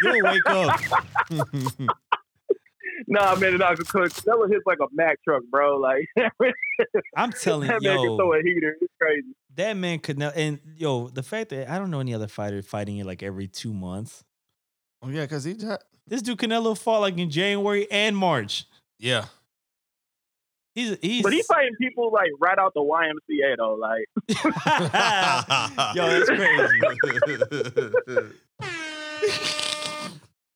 You'll 0.03 0.23
wake 0.23 0.47
up. 0.49 0.81
nah, 3.07 3.35
man, 3.37 3.53
no, 3.53 3.59
That 3.59 3.79
was 4.39 4.51
hits 4.51 4.65
like 4.67 4.79
a 4.81 4.87
Mack 4.93 5.23
truck, 5.23 5.43
bro. 5.51 5.77
Like 5.77 6.07
I'm 7.17 7.33
telling 7.33 7.69
that 7.69 7.83
you, 7.83 7.89
man 7.91 7.99
can 7.99 8.17
throw 8.17 8.33
a 8.33 8.43
heater. 8.43 8.77
It's 8.81 8.93
crazy. 9.01 9.35
that 9.57 9.77
man 9.77 9.99
could 9.99 10.19
not. 10.19 10.37
And 10.37 10.61
yo, 10.77 11.09
the 11.09 11.23
fact 11.23 11.51
that 11.51 11.71
I 11.71 11.79
don't 11.79 11.91
know 11.91 12.01
any 12.01 12.15
other 12.15 12.29
fighter 12.29 12.63
fighting 12.63 12.97
it 12.99 13.07
like 13.07 13.23
every 13.23 13.49
two 13.49 13.75
months. 13.75 14.25
Oh 15.03 15.09
yeah, 15.09 15.23
because 15.23 15.45
he 15.45 15.55
just, 15.55 15.83
This 16.07 16.23
dude 16.23 16.39
Canelo 16.39 16.77
fought 16.79 17.01
like 17.01 17.17
in 17.19 17.31
January 17.31 17.91
and 17.91 18.17
March. 18.17 18.67
yeah. 18.99 19.27
He's 20.75 20.97
he's. 21.01 21.23
But 21.23 21.33
he's 21.33 21.47
fighting 21.47 21.75
people 21.81 22.11
like 22.13 22.31
right 22.39 22.59
out 22.59 22.75
the 22.75 22.83
YMCA 22.83 23.57
though. 23.57 23.77
Like 23.77 24.05
yo, 25.97 26.07
that's 26.11 26.29
crazy. 26.29 26.81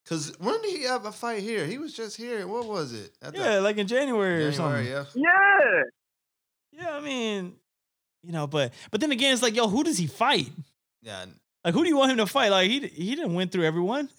Cause 0.06 0.32
when 0.40 0.60
did 0.60 0.76
he 0.76 0.82
have 0.84 1.06
a 1.06 1.12
fight 1.12 1.40
here? 1.42 1.64
He 1.66 1.78
was 1.78 1.94
just 1.94 2.16
here. 2.16 2.46
What 2.48 2.66
was 2.66 2.92
it? 2.92 3.12
At 3.22 3.32
the- 3.32 3.38
Yeah, 3.38 3.58
like 3.60 3.78
in 3.78 3.86
January, 3.86 4.44
or 4.44 4.50
something. 4.52 4.84
January, 4.84 5.06
yeah. 5.14 5.82
yeah, 6.72 6.82
Yeah, 6.84 6.96
I 6.96 7.00
mean, 7.00 7.54
you 8.24 8.32
know, 8.32 8.48
but 8.48 8.72
but 8.90 9.00
then 9.00 9.12
again, 9.12 9.32
it's 9.32 9.40
like, 9.42 9.54
yo, 9.54 9.68
who 9.68 9.84
does 9.84 9.98
he 9.98 10.08
fight? 10.08 10.50
Yeah, 11.00 11.26
Like, 11.64 11.74
who 11.74 11.82
do 11.82 11.88
you 11.88 11.96
want 11.96 12.10
him 12.12 12.18
to 12.18 12.26
fight? 12.26 12.50
Like, 12.50 12.70
he 12.70 12.80
he 12.88 13.14
didn't 13.14 13.34
win 13.34 13.48
through 13.48 13.64
everyone. 13.64 14.08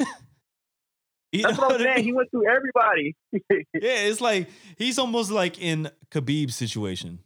You 1.33 1.43
that's 1.43 1.57
know 1.57 1.67
what 1.67 1.75
I'm 1.75 1.81
I 1.81 1.83
saying. 1.85 1.95
mean? 1.95 2.03
He 2.05 2.11
went 2.13 2.29
through 2.29 2.45
everybody. 2.49 3.15
Yeah, 3.73 3.99
it's 4.09 4.19
like 4.19 4.49
he's 4.77 4.99
almost 4.99 5.31
like 5.31 5.61
in 5.61 5.89
Khabib's 6.11 6.55
situation, 6.57 7.19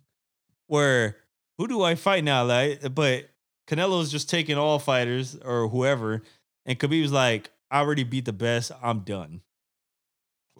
where 0.68 1.18
who 1.58 1.68
do 1.68 1.82
I 1.82 1.96
fight 1.96 2.24
now? 2.24 2.44
Like, 2.46 2.94
but 2.94 3.30
Canelo's 3.68 4.12
just 4.12 4.30
taking 4.30 4.58
all 4.60 4.78
fighters 4.78 5.36
or 5.38 5.68
whoever, 5.70 6.22
and 6.68 6.78
Khabib's 6.78 7.12
like, 7.12 7.50
I 7.72 7.80
already 7.80 8.04
beat 8.04 8.26
the 8.26 8.32
best. 8.34 8.72
I'm 8.80 9.00
done. 9.00 9.42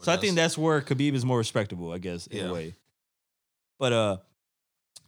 So 0.02 0.12
I 0.12 0.18
think 0.18 0.34
that's 0.36 0.58
where 0.58 0.82
Khabib 0.82 1.14
is 1.14 1.24
more 1.24 1.38
respectable, 1.38 1.92
I 1.92 2.00
guess, 2.00 2.26
in 2.26 2.38
Yeah. 2.38 2.50
a 2.50 2.54
way. 2.54 2.74
But 3.78 3.94
uh, 3.94 4.18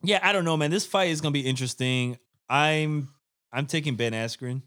yeah, 0.03 0.19
I 0.21 0.31
don't 0.31 0.45
know, 0.45 0.57
man. 0.57 0.69
This 0.69 0.85
fight 0.85 1.09
is 1.09 1.21
gonna 1.21 1.31
be 1.33 1.41
interesting. 1.41 2.19
I'm 2.47 3.09
I'm 3.51 3.65
taking 3.65 3.95
Ben 3.95 4.13
Askren, 4.13 4.61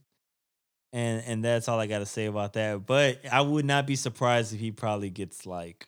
and 0.93 1.23
and 1.27 1.45
that's 1.45 1.69
all 1.69 1.79
I 1.79 1.87
got 1.87 1.99
to 2.01 2.07
say 2.07 2.27
about 2.27 2.55
that. 2.55 2.87
But 2.87 3.21
I 3.31 3.41
would 3.41 3.65
not 3.65 3.87
be 3.87 3.97
surprised 3.97 4.55
if 4.55 4.61
he 4.61 4.71
probably 4.71 5.11
gets 5.11 5.47
like 5.47 5.87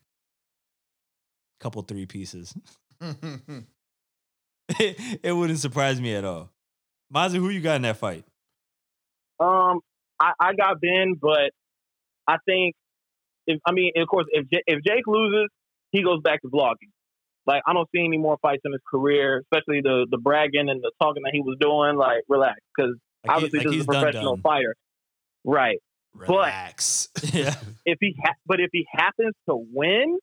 a 1.60 1.64
couple 1.64 1.82
three 1.82 2.06
pieces. 2.06 2.54
it, 3.00 3.66
it 5.22 5.32
wouldn't 5.32 5.58
surprise 5.58 6.00
me 6.00 6.14
at 6.14 6.24
all. 6.24 6.50
Mozzie, 7.12 7.36
who 7.36 7.48
you 7.50 7.60
got 7.60 7.76
in 7.76 7.82
that 7.82 7.98
fight? 7.98 8.24
Um, 9.38 9.80
I, 10.20 10.32
I 10.38 10.54
got 10.54 10.80
Ben, 10.80 11.14
but 11.20 11.50
I 12.26 12.36
think 12.46 12.74
if 13.46 13.60
I 13.66 13.72
mean, 13.72 13.92
of 13.96 14.08
course, 14.08 14.26
if 14.30 14.48
J- 14.48 14.62
if 14.66 14.82
Jake 14.84 15.06
loses, 15.06 15.48
he 15.90 16.02
goes 16.02 16.20
back 16.22 16.42
to 16.42 16.48
vlogging. 16.48 16.90
Like 17.46 17.62
I 17.66 17.72
don't 17.72 17.88
see 17.94 18.04
any 18.04 18.18
more 18.18 18.36
fights 18.42 18.62
in 18.64 18.72
his 18.72 18.80
career, 18.90 19.38
especially 19.40 19.80
the 19.82 20.06
the 20.10 20.18
bragging 20.18 20.68
and 20.68 20.80
the 20.82 20.90
talking 21.00 21.22
that 21.24 21.32
he 21.32 21.40
was 21.40 21.56
doing. 21.60 21.96
Like 21.96 22.22
relax, 22.28 22.60
because 22.76 22.94
Like 23.26 23.38
he- 23.40 23.44
obviously 23.44 23.58
like 23.60 23.66
this 23.68 23.76
is 23.76 23.82
a 23.82 23.86
professional 23.86 24.36
done. 24.36 24.42
fighter, 24.42 24.76
right? 25.44 25.78
Relax. 26.14 27.08
Yeah. 27.32 27.54
if 27.86 27.98
he 28.00 28.14
ha- 28.22 28.34
but 28.46 28.60
if 28.60 28.68
he 28.72 28.86
happens 28.92 29.34
to 29.48 29.56
win, 29.72 30.18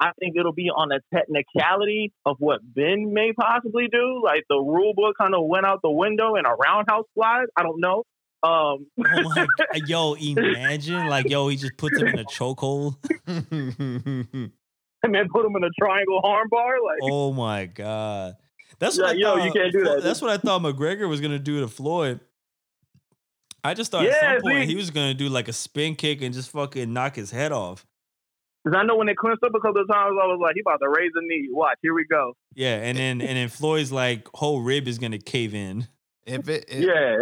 I 0.00 0.10
think 0.18 0.36
it'll 0.38 0.52
be 0.52 0.68
on 0.68 0.88
the 0.88 1.00
technicality 1.14 2.12
of 2.24 2.36
what 2.38 2.60
Ben 2.62 3.12
may 3.14 3.32
possibly 3.32 3.88
do. 3.90 4.20
Like 4.24 4.44
the 4.48 4.56
rule 4.56 4.92
book 4.94 5.14
kind 5.20 5.34
of 5.34 5.44
went 5.46 5.64
out 5.66 5.80
the 5.82 5.90
window 5.90 6.34
in 6.36 6.44
a 6.44 6.54
roundhouse 6.54 7.04
slide. 7.14 7.46
I 7.56 7.62
don't 7.62 7.80
know. 7.80 8.02
Um, 8.42 8.86
Oh 8.98 9.22
my. 9.34 9.46
Yo, 9.86 10.14
imagine 10.14 11.06
like 11.08 11.28
yo, 11.30 11.48
he 11.48 11.56
just 11.56 11.76
puts 11.78 11.98
him 11.98 12.08
in 12.08 12.18
a 12.18 12.24
chokehold. 12.24 12.96
And 15.06 15.14
then 15.14 15.28
put 15.32 15.44
him 15.46 15.56
in 15.56 15.64
a 15.64 15.70
triangle 15.78 16.20
armbar. 16.22 16.76
Like 16.84 16.98
Oh 17.02 17.32
my 17.32 17.66
god. 17.66 18.36
That's 18.78 18.98
what 18.98 19.16
Yeah, 19.18 19.30
I 19.30 19.32
yo, 19.34 19.38
thought. 19.38 19.46
you 19.46 19.52
can't 19.52 19.72
do 19.72 19.84
that, 19.84 20.02
That's 20.02 20.20
what 20.20 20.30
I 20.30 20.36
thought 20.36 20.60
McGregor 20.62 21.08
was 21.08 21.20
gonna 21.20 21.38
do 21.38 21.60
to 21.60 21.68
Floyd. 21.68 22.20
I 23.64 23.74
just 23.74 23.90
thought 23.90 24.06
at 24.06 24.20
some 24.20 24.42
point 24.42 24.62
see. 24.62 24.66
he 24.66 24.76
was 24.76 24.90
gonna 24.90 25.14
do 25.14 25.28
like 25.28 25.48
a 25.48 25.52
spin 25.52 25.96
kick 25.96 26.22
and 26.22 26.32
just 26.34 26.50
fucking 26.50 26.92
knock 26.92 27.16
his 27.16 27.30
head 27.30 27.52
off. 27.52 27.84
Because 28.64 28.78
I 28.78 28.84
know 28.84 28.96
when 28.96 29.06
they 29.06 29.14
clinched 29.14 29.42
up 29.44 29.52
a 29.54 29.60
couple 29.60 29.80
of 29.80 29.88
times, 29.88 30.16
I 30.20 30.26
was 30.26 30.40
like, 30.42 30.54
he 30.54 30.60
about 30.60 30.78
to 30.78 30.88
raise 30.88 31.12
a 31.14 31.20
knee. 31.22 31.48
Watch, 31.50 31.78
here 31.82 31.94
we 31.94 32.04
go. 32.04 32.34
Yeah, 32.54 32.76
and 32.76 32.98
then 32.98 33.20
and 33.20 33.36
then 33.36 33.48
Floyd's 33.48 33.92
like 33.92 34.28
whole 34.34 34.60
rib 34.60 34.86
is 34.88 34.98
gonna 34.98 35.18
cave 35.18 35.54
in. 35.54 35.86
if 36.24 36.48
it, 36.48 36.64
if, 36.68 36.84
Yeah. 36.84 37.16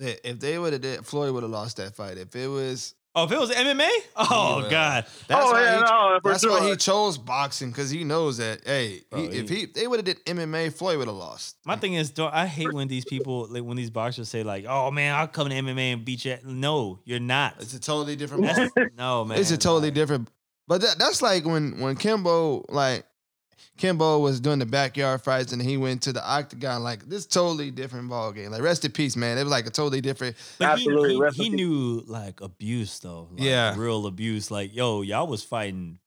if 0.24 0.38
they 0.40 0.58
would 0.58 0.72
have 0.72 0.82
did, 0.82 1.04
Floyd 1.06 1.32
would 1.34 1.42
have 1.44 1.50
lost 1.52 1.76
that 1.78 1.94
fight. 1.96 2.18
If 2.18 2.34
it 2.36 2.48
was, 2.48 2.94
Oh, 3.14 3.24
if 3.24 3.32
it 3.32 3.40
was 3.40 3.50
MMA? 3.50 3.88
Oh, 4.16 4.26
oh 4.30 4.60
Yeah. 4.62 4.70
god. 4.70 5.06
that's 5.26 5.44
oh 5.44 5.52
why 5.52 5.62
yeah, 5.62 5.74
he, 5.76 5.80
no, 5.82 6.20
that's 6.22 6.42
sure. 6.42 6.60
why 6.60 6.68
he 6.70 6.76
chose 6.76 7.18
boxing 7.18 7.70
because 7.70 7.90
he 7.90 8.04
knows 8.04 8.36
that. 8.36 8.60
Hey, 8.64 9.00
Bro, 9.10 9.20
he, 9.22 9.26
oh, 9.26 9.30
if 9.32 9.48
he- 9.48 9.56
he 9.56 9.66
they 9.66 9.86
would 9.88 9.98
have 9.98 10.04
did 10.04 10.24
MMA, 10.26 10.72
Floyd 10.72 10.98
would 10.98 11.08
have 11.08 11.16
lost. 11.16 11.56
My 11.66 11.74
thing 11.76 11.94
is, 11.94 12.10
don't, 12.10 12.32
I 12.32 12.46
hate 12.46 12.72
when 12.72 12.86
these 12.86 13.04
people, 13.04 13.48
like 13.50 13.64
when 13.64 13.76
these 13.76 13.90
boxers 13.90 14.28
say, 14.28 14.44
like, 14.44 14.64
"Oh 14.68 14.90
man, 14.92 15.14
I'll 15.14 15.26
come 15.26 15.48
to 15.48 15.54
MMA 15.54 15.92
and 15.94 16.04
beat 16.04 16.24
you." 16.24 16.36
No, 16.44 17.00
you're 17.04 17.18
not. 17.18 17.56
It's 17.58 17.74
a 17.74 17.80
totally 17.80 18.14
different. 18.14 18.44
no, 18.96 19.24
man. 19.24 19.38
it's 19.38 19.50
a 19.50 19.58
totally 19.58 19.88
like- 19.88 19.94
different. 19.94 20.28
But 20.68 20.82
that, 20.82 20.98
that's 21.00 21.20
like 21.20 21.44
when 21.44 21.80
when 21.80 21.96
Kimbo 21.96 22.64
like 22.68 23.04
Kimbo 23.78 24.18
was 24.18 24.40
doing 24.40 24.58
the 24.58 24.66
backyard 24.66 25.22
fights 25.22 25.52
and 25.52 25.62
he 25.62 25.76
went 25.78 26.02
to 26.02 26.12
the 26.12 26.22
octagon. 26.26 26.82
Like 26.82 27.08
this 27.08 27.24
totally 27.26 27.70
different 27.70 28.08
ball 28.10 28.30
game. 28.32 28.50
Like 28.50 28.62
rest 28.62 28.84
in 28.84 28.92
peace, 28.92 29.16
man. 29.16 29.38
It 29.38 29.42
was 29.42 29.50
like 29.50 29.66
a 29.66 29.70
totally 29.70 30.00
different. 30.02 30.36
But 30.58 30.66
he, 30.66 30.72
Absolutely, 30.72 31.14
he, 31.14 31.20
rest 31.20 31.36
he 31.36 31.48
knew 31.48 32.02
like 32.06 32.40
abuse 32.42 32.98
though. 32.98 33.28
Like, 33.32 33.42
Yeah. 33.42 33.74
real 33.78 34.06
abuse. 34.06 34.50
Like, 34.50 34.74
yo, 34.74 35.00
y'all 35.02 35.26
was 35.26 35.42
fighting 35.42 35.98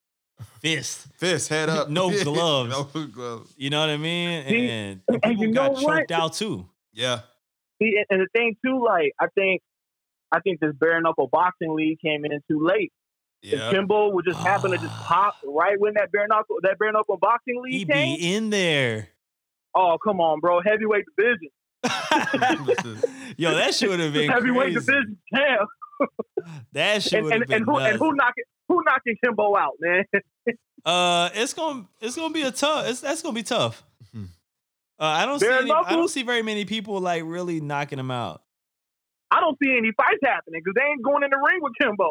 fist. 0.60 1.08
Fist 1.18 1.50
head 1.50 1.70
up, 1.70 1.90
No 1.90 2.10
gloves. 2.24 2.70
no 2.70 2.84
gloves. 3.08 3.54
You 3.58 3.72
know 3.72 3.80
what 3.80 3.90
I 3.90 3.98
mean? 3.98 4.48
See, 4.48 4.70
And, 4.70 5.02
and 5.08 5.22
people 5.24 5.46
you 5.48 5.54
got 5.54 5.74
know 5.74 5.82
what? 5.82 5.98
choked 6.00 6.12
out 6.12 6.34
too. 6.34 6.68
Yeah, 6.94 7.22
See, 7.82 7.96
and- 7.98 8.06
and 8.12 8.22
the 8.22 8.28
thing 8.34 8.56
too, 8.64 8.84
like 8.86 9.14
I 9.20 9.28
think, 9.34 9.62
I 10.32 10.40
think 10.42 10.60
this 10.60 10.74
bare 10.80 11.02
knuckle 11.02 11.28
boxing 11.32 11.76
league 11.76 11.98
came 12.00 12.24
in 12.24 12.32
too 12.48 12.64
late. 12.64 12.92
Yeah. 13.44 13.68
If 13.68 13.72
Kimbo 13.74 14.10
would 14.10 14.26
just 14.26 14.40
happen 14.40 14.72
to 14.72 14.78
just 14.78 14.94
pop 14.96 15.36
right 15.46 15.80
when 15.80 15.94
that 15.96 16.12
bare 16.12 16.28
knuckle 16.28 16.58
that 16.64 16.80
bare 16.80 16.92
knuckle 16.92 17.18
boxing 17.18 17.62
league 17.62 17.74
He 17.74 17.80
league 17.80 17.88
be 18.20 18.36
in 18.36 18.50
there. 18.50 19.10
Oh 19.76 19.98
come 20.04 20.20
on, 20.22 20.40
bro, 20.40 20.62
heavyweight 20.62 21.06
division, 21.18 21.50
yo, 23.38 23.54
that 23.56 23.74
shit 23.74 23.90
would 23.90 24.00
have 24.00 24.14
been 24.14 24.30
heavyweight 24.32 24.74
crazy. 24.74 24.80
division, 24.80 25.18
damn. 25.34 25.68
That 26.74 27.02
shit 27.04 27.14
And, 27.14 27.24
would 27.26 27.34
have 27.34 27.48
been 27.48 27.56
and 27.58 27.66
who 27.66 27.78
and 27.78 27.98
who 27.98 28.14
knocking 28.16 28.44
who 28.68 28.82
knocking 28.86 29.16
Kimbo 29.24 29.56
out, 29.56 29.74
man? 29.80 30.04
Uh, 30.86 31.30
it's 31.34 31.54
gonna 31.54 31.86
it's 32.02 32.16
gonna 32.16 32.34
be 32.34 32.42
a 32.42 32.52
tough. 32.52 32.88
It's 32.88 33.00
that's 33.02 33.22
gonna 33.22 33.34
be 33.36 33.44
tough. 33.44 33.84
Mhm. 34.14 34.26
Uh, 35.00 35.04
I 35.06 35.26
don't 35.26 35.40
see 35.40 35.48
Bare 35.48 35.60
any, 35.62 35.72
I 35.72 35.92
don't 35.94 36.10
see 36.10 36.24
very 36.24 36.42
many 36.42 36.66
people 36.66 37.00
like 37.00 37.24
really 37.26 37.62
knocking 37.62 38.00
him 38.00 38.12
out. 38.12 38.42
I 39.32 39.40
don't 39.40 39.58
see 39.64 39.76
any 39.78 39.92
fights 39.96 40.20
happening 40.24 40.62
because 40.64 40.74
they 40.76 40.84
ain't 40.84 41.02
going 41.04 41.24
in 41.24 41.30
the 41.30 41.38
ring 41.38 41.60
with 41.62 41.74
Kimbo. 41.80 42.10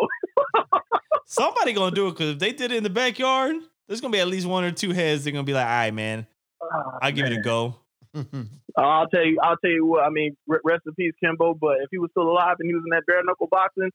Somebody 1.27 1.73
gonna 1.73 1.95
do 1.95 2.09
it 2.09 2.13
because 2.13 2.31
if 2.35 2.39
they 2.39 2.53
did 2.53 2.73
it 2.73 2.77
in 2.77 2.83
the 2.83 2.91
backyard, 2.91 3.57
there's 3.89 4.01
gonna 4.01 4.13
be 4.13 4.21
at 4.21 4.29
least 4.29 4.47
one 4.47 4.65
or 4.65 4.71
two 4.73 4.91
heads. 4.93 5.25
They're 5.25 5.33
gonna 5.33 5.45
be 5.45 5.53
like, 5.55 5.65
"All 5.67 5.71
right, 5.71 5.95
man, 5.95 6.27
Oh, 6.61 6.99
I'll 7.03 7.13
give 7.13 7.27
it 7.27 7.33
a 7.33 7.37
man. 7.37 7.43
go." 7.43 7.77
I'll 8.77 9.09
tell 9.09 9.25
you, 9.25 9.39
I'll 9.43 9.57
tell 9.57 9.71
you 9.71 9.87
what. 9.87 10.05
I 10.05 10.11
mean, 10.11 10.37
re- 10.47 10.59
rest 10.65 10.83
in 10.87 10.95
peace, 10.95 11.13
Kimbo. 11.23 11.55
But 11.55 11.79
if 11.83 11.89
he 11.91 11.99
was 11.99 12.11
still 12.11 12.29
alive 12.31 12.57
and 12.59 12.69
he 12.69 12.75
was 12.75 12.83
in 12.85 12.91
that 12.91 13.05
bare 13.07 13.23
knuckle 13.25 13.49
boxing, 13.51 13.91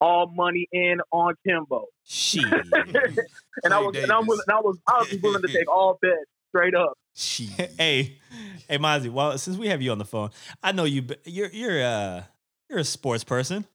all 0.00 0.26
money 0.34 0.66
in 0.72 0.98
on 1.12 1.34
Kimbo. 1.46 1.86
Shit. 2.04 2.44
And 3.62 3.74
I 3.74 3.80
was, 3.80 3.96
and 3.96 4.10
I 4.10 4.18
was, 4.20 4.42
I 4.48 4.60
was, 4.60 4.78
I 4.86 4.98
was 5.00 5.20
willing 5.22 5.42
to 5.42 5.48
take 5.48 5.70
all 5.74 5.98
bets 6.00 6.14
straight 6.48 6.74
up. 6.74 6.94
Shit. 7.14 7.72
hey, 7.76 8.18
hey, 8.68 8.78
Mozzie. 8.78 9.10
Well, 9.10 9.36
since 9.36 9.58
we 9.58 9.68
have 9.68 9.82
you 9.82 9.90
on 9.92 9.98
the 9.98 10.04
phone, 10.06 10.30
I 10.62 10.72
know 10.72 10.84
you. 10.84 11.04
You're 11.26 11.50
you're 11.50 11.82
uh 11.84 12.22
you're 12.70 12.78
a 12.78 12.84
sports 12.84 13.24
person. 13.24 13.66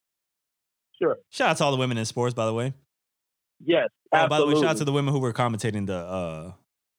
Sure. 1.00 1.18
Shout 1.30 1.50
out 1.52 1.58
to 1.58 1.64
all 1.66 1.72
the 1.72 1.78
women 1.78 1.98
in 1.98 2.06
sports, 2.06 2.34
by 2.34 2.46
the 2.46 2.54
way. 2.54 2.74
Yes. 3.66 3.90
Oh, 4.12 4.28
by 4.28 4.40
the 4.40 4.48
way, 4.48 4.54
shout 4.56 4.66
out 4.66 4.78
to 4.78 4.86
the 4.86 4.92
women 4.92 5.14
who 5.14 5.20
were 5.20 5.34
commentating 5.34 5.88
the 5.88 5.98
uh 5.98 6.52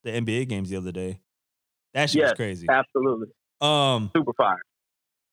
the 0.05 0.11
NBA 0.11 0.49
games 0.49 0.71
the 0.71 0.77
other 0.77 0.93
day. 0.93 1.21
That 1.95 2.11
shit 2.11 2.23
was 2.23 2.33
crazy. 2.35 2.67
Absolutely. 2.69 3.29
Um, 3.61 4.11
Super 4.15 4.33
fire. 4.35 4.61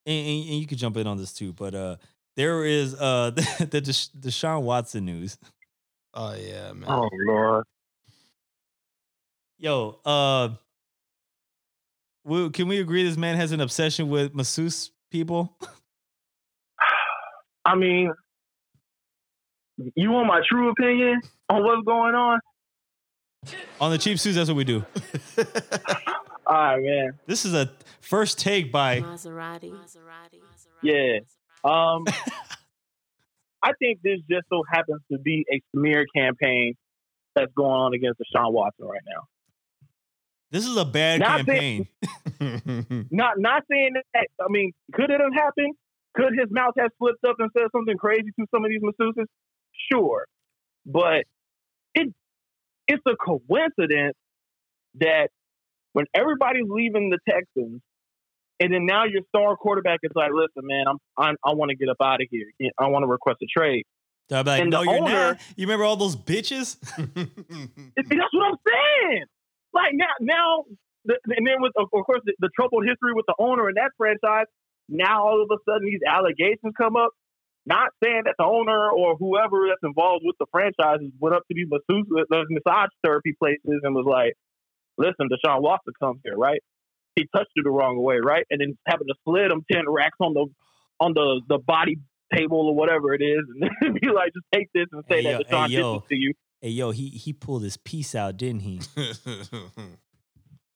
and, 0.05 0.15
and, 0.15 0.49
and 0.49 0.59
you 0.59 0.65
could 0.65 0.77
jump 0.77 0.95
in 0.97 1.07
on 1.07 1.17
this 1.17 1.33
too, 1.33 1.51
but 1.53 1.75
uh, 1.75 1.97
there 2.37 2.63
is 2.63 2.95
uh 2.95 3.31
the 3.35 3.67
the 3.69 3.81
Desha- 3.81 4.15
Deshaun 4.17 4.61
Watson 4.61 5.05
news. 5.05 5.37
Oh 6.13 6.33
yeah, 6.35 6.71
man. 6.73 6.85
Oh 6.87 7.09
lord. 7.27 7.65
Yo, 9.57 9.99
uh, 10.05 10.49
we, 12.25 12.49
can 12.49 12.67
we 12.67 12.79
agree 12.79 13.03
this 13.03 13.17
man 13.17 13.35
has 13.37 13.51
an 13.51 13.61
obsession 13.61 14.09
with 14.09 14.33
masseuse 14.35 14.91
people? 15.09 15.57
I 17.65 17.75
mean, 17.75 18.11
you 19.95 20.11
want 20.11 20.27
my 20.27 20.41
true 20.49 20.69
opinion 20.69 21.21
on 21.49 21.63
what's 21.63 21.83
going 21.85 22.15
on? 22.15 22.39
on 23.81 23.91
the 23.91 23.97
cheap 23.97 24.19
suits, 24.19 24.35
that's 24.37 24.49
what 24.49 24.55
we 24.55 24.63
do. 24.63 24.85
All 26.45 26.55
right, 26.55 26.81
man. 26.83 27.19
This 27.25 27.45
is 27.45 27.53
a 27.53 27.71
first 28.01 28.39
take 28.39 28.71
by 28.71 29.01
Maserati. 29.01 29.71
Maserati. 29.71 30.41
Yeah. 30.81 31.19
Um, 31.63 32.05
I 33.63 33.71
think 33.79 34.01
this 34.01 34.19
just 34.29 34.47
so 34.49 34.63
happens 34.69 35.01
to 35.11 35.17
be 35.17 35.45
a 35.51 35.61
smear 35.73 36.05
campaign 36.15 36.75
that's 37.35 37.51
going 37.53 37.71
on 37.71 37.93
against 37.93 38.19
Deshaun 38.19 38.51
Watson 38.51 38.85
right 38.85 39.01
now. 39.07 39.23
this 40.51 40.67
is 40.67 40.75
a 40.77 40.85
bad 40.85 41.21
Not 41.21 41.45
campaign. 41.45 41.87
Not 43.09 43.39
not 43.39 43.63
saying 43.71 43.93
that. 44.13 44.27
I 44.39 44.45
mean, 44.49 44.73
could 44.93 45.09
it 45.09 45.19
have 45.19 45.33
happened? 45.33 45.75
Could 46.13 46.33
his 46.37 46.51
mouth 46.51 46.73
have 46.77 46.91
slipped 46.99 47.23
up 47.25 47.37
and 47.39 47.49
said 47.57 47.67
something 47.71 47.97
crazy 47.97 48.29
to 48.39 48.45
some 48.51 48.63
of 48.65 48.69
these 48.69 48.81
masseuses? 48.81 49.25
Sure, 49.91 50.25
but 50.85 51.23
it 51.93 52.13
it's 52.87 53.03
a 53.07 53.15
coincidence 53.15 54.15
that 54.95 55.29
when 55.93 56.05
everybody's 56.13 56.67
leaving 56.67 57.09
the 57.09 57.19
Texans, 57.29 57.81
and 58.59 58.73
then 58.73 58.85
now 58.85 59.05
your 59.05 59.21
star 59.29 59.55
quarterback 59.55 59.99
is 60.03 60.11
like, 60.15 60.31
"Listen, 60.33 60.67
man, 60.67 60.85
I'm, 60.87 60.97
I'm 61.17 61.35
I 61.45 61.53
want 61.53 61.69
to 61.69 61.75
get 61.75 61.89
up 61.89 61.97
out 62.01 62.21
of 62.21 62.27
here. 62.29 62.47
I 62.79 62.87
want 62.87 63.03
to 63.03 63.07
request 63.07 63.39
a 63.41 63.47
trade." 63.47 63.83
Be 64.29 64.35
like, 64.35 64.61
and 64.61 64.71
no, 64.71 64.83
the 64.83 64.91
you're 64.91 65.03
owner- 65.03 65.11
not. 65.11 65.41
You 65.55 65.67
remember 65.67 65.85
all 65.85 65.95
those 65.97 66.15
bitches? 66.15 66.79
That's 66.97 68.33
what 68.33 68.45
I'm 68.45 68.57
saying. 68.65 69.25
Like 69.73 69.91
now, 69.93 70.13
now, 70.21 70.63
the, 71.05 71.19
and 71.27 71.45
then 71.45 71.55
with 71.59 71.73
of 71.77 71.89
course 71.91 72.21
the, 72.25 72.33
the 72.39 72.49
troubled 72.55 72.85
history 72.85 73.13
with 73.13 73.25
the 73.27 73.35
owner 73.39 73.67
and 73.67 73.77
that 73.77 73.91
franchise. 73.97 74.45
Now 74.89 75.27
all 75.27 75.41
of 75.41 75.49
a 75.51 75.57
sudden 75.69 75.85
these 75.85 76.01
allegations 76.07 76.73
come 76.77 76.95
up. 76.95 77.11
Not 77.65 77.89
saying 78.03 78.23
that 78.25 78.35
the 78.37 78.43
owner 78.43 78.91
or 78.91 79.15
whoever 79.15 79.67
that's 79.69 79.83
involved 79.83 80.23
with 80.25 80.35
the 80.39 80.45
franchises 80.51 81.11
went 81.19 81.35
up 81.35 81.43
to 81.47 81.53
these 81.55 81.67
masseuse, 81.69 82.07
uh, 82.11 82.23
those 82.29 82.45
massage 82.49 82.89
therapy 83.03 83.33
places 83.39 83.81
and 83.83 83.95
was 83.95 84.05
like, 84.05 84.33
"Listen, 84.97 85.29
Deshaun 85.29 85.61
Watson 85.61 85.93
comes 85.99 86.19
here, 86.25 86.35
right? 86.35 86.61
He 87.15 87.25
touched 87.33 87.51
you 87.55 87.63
the 87.63 87.69
wrong 87.71 88.01
way, 88.01 88.17
right? 88.17 88.45
And 88.49 88.59
then 88.59 88.77
having 88.85 89.07
to 89.07 89.13
slid 89.23 89.49
him 89.51 89.63
ten 89.71 89.83
racks 89.87 90.17
on 90.19 90.33
the 90.33 90.47
on 90.99 91.13
the 91.13 91.41
the 91.47 91.57
body 91.57 91.99
table 92.35 92.67
or 92.67 92.75
whatever 92.75 93.13
it 93.13 93.21
is, 93.21 93.43
and 93.47 93.61
then 93.61 93.93
be 94.01 94.09
like, 94.09 94.33
just 94.33 94.45
take 94.53 94.67
this 94.73 94.87
and 94.91 95.03
say 95.09 95.21
Hey, 95.21 95.31
that 95.31 95.31
yo, 95.31 95.57
Deshaun 95.57 95.67
hey, 95.67 95.75
did 95.75 95.85
this 95.85 96.09
to 96.09 96.15
you. 96.15 96.33
Hey, 96.61 96.69
yo, 96.69 96.91
he 96.91 97.09
he 97.09 97.31
pulled 97.33 97.63
his 97.63 97.77
piece 97.77 98.13
out, 98.15 98.37
didn't 98.37 98.61
he? 98.61 98.81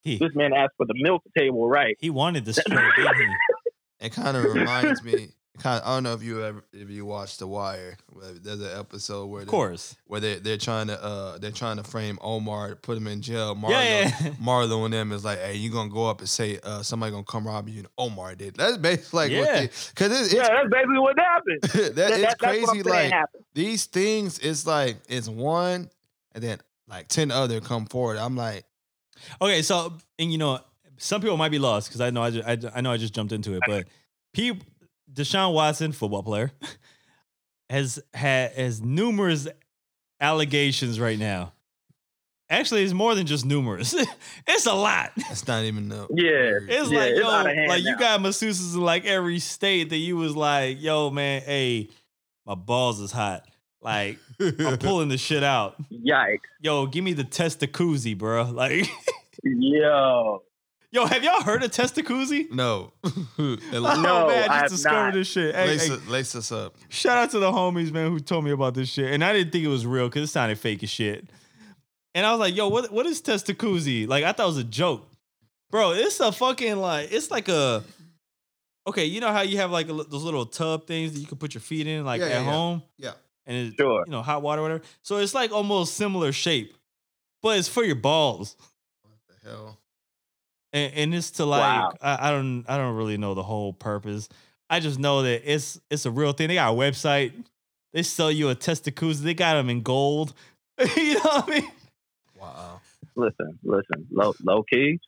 He 0.03 0.17
This 0.17 0.29
man 0.35 0.53
asked 0.53 0.73
for 0.77 0.85
the 0.85 0.93
milk 0.95 1.21
table, 1.37 1.67
right? 1.67 1.97
he 1.99 2.09
wanted 2.09 2.45
the 2.45 2.53
stroke, 2.61 2.95
didn't 2.95 3.17
he? 3.17 4.05
it 4.05 4.13
kind 4.13 4.37
of 4.37 4.45
reminds 4.45 5.03
me. 5.03 5.29
Kind 5.59 5.81
of, 5.81 5.87
I 5.87 5.95
don't 5.95 6.03
know 6.03 6.13
if 6.13 6.21
you 6.21 6.43
ever 6.43 6.63
if 6.71 6.89
you 6.89 7.05
watched 7.05 7.39
The 7.39 7.47
Wire. 7.47 7.97
where 8.13 8.31
There's 8.33 8.61
an 8.61 8.79
episode 8.79 9.25
where 9.25 9.41
Of 9.41 9.47
they- 9.47 9.51
course. 9.51 9.95
where 10.05 10.19
they 10.21 10.35
they're 10.35 10.57
trying 10.57 10.87
to 10.87 11.03
uh 11.03 11.37
they're 11.39 11.51
trying 11.51 11.77
to 11.77 11.83
frame 11.83 12.19
Omar, 12.21 12.75
put 12.75 12.95
him 12.97 13.07
in 13.07 13.21
jail. 13.21 13.55
Marlo, 13.55 13.69
Yeah, 13.71 13.83
yeah. 14.03 14.09
Marlo 14.41 14.85
and 14.85 14.93
them 14.93 15.11
is 15.11 15.25
like, 15.25 15.39
hey, 15.39 15.55
you 15.55 15.71
gonna 15.71 15.89
go 15.89 16.07
up 16.09 16.19
and 16.19 16.29
say 16.29 16.59
uh 16.63 16.83
somebody 16.83 17.11
gonna 17.11 17.23
come 17.23 17.47
rob 17.47 17.67
you? 17.69 17.79
And 17.79 17.87
Omar 17.97 18.35
did. 18.35 18.55
That's 18.55 18.77
basically 18.77 19.17
like 19.19 19.31
Yeah. 19.31 19.61
what 19.61 19.91
cause 19.95 20.21
it's, 20.21 20.33
Yeah, 20.33 20.47
that's 20.47 20.69
basically 20.69 20.99
what 20.99 21.17
happened. 21.19 21.61
that, 21.61 21.71
That- 21.73 21.87
it's 21.87 21.95
that- 21.95 22.21
that's 22.21 22.35
crazy. 22.35 22.65
saying 22.65 22.83
Like 22.85 23.11
happened. 23.11 23.43
these 23.53 23.85
things, 23.85 24.39
it's 24.39 24.67
like 24.67 24.97
it's 25.09 25.27
one, 25.27 25.89
and 26.33 26.43
then 26.43 26.59
like 26.87 27.07
ten 27.07 27.31
other 27.31 27.61
come 27.61 27.85
forward. 27.87 28.17
I'm 28.17 28.35
like, 28.35 28.63
Okay, 29.41 29.63
so 29.63 29.93
and 30.19 30.31
you 30.31 30.37
know, 30.37 30.59
some 30.97 31.21
people 31.21 31.37
might 31.37 31.49
be 31.49 31.59
lost 31.59 31.89
because 31.89 32.01
I 32.01 32.11
know 32.11 32.21
I, 32.21 32.29
ju- 32.31 32.43
I 32.45 32.57
I 32.75 32.81
know 32.81 32.91
I 32.91 32.97
just 32.97 33.13
jumped 33.15 33.31
into 33.33 33.53
it, 33.55 33.63
but 33.67 33.87
people, 34.33 34.65
Deshaun 35.17 35.53
Watson, 35.53 35.91
football 35.91 36.23
player, 36.23 36.51
has 37.69 37.99
had 38.13 38.51
has 38.53 38.81
numerous 38.81 39.47
allegations 40.21 40.99
right 40.99 41.17
now. 41.19 41.53
Actually, 42.49 42.83
it's 42.83 42.93
more 42.93 43.13
than 43.13 43.25
just 43.27 43.45
numerous. 43.45 43.93
it's 44.47 44.65
a 44.67 44.73
lot. 44.73 45.11
That's 45.17 45.45
not 45.47 45.63
even 45.65 45.89
no. 45.89 46.07
Yeah. 46.15 46.59
It's 46.61 46.89
Yeah, 46.89 46.99
like 46.99 47.11
it's 47.11 47.19
yo, 47.19 47.29
out 47.29 47.45
of 47.45 47.53
hand 47.53 47.67
like 47.67 47.83
you 47.83 47.97
got 47.97 48.21
masseuses 48.21 48.73
in 48.73 48.79
like 48.81 49.05
every 49.05 49.39
state 49.39 49.89
that 49.89 49.97
you 49.97 50.15
was 50.15 50.33
like, 50.35 50.81
yo, 50.81 51.09
man, 51.09 51.41
hey, 51.41 51.89
my 52.45 52.55
balls 52.55 53.01
is 53.01 53.11
hot. 53.11 53.43
Like 53.81 54.17
I'm 54.39 54.77
pulling 54.77 55.09
the 55.09 55.17
shit 55.17 55.43
out. 55.43 55.75
Yikes. 55.91 56.39
Yo, 56.61 56.85
give 56.85 57.03
me 57.03 57.11
the 57.13 57.25
testacuzzi, 57.25 58.17
bro. 58.17 58.43
Like, 58.43 58.87
Yo. 59.43 60.41
Yo, 61.01 61.05
have 61.05 61.23
y'all 61.23 61.41
heard 61.41 61.63
of 61.63 61.71
testacuzzi? 61.71 62.51
no. 62.51 62.91
Oh 63.03 63.57
No, 63.71 64.27
man, 64.27 64.49
I 64.49 64.57
I 64.57 64.61
just 64.63 64.75
discovered 64.75 64.95
not. 64.97 65.13
this 65.13 65.27
shit. 65.27 65.55
Hey, 65.55 65.67
lace, 65.67 65.87
hey, 65.87 65.93
it- 65.93 66.07
lace 66.07 66.35
us 66.35 66.51
up. 66.51 66.75
shout 66.89 67.17
out 67.17 67.31
to 67.31 67.39
the 67.39 67.51
homies, 67.51 67.91
man, 67.91 68.11
who 68.11 68.19
told 68.19 68.43
me 68.45 68.51
about 68.51 68.73
this 68.73 68.89
shit. 68.89 69.11
And 69.13 69.23
I 69.23 69.33
didn't 69.33 69.51
think 69.51 69.63
it 69.63 69.67
was 69.69 69.85
real 69.85 70.07
because 70.09 70.29
it 70.29 70.31
sounded 70.31 70.57
fake 70.59 70.83
as 70.83 70.89
shit. 70.89 71.27
And 72.15 72.25
I 72.25 72.31
was 72.31 72.39
like, 72.39 72.55
yo, 72.55 72.67
what 72.69 72.91
what 72.91 73.05
is 73.05 73.21
testacuzzi? 73.21 74.07
Like, 74.07 74.23
I 74.23 74.31
thought 74.31 74.43
it 74.45 74.47
was 74.47 74.57
a 74.57 74.63
joke. 74.63 75.07
Bro, 75.69 75.91
it's 75.91 76.19
a 76.19 76.31
fucking 76.31 76.77
like, 76.77 77.11
it's 77.11 77.29
like 77.29 77.47
a 77.49 77.83
okay, 78.87 79.05
you 79.05 79.19
know 79.21 79.31
how 79.31 79.41
you 79.41 79.57
have 79.57 79.69
like 79.71 79.87
a, 79.89 79.93
those 79.93 80.23
little 80.23 80.45
tub 80.45 80.87
things 80.87 81.13
that 81.13 81.19
you 81.19 81.27
can 81.27 81.37
put 81.37 81.53
your 81.53 81.61
feet 81.61 81.85
in, 81.87 82.05
like 82.05 82.19
Yeah, 82.21 82.27
at 82.27 82.31
yeah, 82.31 82.39
yeah. 82.39 82.51
home, 82.51 82.83
Yeah. 82.97 83.11
and 83.45 83.67
it's 83.67 83.75
Sure. 83.75 84.03
you 84.05 84.11
know 84.11 84.21
hot 84.21 84.41
water, 84.41 84.61
whatever. 84.61 84.81
So 85.03 85.17
it's 85.17 85.33
like 85.33 85.51
almost 85.51 85.95
similar 85.95 86.31
shape, 86.31 86.73
but 87.43 87.59
it's 87.59 87.67
for 87.67 87.83
your 87.83 87.95
balls. 87.97 88.55
What 89.03 89.13
the 89.27 89.49
hell? 89.49 89.77
And, 90.73 90.93
and 90.93 91.15
it's 91.15 91.31
to 91.31 91.45
like 91.45 91.61
Wow. 91.61 91.93
I, 92.01 92.29
I 92.29 92.31
don't 92.31 92.65
I 92.67 92.77
don't 92.77 92.95
really 92.95 93.17
know 93.17 93.33
the 93.33 93.43
whole 93.43 93.73
purpose. 93.73 94.29
I 94.69 94.79
just 94.79 94.99
know 94.99 95.21
that 95.23 95.49
it's 95.51 95.79
it's 95.89 96.05
a 96.05 96.11
real 96.11 96.33
thing. 96.33 96.47
They 96.49 96.55
got 96.55 96.73
a 96.73 96.75
website. 96.75 97.31
They 97.93 98.03
sell 98.03 98.31
you 98.31 98.49
a 98.49 98.55
testacuzzi. 98.55 99.21
They 99.21 99.33
got 99.33 99.53
them 99.55 99.69
in 99.69 99.81
gold. 99.81 100.33
you 100.95 101.13
know 101.15 101.19
what 101.21 101.47
I 101.49 101.51
mean? 101.61 101.71
Wow. 102.39 102.81
Listen, 103.15 103.57
listen. 103.63 104.07
Low, 104.11 104.33
low 104.43 104.63
key. 104.63 104.99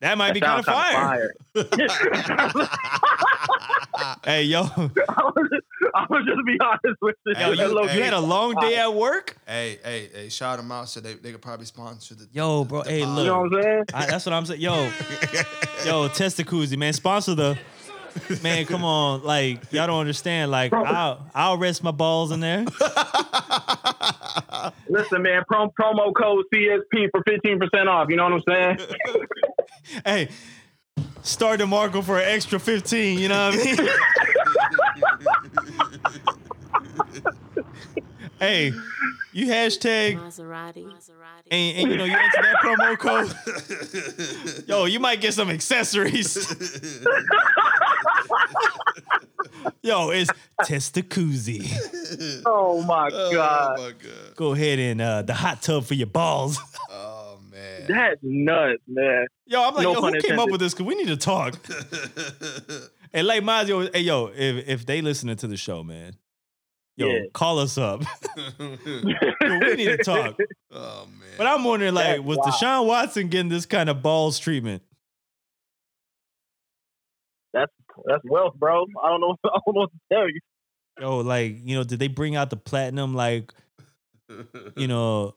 That 0.00 0.18
might 0.18 0.28
That 0.28 0.34
be 0.34 0.40
kind 0.40 0.60
of 0.60 0.64
sounds 0.66 0.84
kinda 0.86 1.06
fire. 1.54 1.88
fire. 1.88 2.68
Hey 4.24 4.42
yo, 4.42 4.64
I'm 5.96 6.06
gonna 6.08 6.24
just 6.24 6.46
be 6.46 6.58
honest 6.60 7.00
with 7.00 7.16
you. 7.26 7.32
yo, 7.32 7.38
Hey, 7.50 7.56
That 7.56 7.68
you, 7.68 7.74
low 7.74 7.82
you 7.82 8.02
had 8.02 8.12
a 8.14 8.20
long 8.20 8.54
day 8.60 8.76
at 8.76 8.92
work. 8.94 9.36
hey, 9.46 9.78
hey, 9.84 10.08
hey, 10.14 10.28
shout 10.28 10.58
them 10.58 10.70
out 10.70 10.88
so 10.88 11.00
they, 11.00 11.14
they 11.14 11.32
could 11.32 11.42
probably 11.42 11.66
sponsor 11.66 12.14
the. 12.14 12.26
Yo, 12.32 12.64
bro, 12.64 12.82
the 12.82 12.90
hey, 12.90 13.02
pod. 13.02 13.16
look. 13.16 13.24
You 13.24 13.30
know 13.30 13.40
what 13.42 13.54
I'm 13.54 13.62
saying? 13.62 13.84
I, 13.94 14.06
that's 14.06 14.26
what 14.26 14.32
I'm 14.32 14.46
saying. 14.46 14.60
Yo, 14.60 14.74
yo, 15.84 16.08
testacuzzi, 16.08 16.76
man, 16.76 16.92
sponsor 16.92 17.34
the. 17.34 17.58
Man, 18.42 18.64
come 18.64 18.82
on, 18.82 19.22
like 19.24 19.70
y'all 19.72 19.86
don't 19.86 20.00
understand. 20.00 20.50
Like 20.50 20.72
I'll 20.72 21.28
I'll 21.34 21.58
rest 21.58 21.82
my 21.84 21.90
balls 21.90 22.32
in 22.32 22.40
there. 22.40 22.64
Listen, 24.88 25.22
man. 25.22 25.42
Prom- 25.46 25.70
promo 25.78 26.14
code 26.14 26.44
CSP 26.52 27.08
for 27.10 27.22
15% 27.24 27.86
off. 27.88 28.08
You 28.08 28.16
know 28.16 28.24
what 28.24 28.32
I'm 28.32 28.42
saying? 28.48 28.78
hey, 30.04 30.28
start 31.22 31.58
the 31.58 31.66
Marco 31.66 32.02
for 32.02 32.18
an 32.18 32.24
extra 32.28 32.58
15, 32.58 33.18
you 33.18 33.28
know 33.28 33.50
what 33.50 33.54
I 33.54 33.64
mean? 33.64 33.88
hey, 38.38 38.72
you 39.32 39.46
hashtag 39.46 40.16
Maserati. 40.18 40.84
Maserati. 40.86 41.50
and, 41.50 41.78
and 41.78 41.90
you 41.90 41.96
know 41.98 42.04
you 42.04 42.16
enter 42.16 42.42
that 42.42 42.56
promo 42.62 42.98
code. 42.98 44.68
Yo, 44.68 44.84
you 44.86 45.00
might 45.00 45.20
get 45.20 45.34
some 45.34 45.50
accessories. 45.50 46.36
Yo, 49.82 50.10
it's 50.10 50.30
Testacuzzi. 50.62 52.42
Oh 52.46 52.82
my 52.82 53.08
Oh 53.12 53.32
god, 53.32 53.78
my 53.78 53.90
god. 53.92 54.34
Go 54.36 54.52
ahead 54.52 54.78
and 54.78 55.00
uh, 55.00 55.22
the 55.22 55.34
hot 55.34 55.62
tub 55.62 55.84
for 55.84 55.94
your 55.94 56.06
balls. 56.08 56.58
Oh 56.90 57.15
man. 57.56 57.86
that's 57.88 58.20
nuts, 58.22 58.82
man. 58.86 59.26
Yo, 59.46 59.62
I'm 59.62 59.74
like, 59.74 59.82
No 59.84 59.92
yo, 59.94 60.00
who 60.00 60.10
pun 60.12 60.20
came 60.20 60.38
up 60.38 60.50
with 60.50 60.60
this? 60.60 60.74
Cause 60.74 60.86
we 60.86 60.94
need 60.94 61.08
to 61.08 61.16
talk. 61.16 61.58
And 63.12 63.26
like 63.26 63.42
Mazio, 63.44 63.88
hey 63.94 64.02
yo, 64.02 64.26
if 64.26 64.68
if 64.68 64.84
they 64.84 65.00
listening 65.00 65.36
to 65.36 65.46
the 65.46 65.56
show, 65.56 65.82
man, 65.82 66.16
yo, 66.96 67.06
Yeah. 67.08 67.20
call 67.32 67.60
us 67.60 67.78
up. 67.78 68.02
Yo, 68.36 68.48
we 68.58 69.74
need 69.76 69.86
to 69.86 69.98
talk. 70.04 70.36
oh 70.72 71.06
man. 71.06 71.28
But 71.38 71.46
I'm 71.46 71.64
wondering, 71.64 71.94
like, 71.94 72.16
That's 72.16 72.22
was 72.22 72.36
wild. 72.38 72.52
Deshaun 72.52 72.86
Watson 72.86 73.28
getting 73.28 73.48
this 73.48 73.64
kind 73.64 73.88
of 73.88 74.02
balls 74.02 74.38
treatment? 74.38 74.82
That's 77.54 77.72
that's 78.04 78.22
wealth, 78.24 78.54
bro. 78.56 78.84
I 79.02 79.08
don't 79.08 79.20
know. 79.20 79.36
I 79.44 79.58
don't 79.64 79.74
know 79.74 79.80
what 79.82 79.90
to 79.92 79.98
tell 80.12 80.28
you. 80.28 80.40
Yo, 81.00 81.18
like, 81.18 81.56
you 81.62 81.76
know, 81.76 81.84
did 81.84 81.98
they 81.98 82.08
bring 82.08 82.36
out 82.36 82.50
the 82.50 82.56
platinum, 82.56 83.14
like, 83.14 83.52
you 84.76 84.88
know, 84.88 85.36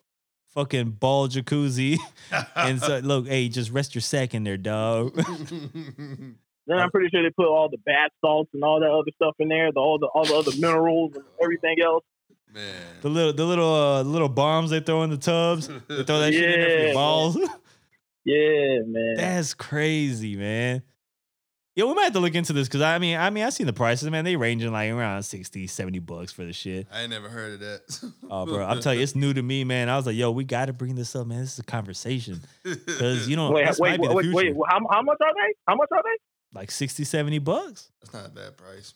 fucking 0.59 0.91
ball 0.91 1.27
jacuzzi? 1.27 1.97
And 2.55 2.79
so, 2.79 2.99
look, 2.99 3.27
hey, 3.27 3.49
just 3.49 3.71
rest 3.71 3.95
your 3.95 4.01
sack 4.01 4.33
in 4.35 4.43
there, 4.43 4.57
dog. 4.57 5.15
Then 6.67 6.77
I'm 6.77 6.91
pretty 6.91 7.09
sure 7.09 7.23
they 7.23 7.31
put 7.31 7.47
all 7.47 7.67
the 7.67 7.79
bath 7.83 8.11
salts 8.21 8.51
and 8.53 8.63
all 8.63 8.79
that 8.79 8.91
other 8.91 9.09
stuff 9.15 9.33
in 9.39 9.47
there, 9.49 9.71
the 9.71 9.79
all 9.79 9.97
the 9.97 10.05
all 10.05 10.23
the 10.23 10.35
other 10.35 10.51
minerals 10.59 11.13
and 11.15 11.23
everything 11.41 11.77
else. 11.83 12.03
man. 12.53 12.75
The 13.01 13.09
little, 13.09 13.33
the 13.33 13.43
little, 13.43 13.73
uh, 13.73 14.03
little 14.03 14.29
bombs 14.29 14.69
they 14.69 14.79
throw 14.79 15.01
in 15.01 15.09
the 15.09 15.17
tubs. 15.17 15.67
They 15.67 16.03
throw 16.03 16.19
that 16.19 16.31
shit 16.31 16.43
in 16.43 16.59
there 16.61 16.69
for 16.69 16.77
your 16.77 16.87
Yeah, 16.89 16.93
balls. 16.93 17.37
Yeah, 18.23 18.79
man. 18.85 19.15
That's 19.15 19.55
crazy, 19.55 20.35
man. 20.35 20.83
Yo, 21.79 21.87
we 21.87 21.93
might 21.93 22.03
have 22.03 22.11
to 22.11 22.19
look 22.19 22.35
into 22.35 22.51
this 22.51 22.67
because 22.67 22.81
I 22.81 22.99
mean, 22.99 23.15
I 23.15 23.29
mean, 23.29 23.45
I 23.45 23.51
seen 23.51 23.65
the 23.65 23.71
prices, 23.71 24.09
man. 24.09 24.25
They 24.25 24.35
ranging 24.35 24.69
like 24.73 24.91
around 24.91 25.23
60, 25.23 25.65
70 25.65 25.99
bucks 25.99 26.33
for 26.33 26.43
the 26.43 26.51
shit. 26.51 26.87
I 26.91 27.03
ain't 27.03 27.09
never 27.09 27.29
heard 27.29 27.53
of 27.53 27.59
that. 27.61 28.11
Oh, 28.29 28.45
bro, 28.45 28.65
I'm 28.65 28.81
telling 28.81 28.99
you, 28.99 29.03
it's 29.03 29.15
new 29.15 29.33
to 29.33 29.41
me, 29.41 29.63
man. 29.63 29.87
I 29.87 29.95
was 29.95 30.05
like, 30.05 30.17
yo, 30.17 30.29
we 30.29 30.43
got 30.43 30.65
to 30.65 30.73
bring 30.73 30.95
this 30.95 31.15
up, 31.15 31.25
man. 31.25 31.39
This 31.39 31.53
is 31.53 31.59
a 31.59 31.63
conversation 31.63 32.41
because 32.63 33.29
you 33.29 33.37
know 33.37 33.49
wait, 33.49 33.65
this 33.65 33.79
wait, 33.79 33.91
might 33.91 33.97
be 33.97 34.01
wait, 34.01 34.09
the 34.09 34.15
wait, 34.15 34.23
future. 34.23 34.55
wait. 34.55 34.67
How, 34.69 34.79
how 34.91 35.01
much 35.01 35.17
are 35.23 35.33
they? 35.33 35.53
How 35.67 35.75
much 35.75 35.87
are 35.93 36.03
they? 36.03 36.59
Like 36.59 36.69
60, 36.69 37.05
70 37.05 37.39
bucks. 37.39 37.91
That's 38.01 38.13
not 38.13 38.25
a 38.25 38.29
bad 38.29 38.57
price. 38.57 38.93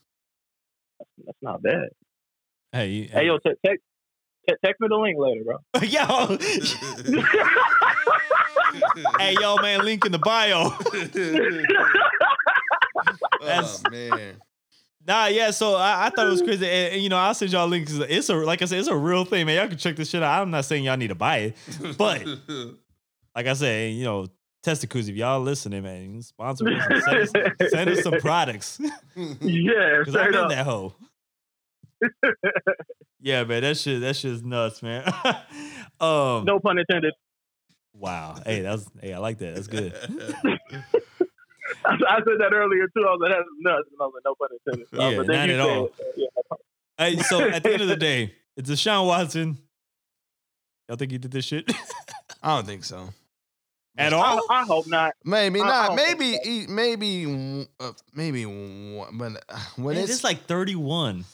That's 1.26 1.38
not 1.42 1.64
bad. 1.64 1.88
Hey, 2.74 2.88
you, 2.90 3.10
Hey, 3.12 3.28
yo, 3.28 3.38
te- 3.38 3.54
text 3.66 3.82
te- 4.48 4.56
text 4.64 4.82
me 4.82 4.90
the 4.90 4.98
link 4.98 5.18
later, 5.18 5.44
bro. 5.46 5.58
yo, 5.82 6.38
hey, 9.20 9.36
yo, 9.40 9.56
man, 9.58 9.86
link 9.86 10.06
in 10.06 10.12
the 10.12 10.20
bio. 10.20 10.78
That's- 13.42 13.84
oh 13.86 13.90
man. 13.92 14.36
Nah, 15.06 15.26
yeah. 15.26 15.52
So 15.52 15.76
I, 15.76 16.06
I 16.06 16.10
thought 16.12 16.28
it 16.28 16.30
was 16.30 16.42
crazy, 16.42 16.66
and, 16.66 16.94
and, 16.94 17.02
you 17.04 17.10
know, 17.10 17.18
I'll 17.18 17.34
send 17.34 17.52
y'all 17.52 17.68
links. 17.68 17.92
It's 17.94 18.30
a 18.30 18.36
like 18.36 18.62
I 18.62 18.66
said, 18.66 18.80
it's 18.80 18.88
a 18.88 18.96
real 18.96 19.26
thing, 19.26 19.46
man. 19.46 19.58
Y'all 19.58 19.68
can 19.68 19.78
check 19.78 19.98
this 19.98 20.10
shit 20.10 20.24
out. 20.24 20.42
I'm 20.42 20.50
not 20.52 20.64
saying 20.64 20.86
y'all 20.86 20.96
need 20.96 21.10
to 21.10 21.16
buy 21.16 21.38
it, 21.38 21.98
but 21.98 22.26
like 23.36 23.46
I 23.48 23.52
said, 23.54 23.92
you 23.94 24.06
know, 24.06 24.28
Testacuzzi, 24.66 25.10
if 25.10 25.16
y'all 25.18 25.42
listening, 25.42 25.84
man, 25.84 26.22
sponsor 26.22 26.70
us. 26.70 27.04
Send 27.04 27.18
us, 27.62 27.72
send 27.72 27.90
us 27.90 28.02
some 28.04 28.14
products 28.22 28.80
yeah, 29.16 30.00
because 30.00 30.16
I'm 30.16 30.22
straight 30.22 30.28
in 30.30 30.36
up. 30.36 30.50
that 30.52 30.66
hoe. 30.66 30.96
yeah, 33.20 33.44
man, 33.44 33.62
that 33.64 33.76
shit, 33.78 34.00
that 34.02 34.16
shit's 34.16 34.42
nuts, 34.42 34.82
man. 34.82 35.04
um, 36.00 36.46
No 36.46 36.60
pun 36.64 36.80
intended. 36.80 37.14
wow. 37.94 38.36
Hey, 38.46 38.62
that's 38.62 38.90
hey, 39.02 39.12
I 39.14 39.18
like 39.18 39.38
that. 39.40 39.56
That's 39.56 39.68
good. 39.68 39.94
I, 41.86 41.94
I 42.10 42.18
said 42.18 42.40
that 42.40 42.52
earlier 42.54 42.88
too. 42.88 43.04
I 43.08 43.12
was 43.12 43.20
like, 43.22 43.32
that's 43.32 43.44
nuts. 43.60 43.88
And 43.92 44.02
I 44.02 44.06
was 44.06 44.14
like, 44.16 44.24
no 44.26 44.36
pun 44.36 44.50
intended. 44.66 44.88
Uh, 44.94 45.10
Yeah, 45.10 45.18
but 45.18 45.28
then 45.28 45.36
not 45.38 45.48
you 45.50 45.54
at 45.56 45.66
said- 45.66 45.78
all. 45.78 45.90
Yeah, 46.18 46.58
Hey, 46.98 47.18
so 47.18 47.42
at 47.50 47.64
the 47.64 47.74
end 47.74 47.82
of 47.82 47.88
the 47.88 47.96
day, 47.96 48.34
it's 48.56 48.70
Deshaun 48.70 49.08
Watson. 49.08 49.58
Y'all 50.88 50.98
think 50.98 51.12
he 51.12 51.18
did 51.18 51.32
this 51.32 51.46
shit 51.46 51.72
I 52.44 52.56
don't 52.56 52.66
think 52.68 52.84
so. 52.84 53.10
at 53.98 54.14
all? 54.14 54.42
I 54.50 54.64
hope 54.64 54.86
not. 54.88 55.14
Maybe 55.26 55.60
I- 55.62 55.64
I 55.64 55.68
not. 55.68 55.88
don't 55.88 55.96
Maybe 55.96 56.38
he- 56.44 56.68
maybe 56.68 57.68
uh, 57.80 57.92
maybe 58.14 58.46
one, 58.46 59.18
but 59.18 59.44
uh, 59.50 59.58
when 59.78 59.96
Man, 59.96 60.04
it's, 60.04 60.14
it's 60.14 60.24
like 60.24 60.42
31. 60.46 61.26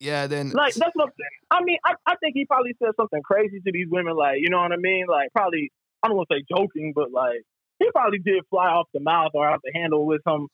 yeah, 0.00 0.26
then 0.26 0.50
Like 0.50 0.74
that's 0.74 0.94
what 0.94 1.04
I'm 1.04 1.12
saying. 1.18 1.40
I 1.50 1.64
mean, 1.64 1.78
I, 1.84 1.94
I 2.06 2.16
think 2.16 2.34
he 2.34 2.44
probably 2.44 2.74
said 2.82 2.90
something 2.96 3.22
crazy 3.22 3.60
to 3.60 3.72
these 3.72 3.86
women, 3.90 4.16
like 4.16 4.38
you 4.40 4.50
know 4.50 4.58
what 4.60 4.72
I 4.72 4.76
mean? 4.76 5.06
Like 5.08 5.28
probably 5.32 5.70
I 6.02 6.08
don't 6.08 6.16
want 6.16 6.28
to 6.30 6.36
say 6.38 6.44
joking, 6.48 6.92
but 6.94 7.10
like 7.12 7.42
he 7.78 7.90
probably 7.92 8.18
did 8.18 8.42
fly 8.50 8.68
off 8.68 8.86
the 8.94 9.00
mouth 9.00 9.32
or 9.34 9.48
off 9.48 9.60
the 9.64 9.72
handle 9.74 10.06
with 10.06 10.20
some. 10.26 10.48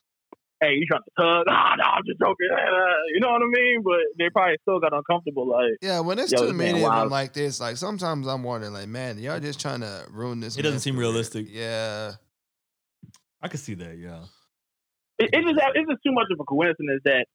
Hey, 0.61 0.75
you 0.75 0.85
trying 0.85 1.01
to 1.01 1.11
tug? 1.21 1.45
Ah, 1.49 1.75
no, 1.77 1.83
I'm 1.83 2.03
just 2.05 2.19
joking. 2.19 2.47
You 3.13 3.19
know 3.19 3.31
what 3.31 3.41
I 3.41 3.47
mean? 3.47 3.81
But 3.83 3.99
they 4.17 4.29
probably 4.29 4.55
still 4.61 4.79
got 4.79 4.93
uncomfortable. 4.93 5.47
Like, 5.47 5.73
yeah, 5.81 5.99
when 5.99 6.19
it's 6.19 6.31
too 6.31 6.53
many 6.53 6.83
of 6.83 6.91
them 6.91 7.09
like 7.09 7.33
this, 7.33 7.59
like 7.59 7.77
sometimes 7.77 8.27
I'm 8.27 8.43
wondering, 8.43 8.73
like, 8.73 8.87
man, 8.87 9.19
y'all 9.19 9.39
just 9.39 9.59
trying 9.59 9.81
to 9.81 10.05
ruin 10.09 10.39
this. 10.39 10.57
It 10.57 10.61
doesn't 10.61 10.79
seem 10.79 10.95
career. 10.95 11.09
realistic. 11.09 11.47
Yeah, 11.49 12.13
I 13.41 13.47
could 13.49 13.59
see 13.59 13.73
that, 13.75 13.97
yeah. 13.97 14.23
it, 15.19 15.29
it 15.33 15.41
just 15.43 15.59
it's 15.75 15.89
just 15.89 16.03
too 16.05 16.13
much 16.13 16.27
of 16.31 16.39
a 16.39 16.43
coincidence 16.45 17.01
that 17.05 17.25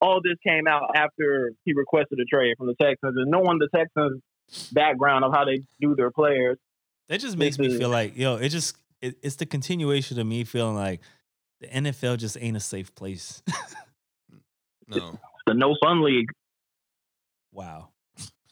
all 0.00 0.20
this 0.22 0.36
came 0.46 0.66
out 0.66 0.90
after 0.94 1.52
he 1.64 1.72
requested 1.72 2.18
a 2.20 2.24
trade 2.24 2.54
from 2.58 2.66
the 2.66 2.74
Texans, 2.80 3.16
and 3.16 3.30
no 3.30 3.40
one 3.40 3.58
the 3.58 3.68
Texans 3.74 4.20
background 4.72 5.24
of 5.24 5.32
how 5.32 5.44
they 5.44 5.60
do 5.80 5.94
their 5.96 6.10
players. 6.10 6.58
That 7.08 7.20
just 7.20 7.36
makes 7.36 7.58
me 7.58 7.76
feel 7.76 7.88
like, 7.90 8.16
yo, 8.16 8.36
it 8.36 8.48
just, 8.48 8.76
it, 9.04 9.18
it's 9.22 9.36
the 9.36 9.46
continuation 9.46 10.18
of 10.18 10.26
me 10.26 10.44
feeling 10.44 10.76
like 10.76 11.00
the 11.60 11.66
NFL 11.66 12.18
just 12.18 12.36
ain't 12.40 12.56
a 12.56 12.60
safe 12.60 12.94
place. 12.94 13.42
Mm, 14.90 14.96
no, 14.96 15.18
The 15.46 15.54
no 15.54 15.76
fun 15.82 16.02
league. 16.02 16.28
Wow, 17.52 17.88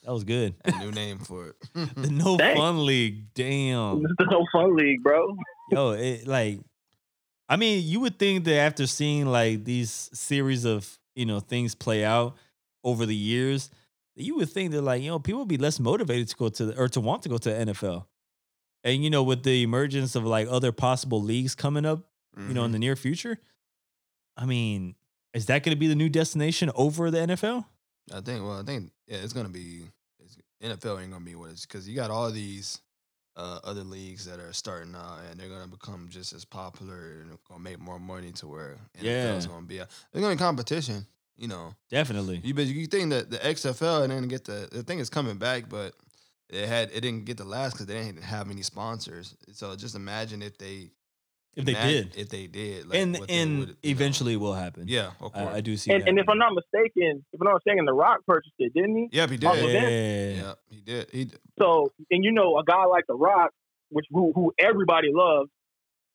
that 0.05 0.13
was 0.13 0.25
good. 0.25 0.55
A 0.65 0.79
new 0.79 0.91
name 0.91 1.19
for 1.19 1.49
it. 1.49 1.57
the 1.97 2.11
No 2.11 2.37
Dang. 2.37 2.57
Fun 2.57 2.87
League. 2.87 3.35
Damn. 3.35 4.03
This 4.03 4.13
is 4.21 4.27
no 4.31 4.47
fun 4.53 4.77
league, 4.77 5.03
bro. 5.03 5.37
Yo, 5.71 5.91
it 5.91 6.27
like 6.27 6.61
I 7.49 7.57
mean, 7.57 7.83
you 7.85 8.01
would 8.01 8.19
think 8.19 8.45
that 8.45 8.55
after 8.55 8.87
seeing 8.87 9.27
like 9.27 9.65
these 9.65 10.11
series 10.15 10.65
of, 10.65 10.99
you 11.15 11.27
know, 11.27 11.41
things 11.41 11.75
play 11.75 12.05
out 12.05 12.37
over 12.83 13.05
the 13.05 13.15
years, 13.15 13.71
that 14.17 14.23
you 14.23 14.37
would 14.37 14.49
think 14.49 14.73
that 14.73 14.83
like, 14.83 15.03
you 15.03 15.11
know, 15.11 15.19
people 15.19 15.41
would 15.41 15.49
be 15.49 15.59
less 15.59 15.79
motivated 15.79 16.29
to 16.29 16.37
go 16.37 16.49
to 16.49 16.67
the, 16.67 16.81
or 16.81 16.89
to 16.89 17.01
want 17.01 17.23
to 17.23 17.29
go 17.29 17.37
to 17.37 17.51
the 17.51 17.73
NFL. 17.73 18.07
And 18.85 19.05
you 19.05 19.11
know, 19.11 19.23
with 19.23 19.43
the 19.45 19.63
emergence 19.63 20.15
of 20.17 20.25
like 20.25 20.49
other 20.51 20.73
possible 20.73 21.23
leagues 21.23 21.55
coming 21.55 21.85
up, 21.87 22.09
you 22.37 22.55
know, 22.55 22.65
in 22.65 22.73
the 22.73 22.79
near 22.79 22.97
future, 22.97 23.39
I 24.37 24.47
mean, 24.47 24.95
is 25.35 25.47
that 25.47 25.63
going 25.63 25.75
to 25.77 25.79
be 25.79 25.87
the 25.87 25.95
new 25.95 26.09
destination 26.09 26.71
over 26.75 27.11
the 27.11 27.19
NFL? 27.19 27.65
I 28.13 28.21
think. 28.21 28.43
Well, 28.43 28.59
I 28.59 28.63
think 28.65 28.91
yeah, 29.07 29.19
it's 29.19 29.33
gonna 29.33 29.49
be. 29.49 29.83
It's, 30.19 30.37
NFL 30.63 31.01
ain't 31.03 31.13
gonna 31.13 31.25
be 31.25 31.35
what 31.35 31.51
it's 31.51 31.65
because 31.67 31.89
you 31.89 31.95
got 31.95 32.11
all 32.11 32.31
these 32.31 32.81
uh, 33.37 33.61
other 33.65 33.85
leagues 33.85 34.25
that 34.27 34.41
are 34.41 34.53
starting 34.53 34.95
out 34.95 35.19
and 35.31 35.39
they're 35.39 35.49
gonna 35.49 35.69
become 35.69 36.09
just 36.11 36.33
as 36.33 36.45
popular 36.45 37.21
and 37.23 37.39
gonna 37.49 37.61
make 37.61 37.79
more 37.79 37.99
money 38.01 38.33
to 38.33 38.47
where 38.49 38.77
NFL 38.99 39.37
is 39.39 39.45
Yeah. 39.47 39.51
gonna 39.51 39.67
be. 39.67 39.79
A, 39.79 39.89
there's 40.13 40.23
gonna 40.23 40.35
be 40.35 40.39
competition. 40.39 41.07
You 41.37 41.49
know, 41.49 41.75
Definitely. 41.91 42.41
you 42.45 42.55
but 42.55 42.67
you 42.67 42.87
think 42.87 43.11
that 43.11 43.31
the 43.31 43.39
XFL 43.39 44.03
and 44.03 44.13
then 44.13 44.29
get 44.29 44.45
the 44.45 44.69
the 44.71 44.83
thing 44.83 44.99
is 44.99 45.09
coming 45.09 45.37
back, 45.39 45.69
but 45.69 45.95
it 46.53 46.69
had 46.69 46.91
it 46.93 47.01
didn't 47.01 47.25
get 47.25 47.37
the 47.39 47.45
last 47.45 47.73
because 47.73 47.87
they 47.87 47.95
didn't 48.03 48.23
have 48.23 48.51
any 48.51 48.63
sponsors. 48.63 49.35
So 49.53 49.75
just 49.77 49.95
imagine 49.97 50.43
if 50.43 50.59
they 50.59 50.91
If 51.57 51.65
they 51.65 51.75
did. 51.75 52.17
if 52.17 52.29
they 52.29 52.47
did, 52.47 52.89
like, 52.89 52.99
and 52.99 53.19
what 53.19 53.29
they 53.29 53.35
and 53.43 53.59
would, 53.61 53.69
you 53.69 53.75
know. 53.75 53.91
eventually 53.91 54.37
will 54.37 54.55
happen. 54.55 54.85
yeah, 54.89 55.09
of 55.21 55.33
course, 55.33 55.49
I, 55.55 55.57
I 55.57 55.61
do 55.61 55.77
see 55.77 55.91
And, 55.93 56.03
that. 56.03 56.09
and 56.09 56.19
if 56.19 56.29
I'm 56.29 56.39
not 56.39 56.53
mistaken, 56.55 57.25
if 57.33 57.41
I'm 57.41 57.45
not 57.47 57.55
mistaken, 57.65 57.85
The 57.85 57.93
Rock 57.93 58.21
purchased 58.27 58.55
it, 58.59 58.73
didn't 58.75 58.97
he? 58.97 59.09
Yep, 59.13 59.31
he 59.31 59.37
did. 59.37 59.43
Yeah. 59.57 59.81
then- 59.81 60.37
Yeah, 60.37 60.55
he 60.71 60.81
did. 60.81 61.11
He 61.11 61.25
d- 61.27 61.35
So, 61.61 61.93
and 62.11 62.25
you 62.25 62.33
know, 62.33 62.59
a 62.59 62.65
guy 62.65 62.85
like 62.87 63.05
The 63.07 63.15
Rock, 63.15 63.51
which 63.91 64.07
who, 64.11 64.33
who 64.35 64.53
everybody 64.59 65.09
loves, 65.13 65.51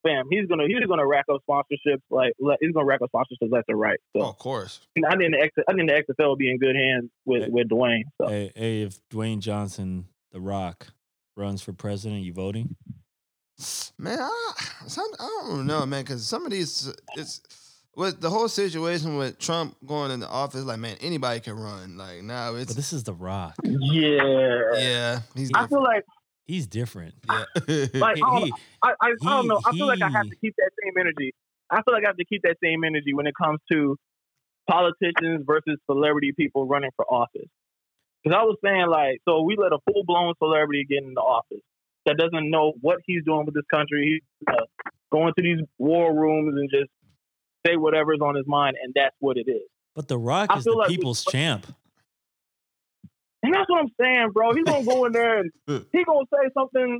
fam, 0.04 0.26
he's 0.32 0.48
gonna 0.48 0.66
he's 0.68 0.86
gonna 0.88 1.06
rack 1.06 1.26
up 1.32 1.42
sponsorships 1.48 2.02
like 2.10 2.34
he's 2.60 2.72
gonna 2.74 2.86
rack 2.86 3.02
up 3.04 3.12
sponsorships 3.14 3.52
left 3.52 3.66
and 3.70 3.80
right. 3.80 4.00
So, 4.16 4.24
oh, 4.24 4.30
of 4.30 4.38
course. 4.40 4.80
and 4.96 5.06
I 5.06 5.16
think 5.18 5.34
the 5.34 5.40
X, 5.42 5.56
I 5.68 5.74
think 5.74 5.88
the 5.90 5.96
XFL 5.96 6.28
will 6.30 6.36
be 6.36 6.50
in 6.50 6.58
good 6.58 6.76
hands 6.76 7.10
with 7.26 7.44
Hey. 7.44 7.50
with 7.52 7.68
Dwayne. 7.70 8.04
So. 8.20 8.28
Hey, 8.28 8.52
hey, 8.56 8.82
if 8.82 9.00
Dwayne 9.10 9.40
Johnson, 9.40 10.06
The 10.32 10.40
Rock, 10.42 10.88
runs 11.36 11.62
for 11.62 11.74
president, 11.74 12.22
you 12.24 12.34
voting? 12.34 12.76
Man, 13.98 14.20
I, 14.20 14.54
some, 14.88 15.06
I 15.20 15.44
don't 15.48 15.66
know, 15.66 15.86
man, 15.86 16.04
because 16.04 16.26
some 16.28 16.46
of 16.46 16.52
these, 16.52 16.94
it's 17.16 17.42
with 17.96 18.22
the 18.22 18.30
whole 18.30 18.48
situation 18.48 19.18
with 19.18 19.40
Trump 19.40 19.76
going 19.86 20.12
into 20.12 20.28
office. 20.28 20.64
Like, 20.64 20.80
man, 20.80 20.98
anybody 21.02 21.40
can 21.40 21.54
run. 21.60 21.98
Like 21.98 22.22
now, 22.24 22.54
it's 22.56 22.68
But 22.68 22.76
this 22.76 22.94
is 22.94 23.04
The 23.04 23.14
Rock. 23.14 23.56
Yeah. 23.64 24.72
yeah, 24.76 25.20
he's 25.36 25.52
I 25.56 25.68
feel 25.68 25.84
like 25.84 26.04
He's 26.46 26.66
different. 26.68 27.14
yeah. 27.28 27.44
like 27.68 27.68
He- 27.68 28.00
I, 28.00 28.14
don't, 28.14 28.44
he- 28.46 28.54
I, 28.84 28.90
I, 29.02 29.08
I 29.26 29.30
don't 29.30 29.48
know. 29.48 29.60
I 29.66 29.72
he- 29.72 29.78
feel 29.80 29.88
like 29.88 30.02
I 30.02 30.10
have 30.10 30.30
to 30.30 30.36
keep 30.38 30.56
that 30.58 30.72
same 30.84 30.94
energy. 31.00 31.34
I 31.70 31.82
feel 31.82 31.94
like 31.94 32.06
I 32.06 32.08
have 32.08 32.18
to 32.18 32.26
keep 32.26 32.44
that 32.44 32.56
same 32.64 32.84
energy 32.86 33.14
when 33.14 33.28
it 33.28 33.34
comes 33.42 33.60
to 33.72 33.98
politicians 34.70 35.44
versus 35.46 35.78
celebrity 35.90 36.32
people 36.38 36.66
running 36.68 36.92
for 36.96 37.06
office. 37.12 37.50
Because 38.24 38.38
I 38.38 38.44
was 38.44 38.58
saying 38.64 38.88
like, 38.90 39.22
so 39.28 39.42
we 39.44 39.56
let 39.58 39.72
a 39.72 39.80
full 39.92 40.04
blown 40.04 40.34
celebrity 40.40 40.86
get 40.90 41.00
into 41.04 41.14
the 41.16 41.22
office 41.22 41.62
that 42.06 42.18
doesn't 42.18 42.50
know 42.50 42.74
what 42.82 43.00
he's 43.06 43.24
doing 43.26 43.46
with 43.46 43.54
this 43.56 43.66
country. 43.74 44.22
He's 44.40 44.48
uh, 44.54 44.64
going 45.12 45.34
to 45.38 45.42
these 45.44 45.60
war 45.78 46.14
rooms 46.14 46.56
and 46.58 46.70
just 46.70 46.90
say 47.66 47.76
whatever's 47.76 48.20
on 48.22 48.36
his 48.36 48.46
mind, 48.48 48.76
and 48.82 48.94
that's 48.96 49.16
what 49.20 49.38
it 49.38 49.50
is. 49.50 49.62
but 49.96 50.08
The 50.08 50.18
Rock 50.18 50.50
I 50.52 50.58
is 50.58 50.64
the 50.66 50.72
like 50.74 50.90
we- 50.90 50.96
people's 50.98 51.24
champ. 51.26 51.68
And 53.44 53.54
that's 53.54 53.70
what 53.70 53.82
I'm 53.82 53.92
saying, 54.02 54.32
bro. 54.34 54.54
He's 54.54 54.64
gonna 54.66 54.84
go 54.84 55.06
in 55.06 55.12
there 55.14 55.40
and 55.40 55.52
he's 55.68 56.06
gonna 56.06 56.26
say 56.34 56.50
something, 56.58 57.00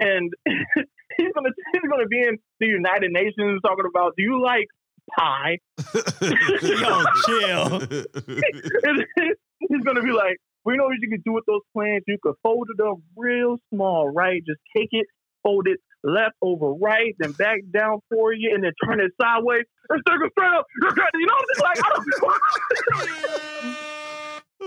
and 0.00 0.32
he's 0.46 1.32
gonna 1.34 1.50
he's 1.72 1.82
gonna 1.90 2.06
be 2.08 2.20
in 2.22 2.38
the 2.58 2.66
United 2.66 3.12
Nations 3.12 3.60
talking 3.62 3.84
about, 3.88 4.14
do 4.16 4.22
you 4.22 4.42
like 4.42 4.66
pie? 5.16 5.58
Yo, 6.62 7.04
chill. 7.26 7.80
And 9.62 9.76
he's 9.76 9.84
gonna 9.84 10.02
be 10.02 10.12
like, 10.12 10.38
we 10.64 10.76
know 10.76 10.84
what 10.84 10.96
you 11.00 11.08
can 11.08 11.22
do 11.24 11.32
with 11.32 11.44
those 11.46 11.62
plants. 11.72 12.04
You 12.06 12.18
could 12.22 12.34
fold 12.42 12.68
it 12.76 12.82
up 12.82 12.98
real 13.16 13.58
small, 13.72 14.08
right? 14.08 14.42
Just 14.46 14.60
take 14.76 14.88
it, 14.92 15.06
fold 15.42 15.66
it 15.66 15.78
left 16.04 16.34
over 16.42 16.72
right, 16.72 17.14
then 17.18 17.32
back 17.32 17.60
down 17.72 18.00
for 18.10 18.32
you, 18.32 18.52
and 18.54 18.64
then 18.64 18.72
turn 18.84 19.00
it 19.00 19.12
sideways 19.20 19.64
and 19.88 20.02
circle 20.08 20.26
it 20.26 20.32
straight 20.32 20.52
up. 20.52 20.66
You 21.14 21.26
know, 21.26 21.34
it's 21.48 21.60
like 21.60 21.78
I 21.78 21.88
don't. 23.62 23.76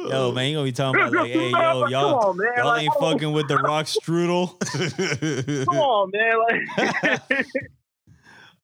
Yo, 0.09 0.31
man, 0.33 0.49
you 0.49 0.55
gonna 0.57 0.65
be 0.65 0.71
talking 0.73 0.99
about 0.99 1.13
like, 1.13 1.31
hey, 1.31 1.49
yo, 1.49 1.87
y'all, 1.87 2.29
on, 2.29 2.37
man. 2.37 2.47
y'all 2.57 2.67
Like, 2.67 2.83
ain't 2.83 2.93
I 2.97 2.99
fucking 2.99 3.31
with 3.31 3.47
The 3.47 3.57
Rock 3.57 3.85
strudel. 3.85 4.59
Come 5.65 5.77
on, 5.77 6.11
man. 6.11 6.37
Like, 6.37 6.61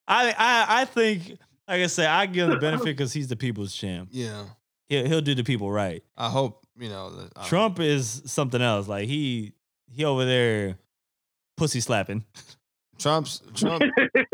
I, 0.08 0.36
I, 0.38 0.66
I 0.82 0.86
think, 0.86 1.38
like 1.70 1.84
I 1.84 1.88
said, 1.88 2.08
I 2.08 2.26
give 2.26 2.50
him 2.50 2.56
the 2.56 2.60
benefit 2.60 2.86
because 2.86 3.14
he's 3.14 3.30
the 3.30 3.38
people's 3.38 3.74
champ. 3.74 4.10
yeah. 4.12 4.44
He'll, 4.92 5.06
he'll 5.08 5.22
do 5.22 5.34
the 5.36 5.44
people 5.44 5.72
right. 5.72 6.04
I 6.18 6.30
hope 6.30 6.66
you 6.78 6.90
know. 6.90 7.10
that- 7.12 7.32
I- 7.36 7.48
Trump 7.48 7.80
is 7.80 8.22
something 8.26 8.62
else. 8.62 8.88
Like 8.88 9.08
he, 9.08 9.54
he 9.90 10.04
over 10.06 10.26
there, 10.26 10.78
pussy 11.58 11.80
slapping. 11.80 12.24
Trump's 13.00 13.42
Trump. 13.56 13.82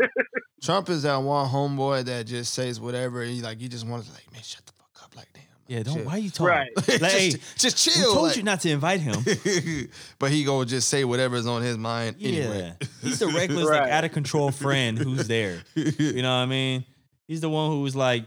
Trump 0.62 0.88
is 0.90 1.02
that 1.04 1.16
one 1.16 1.48
homeboy 1.48 2.04
that 2.06 2.26
just 2.26 2.52
says 2.52 2.80
whatever. 2.80 3.22
And 3.22 3.30
he 3.30 3.40
like 3.40 3.60
you 3.60 3.68
just 3.68 3.86
want 3.86 4.04
to 4.04 4.12
like, 4.12 4.30
man, 4.32 4.42
shut 4.42 4.66
the 4.66 4.72
fuck 4.72 4.90
up. 5.04 5.16
Like, 5.16 5.28
damn. 5.32 5.44
Yeah, 5.68 5.82
don't. 5.84 5.94
chill. 5.96 6.04
Why 6.04 6.12
are 6.14 6.18
you 6.18 6.30
talking? 6.30 6.46
Right. 6.46 6.70
Like, 7.00 7.12
hey, 7.12 7.30
just, 7.30 7.58
just 7.58 7.86
we 7.86 7.92
chill. 8.02 8.12
told 8.14 8.28
like- 8.28 8.36
you 8.36 8.42
not 8.42 8.60
to 8.62 8.70
invite 8.70 9.00
him. 9.00 9.24
but 10.18 10.30
he 10.30 10.44
gonna 10.44 10.66
just 10.66 10.88
say 10.88 11.04
whatever's 11.04 11.46
on 11.46 11.62
his 11.62 11.78
mind 11.78 12.16
Yeah, 12.18 12.40
anyway. 12.42 12.74
he's 13.02 13.20
the 13.20 13.28
reckless, 13.28 13.66
Right. 13.68 13.82
like 13.82 13.90
out 13.92 14.04
of 14.04 14.12
control 14.12 14.50
friend 14.50 14.98
who's 14.98 15.28
there. 15.28 15.62
You 15.74 16.22
know 16.22 16.28
what 16.30 16.42
I 16.42 16.46
mean? 16.46 16.84
He's 17.28 17.40
the 17.40 17.48
one 17.50 17.70
who's 17.70 17.94
like, 17.94 18.24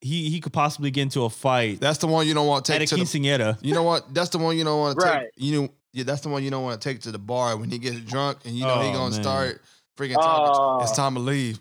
he 0.00 0.30
he 0.30 0.40
could 0.40 0.52
possibly 0.52 0.90
get 0.90 1.02
into 1.02 1.24
a 1.24 1.30
fight 1.30 1.80
That's 1.80 1.98
the 1.98 2.06
one 2.06 2.26
you 2.26 2.34
don't 2.34 2.46
want 2.46 2.64
to 2.66 2.72
at 2.74 2.78
take 2.78 2.86
a 2.92 2.96
to 2.96 3.04
the. 3.04 3.58
You 3.62 3.74
know 3.74 3.82
what? 3.82 4.12
That's 4.14 4.30
the 4.30 4.38
one 4.38 4.56
you 4.56 4.64
don't 4.64 4.78
want 4.78 4.98
to 4.98 5.04
Right. 5.06 5.20
take. 5.22 5.30
You 5.36 5.60
know, 5.62 5.68
yeah, 5.92 6.04
that's 6.04 6.20
the 6.22 6.28
one 6.28 6.42
you 6.44 6.50
don't 6.50 6.62
want 6.62 6.80
to 6.80 6.88
take 6.88 7.00
to 7.02 7.10
the 7.12 7.18
bar 7.18 7.56
when 7.56 7.70
he 7.70 7.78
gets 7.78 8.00
drunk 8.00 8.38
and 8.44 8.54
you 8.54 8.64
know 8.64 8.80
he 8.80 8.88
Oh, 8.90 8.92
gonna 8.92 9.10
man. 9.10 9.22
start 9.22 9.60
freaking 9.98 10.14
talking. 10.14 10.56
Oh. 10.58 10.82
it's 10.82 10.92
time 10.96 11.14
to 11.14 11.20
leave. 11.20 11.58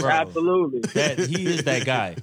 Bro. 0.00 0.10
Absolutely. 0.10 0.80
That 0.94 1.18
he 1.18 1.46
is 1.46 1.64
that 1.64 1.84
guy. 1.84 2.16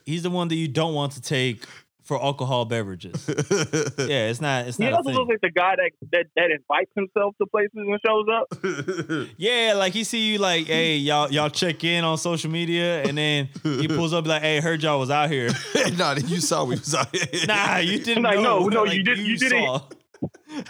He's 0.04 0.22
the 0.24 0.30
one 0.30 0.48
that 0.48 0.56
you 0.56 0.68
don't 0.68 0.92
want 0.94 1.12
to 1.12 1.22
take 1.22 1.64
for 2.10 2.20
alcohol 2.20 2.64
beverages. 2.64 3.24
Yeah, 3.98 4.28
it's 4.30 4.40
not. 4.40 4.66
It's 4.66 4.76
He 4.78 4.84
not 4.84 4.92
a 4.94 4.96
also 4.96 5.10
looks 5.12 5.28
like 5.30 5.40
the 5.42 5.50
guy 5.52 5.76
that, 5.76 5.90
that 6.12 6.26
that 6.34 6.50
invites 6.50 6.90
himself 6.96 7.36
to 7.40 7.46
places 7.46 7.70
and 7.76 8.00
shows 8.04 8.26
up. 8.28 9.28
Yeah, 9.36 9.74
like 9.76 9.92
he 9.92 10.02
see 10.04 10.32
you 10.32 10.38
like, 10.38 10.66
hey, 10.66 10.96
y'all 10.96 11.30
y'all 11.30 11.50
check 11.50 11.84
in 11.84 12.02
on 12.04 12.18
social 12.18 12.50
media, 12.50 13.02
and 13.04 13.16
then 13.16 13.48
he 13.62 13.86
pulls 13.96 14.12
up 14.12 14.26
like, 14.26 14.42
hey, 14.42 14.60
heard 14.60 14.82
y'all 14.82 14.98
was 14.98 15.10
out 15.10 15.30
here. 15.30 15.50
nah, 15.96 16.14
you 16.16 16.40
saw 16.40 16.64
we 16.64 16.74
was 16.74 16.94
out 16.94 17.14
here. 17.14 17.46
Nah, 17.46 17.76
you 17.78 18.00
didn't 18.00 18.24
Like, 18.24 18.36
know. 18.40 18.60
no, 18.60 18.68
no, 18.68 18.82
Like, 18.82 18.96
you 18.96 19.04
didn't- 19.04 19.24
you 19.26 19.36
didn't. 19.36 19.64
saw. 19.64 19.82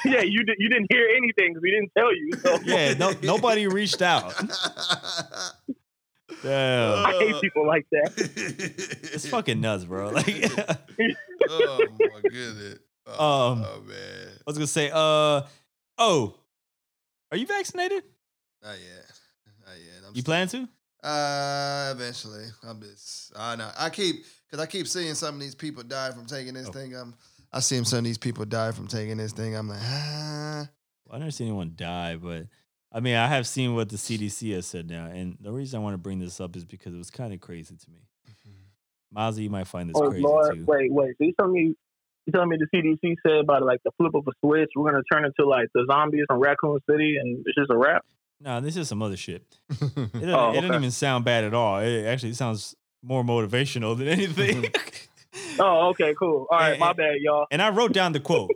yeah, 0.05 0.21
you 0.21 0.45
did, 0.45 0.57
you 0.59 0.69
didn't 0.69 0.87
hear 0.93 1.09
anything 1.17 1.53
because 1.55 1.63
we 1.63 1.71
didn't 1.71 1.91
tell 1.97 2.15
you. 2.15 2.31
So 2.43 2.59
Yeah, 2.65 2.93
no, 2.95 3.13
nobody 3.23 3.67
reached 3.67 4.03
out. 4.03 4.35
Damn, 6.43 7.07
I 7.07 7.13
hate 7.13 7.41
people 7.41 7.67
like 7.67 7.87
that. 7.93 8.13
it's 9.15 9.29
fucking 9.29 9.61
nuts, 9.61 9.85
bro. 9.85 10.11
Like, 10.13 10.27
oh 11.51 11.87
my 11.99 12.21
goodness. 12.23 12.79
Oh, 13.07 13.53
Um, 13.53 13.65
oh, 13.67 13.81
man. 13.87 14.29
I 14.29 14.43
was 14.47 14.57
gonna 14.57 14.67
say, 14.67 14.91
uh, 14.93 15.43
oh, 15.99 16.35
are 17.31 17.37
you 17.37 17.47
vaccinated? 17.47 18.03
Not 18.63 18.73
yet. 18.79 19.11
Not 19.67 19.77
yet. 19.79 20.03
I'm 20.07 20.15
You 20.15 20.21
still- 20.23 20.25
plan 20.33 20.49
to? 20.49 20.69
Uh, 21.03 21.93
eventually. 21.97 22.45
I'm 22.63 22.81
just. 22.81 23.33
I 23.37 23.57
know. 23.57 23.71
I 23.79 23.89
keep 23.91 24.25
because 24.47 24.63
I 24.63 24.67
keep 24.67 24.87
seeing 24.87 25.15
some 25.15 25.35
of 25.37 25.41
these 25.41 25.55
people 25.55 25.83
die 25.83 26.11
from 26.13 26.27
taking 26.27 26.53
this 26.55 26.69
Oh. 26.69 26.73
thing. 26.73 26.95
I'm. 26.95 27.15
I 27.53 27.61
see 27.61 27.83
some 27.85 28.01
of 28.01 28.05
these 28.05 28.19
people 28.19 28.45
die 28.45 28.71
from 28.73 28.87
taking 28.87 29.17
this 29.17 29.33
thing. 29.33 29.57
I'm 29.57 29.69
like, 29.69 29.81
ah. 29.83 30.69
Well, 31.07 31.17
I 31.17 31.19
never 31.19 31.31
seen 31.31 31.49
anyone 31.49 31.73
die, 31.75 32.17
but 32.17 32.45
I 32.93 33.01
mean, 33.01 33.15
I 33.17 33.27
have 33.29 33.47
seen 33.47 33.75
what 33.75 33.89
the 33.89 33.97
CDC 33.97 34.53
has 34.55 34.67
said 34.67 34.89
now, 34.91 35.07
and 35.07 35.37
the 35.41 35.53
reason 35.53 35.79
I 35.79 35.83
want 35.83 35.95
to 35.95 35.99
bring 35.99 36.19
this 36.19 36.41
up 36.41 36.57
is 36.57 36.65
because 36.65 36.93
it 36.95 36.99
was 36.99 37.11
kind 37.11 37.33
of 37.33 37.41
crazy 37.41 37.77
to 37.77 37.91
me. 37.91 37.99
Mm-hmm. 38.29 39.19
Mozzie, 39.19 39.43
you 39.45 39.51
might 39.51 39.67
find 39.69 39.89
this 39.89 39.97
Oh 39.97 40.09
crazy 40.09 40.23
Lord, 40.23 40.55
too. 40.57 40.65
wait, 40.67 40.93
wait. 40.93 41.15
So 41.19 41.25
you 41.25 41.33
telling 41.39 41.53
me 41.53 41.75
you 42.27 42.33
telling 42.33 42.49
me 42.49 42.59
the 42.59 42.67
CDC 42.77 43.17
said 43.27 43.37
about 43.39 43.63
like 43.65 43.81
the 43.85 43.91
flip 43.97 44.15
of 44.15 44.27
a 44.27 44.33
switch, 44.45 44.71
we're 44.77 44.91
gonna 44.91 45.03
turn 45.11 45.25
into 45.25 45.47
like 45.49 45.69
the 45.75 45.85
zombies 45.91 46.25
from 46.29 46.41
Raccoon 46.41 46.79
City, 46.91 47.17
and 47.21 47.45
it's 47.47 47.57
just 47.57 47.71
a 47.71 47.77
wrap? 47.77 48.05
No, 48.41 48.61
this 48.61 48.77
is 48.77 48.89
some 48.89 49.03
other 49.03 49.17
shit. 49.17 49.43
It 49.71 49.79
doesn't, 49.79 50.15
Oh, 50.31 50.51
it 50.51 50.55
doesn't 50.55 50.65
okay. 50.71 50.77
even 50.77 50.91
sound 50.91 51.25
bad 51.25 51.45
at 51.45 51.55
all. 51.55 51.79
It 51.79 52.05
actually 52.07 52.33
sounds 52.33 52.75
more 53.03 53.23
motivational 53.23 53.97
than 53.97 54.09
anything. 54.09 54.63
Mm-hmm. 54.63 54.97
Oh, 55.61 55.91
okay, 55.91 56.13
cool. 56.19 56.47
All 56.51 56.59
right, 56.59 56.71
And- 56.73 56.81
my 56.81 56.93
bad, 56.93 57.17
y'all. 57.21 57.47
and 57.53 57.61
I 57.63 57.69
wrote 57.71 57.93
down 57.93 58.13
the 58.13 58.19
quote. 58.21 58.51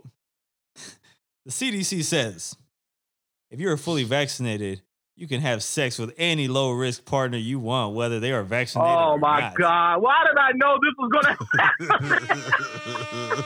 the 1.45 1.51
CDC 1.51 2.03
says, 2.03 2.57
if 3.55 3.61
you're 3.61 3.77
fully 3.77 4.03
vaccinated, 4.03 4.81
you 5.15 5.29
can 5.29 5.39
have 5.39 5.63
sex 5.63 5.97
with 5.97 6.13
any 6.17 6.49
low 6.49 6.71
risk 6.71 7.05
partner 7.05 7.37
you 7.37 7.57
want, 7.57 7.95
whether 7.95 8.19
they 8.19 8.33
are 8.33 8.43
vaccinated. 8.43 8.93
Oh 8.93 9.17
my 9.17 9.39
not. 9.39 9.55
god! 9.55 10.01
Why 10.01 10.25
did 10.27 10.37
I 10.37 10.51
know 10.55 10.77
this 10.81 10.93
was 10.99 11.09
gonna 11.13 11.37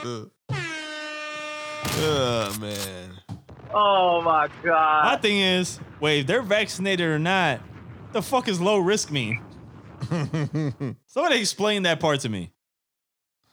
happen? 0.02 0.30
oh 2.02 2.58
man. 2.60 3.10
oh 3.72 4.20
my 4.22 4.48
god. 4.64 5.04
My 5.04 5.16
thing 5.16 5.38
is, 5.38 5.78
wait, 6.00 6.22
if 6.22 6.26
they're 6.26 6.42
vaccinated 6.42 7.06
or 7.06 7.20
not, 7.20 7.60
the 8.10 8.20
fuck 8.20 8.48
is 8.48 8.60
low 8.60 8.78
risk 8.78 9.12
mean? 9.12 9.40
Somebody 11.06 11.38
explain 11.38 11.84
that 11.84 12.00
part 12.00 12.18
to 12.22 12.28
me. 12.28 12.50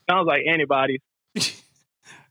Sounds 0.10 0.26
like 0.26 0.42
antibodies. 0.48 1.02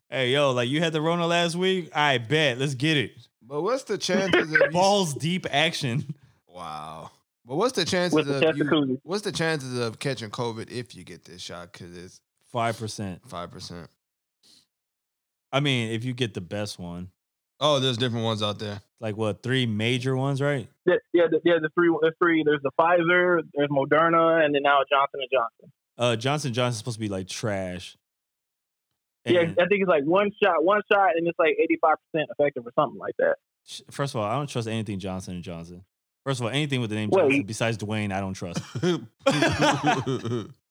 Hey, 0.08 0.30
yo, 0.30 0.52
like 0.52 0.68
you 0.68 0.80
had 0.80 0.92
the 0.92 1.00
Rona 1.00 1.26
last 1.26 1.56
week? 1.56 1.90
I 1.92 2.18
bet. 2.18 2.58
Let's 2.58 2.74
get 2.76 2.96
it. 2.96 3.25
But 3.48 3.62
what's 3.62 3.84
the 3.84 3.98
chances 3.98 4.42
of 4.42 4.50
you- 4.60 4.70
Balls 4.72 5.14
deep 5.14 5.46
action. 5.50 6.14
Wow. 6.48 7.10
But 7.44 7.56
what's 7.56 7.72
the 7.76 7.84
chances 7.84 8.14
With 8.14 8.26
the 8.26 8.48
of 8.48 8.56
you, 8.56 9.00
what's 9.04 9.22
the 9.22 9.30
chances 9.30 9.78
of 9.78 9.98
catching 10.00 10.30
COVID 10.30 10.70
if 10.70 10.96
you 10.96 11.04
get 11.04 11.24
this 11.24 11.40
shot? 11.40 11.72
Because 11.72 11.96
it's 11.96 12.20
5%. 12.52 13.20
five 13.28 13.50
percent. 13.52 13.88
I 15.52 15.60
mean, 15.60 15.92
if 15.92 16.04
you 16.04 16.12
get 16.12 16.34
the 16.34 16.40
best 16.40 16.78
one, 16.78 17.10
Oh, 17.58 17.78
there's 17.80 17.96
different 17.96 18.24
ones 18.24 18.42
out 18.42 18.58
there. 18.58 18.80
like 19.00 19.16
what, 19.16 19.42
three 19.42 19.64
major 19.64 20.14
ones, 20.16 20.42
right? 20.42 20.68
Yeah, 20.84 20.96
yeah, 21.14 21.22
the, 21.30 21.40
yeah. 21.44 21.54
The 21.62 21.70
three, 21.74 21.88
the 21.88 22.12
three. 22.18 22.42
There's 22.44 22.60
the 22.62 22.70
Pfizer, 22.78 23.40
there's 23.54 23.68
Moderna, 23.70 24.44
and 24.44 24.54
then 24.54 24.62
now 24.62 24.80
Johnson 24.90 25.20
and 25.20 25.28
Johnson. 25.32 25.72
Uh, 25.96 26.16
Johnson 26.16 26.52
Johnson's 26.52 26.78
supposed 26.78 26.96
to 26.96 27.00
be 27.00 27.08
like 27.08 27.28
trash. 27.28 27.96
Yeah, 29.26 29.40
I 29.40 29.66
think 29.66 29.82
it's 29.82 29.88
like 29.88 30.04
one 30.04 30.30
shot, 30.42 30.64
one 30.64 30.82
shot, 30.90 31.10
and 31.16 31.26
it's 31.26 31.38
like 31.38 31.56
85 31.60 31.94
percent 32.12 32.30
effective 32.38 32.66
or 32.66 32.72
something 32.74 32.98
like 32.98 33.14
that. 33.18 33.36
first 33.90 34.14
of 34.14 34.20
all, 34.20 34.26
I 34.26 34.34
don't 34.34 34.48
trust 34.48 34.68
anything 34.68 34.98
Johnson 34.98 35.34
and 35.34 35.42
Johnson. 35.42 35.84
First 36.24 36.40
of 36.40 36.46
all, 36.46 36.52
anything 36.52 36.80
with 36.80 36.90
the 36.90 36.96
name 36.96 37.10
Wait. 37.10 37.22
Johnson 37.22 37.42
besides 37.44 37.78
Dwayne, 37.78 38.12
I 38.12 38.20
don't 38.20 38.34
trust. 38.34 38.60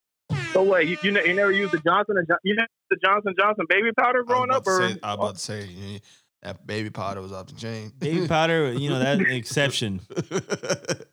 So 0.51 0.63
wait, 0.63 0.87
you 0.87 0.97
you, 1.03 1.11
ne- 1.11 1.27
you 1.27 1.33
never 1.33 1.51
used 1.51 1.73
the 1.73 1.79
Johnson 1.79 2.17
and 2.17 2.27
jo- 2.27 2.37
you 2.43 2.55
never 2.55 2.67
used 2.71 3.01
the 3.01 3.05
Johnson 3.05 3.35
Johnson 3.37 3.65
baby 3.67 3.91
powder 3.91 4.23
growing 4.23 4.51
up, 4.51 4.65
or 4.65 4.87
say, 4.87 4.97
I 5.03 5.13
was 5.13 5.15
about 5.15 5.35
to 5.35 5.41
say 5.41 5.65
yeah, 5.65 5.97
that 6.43 6.65
baby 6.65 6.89
powder 6.89 7.21
was 7.21 7.31
off 7.31 7.47
the 7.47 7.55
chain. 7.55 7.91
Baby 7.99 8.27
powder, 8.29 8.71
you 8.71 8.89
know, 8.89 8.99
that's 8.99 9.19
an 9.19 9.31
exception. 9.31 10.01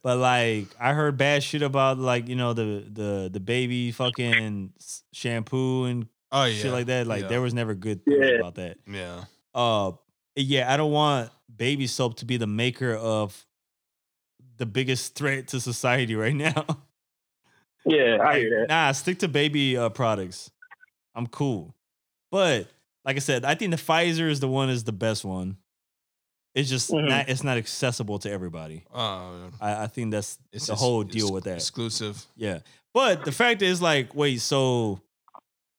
But 0.03 0.19
like, 0.19 0.67
I 0.79 0.93
heard 0.93 1.17
bad 1.17 1.43
shit 1.43 1.63
about 1.63 1.99
like, 1.99 2.29
you 2.29 2.37
know, 2.37 2.53
the 2.53 2.85
the 2.89 3.31
the 3.33 3.41
baby 3.41 3.91
fucking 3.93 4.73
shampoo 5.13 5.85
and 5.85 6.07
oh 6.33 6.45
yeah, 6.45 6.55
shit 6.55 6.73
like 6.73 6.87
that. 6.87 7.07
Like, 7.07 7.23
yeah. 7.23 7.29
there 7.29 7.41
was 7.41 7.55
never 7.55 7.75
good 7.75 8.05
things 8.05 8.19
Yeah. 8.21 8.39
about 8.41 8.55
that. 8.57 8.79
yeah. 8.87 9.25
Uh, 9.55 9.93
yeah, 10.35 10.73
I 10.73 10.77
don't 10.77 10.93
want 10.93 11.31
baby 11.55 11.87
soap 11.87 12.17
to 12.17 12.25
be 12.25 12.39
the 12.39 12.47
maker 12.47 12.95
of 12.95 13.47
the 14.57 14.67
biggest 14.67 15.15
threat 15.15 15.49
to 15.49 15.61
society 15.61 16.15
right 16.15 16.35
now. 16.35 16.65
yeah, 17.85 18.19
I 18.23 18.39
hear 18.39 18.61
that. 18.61 18.69
Nah, 18.69 18.93
stick 18.93 19.19
to 19.21 19.29
baby 19.29 19.77
uh, 19.77 19.89
products. 19.91 20.51
I'm 21.15 21.27
cool. 21.27 21.75
But 22.31 22.67
like 23.05 23.17
I 23.17 23.19
said, 23.19 23.45
I 23.45 23.55
think 23.55 23.73
the 23.73 23.77
Pfizer 23.77 24.31
is 24.31 24.41
the 24.41 24.49
one 24.49 24.71
is 24.71 24.85
the 24.85 24.93
best 24.93 25.25
one. 25.25 25.59
It's 26.55 26.69
just 26.71 26.91
Mhm. 26.91 27.09
not 27.09 27.29
it's 27.29 27.43
not 27.43 27.57
accessible 27.59 28.19
to 28.21 28.31
everybody. 28.31 28.85
Oh, 28.95 29.51
I, 29.61 29.85
I 29.85 29.87
think 29.87 30.13
that's 30.13 30.39
it's 30.53 30.67
the 30.69 30.75
whole 30.75 31.03
it's 31.03 31.13
deal 31.15 31.33
with 31.33 31.45
that. 31.45 31.57
exclusive. 31.57 32.25
Yeah. 32.37 32.61
But 32.95 33.25
the 33.25 33.33
fact 33.33 33.63
is 33.63 33.81
like, 33.83 34.15
wait, 34.15 34.41
so 34.43 35.01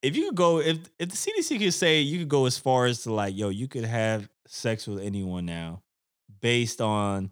if 0.03 0.15
you 0.15 0.25
could 0.27 0.35
go 0.35 0.59
if 0.59 0.77
if 0.99 1.09
the 1.09 1.15
CDC 1.15 1.59
could 1.59 1.73
say 1.73 2.01
you 2.01 2.19
could 2.19 2.29
go 2.29 2.45
as 2.45 2.57
far 2.57 2.85
as 2.85 3.01
to 3.03 3.13
like, 3.13 3.35
yo, 3.35 3.49
you 3.49 3.67
could 3.67 3.85
have 3.85 4.29
sex 4.47 4.85
with 4.85 4.99
anyone 4.99 5.45
now 5.45 5.81
based 6.41 6.81
on 6.81 7.31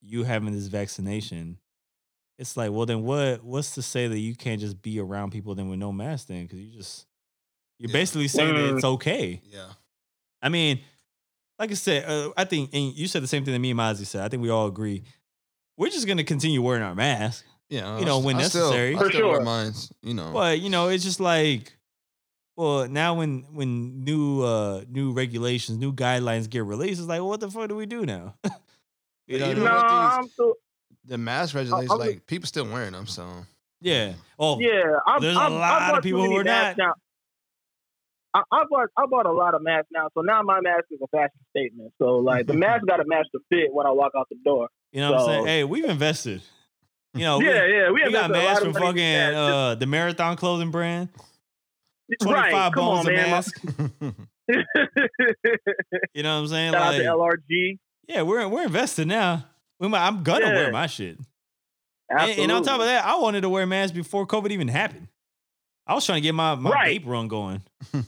you 0.00 0.22
having 0.22 0.52
this 0.52 0.68
vaccination. 0.68 1.58
It's 2.38 2.56
like, 2.56 2.70
well 2.72 2.86
then 2.86 3.02
what 3.02 3.44
what's 3.44 3.74
to 3.74 3.82
say 3.82 4.06
that 4.08 4.18
you 4.18 4.34
can't 4.34 4.60
just 4.60 4.80
be 4.80 4.98
around 5.00 5.32
people 5.32 5.54
then 5.54 5.68
with 5.68 5.78
no 5.78 5.92
mask 5.92 6.28
then? 6.28 6.46
Cause 6.48 6.58
you 6.58 6.70
just 6.76 7.06
you're 7.78 7.90
Yeah. 7.90 7.94
basically 7.94 8.28
saying 8.28 8.54
that 8.54 8.74
it's 8.76 8.84
okay. 8.96 9.40
Yeah. 9.44 9.66
I 10.40 10.48
mean, 10.48 10.80
like 11.58 11.70
I 11.70 11.74
said, 11.74 12.04
uh, 12.08 12.30
I 12.36 12.44
think, 12.44 12.70
and 12.72 12.92
you 12.94 13.06
said 13.08 13.22
the 13.22 13.26
same 13.28 13.44
thing 13.44 13.52
that 13.54 13.60
me 13.60 13.70
and 13.70 13.78
Mozzie 13.80 14.04
said. 14.06 14.22
I 14.22 14.28
think 14.28 14.42
we 14.42 14.50
all 14.50 14.66
agree. 14.66 15.02
We're 15.76 15.88
just 15.90 16.06
gonna 16.06 16.24
continue 16.24 16.60
wearing 16.62 16.82
our 16.82 16.94
mask. 16.94 17.44
Yeah. 17.70 17.98
You 17.98 18.04
know, 18.04 18.18
when 18.18 18.36
I 18.36 18.42
still- 18.42 18.66
necessary. 18.70 18.94
I 18.94 18.98
For 18.98 19.08
still 19.08 19.26
wear 19.28 19.36
sure. 19.36 19.44
mines. 19.44 19.92
You 20.02 20.14
know. 20.14 20.30
But 20.32 20.60
you 20.60 20.70
know, 20.70 20.88
it's 20.88 21.02
just 21.02 21.18
like, 21.20 21.76
well, 22.56 22.88
now 22.88 23.14
when 23.14 23.44
when 23.52 24.04
new 24.04 24.42
uh 24.42 24.82
new 24.88 25.12
regulations, 25.12 25.78
new 25.78 25.92
guidelines 25.92 26.48
get 26.48 26.64
released, 26.64 27.00
it's 27.00 27.08
like, 27.08 27.20
well, 27.20 27.28
what 27.30 27.40
the 27.40 27.50
fuck 27.50 27.68
do 27.68 27.76
we 27.76 27.86
do 27.86 28.04
now? 28.06 28.34
you 29.26 29.38
know, 29.38 29.48
what 29.48 29.58
I 29.58 29.62
No, 29.62 29.64
these- 29.64 30.18
I'm 30.18 30.28
still. 30.28 30.54
The 31.06 31.18
mask 31.18 31.54
regulations, 31.54 31.90
I 31.90 31.94
was- 31.96 32.06
like 32.06 32.26
people 32.26 32.46
still 32.46 32.66
wearing 32.66 32.92
them. 32.92 33.06
So 33.06 33.28
yeah. 33.80 34.14
Oh, 34.38 34.58
Yeah, 34.58 34.70
I'm, 35.06 35.20
There's 35.20 35.36
a 35.36 35.40
I'm, 35.40 35.52
lot 35.54 35.82
I 35.82 35.86
of 35.88 35.92
bought 35.96 36.02
people 36.02 36.24
who 36.24 36.36
are 36.38 36.44
not. 36.44 36.78
Now. 36.78 36.94
I, 38.32 38.42
I 38.50 38.64
bought 38.70 38.88
I 38.96 39.06
bought 39.06 39.26
a 39.26 39.32
lot 39.32 39.54
of 39.54 39.62
masks 39.62 39.88
now, 39.92 40.08
so 40.14 40.22
now 40.22 40.42
my 40.42 40.60
mask 40.60 40.84
is 40.90 40.98
a 41.02 41.06
fashion 41.08 41.38
statement. 41.50 41.92
So 41.98 42.16
like 42.16 42.46
the 42.46 42.54
mask 42.54 42.86
got 42.86 42.96
to 42.96 43.04
match 43.06 43.26
the 43.32 43.40
fit 43.50 43.72
when 43.72 43.86
I 43.86 43.90
walk 43.90 44.12
out 44.18 44.28
the 44.30 44.36
door. 44.44 44.68
you 44.92 45.00
know 45.00 45.12
what 45.12 45.20
I'm 45.20 45.26
saying? 45.26 45.46
Hey, 45.46 45.64
we've 45.64 45.84
invested. 45.84 46.42
You 47.12 47.20
know, 47.20 47.38
we, 47.38 47.46
yeah, 47.46 47.64
yeah, 47.66 47.86
we, 47.90 48.02
we 48.02 48.10
got 48.10 48.24
invested 48.30 48.34
a 48.34 48.38
lot 48.38 48.48
masks 48.48 48.64
from 48.64 48.72
fucking 48.72 49.34
uh 49.34 49.74
the 49.76 49.86
Marathon 49.86 50.36
clothing 50.36 50.70
brand. 50.72 51.10
Twenty 52.20 52.34
right, 52.34 52.52
five 52.52 52.72
bones 52.72 53.06
on, 53.06 53.12
a 53.12 53.16
man. 53.16 53.30
mask. 53.30 53.64
You 56.14 56.22
know 56.22 56.34
what 56.36 56.42
I'm 56.42 56.48
saying? 56.48 56.72
Shout 56.72 56.82
out 56.82 56.92
Like, 56.94 57.38
LRG. 57.40 57.78
yeah, 58.08 58.22
we're 58.22 58.46
we're 58.48 58.64
invested 58.64 59.08
now. 59.08 59.46
We 59.80 59.88
might, 59.88 60.06
I'm 60.06 60.22
gonna 60.22 60.46
wear 60.46 60.70
my 60.70 60.86
shit. 60.86 61.18
And, 62.10 62.30
and 62.38 62.52
on 62.52 62.62
top 62.62 62.80
of 62.80 62.86
that, 62.86 63.04
I 63.06 63.16
wanted 63.16 63.40
to 63.40 63.48
wear 63.48 63.66
masks 63.66 63.94
before 63.96 64.26
COVID 64.26 64.50
even 64.50 64.68
happened. 64.68 65.08
I 65.86 65.94
was 65.94 66.06
trying 66.06 66.16
to 66.16 66.20
get 66.22 66.34
my, 66.34 66.54
my 66.54 66.70
Right. 66.70 67.02
vape 67.02 67.06
run 67.06 67.28
going. 67.28 67.62
the, 67.92 68.02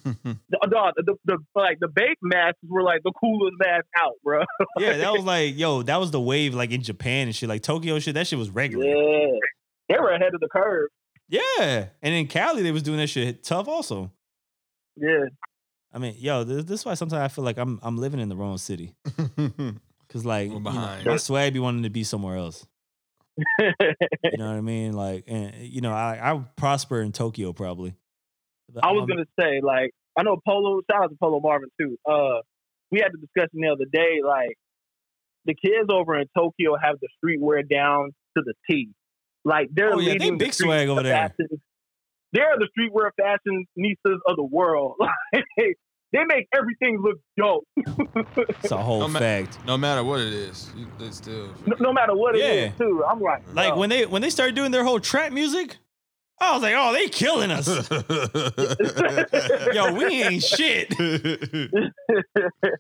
the, 0.51 0.93
the, 0.97 1.15
the 1.25 1.39
like 1.55 1.79
the 1.81 1.89
BAPE 1.89 2.17
masks 2.23 2.59
were 2.67 2.83
like 2.83 3.03
the 3.03 3.13
coolest 3.19 3.57
masks 3.59 3.89
out, 4.01 4.13
bro. 4.23 4.45
Yeah, 4.79 4.97
that 4.99 5.13
was 5.13 5.25
like, 5.25 5.59
yo, 5.59 5.83
that 5.83 5.99
was 5.99 6.11
the 6.11 6.21
wave 6.21 6.55
like 6.55 6.71
in 6.71 6.83
Japan 6.83 7.27
and 7.29 7.35
shit, 7.37 7.49
like 7.49 7.63
Tokyo 7.63 7.99
shit. 7.99 8.15
That 8.15 8.27
shit 8.27 8.39
was 8.39 8.51
regular. 8.51 8.87
Yeah. 8.87 8.95
yeah, 8.95 9.39
they 9.89 9.99
were 9.99 10.11
ahead 10.11 10.35
of 10.35 10.41
the 10.41 10.49
curve. 10.49 10.89
Yeah, 11.29 11.87
and 12.03 12.15
in 12.15 12.27
Cali, 12.29 12.63
they 12.63 12.71
was 12.73 12.83
doing 12.83 12.99
that 12.99 13.09
shit 13.09 13.43
tough 13.43 13.67
also. 13.69 14.13
Yeah, 14.97 15.25
I 15.93 15.99
mean, 15.99 16.15
yo, 16.19 16.45
this, 16.45 16.65
this 16.65 16.81
is 16.81 16.87
why 16.87 16.95
sometimes 16.95 17.21
I 17.21 17.29
feel 17.29 17.45
like 17.45 17.59
I'm 17.59 17.79
I'm 17.83 17.97
living 17.99 18.21
in 18.21 18.29
the 18.29 18.37
wrong 18.37 18.59
city. 18.59 18.95
Cause 20.09 20.25
like 20.25 20.49
We're 20.51 20.55
you 20.59 20.61
know, 20.63 20.71
behind. 20.71 21.05
my 21.07 21.17
swag 21.17 21.53
be 21.53 21.59
wanting 21.59 21.83
to 21.83 21.91
be 21.91 22.05
somewhere 22.05 22.37
else. 22.37 22.65
You 23.37 23.73
know 24.39 24.47
what 24.49 24.57
I 24.57 24.61
mean? 24.63 24.93
Like, 24.93 25.25
and 25.27 25.53
you 25.57 25.81
know, 25.81 25.93
I 25.93 26.17
I 26.17 26.33
would 26.35 26.55
prosper 26.57 27.03
in 27.03 27.11
Tokyo 27.13 27.53
probably. 27.53 27.95
But 28.73 28.85
I 28.85 28.93
was 28.93 29.01
I'm- 29.01 29.09
gonna 29.09 29.27
say 29.39 29.61
like 29.63 29.91
I 30.17 30.23
know 30.23 30.39
Polo. 30.47 30.81
Shout 30.91 31.03
out 31.05 31.11
to 31.11 31.17
Polo 31.21 31.41
Marvin 31.41 31.69
too. 31.81 31.99
Uh, 32.09 32.41
we 32.93 33.01
had 33.01 33.11
the 33.13 33.19
discussion 33.19 33.61
the 33.61 33.69
other 33.69 33.85
day. 33.93 34.21
Like 34.25 34.57
the 35.45 35.55
kids 35.55 35.89
over 35.91 36.15
in 36.19 36.27
Tokyo 36.37 36.77
have 36.81 36.97
the 37.01 37.09
streetwear 37.23 37.69
down 37.69 38.13
to 38.37 38.43
the 38.45 38.55
T. 38.71 38.91
Like 39.47 39.69
they're 39.73 39.95
Oh, 39.95 40.01
yeah, 40.01 40.15
they 40.15 40.19
leading 40.19 40.39
the 40.39 40.45
big 40.45 40.53
street 40.55 40.67
swag 40.67 40.89
over 40.89 41.03
there. 41.05 41.15
fashion. 41.15 41.61
They're 42.33 42.57
the 42.59 42.69
streetwear 42.77 43.11
fashionistas 43.19 44.19
of 44.27 44.37
the 44.37 44.45
world. 44.45 44.97
Like, 45.33 45.77
they 46.13 46.25
make 46.25 46.47
everything 46.55 47.01
look 47.03 47.19
dope, 47.37 47.67
It's 48.63 48.71
a 48.71 48.77
whole 48.77 49.01
No 49.01 49.09
ma- 49.09 49.19
fact. 49.19 49.59
no 49.67 49.77
matter 49.77 50.03
what 50.05 50.21
it 50.21 50.33
is, 50.33 50.71
they 50.99 51.11
still. 51.11 51.49
no, 51.67 51.77
no 51.81 51.93
matter 51.93 52.15
what 52.17 52.37
it 52.37 52.41
is. 52.41 52.71
Yeah. 52.71 52.79
Too. 52.79 53.05
I'm 53.05 53.21
like, 53.21 53.43
Like 53.55 53.71
bro. 53.71 53.79
when 53.79 53.91
they 53.91 54.07
when 54.07 54.23
they 54.23 54.31
started 54.31 54.55
doing 54.55 54.71
their 54.71 54.85
whole 54.85 55.01
trap 55.01 55.33
music, 55.33 55.77
I 56.41 56.53
was 56.55 56.63
like, 56.63 56.75
oh, 56.77 56.93
they 56.93 57.09
killing 57.09 57.51
us. 57.51 57.67
yo, 59.75 59.93
we 59.95 60.23
ain't 60.23 60.43
shit. 60.43 60.95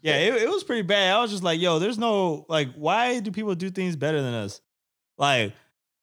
yeah, 0.02 0.16
it, 0.16 0.34
it 0.42 0.48
was 0.48 0.64
pretty 0.64 0.82
bad. 0.82 1.14
I 1.16 1.20
was 1.20 1.30
just 1.30 1.42
like, 1.42 1.60
yo, 1.60 1.78
there's 1.78 1.98
no 1.98 2.46
like, 2.48 2.72
why 2.74 3.20
do 3.20 3.30
people 3.30 3.54
do 3.54 3.70
things 3.70 3.96
better 3.96 4.20
than 4.22 4.34
us? 4.34 4.60
Like, 5.18 5.52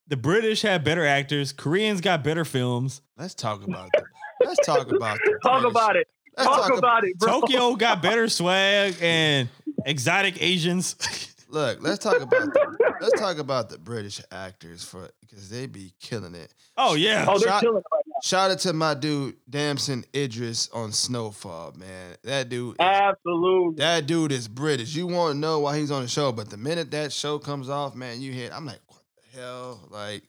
the 0.08 0.18
British 0.18 0.62
have 0.64 0.84
better 0.84 1.06
actors, 1.06 1.52
Koreans 1.54 2.02
got 2.02 2.24
better 2.24 2.46
films, 2.46 3.02
Let's 3.18 3.34
talk 3.36 3.64
about 3.64 3.90
that. 3.94 4.04
Let's 4.46 4.66
talk 4.66 4.92
about 4.92 5.18
the 5.24 5.40
talk 5.44 5.62
British. 5.62 5.72
about 5.72 5.96
it. 5.96 6.08
Let's 6.36 6.50
Talk, 6.50 6.68
talk 6.68 6.78
about 6.80 7.04
it, 7.06 7.18
bro. 7.20 7.42
Tokyo 7.42 7.76
got 7.76 8.02
better 8.02 8.28
swag 8.28 8.96
and 9.02 9.50
exotic 9.86 10.42
Asians. 10.42 10.96
Look, 11.50 11.84
let's 11.84 12.00
talk 12.04 12.20
about 12.20 12.52
the, 12.52 12.94
let's 13.00 13.20
talk 13.22 13.38
about 13.38 13.70
the 13.70 13.78
British 13.78 14.20
actors 14.32 14.84
for 14.84 15.08
because 15.22 15.52
they 15.52 15.68
be 15.68 15.94
killing 16.00 16.34
it. 16.34 16.52
oh 16.76 16.96
yeah, 16.96 17.26
Oh, 17.30 17.38
they're 17.38 17.48
Shot- 17.50 17.62
killing 17.62 17.78
it 17.78 17.84
right 17.94 18.04
now. 18.08 18.14
Shout 18.24 18.50
out 18.50 18.60
to 18.62 18.74
my 18.74 18.96
dude 18.96 19.36
Damson 19.48 20.04
Idris 20.16 20.68
on 20.74 20.92
Snowfall, 20.92 21.74
man. 21.78 22.16
That 22.24 22.50
dude, 22.50 22.72
is, 22.74 22.78
Absolutely. 22.80 23.76
that 23.76 24.08
dude 24.08 24.32
is 24.32 24.48
British. 24.48 24.96
You 24.96 25.06
won't 25.06 25.38
know 25.38 25.60
why 25.60 25.78
he's 25.78 25.92
on 25.92 26.02
the 26.02 26.08
show, 26.08 26.32
but 26.32 26.50
the 26.50 26.58
minute 26.58 26.90
that 26.92 27.14
show 27.14 27.38
comes 27.38 27.70
off, 27.70 27.94
man, 27.94 28.20
you 28.22 28.32
hit. 28.32 28.52
I'm 28.52 28.66
like, 28.66 28.80
what 28.88 28.93
the 28.93 28.93
hell? 29.34 29.80
Like, 29.89 30.23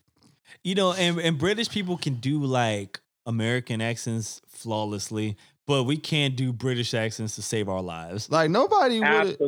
you 0.63 0.75
know, 0.75 0.93
and, 0.93 1.19
and 1.21 1.39
British 1.39 1.69
people 1.69 1.97
can 1.97 2.15
do 2.15 2.43
like 2.45 3.01
American 3.27 3.81
accents 3.81 4.41
flawlessly, 4.49 5.37
but 5.67 5.85
we 5.85 5.97
can't 5.97 6.37
do 6.37 6.53
British 6.53 6.95
accents 6.95 7.37
to 7.37 7.43
save 7.43 7.69
our 7.69 7.83
lives. 7.83 8.31
Like 8.31 8.51
nobody 8.51 9.01
would 9.01 9.39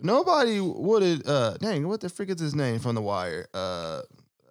nobody 0.00 0.60
would 0.60 1.02
have 1.02 1.26
uh 1.26 1.56
dang, 1.58 1.86
what 1.86 2.00
the 2.00 2.08
frick 2.08 2.30
is 2.30 2.40
his 2.40 2.54
name 2.54 2.78
from 2.78 2.94
the 2.94 3.02
wire? 3.02 3.46
Uh, 3.52 4.02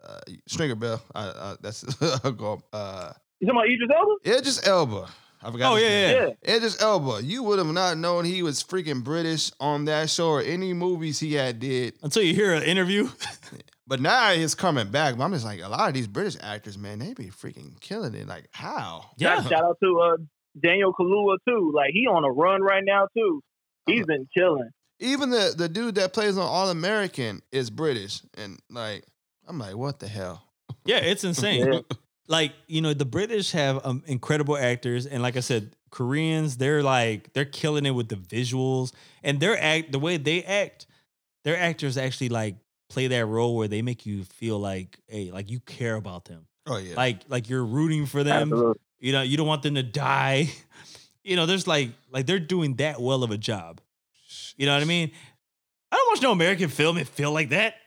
uh 0.05 0.19
Stringer 0.47 0.75
Bell. 0.75 1.01
I, 1.13 1.23
I, 1.27 1.55
that's 1.61 1.83
I'll 2.23 2.31
go 2.31 2.61
uh 2.73 3.11
You 3.39 3.47
talking 3.47 3.59
about 3.59 3.69
Idris 3.69 3.89
Elba? 3.95 4.37
Idris 4.37 4.67
Elba. 4.67 5.07
I 5.43 5.51
forgot. 5.51 5.71
Oh 5.71 5.75
his 5.75 5.83
yeah, 5.83 5.89
name. 6.11 6.35
yeah. 6.43 6.55
Idris 6.55 6.81
Elba. 6.81 7.23
You 7.23 7.43
would 7.43 7.59
have 7.59 7.67
not 7.67 7.97
known 7.97 8.25
he 8.25 8.41
was 8.43 8.63
freaking 8.63 9.03
British 9.03 9.51
on 9.59 9.85
that 9.85 10.09
show 10.09 10.29
or 10.29 10.41
any 10.41 10.73
movies 10.73 11.19
he 11.19 11.33
had 11.33 11.59
did. 11.59 11.93
Until 12.01 12.23
you 12.23 12.33
hear 12.33 12.53
an 12.53 12.63
interview. 12.63 13.09
But 13.87 13.99
now 13.99 14.31
he's 14.31 14.55
coming 14.55 14.89
back. 14.89 15.17
But 15.17 15.25
I'm 15.25 15.33
just 15.33 15.45
like, 15.45 15.61
a 15.61 15.69
lot 15.69 15.87
of 15.87 15.93
these 15.93 16.07
British 16.07 16.37
actors, 16.41 16.77
man, 16.77 16.99
they 16.99 17.13
be 17.13 17.25
freaking 17.25 17.79
killing 17.79 18.15
it. 18.15 18.27
Like, 18.27 18.47
how? 18.51 19.11
yeah. 19.17 19.41
Shout 19.43 19.63
out 19.63 19.77
to 19.83 19.99
uh, 19.99 20.17
Daniel 20.59 20.93
Kaluuya 20.93 21.37
too. 21.47 21.71
Like 21.73 21.91
he 21.91 22.07
on 22.07 22.23
a 22.23 22.31
run 22.31 22.61
right 22.61 22.83
now 22.83 23.07
too. 23.15 23.41
He's 23.85 24.05
been 24.05 24.27
chilling. 24.35 24.69
Even 24.99 25.29
the 25.29 25.53
the 25.55 25.69
dude 25.69 25.95
that 25.95 26.13
plays 26.13 26.37
on 26.37 26.47
All 26.47 26.69
American 26.69 27.41
is 27.51 27.69
British, 27.69 28.21
and 28.37 28.59
like, 28.69 29.05
I'm 29.47 29.59
like, 29.59 29.75
what 29.75 29.99
the 29.99 30.07
hell? 30.07 30.43
Yeah, 30.85 30.97
it's 30.97 31.23
insane. 31.23 31.71
Yeah. 31.71 31.79
Like, 32.27 32.53
you 32.67 32.81
know, 32.81 32.93
the 32.93 33.05
British 33.05 33.51
have 33.51 33.85
um, 33.85 34.03
incredible 34.07 34.57
actors. 34.57 35.05
And 35.05 35.21
like 35.21 35.37
I 35.37 35.41
said, 35.41 35.75
Koreans, 35.91 36.57
they're 36.57 36.81
like, 36.81 37.31
they're 37.33 37.45
killing 37.45 37.85
it 37.85 37.91
with 37.91 38.09
the 38.09 38.15
visuals 38.15 38.93
and 39.23 39.39
their 39.39 39.61
act, 39.61 39.91
the 39.91 39.99
way 39.99 40.17
they 40.17 40.41
act, 40.43 40.87
their 41.43 41.55
actors 41.55 41.97
actually 41.97 42.29
like 42.29 42.55
play 42.95 43.07
that 43.07 43.25
role 43.25 43.57
where 43.57 43.67
they 43.67 43.81
make 43.81 44.05
you 44.05 44.23
feel 44.23 44.57
like, 44.57 44.97
hey, 45.07 45.29
like 45.29 45.51
you 45.51 45.59
care 45.59 45.95
about 45.95 46.23
them. 46.23 46.47
Oh 46.65 46.77
yeah, 46.77 46.95
Like, 46.95 47.23
like 47.27 47.49
you're 47.49 47.65
rooting 47.65 48.05
for 48.05 48.23
them. 48.23 48.53
Absolutely. 48.53 48.81
You 48.99 49.11
know, 49.11 49.21
you 49.21 49.35
don't 49.35 49.47
want 49.47 49.63
them 49.63 49.75
to 49.75 49.83
die. 49.83 50.49
You 51.27 51.35
know, 51.35 51.47
there's 51.47 51.65
like, 51.65 51.89
like 52.11 52.27
they're 52.27 52.37
doing 52.37 52.75
that 52.75 53.01
well 53.01 53.23
of 53.23 53.31
a 53.31 53.37
job. 53.37 53.81
You 54.57 54.67
know 54.67 54.75
what 54.75 54.83
I 54.83 54.85
mean? 54.85 55.09
I 55.91 55.95
don't 55.95 56.11
watch 56.11 56.21
no 56.21 56.31
American 56.31 56.69
film 56.69 56.97
and 56.97 57.07
feel 57.07 57.31
like 57.31 57.49
that. 57.49 57.77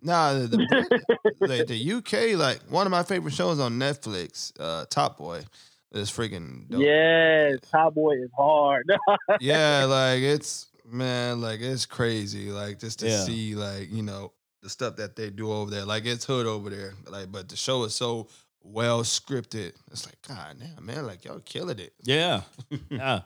nah, 0.00 0.34
the, 0.34 0.46
the, 0.46 1.00
the, 1.40 1.64
the 1.66 1.92
UK, 1.94 2.38
like 2.38 2.60
one 2.70 2.86
of 2.86 2.92
my 2.92 3.02
favorite 3.02 3.34
shows 3.34 3.58
on 3.58 3.72
Netflix, 3.72 4.52
uh, 4.60 4.84
Top 4.88 5.18
Boy, 5.18 5.42
is 5.90 6.12
freaking 6.12 6.68
dope. 6.68 6.80
Yes, 6.80 7.58
Top 7.72 7.94
Boy 7.94 8.22
is 8.22 8.30
hard. 8.36 8.88
yeah, 9.40 9.84
like 9.86 10.22
it's 10.22 10.68
man, 10.86 11.40
like 11.40 11.60
it's 11.60 11.86
crazy. 11.86 12.50
Like 12.50 12.78
just 12.78 13.00
to 13.00 13.08
Yeah. 13.08 13.24
see, 13.24 13.54
like 13.54 13.90
you 13.90 14.02
know, 14.02 14.32
the 14.62 14.68
stuff 14.70 14.96
that 14.96 15.16
they 15.16 15.30
do 15.30 15.52
over 15.52 15.70
there. 15.70 15.84
Like 15.84 16.04
it's 16.06 16.24
hood 16.24 16.46
over 16.46 16.70
there. 16.70 16.94
Like, 17.08 17.30
but 17.30 17.48
the 17.48 17.56
show 17.56 17.84
is 17.84 17.94
so 17.94 18.28
well 18.62 19.02
scripted. 19.02 19.72
It's 19.90 20.06
like, 20.06 20.16
God 20.26 20.56
damn, 20.58 20.84
man, 20.84 21.06
like 21.06 21.24
y'all 21.24 21.40
killing 21.40 21.78
it. 21.78 21.92
Yeah. 22.02 22.42
yeah. 22.90 23.20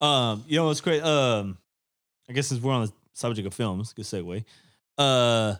Um, 0.00 0.44
you 0.48 0.56
know 0.56 0.66
what's 0.66 0.80
great? 0.80 1.02
Um, 1.02 1.56
I 2.28 2.32
guess 2.32 2.48
since 2.48 2.60
we're 2.60 2.72
on 2.72 2.86
the 2.86 2.92
subject 3.12 3.46
of 3.46 3.54
films, 3.54 3.92
good 3.92 4.04
segue. 4.04 4.44
Uh 4.98 5.54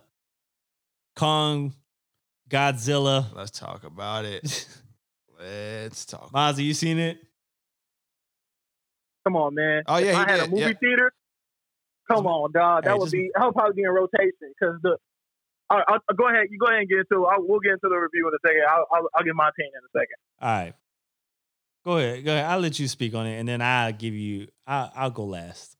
Kong, 1.14 1.74
Godzilla. 2.48 3.26
Let's 3.34 3.50
talk 3.50 3.84
about 3.84 4.24
it. 4.24 4.66
Let's 5.38 6.04
talk. 6.04 6.32
Mozzie, 6.32 6.64
you 6.64 6.74
seen 6.74 6.98
it? 6.98 7.18
Come 9.24 9.36
on, 9.36 9.54
man. 9.54 9.82
Oh, 9.86 9.98
yeah, 9.98 10.06
if 10.06 10.14
he 10.14 10.20
I 10.20 10.30
had 10.30 10.36
did, 10.38 10.46
a 10.46 10.50
movie 10.50 10.62
yeah. 10.62 10.72
theater. 10.80 11.12
Come 12.10 12.26
on, 12.26 12.52
dog. 12.52 12.84
That 12.84 12.90
Hey, 12.92 12.94
would 12.98 13.04
just- 13.06 13.12
be. 13.12 13.30
I'll 13.36 13.52
probably 13.52 13.74
be 13.74 13.82
in 13.82 13.90
rotation 13.90 14.32
because 14.58 14.76
the. 14.82 14.96
All 15.70 15.78
right, 15.78 15.86
I'll, 15.88 16.16
go 16.16 16.28
ahead. 16.28 16.48
You 16.50 16.58
go 16.58 16.66
ahead 16.66 16.80
and 16.80 16.88
get 16.88 16.98
into. 16.98 17.24
I'll, 17.24 17.46
we'll 17.46 17.60
get 17.60 17.72
into 17.72 17.88
the 17.88 17.96
review 17.96 18.28
in 18.28 18.34
a 18.34 18.38
second. 18.46 18.62
I'll, 18.68 18.86
I'll, 18.92 19.08
I'll 19.14 19.24
give 19.24 19.34
my 19.34 19.48
opinion 19.48 19.72
in 19.78 19.84
a 19.84 20.02
second. 20.02 20.16
All 20.40 20.48
right. 20.50 20.74
Go 21.84 21.98
ahead. 21.98 22.24
Go 22.24 22.32
ahead. 22.32 22.44
I'll 22.44 22.60
let 22.60 22.78
you 22.78 22.86
speak 22.88 23.14
on 23.14 23.26
it 23.26 23.38
and 23.40 23.48
then 23.48 23.60
I'll 23.62 23.92
give 23.92 24.14
you 24.14 24.48
I'll, 24.66 24.92
I'll 24.94 25.10
go 25.10 25.24
last. 25.24 25.76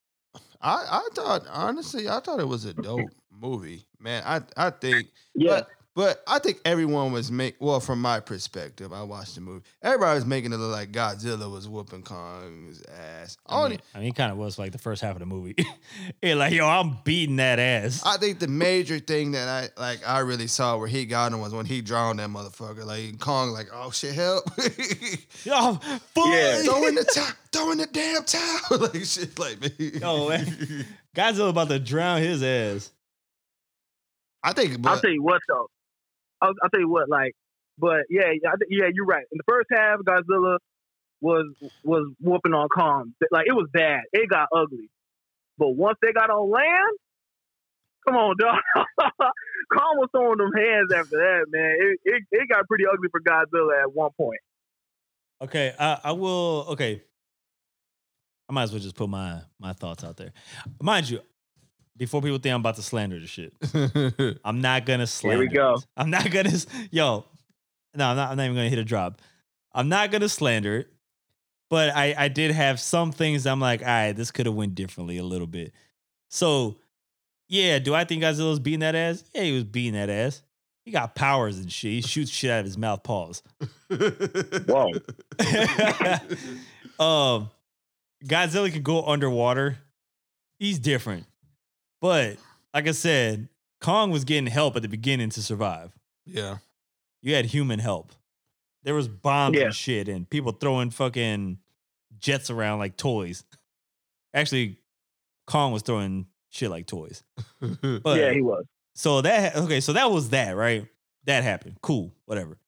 I 0.61 0.85
I 0.91 1.09
thought 1.15 1.43
honestly, 1.51 2.09
I 2.09 2.21
thought 2.21 2.41
it 2.41 2.49
was 2.49 2.65
a 2.65 2.73
dope 2.75 3.11
movie, 3.31 3.85
man. 4.01 4.23
I 4.25 4.41
I 4.57 4.71
think 4.71 5.09
Yeah, 5.35 5.61
But, 5.61 5.69
but 5.95 6.23
I 6.27 6.39
think 6.39 6.61
everyone 6.65 7.13
was 7.13 7.31
make 7.31 7.57
well 7.61 7.81
from 7.81 8.01
my 8.01 8.21
perspective. 8.21 8.93
I 8.93 9.03
watched 9.03 9.35
the 9.35 9.43
movie. 9.43 9.65
Everybody 9.83 10.15
was 10.15 10.25
making 10.25 10.53
it 10.53 10.57
look 10.57 10.73
like 10.73 10.91
Godzilla 10.91 11.51
was 11.53 11.69
whooping 11.69 12.03
Kong's 12.03 12.83
ass. 12.87 13.37
I 13.47 13.57
Only 13.57 13.71
mean, 13.71 13.81
I 13.95 13.99
mean, 13.99 14.09
it 14.09 14.17
kind 14.17 14.33
of 14.33 14.39
was 14.39 14.59
like 14.59 14.73
the 14.73 14.79
first 14.79 15.03
half 15.03 15.13
of 15.13 15.21
the 15.21 15.27
movie. 15.27 15.55
yeah, 16.23 16.35
like, 16.35 16.55
yo, 16.55 16.67
I'm 16.67 16.97
beating 17.05 17.37
that 17.37 17.59
ass. 17.59 18.03
I 18.07 18.17
think 18.17 18.39
the 18.39 18.49
major 18.49 18.99
thing 18.99 19.33
that 19.33 19.49
I 19.49 19.81
like 19.81 20.01
I 20.09 20.21
really 20.21 20.47
saw 20.47 20.79
where 20.79 20.89
he 20.89 21.05
got 21.05 21.33
him 21.33 21.41
was 21.41 21.53
when 21.53 21.67
he 21.67 21.83
drowned 21.83 22.21
that 22.21 22.31
motherfucker. 22.31 22.87
Like 22.87 23.19
Kong, 23.19 23.51
like 23.51 23.69
oh 23.73 23.91
shit, 23.91 24.15
help! 24.15 24.45
Yo, 25.45 25.75
fuck. 25.75 26.27
Yeah. 26.27 26.63
throw 26.63 26.87
in 26.87 26.95
the 26.95 27.05
towel, 27.15 27.33
throw 27.53 27.73
in 27.73 27.79
the 27.79 27.87
damn 27.87 28.25
towel, 28.25 28.79
like 28.79 29.05
shit, 29.05 29.39
like 29.39 29.61
me. 29.61 29.91
Yo, 30.01 30.31
man. 30.31 30.87
Godzilla 31.15 31.51
about 31.51 31.69
to 31.69 31.79
drown 31.79 32.23
his 32.23 32.43
ass. 32.43 32.91
I 34.43 34.53
think, 34.53 34.73
I'll 34.73 34.79
but, 34.79 35.03
tell 35.03 35.11
you 35.11 35.23
what 35.23 35.41
though. 35.49 35.69
I'll, 36.43 36.55
I'll 36.63 36.71
tell 36.71 36.81
you 36.81 36.89
what, 36.89 37.09
like, 37.09 37.33
but 37.79 38.05
yeah, 38.11 38.33
yeah, 38.69 38.89
you're 38.93 39.07
right. 39.07 39.25
In 39.33 39.39
the 39.39 39.45
first 39.49 39.69
half, 39.73 40.01
Godzilla 40.01 40.59
was 41.21 41.47
was 41.83 42.13
whooping 42.21 42.53
on 42.53 42.69
Kong. 42.69 43.15
Like 43.31 43.47
it 43.47 43.55
was 43.55 43.69
bad. 43.73 44.03
It 44.13 44.29
got 44.29 44.49
ugly. 44.55 44.91
But 45.57 45.71
once 45.71 45.97
they 46.03 46.13
got 46.13 46.31
on 46.31 46.51
land, 46.51 46.99
come 48.07 48.17
on, 48.17 48.37
dog. 48.41 48.59
Kong 49.73 49.97
was 49.97 50.09
throwing 50.13 50.39
them 50.39 50.53
hands 50.53 50.93
after 50.93 51.17
that, 51.17 51.45
man. 51.49 51.77
It, 51.79 52.01
it 52.05 52.23
it 52.33 52.49
got 52.49 52.67
pretty 52.67 52.85
ugly 52.93 53.09
for 53.11 53.21
Godzilla 53.21 53.83
at 53.83 53.95
one 53.95 54.11
point. 54.17 54.41
Okay, 55.41 55.75
I, 55.79 55.99
I 56.05 56.13
will. 56.13 56.67
Okay, 56.71 57.03
I 58.49 58.53
might 58.53 58.65
as 58.65 58.73
well 58.73 58.81
just 58.81 58.97
put 58.97 59.09
my 59.09 59.41
my 59.59 59.73
thoughts 59.73 60.05
out 60.05 60.17
there. 60.17 60.33
Mind 60.81 61.09
you, 61.09 61.21
before 61.97 62.23
people 62.23 62.39
think 62.39 62.55
I'm 62.55 62.61
about 62.61 62.77
to 62.77 62.83
slander 62.83 63.19
the 63.21 63.27
shit, 63.27 63.55
I'm 64.45 64.61
not 64.61 64.87
gonna 64.87 65.07
slander. 65.07 65.43
Here 65.43 65.51
we 65.51 65.55
go. 65.55 65.75
it. 65.75 65.87
I'm 65.97 66.11
not 66.11 66.31
gonna. 66.31 66.53
Yo, 66.91 67.25
no, 67.95 68.07
I'm 68.07 68.17
not. 68.17 68.31
I'm 68.31 68.37
not 68.37 68.45
even 68.45 68.57
gonna 68.57 68.69
hit 68.69 68.79
a 68.79 68.85
drop. 68.85 69.21
I'm 69.73 69.89
not 69.89 70.11
gonna 70.11 70.29
slander 70.29 70.79
it, 70.79 70.89
but 71.71 71.95
I 71.95 72.15
I 72.17 72.29
did 72.29 72.51
have 72.51 72.81
some 72.81 73.13
things 73.13 73.47
I'm 73.47 73.61
like, 73.61 73.81
all 73.83 73.89
right, 73.89 74.13
this 74.13 74.31
could 74.31 74.47
have 74.47 74.55
went 74.55 74.75
differently 74.75 75.19
a 75.19 75.25
little 75.25 75.47
bit. 75.47 75.73
So, 76.31 76.79
yeah, 77.49 77.79
do 77.79 77.95
I 77.95 78.05
think 78.05 78.23
Godzilla's 78.23 78.59
beating 78.59 78.81
that 78.81 78.95
ass? 78.95 79.25
Yeah, 79.35 79.43
he 79.43 79.53
was 79.53 79.65
beating 79.65 79.93
that 79.93 80.09
ass. 80.09 80.43
He 80.85 80.91
got 80.91 81.15
powers 81.15 81.59
and 81.59 81.71
shit. 81.71 81.93
He 81.93 82.01
shoots 82.01 82.31
shit 82.31 82.51
out 82.51 82.61
of 82.61 82.65
his 82.65 82.77
mouth. 82.77 83.03
Pause. 83.05 83.43
Whoa. 83.89 84.91
um, 86.99 87.51
Godzilla 88.25 88.73
could 88.73 88.83
go 88.83 89.05
underwater. 89.05 89.79
He's 90.59 90.79
different, 90.79 91.27
but 92.03 92.37
like 92.75 92.87
I 92.87 92.91
said, 92.93 93.49
Kong 93.81 94.11
was 94.11 94.25
getting 94.25 94.47
help 94.47 94.77
at 94.77 94.83
the 94.83 94.89
beginning 94.89 95.31
to 95.31 95.43
survive. 95.43 95.93
yeah, 96.27 96.59
You 97.23 97.35
had 97.35 97.47
human 97.47 97.79
help. 97.79 98.13
There 98.85 98.95
was 98.95 99.09
bombs 99.09 99.57
Yeah. 99.57 99.65
and 99.67 99.75
shit, 99.75 100.09
and 100.09 100.29
people 100.29 100.53
throwing 100.53 100.91
fucking 100.91 101.59
jets 102.19 102.51
around 102.51 102.79
like 102.81 102.97
toys. 102.99 103.45
Actually, 104.35 104.79
Kong 105.47 105.73
was 105.73 105.83
throwing 105.83 106.27
shit 106.51 106.71
like 106.71 106.87
toys. 106.87 107.23
But 107.81 108.19
yeah, 108.19 108.33
he 108.33 108.41
was. 108.43 108.65
so 108.95 109.21
that 109.23 109.57
okay, 109.57 109.81
so 109.81 109.93
that 109.95 110.11
was 110.11 110.31
that, 110.31 110.57
right? 110.57 110.87
That 111.25 111.45
happened. 111.45 111.77
Cool, 111.81 112.13
whatever. 112.27 112.59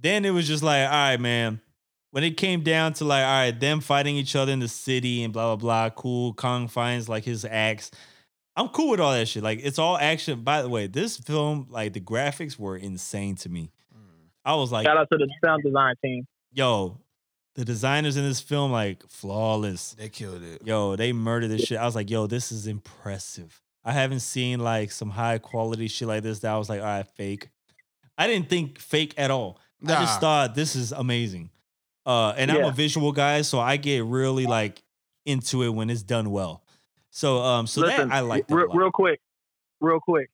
Then 0.00 0.24
it 0.24 0.30
was 0.30 0.46
just 0.46 0.62
like, 0.62 0.84
all 0.86 0.90
right, 0.94 1.20
man. 1.20 1.60
When 2.10 2.24
it 2.24 2.38
came 2.38 2.62
down 2.62 2.94
to 2.94 3.04
like, 3.04 3.22
all 3.24 3.30
right, 3.30 3.60
them 3.60 3.80
fighting 3.80 4.16
each 4.16 4.34
other 4.34 4.50
in 4.52 4.60
the 4.60 4.68
city 4.68 5.22
and 5.22 5.32
blah 5.32 5.54
blah 5.54 5.56
blah. 5.56 5.90
Cool. 5.90 6.32
Kong 6.32 6.66
finds 6.68 7.08
like 7.08 7.24
his 7.24 7.44
axe. 7.44 7.90
I'm 8.58 8.68
cool 8.70 8.90
with 8.90 9.00
all 9.00 9.12
that 9.12 9.28
shit. 9.28 9.42
Like 9.44 9.60
it's 9.62 9.78
all 9.78 9.96
action. 9.96 10.40
By 10.40 10.62
the 10.62 10.68
way, 10.68 10.88
this 10.88 11.16
film, 11.16 11.68
like 11.70 11.92
the 11.92 12.00
graphics 12.00 12.58
were 12.58 12.76
insane 12.76 13.36
to 13.36 13.48
me. 13.48 13.70
I 14.44 14.54
was 14.56 14.72
like, 14.72 14.84
Shout 14.86 14.96
out 14.96 15.08
to 15.12 15.18
the 15.18 15.28
sound 15.44 15.62
design 15.62 15.94
team. 16.02 16.26
yo, 16.52 16.98
the 17.54 17.64
designers 17.64 18.16
in 18.16 18.24
this 18.24 18.40
film, 18.40 18.72
like 18.72 19.02
flawless. 19.08 19.94
they 19.98 20.08
killed 20.08 20.42
it. 20.42 20.62
Yo, 20.66 20.96
they 20.96 21.12
murdered 21.12 21.48
this 21.48 21.62
shit. 21.62 21.78
I 21.78 21.84
was 21.84 21.94
like, 21.94 22.10
yo, 22.10 22.26
this 22.26 22.50
is 22.50 22.66
impressive. 22.66 23.60
I 23.84 23.92
haven't 23.92 24.20
seen 24.20 24.58
like 24.58 24.90
some 24.90 25.10
high 25.10 25.38
quality 25.38 25.86
shit 25.86 26.08
like 26.08 26.22
this 26.22 26.40
that 26.40 26.52
I 26.52 26.58
was 26.58 26.68
like, 26.68 26.80
all 26.80 26.86
right, 26.86 27.06
fake. 27.16 27.48
I 28.16 28.26
didn't 28.26 28.48
think 28.48 28.80
fake 28.80 29.14
at 29.16 29.30
all. 29.30 29.60
I 29.86 30.00
just 30.00 30.20
thought 30.20 30.56
this 30.56 30.74
is 30.74 30.90
amazing. 30.90 31.50
Uh, 32.04 32.34
and 32.36 32.50
I'm 32.50 32.64
a 32.64 32.72
visual 32.72 33.12
guy, 33.12 33.42
so 33.42 33.60
I 33.60 33.76
get 33.76 34.04
really 34.04 34.46
like 34.46 34.82
into 35.26 35.62
it 35.62 35.68
when 35.68 35.90
it's 35.90 36.02
done 36.02 36.30
well. 36.30 36.64
So 37.18 37.42
um, 37.42 37.66
so 37.66 37.80
Listen, 37.80 38.10
that 38.10 38.14
I 38.14 38.20
like 38.20 38.46
that. 38.46 38.54
real, 38.54 38.66
a 38.66 38.68
lot. 38.68 38.76
real 38.76 38.90
quick, 38.92 39.20
real 39.80 39.98
quick. 39.98 40.30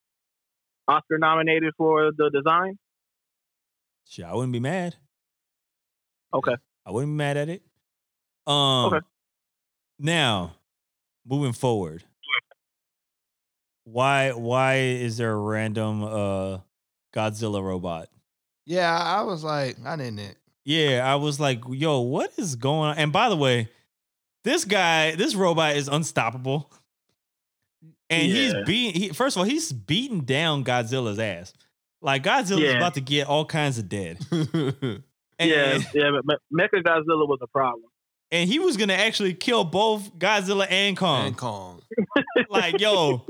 Oscar 0.87 1.17
nominated 1.17 1.73
for 1.79 2.13
the 2.13 2.29
design. 2.29 2.79
Shit, 4.07 4.27
I 4.27 4.35
wouldn't 4.35 4.53
be 4.53 4.61
mad. 4.61 4.95
Okay. 6.35 6.55
I 6.85 6.91
wouldn't 6.91 7.13
be 7.13 7.17
mad 7.17 7.39
at 7.39 7.49
it. 7.49 7.63
Um 8.47 8.93
Okay. 8.93 8.99
now, 9.99 10.57
moving 11.27 11.55
forward. 11.55 12.05
Why 13.85 14.33
why 14.33 14.75
is 14.77 15.17
there 15.17 15.33
a 15.33 15.39
random 15.39 16.05
uh 16.05 16.59
Godzilla 17.15 17.63
robot? 17.65 18.09
Yeah, 18.67 18.95
I 18.95 19.23
was 19.23 19.43
like, 19.43 19.77
I 19.87 19.97
didn't. 19.97 20.37
yeah, 20.67 21.01
I 21.11 21.15
was 21.15 21.41
like, 21.41 21.63
yo, 21.67 22.01
what 22.01 22.31
is 22.37 22.57
going 22.57 22.91
on? 22.91 22.99
And 22.99 23.11
by 23.11 23.31
the 23.31 23.37
way, 23.37 23.71
this 24.45 24.65
guy, 24.65 25.15
this 25.17 25.35
robot 25.35 25.77
is 25.77 25.89
unstoppable. 25.89 26.71
And 28.11 28.23
he's 28.31 28.53
Yeah. 28.53 28.63
beating, 28.67 29.01
he, 29.03 29.09
first 29.11 29.37
of 29.37 29.41
all, 29.41 29.45
he's 29.47 29.73
beating 29.73 30.21
down 30.21 30.63
Godzilla's 30.65 31.19
ass. 31.19 31.53
Like 32.03 32.23
Godzilla's 32.23 32.61
Yeah. 32.61 32.77
about 32.77 32.95
to 32.95 33.01
get 33.01 33.27
all 33.27 33.45
kinds 33.47 33.79
of 33.79 33.89
dead. 33.89 34.19
And, 35.37 35.51
yeah, 35.51 35.79
yeah, 35.93 36.11
but 36.25 36.39
Me- 36.53 36.63
Mecha 36.63 36.81
Godzilla 36.81 37.27
was 37.27 37.41
a 37.43 37.49
problem. 37.49 37.83
and 38.31 38.49
he 38.49 38.61
was 38.61 38.77
gonna 38.77 38.93
actually 38.93 39.35
kill 39.35 39.65
both 39.65 40.15
Godzilla 40.17 40.65
and 40.71 40.97
Kong. 40.97 41.27
and 41.27 41.37
Kong. 41.37 41.83
like, 42.49 42.79
yo, 42.81 43.27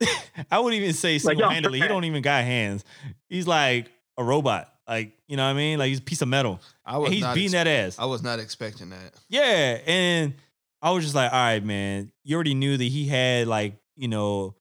I 0.50 0.58
wouldn't 0.58 0.82
even 0.82 0.92
say 0.92 1.14
Like, 1.14 1.22
single 1.22 1.46
yo, 1.46 1.48
handedly. 1.48 1.80
he 1.80 1.88
don't 1.88 2.04
even 2.04 2.20
got 2.20 2.44
hands. 2.44 2.84
He's 3.30 3.46
like 3.46 3.90
a 4.18 4.22
robot. 4.22 4.70
Like, 4.88 5.12
you 5.26 5.36
know 5.36 5.44
what 5.44 5.50
I 5.50 5.54
mean? 5.54 5.78
Like 5.78 5.88
he's 5.90 5.98
a 5.98 6.02
piece 6.02 6.22
of 6.22 6.28
metal. 6.28 6.60
I 6.86 6.94
And 6.94 7.02
was 7.02 7.12
he's 7.12 7.20
not 7.22 7.34
beating 7.34 7.54
ex- 7.54 7.64
that 7.64 7.66
ass. 7.66 7.98
I 7.98 8.06
was 8.06 8.22
not 8.22 8.38
expecting 8.40 8.88
that. 8.90 9.14
Yeah. 9.28 9.78
And 9.86 10.34
I 10.80 10.92
was 10.92 11.04
just 11.04 11.14
like, 11.14 11.30
all 11.32 11.38
right, 11.38 11.62
man. 11.62 12.10
You 12.24 12.34
already 12.36 12.54
knew 12.54 12.76
that 12.76 12.82
he 12.84 13.06
had 13.06 13.46
like, 13.48 13.74
you 13.96 14.08
know, 14.08 14.54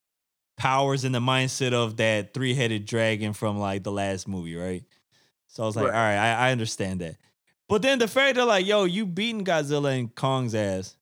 powers 0.57 1.05
in 1.05 1.11
the 1.13 1.19
mindset 1.19 1.71
of 1.71 1.97
that 1.97 2.33
three 2.33 2.53
headed 2.53 2.85
dragon 2.85 3.31
from 3.33 3.57
like 3.57 3.83
the 3.83 3.91
last 3.91 4.27
movie, 4.27 4.55
right? 4.55 4.83
So 5.47 5.63
I 5.63 5.65
was 5.65 5.75
like, 5.77 5.85
Right. 5.85 5.93
all 5.95 6.01
right, 6.01 6.17
I, 6.17 6.49
I 6.49 6.51
understand 6.51 6.99
that. 7.01 7.15
But 7.69 7.81
then 7.81 7.99
the 7.99 8.07
fact 8.07 8.35
that 8.35 8.45
like, 8.45 8.65
yo, 8.65 8.83
you 8.83 9.05
beating 9.05 9.45
Godzilla 9.45 9.97
and 9.97 10.13
Kong's 10.13 10.53
ass. 10.55 10.95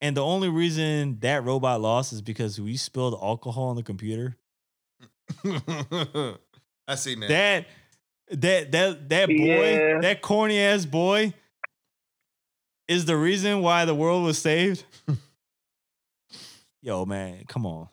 And 0.00 0.16
the 0.16 0.24
only 0.24 0.48
reason 0.48 1.18
that 1.20 1.44
robot 1.44 1.80
lost 1.80 2.12
is 2.12 2.22
because 2.22 2.60
we 2.60 2.76
spilled 2.76 3.14
alcohol 3.20 3.64
on 3.64 3.76
the 3.76 3.82
computer. 3.82 4.36
I 6.88 6.94
seen 6.96 7.20
that. 7.20 7.28
That 7.28 7.66
that 8.40 8.72
that 8.72 9.08
that 9.10 9.28
boy, 9.28 9.34
Yeah. 9.34 10.00
that 10.00 10.20
corny 10.22 10.58
ass 10.58 10.84
boy, 10.86 11.32
is 12.88 13.04
the 13.04 13.16
reason 13.16 13.60
why 13.60 13.84
the 13.84 13.94
world 13.94 14.24
was 14.24 14.38
saved. 14.38 14.84
Yo, 16.82 17.04
man, 17.04 17.44
come 17.46 17.66
on. 17.66 17.88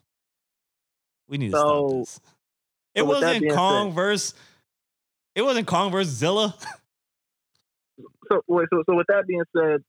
We 1.28 1.38
need 1.38 1.52
to 1.52 1.58
stop 1.58 1.90
this. 1.92 2.20
It 2.94 3.00
so 3.02 3.06
wasn't 3.06 3.52
Kong 3.52 3.90
said- 3.90 3.96
versus. 3.96 4.34
It 5.36 5.42
wasn't 5.42 5.68
Kong 5.68 5.92
versus 5.92 6.14
Zilla. 6.14 6.56
So, 8.32 8.42
wait, 8.48 8.68
so, 8.74 8.82
so 8.90 8.96
with 8.96 9.06
that 9.08 9.28
being 9.28 9.44
said, 9.56 9.84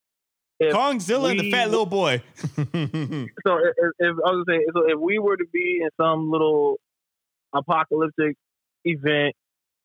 if 0.61 0.70
Kong, 0.70 1.01
Zilla, 1.01 1.31
and 1.31 1.41
the 1.41 1.51
fat 1.51 1.70
little 1.70 1.87
boy. 1.87 2.23
so 2.45 2.61
if, 2.66 2.74
if, 2.77 3.93
if 3.99 4.16
I 4.27 4.31
was 4.31 4.45
saying, 4.47 4.66
so 4.74 4.83
if 4.87 4.99
we 5.01 5.19
were 5.19 5.39
to 5.39 5.47
be 5.55 5.81
in 5.83 5.89
some 5.99 6.31
little 6.31 6.77
apocalyptic 7.55 8.37
event 8.87 9.35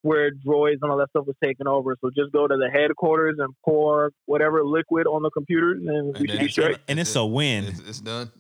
where 0.04 0.32
droids 0.32 0.78
and 0.82 0.90
all 0.92 0.98
that 0.98 1.10
stuff 1.10 1.28
was 1.28 1.36
taken 1.44 1.68
over, 1.68 1.96
so 2.02 2.10
just 2.16 2.32
go 2.32 2.48
to 2.48 2.56
the 2.58 2.70
headquarters 2.72 3.36
and 3.38 3.54
pour 3.64 4.12
whatever 4.26 4.64
liquid 4.66 5.06
on 5.06 5.22
the 5.22 5.30
computers, 5.30 5.80
and 5.86 6.18
we 6.18 6.28
should 6.28 6.40
be 6.40 6.46
it's 6.46 6.54
straight. 6.54 6.78
And 6.88 7.00
it's 7.00 7.16
a 7.16 7.24
win. 7.26 7.66
It's, 7.66 7.80
it's 7.82 8.00
done. 8.00 8.32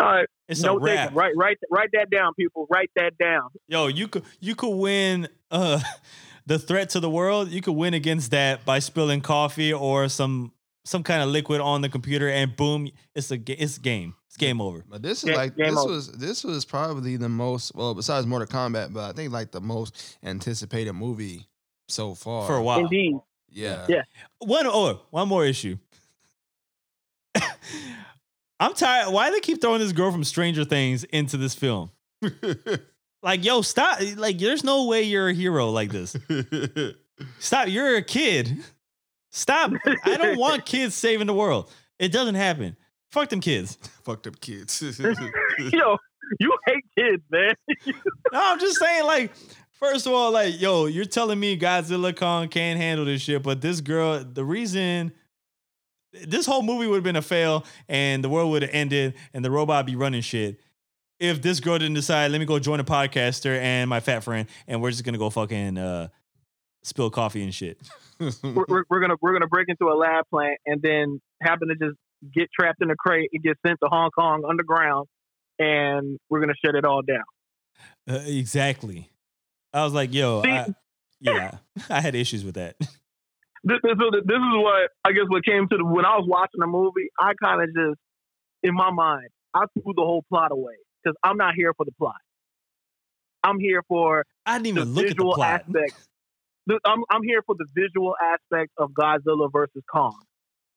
All 0.00 0.06
right, 0.06 0.26
It's 0.48 0.62
no 0.62 0.76
a 0.76 0.80
wrap. 0.80 1.08
taking. 1.08 1.16
Write, 1.16 1.32
write, 1.36 1.56
write 1.70 1.88
that 1.92 2.08
down, 2.08 2.32
people. 2.34 2.66
Write 2.70 2.90
that 2.96 3.18
down. 3.18 3.48
Yo, 3.66 3.88
you 3.88 4.06
could 4.06 4.22
you 4.40 4.54
could 4.54 4.70
win 4.76 5.28
uh 5.50 5.80
the 6.46 6.58
threat 6.58 6.88
to 6.90 7.00
the 7.00 7.10
world. 7.10 7.48
You 7.50 7.60
could 7.60 7.72
win 7.74 7.94
against 7.94 8.30
that 8.30 8.64
by 8.64 8.78
spilling 8.78 9.20
coffee 9.20 9.72
or 9.72 10.08
some 10.08 10.52
some 10.88 11.02
kind 11.02 11.22
of 11.22 11.28
liquid 11.28 11.60
on 11.60 11.82
the 11.82 11.88
computer, 11.88 12.28
and 12.28 12.56
boom, 12.56 12.88
it's 13.14 13.30
a 13.30 13.38
it's 13.46 13.78
game. 13.78 14.14
It's 14.26 14.36
game 14.36 14.60
over. 14.60 14.84
But 14.88 15.02
this 15.02 15.22
is 15.22 15.36
like 15.36 15.56
game 15.56 15.74
this 15.74 15.78
over. 15.78 15.92
was 15.92 16.12
this 16.12 16.44
was 16.44 16.64
probably 16.64 17.16
the 17.16 17.28
most 17.28 17.74
well 17.74 17.94
besides 17.94 18.26
Mortal 18.26 18.48
Kombat, 18.48 18.92
but 18.92 19.10
I 19.10 19.12
think 19.12 19.32
like 19.32 19.50
the 19.50 19.60
most 19.60 20.18
anticipated 20.22 20.94
movie 20.94 21.46
so 21.88 22.14
far 22.14 22.46
For 22.46 22.56
a 22.56 22.62
while. 22.62 22.80
Indeed. 22.80 23.16
Yeah. 23.50 23.86
Yeah. 23.88 24.02
One 24.38 24.66
oh, 24.66 25.02
one 25.10 25.28
more 25.28 25.44
issue. 25.44 25.76
I'm 28.60 28.74
tired. 28.74 29.12
Why 29.12 29.30
they 29.30 29.40
keep 29.40 29.60
throwing 29.60 29.80
this 29.80 29.92
girl 29.92 30.10
from 30.10 30.24
Stranger 30.24 30.64
Things 30.64 31.04
into 31.04 31.36
this 31.36 31.54
film? 31.54 31.90
Like, 33.22 33.44
yo, 33.44 33.62
stop. 33.62 33.98
Like, 34.16 34.38
there's 34.38 34.62
no 34.62 34.84
way 34.86 35.02
you're 35.02 35.28
a 35.30 35.34
hero 35.34 35.70
like 35.70 35.90
this. 35.90 36.16
Stop. 37.40 37.68
You're 37.68 37.96
a 37.96 38.02
kid. 38.02 38.58
Stop. 39.30 39.72
I 40.04 40.16
don't 40.16 40.38
want 40.38 40.66
kids 40.66 40.94
saving 40.94 41.26
the 41.26 41.34
world. 41.34 41.70
It 41.98 42.12
doesn't 42.12 42.34
happen. 42.34 42.76
Fuck 43.10 43.30
them 43.30 43.40
kids. 43.40 43.76
Fucked 44.04 44.26
up 44.26 44.40
kids. 44.40 44.80
Yo, 45.00 45.96
you 46.40 46.58
hate 46.66 46.84
kids, 46.96 47.22
man. 47.30 47.54
No, 47.86 47.92
I'm 48.34 48.60
just 48.60 48.78
saying, 48.78 49.04
like, 49.04 49.32
first 49.72 50.06
of 50.06 50.12
all, 50.12 50.30
like, 50.30 50.60
yo, 50.60 50.86
you're 50.86 51.06
telling 51.06 51.40
me 51.40 51.58
Godzilla 51.58 52.14
Kong 52.14 52.48
can't 52.48 52.78
handle 52.78 53.06
this 53.06 53.22
shit, 53.22 53.42
but 53.42 53.62
this 53.62 53.80
girl, 53.80 54.22
the 54.22 54.44
reason 54.44 55.12
this 56.26 56.44
whole 56.44 56.62
movie 56.62 56.86
would 56.86 56.96
have 56.96 57.04
been 57.04 57.16
a 57.16 57.22
fail 57.22 57.64
and 57.88 58.22
the 58.22 58.28
world 58.28 58.50
would 58.50 58.62
have 58.62 58.70
ended 58.72 59.14
and 59.32 59.44
the 59.44 59.50
robot 59.50 59.86
be 59.86 59.96
running 59.96 60.20
shit 60.20 60.60
if 61.18 61.42
this 61.42 61.60
girl 61.60 61.78
didn't 61.78 61.94
decide, 61.94 62.30
let 62.30 62.38
me 62.38 62.46
go 62.46 62.58
join 62.58 62.80
a 62.80 62.84
podcaster 62.84 63.58
and 63.58 63.90
my 63.90 64.00
fat 64.00 64.20
friend, 64.20 64.48
and 64.66 64.80
we're 64.80 64.90
just 64.90 65.04
gonna 65.04 65.18
go 65.18 65.30
fucking 65.30 65.78
uh, 65.78 66.08
spill 66.82 67.10
coffee 67.10 67.42
and 67.42 67.54
shit. 67.54 67.78
We're, 68.20 68.64
we're, 68.68 68.84
we're 68.88 69.00
gonna 69.00 69.14
we're 69.20 69.32
gonna 69.32 69.46
break 69.46 69.68
into 69.68 69.86
a 69.86 69.94
lab 69.96 70.24
plant 70.30 70.58
and 70.66 70.80
then 70.82 71.20
happen 71.42 71.68
to 71.68 71.74
just 71.74 71.96
get 72.34 72.48
trapped 72.58 72.82
in 72.82 72.90
a 72.90 72.96
crate 72.96 73.30
and 73.32 73.42
get 73.42 73.56
sent 73.66 73.78
to 73.82 73.88
Hong 73.88 74.10
Kong 74.10 74.42
underground, 74.48 75.06
and 75.58 76.18
we're 76.28 76.40
gonna 76.40 76.54
shut 76.64 76.74
it 76.74 76.84
all 76.84 77.02
down. 77.02 77.24
Uh, 78.08 78.22
exactly. 78.26 79.10
I 79.72 79.84
was 79.84 79.92
like, 79.92 80.12
yo, 80.14 80.42
See- 80.42 80.50
I, 80.50 80.74
yeah, 81.20 81.58
I 81.90 82.00
had 82.00 82.14
issues 82.14 82.44
with 82.44 82.54
that. 82.56 82.76
This, 83.64 83.78
this, 83.82 83.96
this 83.98 84.36
is 84.36 84.54
what 84.54 84.88
I 85.04 85.10
guess 85.10 85.24
what 85.26 85.44
came 85.44 85.68
to 85.68 85.76
the 85.76 85.84
when 85.84 86.04
I 86.04 86.16
was 86.16 86.26
watching 86.28 86.60
the 86.60 86.68
movie. 86.68 87.08
I 87.18 87.32
kind 87.42 87.60
of 87.60 87.68
just 87.74 87.98
in 88.62 88.72
my 88.72 88.92
mind 88.92 89.26
I 89.52 89.64
threw 89.74 89.92
the 89.96 90.02
whole 90.02 90.22
plot 90.28 90.52
away 90.52 90.74
because 91.02 91.16
I'm 91.24 91.36
not 91.36 91.54
here 91.56 91.74
for 91.76 91.84
the 91.84 91.90
plot. 91.98 92.14
I'm 93.42 93.58
here 93.58 93.82
for 93.88 94.24
I 94.46 94.58
didn't 94.58 94.76
the 94.76 94.80
even 94.82 94.94
look 94.94 95.06
at 95.06 95.16
the 95.16 95.24
plot. 95.24 95.62
aspect. 95.66 96.07
The- 96.68 96.78
I'm 96.84 97.02
I'm 97.10 97.22
here 97.24 97.42
for 97.44 97.56
the 97.58 97.66
visual 97.74 98.14
aspect 98.22 98.70
of 98.78 98.90
Godzilla 98.92 99.50
versus 99.52 99.82
Kong, 99.92 100.16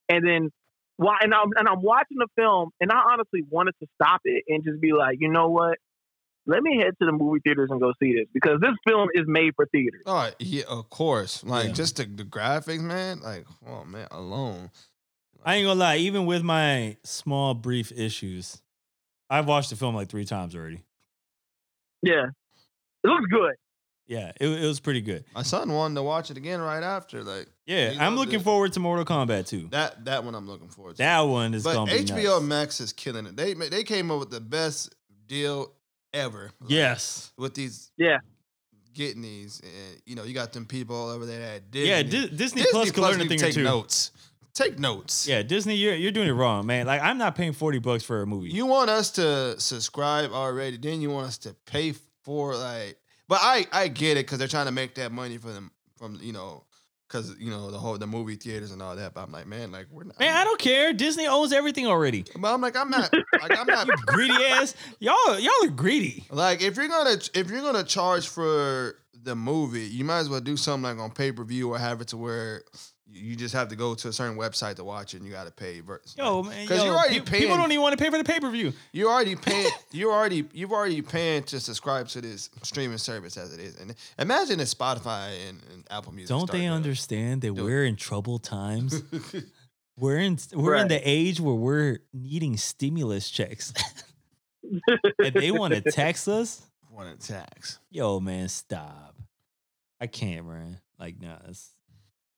and 0.10 0.26
then 0.28 0.50
why? 0.98 1.18
And 1.22 1.34
I'm 1.34 1.50
and 1.56 1.68
I'm 1.68 1.82
watching 1.84 2.18
the 2.18 2.28
film, 2.36 2.72
and 2.80 2.92
I 2.92 3.02
honestly 3.12 3.44
wanted 3.50 3.76
to 3.82 3.88
stop 4.02 4.22
it 4.26 4.44
and 4.48 4.64
just 4.64 4.82
be 4.82 4.94
like, 4.94 5.18
you 5.20 5.30
know 5.30 5.50
what? 5.50 5.78
Let 6.48 6.64
me 6.64 6.78
head 6.80 6.94
to 7.00 7.06
the 7.06 7.12
movie 7.12 7.40
theaters 7.44 7.70
and 7.70 7.80
go 7.80 7.94
see 8.02 8.14
this 8.14 8.26
because 8.34 8.60
this 8.62 8.72
film 8.88 9.10
is 9.14 9.26
made 9.28 9.54
for 9.56 9.68
theaters. 9.68 10.02
oh 10.08 10.32
yeah, 10.40 10.64
of 10.68 10.90
course. 10.90 11.44
Like 11.44 11.68
Yeah. 11.68 11.74
just 11.74 11.98
the, 11.98 12.06
the 12.06 12.24
graphics, 12.24 12.82
man. 12.82 13.20
Like 13.22 13.46
oh 13.68 13.84
man, 13.84 14.08
alone. 14.12 14.72
I 15.44 15.56
ain't 15.56 15.66
gonna 15.68 15.80
lie, 15.80 15.98
even 15.98 16.26
with 16.26 16.42
my 16.44 16.98
small 17.04 17.54
brief 17.54 17.92
issues, 17.92 18.62
I've 19.30 19.48
watched 19.48 19.72
the 19.72 19.76
film 19.76 19.94
like 19.96 20.08
three 20.10 20.26
times 20.26 20.56
already. 20.56 20.82
Yeah, 22.02 22.26
it 23.04 23.08
looks 23.08 23.26
good. 23.30 23.54
Yeah, 24.12 24.34
it, 24.42 24.48
it 24.48 24.68
was 24.68 24.82
pretty 24.82 25.00
good. 25.00 25.24
My 25.34 25.42
son 25.44 25.72
wanted 25.72 25.96
to 25.96 26.04
watch 26.04 26.30
it 26.32 26.36
again 26.38 26.60
right 26.60 26.84
after. 26.84 27.24
Like 27.24 27.48
Yeah, 27.66 27.96
I'm 27.98 28.16
looking 28.18 28.42
it. 28.42 28.44
forward 28.44 28.74
to 28.74 28.82
Mortal 28.82 29.06
Kombat 29.06 29.48
too. 29.48 29.68
that 29.72 30.04
that 30.06 30.26
one 30.26 30.36
I'm 30.36 30.48
looking 30.48 30.68
forward 30.68 30.98
to. 30.98 30.98
That 30.98 31.22
one 31.22 31.54
is 31.54 31.64
but 31.64 31.74
gonna 31.76 31.92
HBO 31.94 32.24
nuts. 32.40 32.44
Max 32.46 32.82
is 32.82 32.92
killing 32.92 33.26
it. 33.26 33.38
They 33.38 33.54
they 33.54 33.84
came 33.84 34.12
up 34.12 34.20
with 34.20 34.30
the 34.30 34.42
best 34.42 34.94
deal 35.28 35.72
ever. 36.14 36.52
Like, 36.60 36.70
Yes. 36.70 37.32
with 37.38 37.54
these 37.54 37.90
Yeah. 37.98 38.18
getting 38.94 39.22
these, 39.22 39.62
and 39.64 40.02
you 40.06 40.16
know, 40.16 40.24
you 40.26 40.34
got 40.34 40.52
them 40.52 40.66
people 40.66 41.08
over 41.08 41.26
there 41.26 41.42
at 41.56 41.72
Disney. 41.72 41.88
Yeah, 41.90 42.04
Di- 42.04 42.36
Disney, 42.36 42.64
Plus 42.70 42.92
could 42.92 43.02
learn 43.04 43.16
a 43.22 43.24
need 43.24 43.24
to 43.24 43.30
thing 43.30 43.40
or 43.40 43.46
take 43.46 43.54
two. 43.54 43.64
notes. 43.64 44.12
Take 44.54 44.78
notes. 44.78 45.26
Yeah, 45.26 45.42
Disney, 45.44 45.76
you're 45.76 45.96
you're 45.96 46.12
doing 46.12 46.28
it 46.28 46.34
wrong, 46.34 46.66
man. 46.66 46.86
Like 46.86 47.02
I'm 47.02 47.18
not 47.18 47.36
paying 47.36 47.54
forty 47.54 47.80
bucks 47.80 48.04
for 48.04 48.22
a 48.22 48.28
movie. 48.28 48.50
You 48.50 48.66
want 48.66 48.90
us 48.90 49.12
to 49.12 49.58
subscribe 49.58 50.32
already, 50.34 50.76
then 50.76 51.00
you 51.00 51.10
want 51.12 51.28
us 51.28 51.38
to 51.40 51.56
pay 51.66 51.94
for 52.24 52.58
like. 52.58 52.98
But 53.32 53.40
I 53.42 53.66
I 53.72 53.88
get 53.88 54.18
it 54.18 54.26
because 54.26 54.40
they're 54.40 54.50
trying 54.50 54.66
to 54.66 54.74
make 54.74 54.96
that 54.96 55.14
money 55.14 55.38
for 55.38 55.54
them 55.54 55.72
from 55.98 56.20
you 56.22 56.34
know 56.34 56.66
because 57.08 57.34
you 57.40 57.50
know 57.50 57.72
the 57.72 57.78
whole 57.78 57.98
the 57.98 58.06
movie 58.06 58.36
theaters 58.36 58.74
and 58.74 58.82
all 58.82 58.94
that. 58.98 59.14
But 59.14 59.24
I'm 59.24 59.32
like, 59.32 59.48
man, 59.48 59.72
like 59.72 59.88
we're 59.90 60.04
not. 60.04 60.20
man, 60.20 60.36
I 60.36 60.44
don't 60.44 60.60
care. 60.60 60.92
Disney 60.92 61.28
owns 61.28 61.54
everything 61.54 61.88
already. 61.88 62.26
But 62.38 62.54
I'm 62.54 62.60
like, 62.60 62.76
I'm 62.76 62.90
not. 62.90 63.10
Like 63.42 63.58
I'm 63.58 63.68
not. 63.68 63.88
Greedy 64.06 64.34
ass, 64.34 64.76
y'all 65.00 65.40
y'all 65.40 65.54
are 65.64 65.70
greedy. 65.70 66.26
Like 66.30 66.62
if 66.62 66.76
you're 66.76 66.90
gonna 66.90 67.16
if 67.34 67.50
you're 67.50 67.62
gonna 67.62 67.86
charge 67.86 68.28
for 68.28 68.98
the 69.24 69.34
movie, 69.34 69.88
you 69.88 70.04
might 70.04 70.20
as 70.20 70.30
well 70.30 70.42
do 70.42 70.58
something 70.58 70.84
like 70.84 71.02
on 71.02 71.12
pay 71.12 71.32
per 71.32 71.46
view 71.46 71.72
or 71.72 71.80
have 71.80 72.02
it 72.02 72.10
to 72.10 72.18
where 72.18 72.64
you 73.14 73.36
just 73.36 73.54
have 73.54 73.68
to 73.70 73.76
go 73.76 73.94
to 73.96 74.08
a 74.08 74.14
certain 74.14 74.38
website 74.38 74.76
to 74.76 74.84
watch 74.84 75.14
it 75.14 75.18
and 75.18 75.26
you 75.26 75.32
got 75.34 75.46
to 75.46 75.52
pay. 75.52 75.80
Versus, 75.82 76.16
Yo, 76.18 76.44
man, 76.44 76.68
'Cause 76.68 76.78
yo, 76.80 76.86
you're 76.86 76.96
already 76.96 77.20
pe- 77.20 77.26
paying- 77.26 77.42
People 77.44 77.58
don't 77.58 77.72
even 77.72 77.82
want 77.82 77.98
to 77.98 78.04
pay 78.04 78.10
for 78.10 78.18
the 78.18 78.24
pay 78.24 78.40
per 78.40 78.50
view. 78.50 78.74
you 78.92 79.10
already 79.10 79.36
paying. 79.48 79.70
you 79.92 80.12
already 80.12 80.48
you've 80.54 80.72
already 80.72 81.02
paying 81.02 81.44
to 81.44 81.60
subscribe 81.60 82.08
to 82.10 82.22
this 82.22 82.50
streaming 82.64 82.98
service 82.98 83.38
as 83.38 83.54
it 83.54 83.60
is. 83.60 83.76
And 83.80 83.94
imagine 84.18 84.60
if 84.60 84.68
Spotify 84.70 85.32
and, 85.50 85.60
and 85.74 85.84
Apple 85.90 86.14
Music. 86.14 86.30
Don't 86.30 86.50
they 86.52 86.68
understand 86.68 87.42
that 87.42 87.54
we're 87.54 87.84
in 87.86 87.96
troubled 87.96 88.44
times? 88.44 89.02
We're 89.98 90.18
in 90.20 90.40
we're 90.54 90.76
in 90.76 90.88
the 90.88 91.00
age 91.08 91.40
where 91.40 91.54
we're 91.54 92.00
needing 92.14 92.58
stimulus 92.58 93.30
checks. 93.30 93.72
and 95.20 95.34
they 95.34 95.52
want 95.52 95.74
to 95.76 95.82
tax 95.82 96.28
us? 96.28 96.62
Want 96.90 97.20
to 97.20 97.28
tax? 97.28 97.78
Yo, 97.92 98.20
man, 98.20 98.48
stop. 98.50 99.16
I 100.00 100.08
can't, 100.08 100.48
man. 100.48 100.80
Like, 101.00 101.22
nah, 101.22 101.36
it's, 101.48 101.70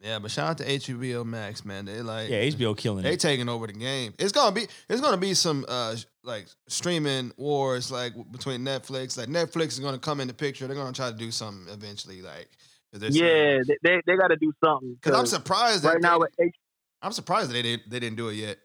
Yeah, 0.03 0.19
but 0.19 0.31
shout 0.31 0.49
out 0.49 0.57
to 0.57 0.65
HBO 0.65 1.25
Max, 1.25 1.63
man. 1.63 1.85
They 1.85 2.01
like 2.01 2.29
yeah, 2.29 2.43
HBO 2.43 2.77
killing 2.77 2.99
it. 2.99 3.03
they 3.03 3.13
it. 3.13 3.21
taking 3.21 3.47
over 3.47 3.67
the 3.67 3.73
game. 3.73 4.13
It's 4.19 4.33
gonna 4.33 4.53
be 4.53 4.67
it's 4.89 4.99
gonna 4.99 5.15
be 5.15 5.33
some 5.33 5.65
uh 5.69 5.95
like 6.23 6.47
streaming 6.67 7.31
wars 7.37 7.89
like 7.89 8.13
between 8.29 8.61
Netflix. 8.61 9.17
Like 9.17 9.29
Netflix 9.29 9.67
is 9.67 9.79
gonna 9.79 9.97
come 9.97 10.19
in 10.19 10.27
the 10.27 10.33
picture. 10.33 10.67
They're 10.67 10.75
gonna 10.75 10.91
try 10.91 11.09
to 11.09 11.15
do 11.15 11.31
something 11.31 11.73
eventually. 11.73 12.21
Like 12.21 12.49
Yeah, 12.91 13.59
they 13.65 13.77
they, 13.81 14.01
they 14.05 14.17
got 14.17 14.27
to 14.27 14.35
do 14.35 14.51
something. 14.63 14.95
Because 14.95 15.17
I'm 15.17 15.25
surprised 15.25 15.83
that 15.83 15.93
right 15.93 16.01
now 16.01 16.15
they, 16.15 16.19
with 16.19 16.33
H- 16.37 16.55
I'm 17.01 17.13
surprised 17.13 17.49
that 17.49 17.53
they 17.53 17.61
didn't 17.61 17.89
they 17.89 17.99
didn't 18.01 18.17
do 18.17 18.27
it 18.27 18.33
yet. 18.33 18.57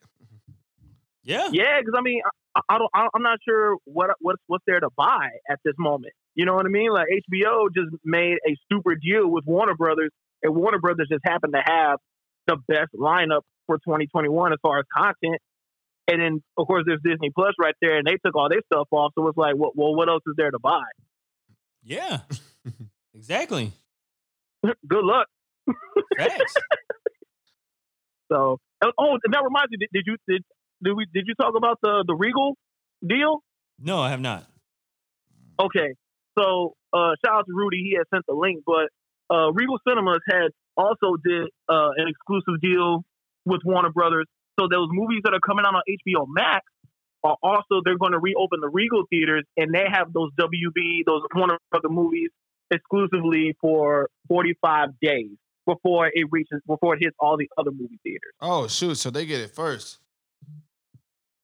Yeah. 1.23 1.51
yeah, 1.53 1.79
because 1.79 1.95
I 1.97 2.01
mean, 2.01 2.23
I, 2.57 2.61
I 2.69 2.79
don't, 2.79 2.91
I, 2.95 3.07
I'm 3.15 3.23
not 3.23 3.39
sure 3.47 3.77
what 3.85 4.11
what's 4.21 4.43
what's 4.47 4.65
there 4.67 4.81
to 4.81 4.89
buy 4.97 5.29
at 5.49 5.61
this 5.65 5.75
moment. 5.79 6.15
You 6.35 6.47
know 6.47 6.55
what 6.55 6.67
I 6.67 6.71
mean? 6.71 6.91
Like 6.91 7.07
HBO 7.31 7.69
just 7.75 7.91
made 8.05 8.39
a 8.49 8.57
super 8.73 8.95
deal 8.95 9.29
with 9.29 9.45
Warner 9.45 9.75
Brothers, 9.75 10.11
and 10.43 10.55
Warner 10.55 10.79
Brothers 10.79 11.09
just 11.11 11.25
happened 11.25 11.55
to 11.55 11.63
have 11.65 11.99
the 12.47 12.57
best 12.69 12.93
lineup 12.95 13.43
for 13.67 13.77
2021 13.79 14.53
as 14.53 14.59
far 14.63 14.79
as 14.79 14.85
content. 14.95 15.41
And 16.07 16.23
then, 16.23 16.43
of 16.57 16.67
course, 16.67 16.85
there's 16.87 17.01
Disney 17.05 17.31
Plus 17.35 17.53
right 17.61 17.75
there, 17.83 17.99
and 17.99 18.07
they 18.07 18.17
took 18.25 18.35
all 18.35 18.49
their 18.49 18.63
stuff 18.73 18.89
off. 18.91 19.13
So 19.15 19.29
it's 19.29 19.37
like, 19.37 19.55
well, 19.57 19.73
well 19.75 19.95
what 19.95 20.09
else 20.09 20.23
is 20.27 20.35
there 20.37 20.51
to 20.51 20.59
buy? 20.59 20.85
Yeah. 21.83 22.21
exactly. 23.15 23.73
Good 24.63 25.05
luck. 25.05 25.27
Facts. 26.17 26.55
So, 28.31 28.59
oh, 28.83 28.93
oh, 28.99 29.13
and 29.25 29.33
that 29.33 29.43
reminds 29.43 29.71
me. 29.71 29.79
Did, 29.81 29.89
did 29.93 30.05
you 30.07 30.17
did 30.29 30.43
did 30.85 30.93
we 30.95 31.07
did 31.13 31.25
you 31.27 31.35
talk 31.35 31.55
about 31.57 31.79
the 31.83 32.05
the 32.07 32.15
Regal 32.15 32.57
deal? 33.07 33.43
No, 33.79 34.01
I 34.01 34.11
have 34.11 34.21
not. 34.21 34.45
Okay, 35.59 35.95
so 36.39 36.75
uh, 36.93 37.17
shout 37.25 37.39
out 37.39 37.47
to 37.47 37.53
Rudy. 37.55 37.79
He 37.79 37.97
had 37.97 38.05
sent 38.15 38.25
the 38.29 38.35
link, 38.35 38.65
but 38.67 38.91
uh, 39.31 39.53
Regal 39.53 39.79
Cinemas 39.87 40.21
had 40.29 40.49
also 40.77 41.17
did 41.25 41.49
uh, 41.69 41.91
an 41.97 42.09
exclusive 42.09 42.61
deal 42.61 43.05
with 43.45 43.61
Warner 43.65 43.91
Brothers. 43.91 44.27
So 44.59 44.69
those 44.71 44.89
movies 44.91 45.21
that 45.25 45.35
are 45.35 45.41
coming 45.41 45.65
out 45.67 45.75
on 45.75 45.83
HBO 45.89 46.27
Max 46.29 46.65
are 47.25 47.37
also 47.43 47.81
they're 47.85 47.99
going 47.99 48.13
to 48.13 48.19
reopen 48.19 48.61
the 48.61 48.69
Regal 48.69 49.05
theaters, 49.11 49.45
and 49.57 49.75
they 49.75 49.85
have 49.91 50.13
those 50.13 50.31
WB 50.41 51.05
those 51.07 51.23
Warner 51.35 51.59
Brothers 51.71 51.91
movies 51.91 52.31
exclusively 52.71 53.57
for 53.61 54.11
45 54.29 54.91
days 55.01 55.31
before 55.67 56.07
it 56.13 56.27
reaches 56.31 56.61
before 56.67 56.95
it 56.95 57.01
hits 57.03 57.17
all 57.19 57.37
the 57.37 57.49
other 57.59 57.71
movie 57.71 57.99
theaters. 58.03 58.33
Oh 58.41 58.69
shoot! 58.69 58.97
So 58.97 59.11
they 59.11 59.27
get 59.27 59.41
it 59.41 59.55
first. 59.55 59.99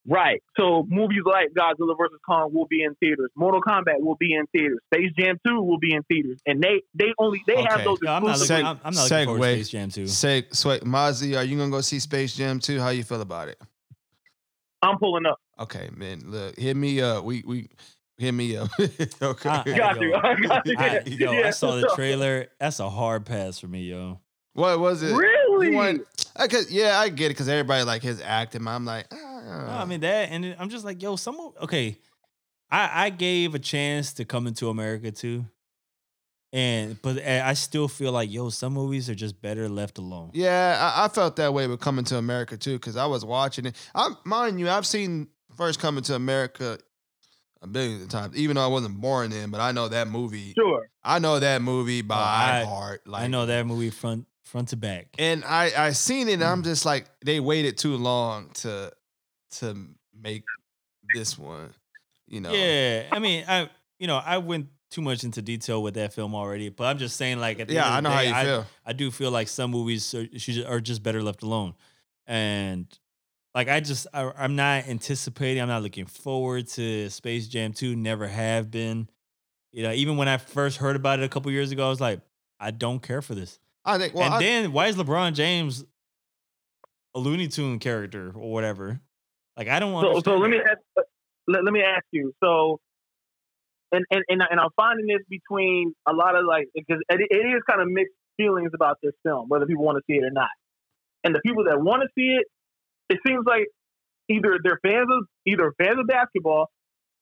Right. 0.06 0.42
So 0.58 0.86
movies 0.90 1.22
like 1.24 1.48
Godzilla 1.56 1.96
vs 1.96 2.18
Kong 2.28 2.50
will 2.52 2.66
be 2.66 2.82
in 2.82 2.94
theaters. 2.96 3.30
Mortal 3.36 3.62
Kombat 3.62 4.00
will 4.00 4.16
be 4.16 4.34
in 4.34 4.44
theaters. 4.52 4.78
Space 4.92 5.10
Jam 5.18 5.38
2 5.46 5.62
will 5.62 5.78
be 5.78 5.94
in 5.94 6.02
theaters. 6.02 6.38
And 6.46 6.62
they 6.62 6.82
they 6.94 7.12
only 7.18 7.42
they 7.46 7.56
have 7.62 7.84
those 7.84 7.98
No, 8.02 8.12
I'm 8.12 8.22
not 8.24 8.38
looking. 8.38 8.56
Seg- 8.56 8.64
I'm, 8.64 8.80
I'm 8.84 8.94
not 8.94 9.10
looking 9.10 9.24
forward 9.26 9.40
to. 9.48 9.54
Space 9.54 9.68
Jam 9.70 9.90
2. 9.90 10.06
Say, 10.06 10.44
sweat, 10.52 10.82
Mozzie, 10.82 11.38
are 11.38 11.42
you 11.44 11.56
gonna 11.56 11.70
go 11.70 11.80
see 11.80 11.98
Space 12.00 12.36
Jam 12.36 12.60
2? 12.60 12.78
How 12.80 12.90
you 12.90 13.02
feel 13.02 13.22
about 13.22 13.48
it? 13.48 13.58
I'm 14.82 14.98
pulling 14.98 15.24
up. 15.26 15.38
Okay, 15.58 15.88
man. 15.96 16.20
Look, 16.26 16.58
hit 16.58 16.76
me 16.76 17.00
up. 17.00 17.24
We 17.24 17.42
we 17.46 17.68
hit 18.18 18.32
me 18.32 18.56
up. 18.58 18.68
okay. 19.22 19.48
I- 19.48 19.62
Got 19.64 20.00
you. 20.02 20.10
yo. 20.10 20.18
I 20.22 20.34
got 20.40 20.66
you. 20.66 20.76
I, 20.78 21.02
yo, 21.06 21.32
I 21.44 21.50
saw 21.50 21.76
the 21.76 21.90
trailer. 21.94 22.48
That's 22.60 22.78
a 22.80 22.90
hard 22.90 23.24
pass 23.24 23.58
for 23.58 23.68
me, 23.68 23.84
yo. 23.84 24.20
what 24.52 24.78
was 24.80 25.02
it? 25.02 25.14
Really? 25.14 25.70
You 25.70 25.76
want- 25.76 26.02
I 26.36 26.48
could, 26.48 26.68
yeah, 26.68 26.98
I 26.98 27.08
get 27.10 27.26
it 27.26 27.28
because 27.30 27.48
everybody 27.48 27.84
like 27.84 28.02
his 28.02 28.20
acting. 28.20 28.66
I'm 28.66 28.84
like, 28.84 29.06
ah. 29.12 29.33
No, 29.44 29.50
I 29.50 29.84
mean 29.84 30.00
that, 30.00 30.30
and 30.30 30.56
I'm 30.58 30.68
just 30.68 30.84
like, 30.84 31.02
yo, 31.02 31.16
some 31.16 31.38
okay. 31.62 31.98
I 32.70 33.06
I 33.06 33.10
gave 33.10 33.54
a 33.54 33.58
chance 33.58 34.14
to 34.14 34.24
come 34.24 34.46
into 34.46 34.68
America 34.68 35.10
too, 35.12 35.44
and 36.52 37.00
but 37.02 37.22
I 37.24 37.52
still 37.54 37.88
feel 37.88 38.12
like 38.12 38.32
yo, 38.32 38.48
some 38.50 38.72
movies 38.72 39.10
are 39.10 39.14
just 39.14 39.40
better 39.42 39.68
left 39.68 39.98
alone. 39.98 40.30
Yeah, 40.34 40.78
I, 40.96 41.04
I 41.04 41.08
felt 41.08 41.36
that 41.36 41.52
way 41.52 41.66
with 41.66 41.80
coming 41.80 42.04
to 42.06 42.16
America 42.16 42.56
too, 42.56 42.74
because 42.74 42.96
I 42.96 43.06
was 43.06 43.24
watching 43.24 43.66
it. 43.66 43.76
I'm 43.94 44.16
mind 44.24 44.58
you, 44.60 44.68
I've 44.70 44.86
seen 44.86 45.28
first 45.56 45.78
coming 45.80 46.02
to 46.04 46.14
America 46.14 46.78
a 47.62 47.66
billion 47.66 48.08
times, 48.08 48.36
even 48.36 48.56
though 48.56 48.64
I 48.64 48.68
wasn't 48.68 49.00
born 49.00 49.30
then. 49.30 49.50
But 49.50 49.60
I 49.60 49.72
know 49.72 49.88
that 49.88 50.08
movie. 50.08 50.52
Sure. 50.52 50.88
I 51.02 51.18
know 51.18 51.38
that 51.40 51.60
movie 51.62 52.00
oh, 52.00 52.06
by 52.08 52.16
Oh, 52.16 52.62
I- 52.62 52.64
heart. 52.64 53.06
Like 53.06 53.22
I 53.24 53.26
know 53.26 53.46
that 53.46 53.66
movie 53.66 53.90
front 53.90 54.26
front 54.44 54.68
to 54.68 54.76
back. 54.76 55.08
and 55.18 55.44
I 55.44 55.72
I 55.76 55.90
seen 55.90 56.28
it. 56.28 56.34
and 56.34 56.44
I'm 56.44 56.62
mm. 56.62 56.66
just 56.66 56.84
like 56.84 57.06
they 57.24 57.40
waited 57.40 57.76
too 57.78 57.96
long 57.96 58.50
to 58.62 58.92
to 59.58 59.76
make 60.18 60.44
this 61.14 61.38
one. 61.38 61.70
You 62.26 62.40
know. 62.40 62.52
Yeah, 62.52 63.04
I 63.12 63.18
mean, 63.18 63.44
I 63.46 63.68
you 63.98 64.06
know 64.06 64.16
I 64.16 64.38
went 64.38 64.68
too 64.90 65.02
much 65.02 65.24
into 65.24 65.42
detail 65.42 65.82
with 65.82 65.94
that 65.94 66.12
film 66.12 66.34
already, 66.34 66.68
but 66.68 66.84
I'm 66.84 66.98
just 66.98 67.16
saying 67.16 67.38
like 67.40 67.60
at 67.60 67.68
the 67.68 67.74
Yeah, 67.74 67.92
I 67.92 68.00
know 68.00 68.10
of 68.10 68.14
how 68.14 68.20
you 68.20 68.32
I, 68.32 68.44
feel. 68.44 68.66
I 68.86 68.92
do 68.92 69.10
feel 69.10 69.30
like 69.30 69.48
some 69.48 69.70
movies 69.70 70.14
are, 70.14 70.26
are 70.68 70.80
just 70.80 71.02
better 71.02 71.22
left 71.22 71.42
alone, 71.42 71.74
and 72.26 72.86
like 73.54 73.68
I 73.68 73.80
just 73.80 74.06
I, 74.14 74.30
I'm 74.36 74.56
not 74.56 74.88
anticipating. 74.88 75.62
I'm 75.62 75.68
not 75.68 75.82
looking 75.82 76.06
forward 76.06 76.68
to 76.68 77.10
Space 77.10 77.48
Jam 77.48 77.72
2. 77.72 77.96
Never 77.96 78.26
have 78.26 78.70
been. 78.70 79.08
You 79.72 79.82
know, 79.82 79.92
even 79.92 80.16
when 80.16 80.28
I 80.28 80.36
first 80.36 80.76
heard 80.76 80.94
about 80.94 81.18
it 81.18 81.24
a 81.24 81.28
couple 81.28 81.50
years 81.50 81.72
ago, 81.72 81.86
I 81.86 81.88
was 81.88 82.00
like, 82.00 82.20
I 82.60 82.70
don't 82.70 83.02
care 83.02 83.20
for 83.20 83.34
this. 83.34 83.58
I 83.84 83.98
think. 83.98 84.14
Well, 84.14 84.24
and 84.24 84.34
I, 84.34 84.38
then 84.38 84.72
why 84.72 84.86
is 84.86 84.96
LeBron 84.96 85.34
James 85.34 85.84
a 87.14 87.18
Looney 87.18 87.48
Tune 87.48 87.78
character 87.78 88.32
or 88.34 88.52
whatever? 88.52 89.00
Like 89.56 89.68
I 89.68 89.78
don't 89.78 89.92
want. 89.92 90.24
So, 90.24 90.32
so 90.32 90.38
let 90.38 90.50
me 90.50 90.58
ask, 90.58 90.78
uh, 90.98 91.02
let, 91.46 91.64
let 91.64 91.72
me 91.72 91.82
ask 91.82 92.04
you. 92.10 92.32
So, 92.42 92.80
and 93.92 94.04
and 94.10 94.24
and, 94.28 94.42
and 94.50 94.60
I'm 94.60 94.70
finding 94.76 95.06
this 95.06 95.24
between 95.28 95.94
a 96.08 96.12
lot 96.12 96.34
of 96.36 96.44
like 96.46 96.68
because 96.74 97.02
it, 97.08 97.20
it 97.30 97.46
is 97.46 97.62
kind 97.68 97.80
of 97.80 97.88
mixed 97.88 98.14
feelings 98.36 98.70
about 98.74 98.98
this 99.02 99.12
film, 99.22 99.48
whether 99.48 99.66
people 99.66 99.84
want 99.84 99.96
to 99.96 100.02
see 100.06 100.18
it 100.18 100.24
or 100.24 100.32
not. 100.32 100.48
And 101.22 101.34
the 101.34 101.40
people 101.44 101.64
that 101.64 101.80
want 101.80 102.02
to 102.02 102.08
see 102.16 102.36
it, 102.36 102.46
it 103.08 103.20
seems 103.26 103.44
like 103.46 103.68
either 104.28 104.58
they're 104.62 104.80
fans 104.82 105.08
of 105.10 105.26
either 105.46 105.72
fans 105.78 105.98
of 106.00 106.06
basketball, 106.06 106.70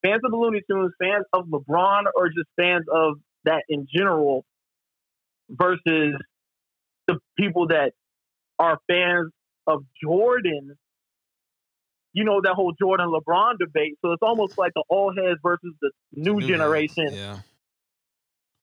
fans 0.03 0.23
of 0.25 0.31
the 0.31 0.37
Looney 0.37 0.63
Tunes, 0.71 0.93
fans 1.01 1.25
of 1.33 1.47
LeBron, 1.47 2.05
or 2.17 2.29
just 2.29 2.49
fans 2.59 2.85
of 2.93 3.15
that 3.45 3.65
in 3.69 3.87
general, 3.95 4.45
versus 5.51 6.15
the 7.07 7.19
people 7.39 7.69
that 7.69 7.93
are 8.59 8.79
fans 8.89 9.31
of 9.67 9.85
Jordan 10.03 10.77
you 12.13 12.25
know 12.25 12.41
that 12.43 12.55
whole 12.55 12.73
Jordan 12.73 13.09
LeBron 13.09 13.59
debate. 13.59 13.99
So 14.03 14.13
it's 14.13 14.23
almost 14.23 14.59
like 14.59 14.73
the 14.75 14.85
old 14.91 15.17
heads 15.19 15.39
versus 15.43 15.73
the 15.81 15.91
new, 16.13 16.35
New 16.37 16.47
generation 16.47 17.09
Yeah. 17.13 17.39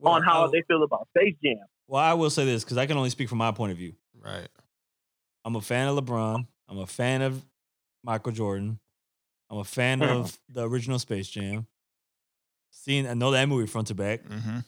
on 0.03 0.21
how 0.23 0.41
Well, 0.43 0.51
they 0.51 0.61
feel 0.67 0.83
about 0.83 1.07
Space 1.17 1.35
Jam. 1.43 1.57
Well, 1.87 2.01
I 2.01 2.13
will 2.13 2.29
say 2.29 2.45
this 2.45 2.63
because 2.63 2.77
I 2.77 2.85
can 2.85 2.97
only 2.97 3.09
speak 3.09 3.29
from 3.29 3.39
my 3.39 3.51
point 3.51 3.71
of 3.71 3.77
view. 3.77 3.93
Right. 4.19 4.47
I'm 5.45 5.55
a 5.55 5.61
fan 5.61 5.87
of 5.87 5.97
LeBron. 6.03 6.45
I'm 6.67 6.77
a 6.77 6.85
fan 6.87 7.21
of 7.21 7.43
Michael 8.03 8.31
Jordan. 8.31 8.79
I'm 9.49 9.57
a 9.57 9.63
fan 9.63 9.99
Mhm. 10.01 10.09
of 10.09 10.39
the 10.49 10.67
original 10.69 10.99
Space 10.99 11.27
Jam. 11.27 11.65
Seeing, 12.71 13.07
I 13.07 13.15
know 13.15 13.31
that 13.31 13.49
movie 13.49 13.65
front 13.65 13.87
to 13.87 13.95
back. 13.95 14.23
Mm-hmm. 14.25 14.59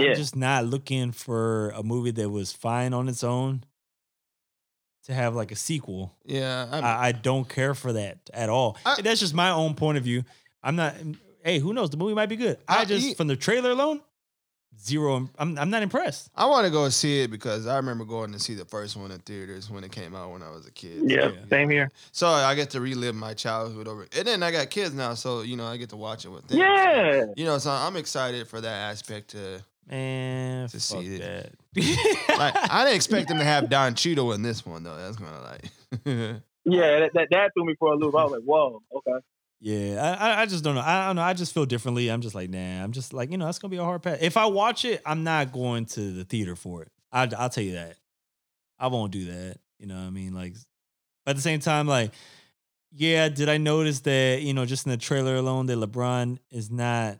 Yeah. 0.00 0.10
I'm 0.10 0.16
just 0.16 0.34
not 0.34 0.64
looking 0.64 1.12
for 1.12 1.68
a 1.70 1.82
movie 1.82 2.10
that 2.12 2.30
was 2.30 2.52
fine 2.52 2.94
on 2.94 3.08
its 3.08 3.22
own 3.22 3.64
to 5.06 5.14
have 5.14 5.34
like 5.34 5.50
a 5.52 5.56
sequel. 5.56 6.14
Yeah. 6.24 6.66
I, 6.70 6.78
I, 6.80 7.06
I 7.08 7.12
don't 7.12 7.48
care 7.48 7.74
for 7.74 7.92
that 7.94 8.18
at 8.32 8.48
all. 8.48 8.76
I- 8.86 9.00
that's 9.02 9.20
just 9.20 9.34
my 9.34 9.50
own 9.50 9.74
point 9.74 9.98
of 9.98 10.04
view. 10.04 10.24
I'm 10.62 10.76
not. 10.76 10.94
Mm, 10.94 11.16
hey, 11.44 11.58
who 11.58 11.72
knows? 11.72 11.90
The 11.90 11.96
movie 11.96 12.14
might 12.14 12.28
be 12.28 12.36
good. 12.36 12.58
I, 12.68 12.80
I- 12.80 12.84
just 12.84 13.06
he- 13.06 13.14
from 13.14 13.26
the 13.26 13.36
trailer 13.36 13.70
alone, 13.72 14.00
zero. 14.78 15.28
I'm 15.38 15.58
I'm 15.58 15.70
not 15.70 15.82
impressed. 15.82 16.30
I 16.34 16.46
want 16.46 16.66
to 16.66 16.70
go 16.70 16.88
see 16.88 17.22
it 17.22 17.30
because 17.30 17.66
I 17.66 17.76
remember 17.76 18.04
going 18.04 18.32
to 18.32 18.38
see 18.38 18.54
the 18.54 18.64
first 18.64 18.96
one 18.96 19.10
in 19.10 19.18
theaters 19.20 19.68
when 19.70 19.84
it 19.84 19.92
came 19.92 20.14
out 20.14 20.30
when 20.32 20.42
I 20.42 20.50
was 20.50 20.66
a 20.66 20.70
kid. 20.70 21.02
Yeah, 21.10 21.28
Yeah. 21.28 21.40
same 21.50 21.68
here. 21.70 21.90
So 22.12 22.28
I 22.28 22.54
get 22.54 22.70
to 22.70 22.80
relive 22.80 23.14
my 23.14 23.34
childhood 23.34 23.88
over, 23.88 24.06
and 24.16 24.26
then 24.26 24.42
I 24.42 24.50
got 24.50 24.70
kids 24.70 24.94
now, 24.94 25.14
so 25.14 25.42
you 25.42 25.56
know 25.56 25.66
I 25.66 25.76
get 25.76 25.88
to 25.90 25.96
watch 25.96 26.24
it 26.24 26.28
with 26.30 26.46
them. 26.46 26.58
Yeah. 26.58 27.24
You 27.36 27.44
know, 27.44 27.58
so 27.58 27.70
I'm 27.70 27.96
excited 27.96 28.46
for 28.48 28.60
that 28.60 28.90
aspect. 28.92 29.30
To 29.30 29.62
Man, 29.92 30.68
To 30.68 30.80
fuck 30.80 31.02
see 31.02 31.18
that. 31.18 31.52
like, 32.38 32.54
I 32.70 32.84
didn't 32.84 32.96
expect 32.96 33.28
them 33.28 33.38
to 33.38 33.44
have 33.44 33.68
Don 33.68 33.94
Cheadle 33.94 34.32
in 34.32 34.42
this 34.42 34.64
one 34.64 34.82
though. 34.82 34.96
That's 34.96 35.16
kind 35.16 35.34
of 35.36 35.42
like, 35.44 35.62
Yeah, 36.64 37.00
that, 37.00 37.10
that 37.14 37.28
that 37.30 37.50
threw 37.54 37.64
me 37.66 37.74
for 37.78 37.92
a 37.92 37.96
loop. 37.96 38.14
I 38.14 38.22
was 38.24 38.32
like, 38.32 38.42
whoa, 38.42 38.80
okay. 38.96 39.18
Yeah, 39.60 40.16
I, 40.18 40.30
I- 40.30 40.42
I 40.42 40.46
just 40.46 40.64
don't 40.64 40.74
know. 40.74 40.80
I 40.80 41.06
don't 41.06 41.16
know. 41.16 41.22
I 41.22 41.34
just 41.34 41.52
feel 41.52 41.66
differently. 41.66 42.10
I'm 42.10 42.20
just 42.20 42.34
like, 42.34 42.48
nah. 42.50 42.82
I'm 42.82 42.92
just 42.92 43.12
like, 43.12 43.30
you 43.30 43.36
know, 43.36 43.44
that's 43.46 43.58
gonna 43.58 43.70
be 43.70 43.76
a 43.76 43.84
hard 43.84 44.02
pass. 44.02 44.18
If 44.20 44.36
I 44.36 44.46
watch 44.46 44.84
it, 44.84 45.02
I'm 45.04 45.24
not 45.24 45.52
going 45.52 45.84
to 45.86 46.00
the 46.12 46.24
theater 46.24 46.56
for 46.56 46.82
it. 46.82 46.88
I, 47.12 47.28
I'll 47.38 47.50
tell 47.50 47.64
you 47.64 47.72
that. 47.74 47.96
I 48.78 48.86
won't 48.88 49.12
do 49.12 49.26
that. 49.26 49.58
You 49.78 49.86
know 49.86 49.94
what 49.96 50.02
I 50.06 50.10
mean? 50.10 50.32
Like, 50.34 50.54
at 51.26 51.36
the 51.36 51.42
same 51.42 51.60
time, 51.60 51.86
like, 51.86 52.12
yeah, 52.92 53.28
did 53.28 53.48
I 53.48 53.58
notice 53.58 54.00
that? 54.00 54.40
You 54.42 54.54
know, 54.54 54.64
just 54.64 54.86
in 54.86 54.90
the 54.90 54.96
trailer 54.96 55.36
alone, 55.36 55.66
that 55.66 55.78
LeBron 55.78 56.38
is 56.50 56.70
not 56.70 57.18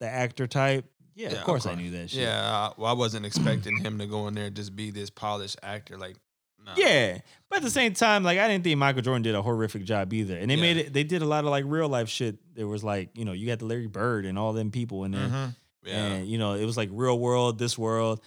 the 0.00 0.08
actor 0.08 0.46
type. 0.46 0.84
Yeah, 1.14 1.30
Yeah, 1.30 1.38
of 1.38 1.44
course 1.44 1.66
I 1.66 1.74
knew 1.74 1.90
that. 1.90 2.10
Shit. 2.10 2.22
yeah. 2.22 2.42
I, 2.42 2.72
well, 2.80 2.90
I 2.90 2.94
wasn't 2.94 3.26
expecting 3.26 3.76
him 3.78 3.98
to 3.98 4.06
go 4.06 4.28
in 4.28 4.34
there 4.34 4.46
and 4.46 4.56
just 4.56 4.74
be 4.74 4.90
this 4.90 5.10
polished 5.10 5.58
actor. 5.62 5.96
Like, 5.98 6.16
nah. 6.64 6.72
Yeah, 6.76 7.18
but 7.50 7.56
at 7.56 7.62
the 7.62 7.70
same 7.70 7.92
time, 7.94 8.22
like 8.24 8.38
I 8.38 8.48
didn't 8.48 8.64
think 8.64 8.78
Michael 8.78 9.02
Jordan 9.02 9.22
did 9.22 9.34
a 9.34 9.42
horrific 9.42 9.84
job 9.84 10.12
either, 10.12 10.36
and 10.38 10.50
they 10.50 10.54
Yeah. 10.56 10.60
made 10.62 10.76
it. 10.78 10.92
They 10.92 11.04
did 11.04 11.20
a 11.22 11.26
lot 11.26 11.44
of 11.44 11.50
like 11.50 11.64
real 11.66 11.88
life 11.88 12.08
shit. 12.08 12.36
There 12.54 12.66
was 12.68 12.82
like 12.82 13.10
you 13.16 13.24
know 13.24 13.32
you 13.32 13.46
got 13.46 13.58
the 13.58 13.66
Larry 13.66 13.88
Bird 13.88 14.24
and 14.24 14.38
all 14.38 14.52
them 14.52 14.70
people 14.70 15.04
in 15.04 15.12
there, 15.12 15.28
Mhm. 15.28 15.56
Yeah. 15.84 15.92
and 16.06 16.28
you 16.28 16.38
know 16.38 16.54
it 16.54 16.64
was 16.64 16.76
like 16.76 16.88
real 16.92 17.18
world, 17.18 17.58
this 17.58 17.76
world. 17.76 18.20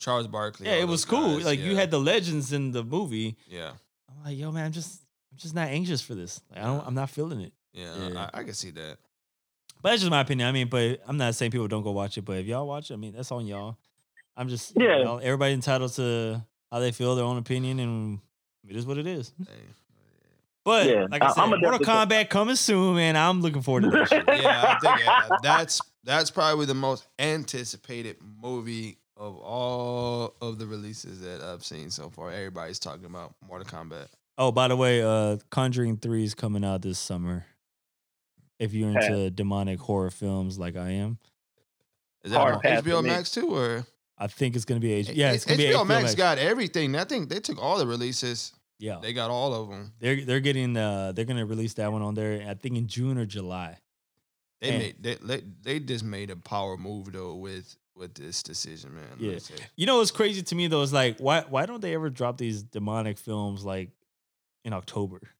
Charles 0.00 0.26
Barkley. 0.26 0.66
Yeah, 0.66 0.74
it 0.74 0.88
was 0.88 1.04
cool. 1.04 1.36
guys, 1.36 1.44
Like 1.46 1.60
you 1.60 1.76
had 1.76 1.90
the 1.90 2.00
legends 2.00 2.52
in 2.52 2.72
the 2.72 2.82
movie. 2.84 3.36
Yeah, 3.48 3.70
I'm 4.10 4.24
like, 4.24 4.36
yo, 4.36 4.50
man, 4.50 4.66
I'm 4.66 4.72
just, 4.72 5.00
I'm 5.32 5.38
just 5.38 5.54
not 5.54 5.68
anxious 5.68 6.02
for 6.02 6.14
this. 6.14 6.40
Like, 6.50 6.60
I 6.62 6.66
don't, 6.66 6.86
I'm 6.86 6.94
not 6.94 7.10
feeling 7.10 7.40
it. 7.40 7.52
yeah, 7.72 8.08
Yeah. 8.08 8.28
I, 8.34 8.40
I 8.40 8.42
can 8.44 8.54
see 8.54 8.70
that. 8.72 8.98
But 9.84 9.90
that's 9.90 10.00
just 10.00 10.10
my 10.10 10.22
opinion. 10.22 10.48
I 10.48 10.52
mean, 10.52 10.68
but 10.68 11.02
I'm 11.06 11.18
not 11.18 11.34
saying 11.34 11.50
people 11.52 11.68
don't 11.68 11.82
go 11.82 11.90
watch 11.92 12.16
it. 12.16 12.22
But 12.22 12.38
if 12.38 12.46
y'all 12.46 12.66
watch 12.66 12.90
it, 12.90 12.94
I 12.94 12.96
mean, 12.96 13.12
that's 13.12 13.30
on 13.30 13.44
y'all. 13.46 13.76
I'm 14.34 14.48
just, 14.48 14.72
Yeah. 14.80 15.02
y'all- 15.02 15.20
everybody 15.22 15.52
entitled 15.52 15.92
to 15.96 16.42
how 16.72 16.78
they 16.78 16.90
feel, 16.90 17.14
their 17.14 17.26
own 17.26 17.36
opinion, 17.36 17.78
and 17.80 18.18
it 18.66 18.76
is 18.76 18.86
what 18.86 18.96
it 18.96 19.06
is. 19.06 19.34
Hey. 19.38 19.52
But 20.64 20.86
Yeah, 20.88 21.06
like 21.10 21.20
I 21.22 21.26
I- 21.26 21.32
said, 21.32 21.40
I'ma 21.42 21.56
Mortal 21.58 21.78
definitely- 21.80 22.16
Kombat 22.16 22.30
coming 22.30 22.56
soon, 22.56 22.96
man. 22.96 23.14
I'm 23.14 23.42
looking 23.42 23.60
forward 23.60 23.82
to 23.84 23.90
that 23.90 24.08
shit. 24.08 24.24
yeah, 24.26 24.74
I 24.74 24.78
think 24.78 25.04
yeah, 25.04 25.28
that's 25.42 25.80
that's 26.02 26.30
probably 26.30 26.64
the 26.64 26.72
most 26.74 27.06
anticipated 27.18 28.16
movie 28.42 28.96
of 29.18 29.36
all 29.38 30.34
of 30.40 30.58
the 30.58 30.66
releases 30.66 31.20
that 31.20 31.42
I've 31.42 31.62
seen 31.62 31.90
so 31.90 32.08
far. 32.08 32.30
Everybody's 32.30 32.78
talking 32.78 33.04
about 33.04 33.34
Mortal 33.46 33.66
Kombat. 33.66 34.06
Oh, 34.38 34.50
by 34.50 34.68
the 34.68 34.76
way, 34.76 35.02
uh 35.02 35.36
Conjuring 35.50 35.98
3 35.98 36.24
is 36.24 36.34
coming 36.34 36.64
out 36.64 36.80
this 36.80 36.98
summer. 36.98 37.44
If 38.64 38.72
you're 38.74 38.92
Pass. 38.92 39.04
into 39.06 39.30
demonic 39.30 39.78
horror 39.80 40.10
films 40.10 40.58
like 40.58 40.76
I 40.76 40.90
am, 40.90 41.18
Is 42.24 42.32
that 42.32 42.38
Hard 42.38 42.54
on 42.56 42.60
pass 42.60 42.82
for 42.82 42.88
HBO 42.88 43.02
me. 43.02 43.10
Max 43.10 43.30
too, 43.30 43.54
or 43.54 43.86
I 44.18 44.26
think 44.26 44.56
it's 44.56 44.64
gonna 44.64 44.80
be 44.80 44.92
H- 44.92 45.10
yeah, 45.10 45.32
it's 45.32 45.44
gonna 45.44 45.58
HBO, 45.58 45.68
be 45.68 45.74
HBO 45.74 45.86
Max, 45.86 46.02
Max. 46.04 46.14
got 46.14 46.38
everything. 46.38 46.96
I 46.96 47.04
think 47.04 47.28
they 47.28 47.40
took 47.40 47.62
all 47.62 47.78
the 47.78 47.86
releases. 47.86 48.52
yeah, 48.78 48.98
They 49.02 49.12
got 49.12 49.30
all 49.30 49.54
of 49.54 49.68
them. 49.70 49.92
they're 50.00 50.24
they're 50.24 50.40
getting 50.40 50.76
uh 50.76 51.12
they're 51.12 51.24
gonna 51.24 51.46
release 51.46 51.74
that 51.74 51.92
one 51.92 52.02
on 52.02 52.14
there. 52.14 52.44
I 52.48 52.54
think 52.54 52.76
in 52.76 52.86
June 52.88 53.18
or 53.18 53.26
July. 53.26 53.78
They 54.60 54.68
And- 54.70 54.78
made 54.78 54.96
they, 55.02 55.14
they 55.16 55.42
they 55.62 55.80
just 55.80 56.04
made 56.04 56.30
a 56.30 56.36
power 56.36 56.76
move 56.76 57.12
though 57.12 57.34
with 57.34 57.76
with 57.96 58.14
this 58.14 58.42
decision, 58.42 58.94
man. 58.94 59.04
Yeah. 59.18 59.32
Let's 59.32 59.46
say. 59.48 59.54
You 59.76 59.86
know 59.86 59.98
what's 59.98 60.10
crazy 60.10 60.42
to 60.42 60.54
me 60.54 60.66
though 60.68 60.82
is 60.82 60.92
like 60.92 61.18
why 61.18 61.42
why 61.48 61.66
don't 61.66 61.80
they 61.82 61.94
ever 61.94 62.08
drop 62.10 62.38
these 62.38 62.62
demonic 62.62 63.18
films 63.18 63.64
like 63.64 63.90
in 64.64 64.72
October? 64.72 65.20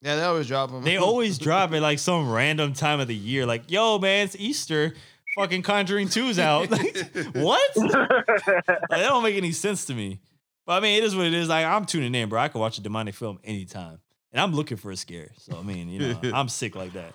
yeah, 0.00 0.16
they 0.16 0.22
always 0.22 0.46
drop 0.46 0.70
them. 0.70 0.82
They 0.82 0.96
always 1.08 1.38
drop 1.38 1.72
it 1.72 1.80
like 1.80 1.98
some 1.98 2.30
random 2.30 2.72
time 2.72 3.00
of 3.00 3.08
the 3.08 3.14
year. 3.14 3.46
Like, 3.46 3.70
yo, 3.70 3.98
man, 3.98 4.24
it's 4.26 4.36
Easter. 4.36 4.94
Fucking 5.36 5.62
Conjuring 5.62 6.08
2's 6.08 6.38
out. 6.38 6.70
Like, 6.70 7.34
what? 7.34 7.70
Like, 7.76 8.66
that 8.66 8.88
don't 8.90 9.22
make 9.22 9.36
any 9.36 9.52
sense 9.52 9.84
to 9.86 9.94
me. 9.94 10.20
But 10.66 10.74
I 10.74 10.80
mean, 10.80 10.98
it 10.98 11.04
is 11.04 11.14
what 11.14 11.26
it 11.26 11.34
is. 11.34 11.48
Like, 11.48 11.64
I'm 11.64 11.84
tuning 11.84 12.14
in, 12.14 12.28
bro. 12.28 12.40
I 12.40 12.48
can 12.48 12.60
watch 12.60 12.78
a 12.78 12.80
demonic 12.80 13.14
film 13.14 13.38
anytime. 13.44 14.00
And 14.32 14.40
I'm 14.40 14.52
looking 14.52 14.76
for 14.76 14.90
a 14.90 14.96
scare. 14.96 15.30
So 15.38 15.56
I 15.58 15.62
mean, 15.62 15.88
you 15.88 16.00
know, 16.00 16.20
I'm 16.34 16.48
sick 16.48 16.74
like 16.74 16.92
that. 16.92 17.14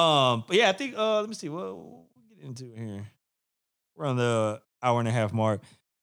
Um, 0.00 0.44
but 0.46 0.56
yeah, 0.56 0.70
I 0.70 0.72
think 0.72 0.96
uh 0.96 1.20
let 1.20 1.28
me 1.28 1.34
see 1.34 1.50
what 1.50 1.64
we'll 1.64 2.06
get 2.34 2.46
into 2.46 2.72
here. 2.74 3.06
We're 3.94 4.06
on 4.06 4.16
the 4.16 4.62
hour 4.82 4.98
and 5.00 5.08
a 5.08 5.12
half 5.12 5.32
mark. 5.34 5.60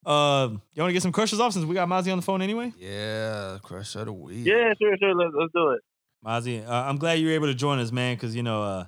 Um, 0.09 0.61
you 0.73 0.81
want 0.81 0.89
to 0.89 0.93
get 0.93 1.03
some 1.03 1.11
crushes 1.11 1.39
off 1.39 1.53
since 1.53 1.65
we 1.65 1.75
got 1.75 1.87
Mozzie 1.87 2.11
on 2.11 2.17
the 2.17 2.23
phone 2.23 2.41
anyway? 2.41 2.73
yeah, 2.79 3.59
crush 3.61 3.95
of 3.95 4.05
the 4.07 4.13
week. 4.13 4.45
yeah, 4.45 4.73
sure, 4.81 4.97
sure. 4.97 5.13
Let's, 5.15 5.31
let's 5.37 5.51
do 5.53 5.69
it. 5.71 5.81
Mozzie, 6.25 6.67
uh, 6.67 6.71
I'm 6.87 6.97
glad 6.97 7.19
you 7.19 7.27
were 7.27 7.33
able 7.33 7.47
to 7.47 7.53
join 7.53 7.79
us, 7.79 7.91
man, 7.91 8.15
because 8.15 8.35
you 8.35 8.41
know, 8.43 8.63
uh, 8.63 8.85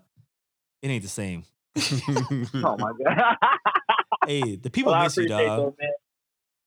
it 0.81 0.87
ain't 0.89 1.03
the 1.03 1.09
same. 1.09 1.43
Oh 2.63 2.75
my 2.77 2.91
god. 3.05 3.35
Hey, 4.27 4.55
the 4.55 4.69
people 4.69 4.91
well, 4.91 5.03
miss 5.03 5.15
you, 5.17 5.23
appreciate 5.25 5.45
dog. 5.47 5.73
that, 5.77 5.81
man. 5.81 5.91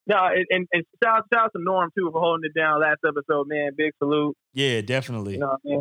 No, 0.07 0.17
and, 0.27 0.47
and, 0.51 0.69
and 0.73 0.85
shout, 1.03 1.25
shout 1.33 1.45
out 1.47 1.51
to 1.57 1.63
Norm 1.63 1.91
too 1.97 2.11
for 2.13 2.21
holding 2.21 2.51
it 2.55 2.59
down 2.59 2.81
last 2.81 2.99
episode, 3.07 3.49
man. 3.49 3.73
Big 3.77 3.93
salute. 3.99 4.37
Yeah, 4.53 4.81
definitely. 4.83 5.35
You 5.35 5.39
know 5.41 5.47
what 5.49 5.61
I 5.65 5.69
mean? 5.69 5.81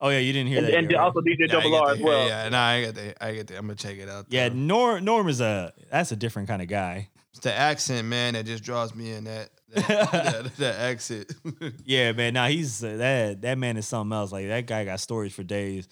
Oh 0.00 0.08
yeah, 0.10 0.18
you 0.18 0.32
didn't 0.32 0.48
hear 0.48 0.58
And, 0.58 0.66
that. 0.68 0.74
and 0.74 0.90
yet, 0.90 0.98
right? 0.98 1.04
also 1.04 1.20
DJ 1.20 1.48
Double 1.48 1.70
get 1.70 1.82
R 1.82 1.90
as 1.92 2.00
well. 2.00 2.26
Yeah, 2.28 2.48
nah, 2.50 2.62
I 2.66 2.80
get 2.82 2.94
that. 2.96 3.24
I 3.24 3.34
get 3.34 3.46
that. 3.48 3.56
I'm 3.58 3.66
gonna 3.66 3.74
check 3.76 3.96
it 3.98 4.08
out. 4.08 4.26
Yeah. 4.28 4.48
Norm 4.52 5.04
Norm 5.04 5.28
is 5.28 5.40
a 5.40 5.72
that's 5.90 6.12
a 6.12 6.16
different 6.16 6.48
kind 6.48 6.60
of 6.62 6.68
guy. 6.68 7.08
It's 7.34 7.40
the 7.40 7.52
accent, 7.52 8.06
man, 8.08 8.34
that 8.34 8.46
just 8.46 8.62
draws 8.64 8.94
me 8.94 9.12
in. 9.12 9.24
That 9.24 9.50
that, 9.74 9.88
that, 10.12 10.56
that 10.58 10.76
accent. 10.80 11.32
Yeah, 11.84 12.12
man. 12.12 12.34
Now 12.34 12.46
he's 12.46 12.82
uh, 12.82 12.96
that 12.96 13.42
that 13.42 13.58
man 13.58 13.76
is 13.76 13.86
something 13.88 14.16
else. 14.16 14.30
Like 14.32 14.46
that 14.48 14.66
guy 14.66 14.84
got 14.84 15.00
stories 15.00 15.34
for 15.34 15.42
days. 15.42 15.88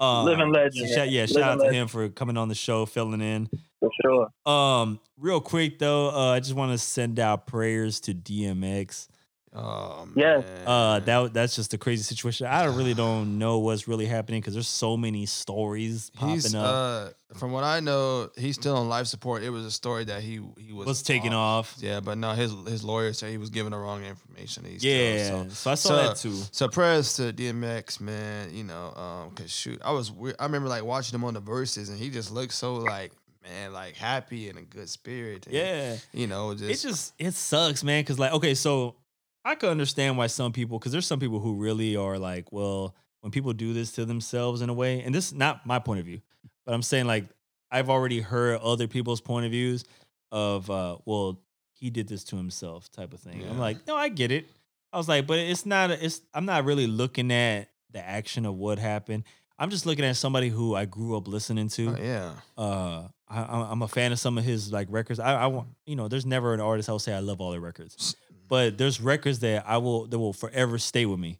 Uh, 0.00 0.22
Living 0.22 0.52
legend, 0.52 0.88
so 0.88 0.94
shout- 0.94 1.06
man. 1.06 1.14
yeah, 1.14 1.26
shout 1.26 1.34
Living 1.34 1.42
out 1.48 1.54
to 1.54 1.58
legend. 1.62 1.76
him 1.76 1.88
for 1.88 2.08
coming 2.10 2.36
on 2.36 2.48
the 2.48 2.54
show, 2.54 2.86
filling 2.86 3.20
in. 3.20 3.48
For 3.80 3.90
sure. 4.02 4.28
Um, 4.52 5.00
real 5.16 5.40
quick 5.40 5.80
though, 5.80 6.10
uh, 6.10 6.32
I 6.34 6.38
just 6.40 6.54
want 6.54 6.70
to 6.72 6.78
send 6.78 7.18
out 7.18 7.46
prayers 7.48 7.98
to 8.00 8.14
DMX. 8.14 9.08
Oh 9.58 10.08
man. 10.14 10.14
Yes. 10.16 10.44
Uh, 10.66 11.00
that 11.00 11.32
that's 11.34 11.56
just 11.56 11.74
a 11.74 11.78
crazy 11.78 12.02
situation. 12.02 12.46
I 12.46 12.64
really 12.66 12.94
don't 12.94 13.38
know 13.38 13.58
what's 13.58 13.88
really 13.88 14.06
happening 14.06 14.40
because 14.40 14.54
there's 14.54 14.68
so 14.68 14.96
many 14.96 15.26
stories 15.26 16.10
popping 16.10 16.34
He's 16.34 16.54
up. 16.54 16.64
uh, 16.64 17.08
from 17.34 17.52
what 17.52 17.64
I 17.64 17.80
know, 17.80 18.30
he's 18.36 18.54
still 18.54 18.76
on 18.76 18.88
life 18.88 19.06
support. 19.06 19.42
It 19.42 19.50
was 19.50 19.64
a 19.64 19.70
story 19.70 20.04
that 20.04 20.22
he 20.22 20.40
he 20.58 20.72
was 20.72 20.86
was 20.86 21.02
taken 21.02 21.32
off. 21.32 21.74
Yeah, 21.78 22.00
but 22.00 22.16
no, 22.18 22.32
his 22.32 22.52
his 22.66 22.84
lawyer 22.84 23.12
said 23.12 23.30
he 23.30 23.38
was 23.38 23.50
given 23.50 23.72
the 23.72 23.78
wrong 23.78 24.04
information. 24.04 24.64
He's 24.64 24.82
Yeah, 24.84 25.24
still, 25.24 25.44
so 25.50 25.54
so 25.54 25.70
I 25.70 25.74
saw 25.74 25.88
so- 25.88 25.96
that 25.96 26.16
too. 26.16 26.34
So 26.52 26.68
prayers 26.68 27.16
to 27.16 27.32
DMX, 27.32 28.00
man. 28.00 28.54
You 28.54 28.64
know, 28.64 28.92
um, 28.96 29.30
cause 29.34 29.50
shoot, 29.50 29.80
I 29.84 29.92
was 29.92 30.10
weird. 30.10 30.36
I 30.38 30.44
remember 30.44 30.68
like 30.68 30.84
watching 30.84 31.14
him 31.18 31.24
on 31.24 31.34
the 31.34 31.40
verses, 31.40 31.88
and 31.88 31.98
he 31.98 32.10
just 32.10 32.30
looked 32.32 32.52
so 32.54 32.74
like 32.76 33.12
man, 33.44 33.72
like 33.72 33.94
happy 33.96 34.48
and 34.50 34.58
a 34.58 34.62
good 34.62 34.88
spirit. 34.90 35.46
And, 35.46 35.54
Yeah, 35.54 35.96
you 36.12 36.26
know, 36.26 36.54
just, 36.54 36.84
it 36.84 36.88
just 36.88 37.14
it 37.18 37.34
sucks, 37.34 37.82
man. 37.84 38.02
Because 38.02 38.18
like, 38.18 38.32
okay, 38.32 38.54
so 38.54 38.96
I 39.44 39.54
could 39.54 39.70
understand 39.70 40.18
why 40.18 40.26
some 40.26 40.52
people, 40.52 40.78
because 40.78 40.92
there's 40.92 41.06
some 41.06 41.20
people 41.20 41.40
who 41.40 41.54
really 41.54 41.96
are 41.96 42.18
like, 42.18 42.52
well, 42.52 42.94
when 43.20 43.30
people 43.30 43.52
do 43.52 43.72
this 43.72 43.92
to 43.92 44.04
themselves 44.04 44.62
in 44.62 44.68
a 44.68 44.74
way, 44.74 45.02
and 45.02 45.14
this 45.14 45.28
is 45.28 45.34
not 45.34 45.66
my 45.66 45.78
point 45.78 46.00
of 46.00 46.06
view, 46.06 46.20
but 46.64 46.74
I'm 46.74 46.82
saying 46.82 47.06
like 47.06 47.24
I've 47.70 47.90
already 47.90 48.20
heard 48.20 48.60
other 48.60 48.88
people's 48.88 49.20
point 49.20 49.46
of 49.46 49.52
views 49.52 49.84
of, 50.30 50.70
uh, 50.70 50.98
well, 51.04 51.40
he 51.72 51.90
did 51.90 52.08
this 52.08 52.24
to 52.24 52.36
himself, 52.36 52.90
type 52.90 53.12
of 53.12 53.20
thing. 53.20 53.44
I'm 53.48 53.58
like, 53.58 53.86
no, 53.86 53.96
I 53.96 54.08
get 54.08 54.32
it. 54.32 54.46
I 54.92 54.96
was 54.98 55.08
like, 55.08 55.26
but 55.26 55.38
it's 55.38 55.66
not. 55.66 55.90
It's 55.90 56.22
I'm 56.32 56.46
not 56.46 56.64
really 56.64 56.86
looking 56.86 57.30
at 57.30 57.68
the 57.90 58.00
action 58.00 58.46
of 58.46 58.54
what 58.54 58.78
happened. 58.78 59.24
I'm 59.58 59.70
just 59.70 59.86
looking 59.86 60.04
at 60.04 60.16
somebody 60.16 60.48
who 60.48 60.74
I 60.74 60.84
grew 60.84 61.16
up 61.16 61.28
listening 61.28 61.68
to 61.70 61.88
oh, 61.88 62.02
yeah. 62.02 62.32
uh 62.56 63.08
I, 63.28 63.42
I'm 63.42 63.72
I'm 63.72 63.82
a 63.82 63.88
fan 63.88 64.12
of 64.12 64.18
some 64.18 64.38
of 64.38 64.44
his 64.44 64.72
like 64.72 64.88
records. 64.90 65.20
I, 65.20 65.34
I 65.34 65.46
want 65.46 65.68
you 65.84 65.96
know, 65.96 66.08
there's 66.08 66.24
never 66.24 66.54
an 66.54 66.60
artist 66.60 66.88
I'll 66.88 66.98
say 66.98 67.12
I 67.12 67.20
love 67.20 67.40
all 67.40 67.50
their 67.50 67.60
records, 67.60 68.16
but 68.48 68.78
there's 68.78 69.00
records 69.00 69.40
that 69.40 69.64
I 69.66 69.78
will 69.78 70.06
that 70.06 70.18
will 70.18 70.32
forever 70.32 70.78
stay 70.78 71.06
with 71.06 71.20
me, 71.20 71.38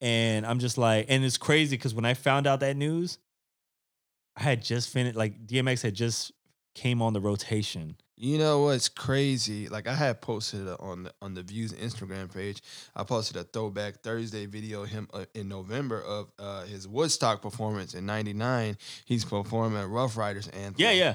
and 0.00 0.46
I'm 0.46 0.58
just 0.58 0.78
like, 0.78 1.06
and 1.08 1.24
it's 1.24 1.38
crazy 1.38 1.76
because 1.76 1.94
when 1.94 2.04
I 2.04 2.14
found 2.14 2.46
out 2.46 2.60
that 2.60 2.76
news, 2.76 3.18
I 4.36 4.42
had 4.42 4.62
just 4.62 4.88
finished 4.88 5.16
like 5.16 5.46
DMX 5.46 5.82
had 5.82 5.94
just 5.94 6.32
came 6.74 7.00
on 7.02 7.12
the 7.12 7.20
rotation. 7.20 7.96
You 8.18 8.38
know 8.38 8.62
what's 8.62 8.88
crazy? 8.88 9.68
Like 9.68 9.86
I 9.86 9.94
had 9.94 10.22
posted 10.22 10.66
on 10.80 11.02
the 11.02 11.12
on 11.20 11.34
the 11.34 11.42
Views 11.42 11.74
Instagram 11.74 12.32
page. 12.32 12.62
I 12.94 13.04
posted 13.04 13.36
a 13.36 13.44
throwback 13.44 14.02
Thursday 14.02 14.46
video 14.46 14.84
of 14.84 14.88
him 14.88 15.06
uh, 15.12 15.26
in 15.34 15.48
November 15.48 16.00
of 16.02 16.32
uh, 16.38 16.64
his 16.64 16.88
Woodstock 16.88 17.42
performance 17.42 17.92
in 17.92 18.06
'99. 18.06 18.78
He's 19.04 19.24
performing 19.24 19.78
at 19.78 19.88
Ruff 19.88 20.16
Ryders 20.16 20.48
anthem. 20.48 20.76
Yeah, 20.78 20.92
yeah, 20.92 21.14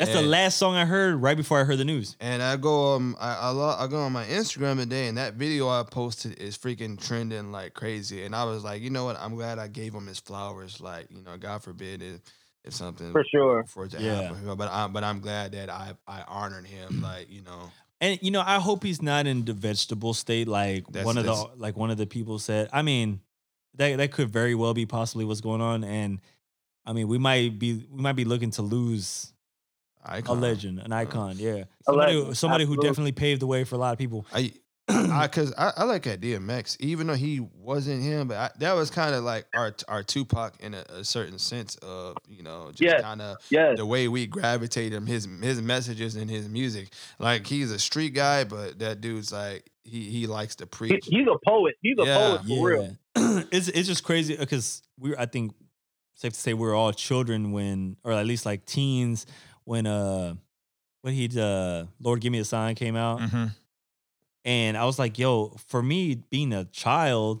that's 0.00 0.12
the 0.12 0.22
last 0.22 0.58
song 0.58 0.74
I 0.74 0.84
heard 0.84 1.22
right 1.22 1.36
before 1.36 1.60
I 1.60 1.64
heard 1.64 1.78
the 1.78 1.84
news. 1.84 2.16
And 2.20 2.42
I 2.42 2.56
go 2.56 2.94
um 2.94 3.16
I 3.20 3.34
I, 3.36 3.48
lo- 3.50 3.76
I 3.78 3.86
go 3.86 3.98
on 4.00 4.12
my 4.12 4.24
Instagram 4.24 4.76
today 4.78 5.06
and 5.08 5.16
that 5.18 5.34
video 5.34 5.68
I 5.68 5.82
posted 5.88 6.38
is 6.40 6.56
freaking 6.58 7.00
trending 7.00 7.52
like 7.52 7.74
crazy. 7.74 8.24
And 8.24 8.34
I 8.34 8.44
was 8.44 8.64
like, 8.64 8.82
you 8.82 8.90
know 8.90 9.04
what? 9.04 9.16
I'm 9.20 9.34
glad 9.36 9.58
I 9.58 9.68
gave 9.68 9.94
him 9.94 10.06
his 10.06 10.18
flowers. 10.18 10.80
Like, 10.80 11.06
you 11.10 11.22
know, 11.22 11.36
God 11.36 11.62
forbid 11.62 12.02
if, 12.02 12.20
if 12.64 12.74
something 12.74 13.12
For 13.12 13.24
sure. 13.30 13.64
for 13.64 13.84
it 13.84 13.92
to 13.92 14.02
Yeah. 14.02 14.22
happen. 14.22 14.56
But 14.56 14.70
I 14.70 14.88
but 14.88 15.04
I'm 15.04 15.20
glad 15.20 15.52
that 15.52 15.70
I 15.70 15.92
I 16.06 16.22
honored 16.26 16.66
him. 16.66 17.00
Like, 17.02 17.30
you 17.30 17.42
know. 17.42 17.70
And 18.00 18.18
you 18.22 18.30
know, 18.30 18.42
I 18.44 18.58
hope 18.60 18.82
he's 18.82 19.02
not 19.02 19.26
in 19.26 19.44
the 19.44 19.52
vegetable 19.52 20.14
state 20.14 20.48
like 20.48 20.86
That's- 20.86 21.04
one 21.04 21.18
of 21.18 21.24
the 21.26 21.34
like 21.56 21.76
one 21.76 21.90
of 21.90 21.98
the 21.98 22.06
people 22.06 22.38
said. 22.38 22.68
I 22.72 22.82
mean, 22.82 23.20
that 23.76 23.98
that 23.98 24.10
could 24.12 24.30
very 24.30 24.54
well 24.54 24.72
be 24.74 24.86
possibly 24.86 25.24
what's 25.26 25.42
going 25.42 25.60
on. 25.60 25.84
And 25.84 26.20
I 26.86 26.94
mean, 26.94 27.08
we 27.08 27.18
might 27.18 27.58
be 27.58 27.86
we 27.90 28.00
might 28.02 28.16
be 28.16 28.24
looking 28.24 28.50
to 28.52 28.62
lose 28.62 29.32
a 30.04 30.32
legend, 30.34 30.78
an 30.80 30.92
icon. 30.92 31.36
Yeah, 31.38 31.64
somebody 31.84 32.12
who- 32.14 32.18
legend, 32.20 32.36
somebody 32.38 32.64
who 32.64 32.76
definitely 32.76 33.12
paved 33.12 33.42
the 33.42 33.46
way 33.46 33.64
for 33.64 33.74
a 33.74 33.78
lot 33.78 33.92
of 33.92 33.98
people. 33.98 34.26
I, 34.32 34.52
I, 34.88 35.28
cause 35.28 35.52
I, 35.56 35.72
I 35.76 35.84
like 35.84 36.06
at 36.08 36.20
DMX, 36.20 36.76
even 36.80 37.06
though 37.06 37.14
he 37.14 37.38
wasn't 37.38 38.02
him, 38.02 38.26
but 38.26 38.36
I, 38.36 38.50
that 38.58 38.72
was 38.72 38.90
kind 38.90 39.14
of 39.14 39.22
like 39.22 39.46
our 39.54 39.72
our 39.86 40.02
Tupac 40.02 40.54
in 40.60 40.74
a, 40.74 40.84
a 40.88 41.04
certain 41.04 41.38
sense 41.38 41.76
of 41.76 42.16
you 42.28 42.42
know 42.42 42.70
just 42.70 42.82
Yes. 42.82 43.00
kind 43.02 43.22
of 43.22 43.36
Yes. 43.50 43.76
the 43.76 43.86
way 43.86 44.08
we 44.08 44.26
gravitate 44.26 44.92
him, 44.92 45.06
his 45.06 45.28
his 45.42 45.62
messages 45.62 46.16
and 46.16 46.28
his 46.28 46.48
music. 46.48 46.92
Like 47.20 47.46
he's 47.46 47.70
a 47.70 47.78
street 47.78 48.14
guy, 48.14 48.42
but 48.44 48.80
that 48.80 49.00
dude's 49.00 49.32
like 49.32 49.70
he 49.84 50.10
he 50.10 50.26
likes 50.26 50.56
to 50.56 50.64
He- 50.64 50.68
preach. 50.68 51.06
he's 51.06 51.26
a 51.28 51.38
poet. 51.48 51.76
He's 51.82 51.96
a 52.00 52.04
Yeah. 52.04 52.16
poet 52.18 52.46
for 52.48 52.68
real. 52.68 52.96
it's 53.52 53.68
it's 53.68 53.86
just 53.86 54.02
crazy 54.02 54.36
because 54.36 54.82
we 54.98 55.14
I 55.16 55.26
think 55.26 55.52
safe 56.16 56.32
to 56.32 56.38
say 56.40 56.52
we're 56.52 56.74
all 56.74 56.92
children 56.92 57.52
when, 57.52 57.96
or 58.04 58.12
at 58.12 58.26
least 58.26 58.44
like 58.44 58.66
teens 58.66 59.24
when 59.70 59.86
uh 59.86 60.34
when 61.02 61.14
he 61.14 61.28
uh 61.40 61.84
Lord 62.00 62.20
Give 62.20 62.32
Me 62.32 62.40
a 62.40 62.44
Sign 62.44 62.74
came 62.74 62.96
out. 62.96 63.20
Mhm. 63.20 63.54
And 64.44 64.76
I 64.76 64.84
was 64.84 64.98
like, 64.98 65.16
yo, 65.16 65.56
for 65.68 65.80
me 65.80 66.16
being 66.16 66.52
a 66.52 66.64
child 66.64 67.40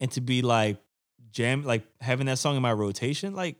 and 0.00 0.10
to 0.12 0.22
be 0.22 0.40
like 0.40 0.78
jam 1.32 1.62
like 1.64 1.84
having 2.00 2.26
that 2.26 2.38
song 2.38 2.56
in 2.56 2.62
my 2.62 2.72
rotation, 2.72 3.34
like 3.34 3.56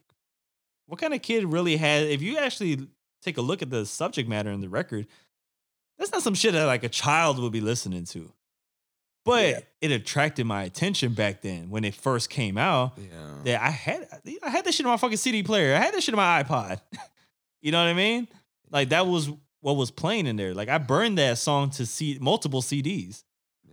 what 0.87 0.99
kind 0.99 1.13
of 1.13 1.21
kid 1.21 1.45
really 1.45 1.77
had 1.77 2.05
if 2.05 2.23
you 2.23 2.39
actually 2.39 2.89
take 3.23 3.37
a 3.37 3.43
look 3.43 3.61
at 3.61 3.69
the 3.69 3.85
subject 3.85 4.29
matter 4.31 4.51
in 4.51 4.63
the 4.63 4.69
record, 4.71 5.07
that's 5.99 6.11
not 6.11 6.23
some 6.23 6.35
shit 6.35 6.55
that 6.55 6.65
like 6.65 6.83
a 6.85 6.89
child 6.89 7.39
would 7.39 7.53
be 7.53 7.61
listening 7.61 8.05
to. 8.07 8.33
But 9.27 9.45
Yeah. 9.51 9.61
it 9.83 9.91
attracted 9.93 10.47
my 10.47 10.63
attention 10.63 11.13
back 11.13 11.43
then 11.43 11.69
when 11.69 11.85
it 11.85 11.95
first 11.95 12.31
came 12.31 12.57
out. 12.57 12.97
Yeah. 12.97 13.35
That 13.45 13.63
I 13.63 13.71
had 13.71 14.09
I 14.43 14.49
had 14.49 14.65
this 14.65 14.77
shit 14.77 14.87
on 14.87 14.93
my 14.93 14.97
fucking 14.97 15.19
CD 15.19 15.43
player. 15.43 15.75
I 15.77 15.81
had 15.81 15.93
this 15.93 16.05
shit 16.05 16.15
on 16.15 16.17
my 16.17 16.43
iPod. 16.43 16.81
you 17.61 17.73
know 17.73 17.79
what 17.83 17.89
I 17.91 17.95
mean? 17.95 18.29
Like 18.71 18.91
that 18.91 19.07
was 19.07 19.31
what 19.61 19.77
was 19.77 19.91
playing 19.91 20.27
in 20.27 20.37
there. 20.37 20.55
Like 20.55 20.69
I 20.69 20.79
burned 20.79 21.19
that 21.19 21.39
song 21.39 21.71
to 21.71 21.87
see 21.87 22.19
multiple 22.21 22.63
CDs. 22.63 23.25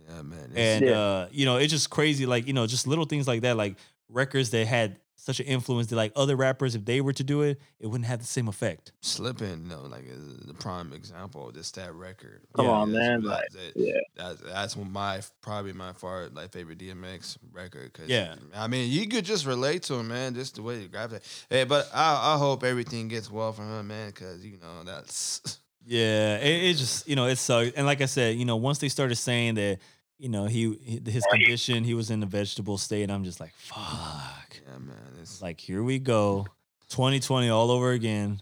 Yeah, 0.08 0.22
man. 0.22 0.52
And 0.54 0.86
Yeah. 0.86 0.98
uh, 0.98 1.28
you 1.30 1.44
know, 1.46 1.56
it's 1.56 1.72
just 1.72 1.90
crazy, 1.90 2.26
like, 2.26 2.46
you 2.46 2.52
know, 2.52 2.66
just 2.66 2.86
little 2.86 3.04
things 3.04 3.26
like 3.28 3.42
that, 3.42 3.56
like 3.56 3.76
records 4.08 4.50
that 4.50 4.66
had 4.66 4.98
such 5.28 5.40
an 5.40 5.46
influence 5.46 5.88
that 5.88 5.96
like 5.96 6.12
other 6.16 6.34
rappers, 6.36 6.74
if 6.74 6.84
they 6.84 7.00
were 7.00 7.12
to 7.12 7.22
do 7.22 7.42
it, 7.42 7.60
it 7.78 7.86
wouldn't 7.86 8.06
have 8.06 8.18
the 8.20 8.24
same 8.26 8.48
effect. 8.48 8.92
Slipping, 9.02 9.68
no, 9.68 9.82
like 9.82 10.04
is 10.06 10.38
the 10.46 10.54
prime 10.54 10.92
example 10.92 11.48
of 11.48 11.54
just 11.54 11.74
that 11.74 11.94
record. 11.94 12.40
Come 12.54 12.64
Yeah, 12.64 12.70
on, 12.72 12.92
That's- 12.92 13.08
man. 13.08 13.22
that's 13.22 13.54
Like, 13.54 13.64
it. 13.64 13.72
yeah. 13.76 14.00
That's 14.16 14.40
that's 14.40 14.76
my 14.76 15.20
probably 15.42 15.72
my 15.74 15.92
far 15.92 16.28
like 16.32 16.50
favorite 16.52 16.78
DMX 16.78 17.36
record. 17.52 17.92
Cause 17.92 18.08
Yeah. 18.08 18.36
I 18.56 18.66
mean 18.68 18.90
you 18.90 19.06
could 19.06 19.24
just 19.26 19.44
relate 19.46 19.82
to 19.84 19.94
him, 19.94 20.08
man. 20.08 20.34
Just 20.34 20.56
the 20.56 20.62
way 20.62 20.80
you 20.80 20.88
grab 20.88 21.12
it. 21.12 21.22
Hey, 21.50 21.64
but 21.64 21.88
I 21.94 22.34
I 22.34 22.38
hope 22.38 22.64
everything 22.64 23.08
gets 23.08 23.30
well 23.30 23.52
for 23.52 23.62
him, 23.62 23.88
man. 23.88 24.10
Cause 24.12 24.42
you 24.44 24.58
know 24.62 24.82
that's 24.84 25.60
Yeah, 25.86 26.36
it, 26.38 26.64
it 26.70 26.74
just, 26.76 27.08
you 27.08 27.16
know, 27.16 27.26
it 27.26 27.36
sucked. 27.36 27.72
And 27.76 27.86
like 27.86 28.00
I 28.02 28.06
said, 28.06 28.36
you 28.36 28.44
know, 28.44 28.56
once 28.56 28.78
they 28.78 28.88
started 28.90 29.16
saying 29.16 29.54
that, 29.54 29.78
you 30.18 30.28
know, 30.28 30.46
he 30.46 30.74
he- 30.82 31.10
his 31.10 31.24
condition, 31.26 31.84
he 31.84 31.94
was 31.94 32.10
in 32.10 32.22
a 32.22 32.26
vegetable 32.26 32.76
state, 32.78 33.10
I'm 33.10 33.24
just 33.24 33.40
like, 33.40 33.52
fuck. 33.54 34.60
yeah, 34.66 34.78
man. 34.78 34.96
It's 35.20 35.40
Like, 35.42 35.60
here 35.60 35.82
we 35.82 35.98
go. 35.98 36.46
2020 36.90 37.48
all 37.50 37.70
over 37.70 37.90
again 37.92 38.40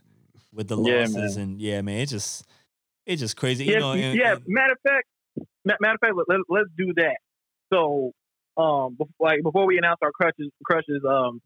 with 0.53 0.69
the 0.69 0.77
Yeah, 0.81 1.01
losses. 1.01 1.37
and 1.37 1.61
yeah, 1.61 1.81
man, 1.83 1.99
it 2.01 2.07
just 2.07 2.47
it's 3.05 3.21
just 3.21 3.37
crazy. 3.37 3.65
Yeah, 3.65 3.73
you 3.75 3.81
know, 3.81 3.93
and- 3.93 4.19
yeah. 4.19 4.33
and- 4.35 4.43
Matter 4.47 4.73
of 4.73 4.79
fact, 4.83 5.07
matter 5.65 5.95
of 5.95 6.01
fact, 6.01 6.15
let, 6.17 6.29
let, 6.29 6.41
let's 6.49 6.69
do 6.77 6.93
that. 6.97 7.19
So, 7.73 8.13
um, 8.57 8.97
bef- 8.97 9.11
like 9.21 9.43
before 9.43 9.67
we 9.67 9.77
announce 9.79 9.99
our 10.03 10.13
crushes, 10.13 10.51
crushes, 10.65 11.03
um, 11.09 11.41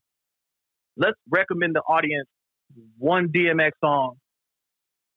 let's 0.97 1.19
recommend 1.29 1.75
the 1.75 1.81
audience 1.81 2.29
one 2.99 3.29
DMX 3.29 3.73
song 3.83 4.17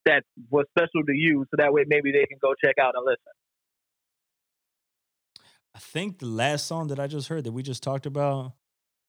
that 0.06 0.24
was 0.50 0.66
special 0.72 1.04
to 1.06 1.14
you, 1.14 1.46
so 1.52 1.58
that 1.58 1.72
way 1.72 1.84
maybe 1.88 2.12
they 2.12 2.26
can 2.26 2.38
go 2.42 2.54
check 2.64 2.78
out 2.82 2.94
and 2.96 3.06
listen. 3.06 3.20
I 5.76 5.80
think 5.80 6.20
the 6.20 6.26
last 6.28 6.68
song 6.68 6.88
that 6.88 7.00
I 7.00 7.08
just 7.08 7.28
heard 7.28 7.44
that 7.46 7.52
we 7.52 7.64
just 7.64 7.82
talked 7.84 8.06
about, 8.06 8.54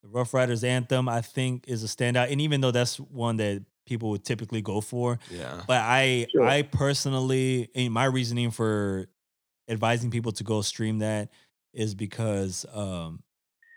the 0.02 0.08
Ruff 0.08 0.32
Ryders 0.34 0.64
anthem, 0.64 1.08
I 1.08 1.20
think 1.20 1.64
is 1.68 1.84
a 1.84 1.86
standout. 1.86 2.30
And 2.32 2.40
even 2.40 2.60
though 2.60 2.70
that's 2.70 2.98
one 2.98 3.36
that 3.38 3.64
people 3.86 4.10
would 4.10 4.24
typically 4.24 4.62
go 4.62 4.80
for, 4.80 5.18
yeah. 5.30 5.62
but 5.66 5.78
I 5.82 6.26
Sure. 6.32 6.44
I 6.44 6.62
personally 6.62 7.68
in 7.74 7.92
my 7.92 8.06
reasoning 8.06 8.50
for 8.50 9.06
advising 9.68 10.10
people 10.10 10.32
to 10.32 10.44
go 10.44 10.62
stream 10.62 10.98
that 10.98 11.30
is 11.72 11.94
because 11.94 12.64
um 12.72 13.22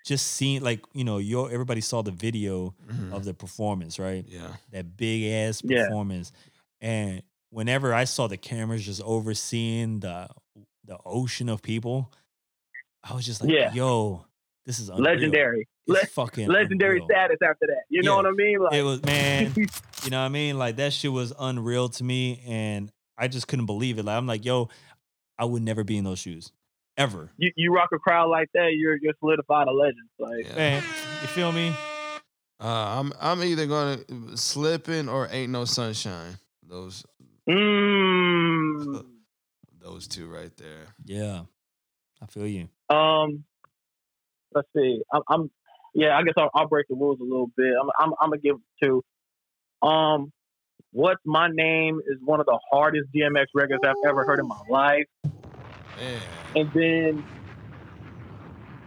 just 0.06 0.28
seeing 0.28 0.62
like, 0.62 0.82
you 0.94 1.04
know, 1.04 1.18
your 1.18 1.52
everybody 1.52 1.82
saw 1.82 2.02
the 2.02 2.12
video 2.12 2.74
Mhm. 2.90 3.12
of 3.14 3.26
the 3.26 3.34
performance, 3.34 4.00
right? 4.00 4.24
yeah. 4.28 4.56
That 4.72 4.96
big 4.96 5.26
ass 5.32 5.62
Yeah. 5.64 5.84
performance. 5.88 6.32
And 6.80 7.22
whenever 7.50 7.94
I 7.94 8.06
saw 8.06 8.28
the 8.28 8.38
cameras 8.38 8.86
just 8.86 9.02
overseeing 9.02 10.00
the 10.00 10.30
the 10.86 10.98
ocean 11.06 11.50
of 11.50 11.62
people, 11.62 12.14
I 13.10 13.14
was 13.16 13.26
just 13.26 13.42
like, 13.42 13.52
Yeah. 13.52 13.74
yo, 13.74 14.26
this 14.66 14.80
is 14.80 14.90
unreal. 14.90 15.04
Legendary, 15.06 15.68
It's 15.88 16.02
Le- 16.02 16.08
fucking 16.08 16.48
legendary 16.50 16.98
unreal. 17.00 17.08
status 17.08 17.38
after 17.42 17.68
that. 17.68 17.84
You 17.90 18.04
know 18.04 18.16
what 18.18 18.26
I 18.26 18.32
mean? 18.32 18.60
Like, 18.60 18.74
It 18.74 18.84
was 18.84 19.02
man, 19.04 19.54
you 20.04 20.10
know 20.10 20.20
what 20.20 20.26
I 20.26 20.30
mean? 20.30 20.58
Like 20.58 20.76
that 20.78 20.92
shit 20.94 21.12
was 21.12 21.34
unreal 21.40 21.90
to 21.90 22.04
me, 22.04 22.42
and 22.46 22.92
I 23.18 23.28
just 23.28 23.48
couldn't 23.48 23.66
believe 23.66 23.98
it. 23.98 24.04
Like 24.06 24.18
I'm 24.18 24.28
like, 24.28 24.44
yo, 24.46 24.70
I 25.40 25.46
would 25.46 25.62
never 25.62 25.84
be 25.84 25.98
in 25.98 26.04
those 26.04 26.20
shoes, 26.20 26.52
ever. 26.98 27.30
you, 27.38 27.52
you 27.56 27.74
rock 27.74 27.90
a 27.94 28.00
crowd 28.00 28.28
like 28.30 28.50
that, 28.54 28.72
you're 28.76 28.98
you're 29.02 29.14
solidified 29.20 29.68
a 29.68 29.72
legend. 29.72 30.10
Like, 30.20 30.46
Yeah. 30.48 30.56
Man, 30.56 30.84
you 31.22 31.28
feel 31.30 31.52
me? 31.52 31.74
Uh, 32.60 33.00
I'm 33.00 33.14
I'm 33.22 33.44
either 33.44 33.68
gonna 33.68 34.00
slipping 34.36 35.08
or 35.08 35.28
ain't 35.32 35.52
no 35.52 35.64
sunshine. 35.66 36.38
Those 36.68 37.06
mm, 37.48 39.06
those 39.80 40.08
two 40.08 40.28
right 40.28 40.52
there. 40.58 40.88
Yeah, 41.06 41.42
I 42.22 42.26
feel 42.26 42.48
you. 42.48 42.68
Um, 42.90 43.44
let's 44.54 44.68
see. 44.76 45.02
I'm, 45.12 45.22
I'm 45.28 45.52
yeah. 45.94 46.18
I 46.18 46.24
guess 46.24 46.34
I'll, 46.38 46.50
I'll 46.54 46.68
break 46.68 46.88
the 46.88 46.96
rules 46.96 47.20
a 47.20 47.24
little 47.24 47.52
bit. 47.56 47.74
I'm, 47.80 47.90
I'm, 48.00 48.14
I'm 48.22 48.30
gonna 48.30 48.42
give 48.42 48.56
two. 48.82 49.04
Um, 49.82 50.32
what's 50.92 51.22
my 51.26 51.50
name 51.52 52.00
is 52.08 52.18
one 52.24 52.40
of 52.40 52.46
the 52.46 52.60
hardest 52.72 53.10
DMX 53.16 53.46
records 53.54 53.82
I've 53.86 53.96
ever 54.06 54.26
heard 54.26 54.40
in 54.40 54.48
my 54.48 54.62
life. 54.70 55.06
Man. 56.00 56.22
And 56.56 56.72
then, 56.74 57.24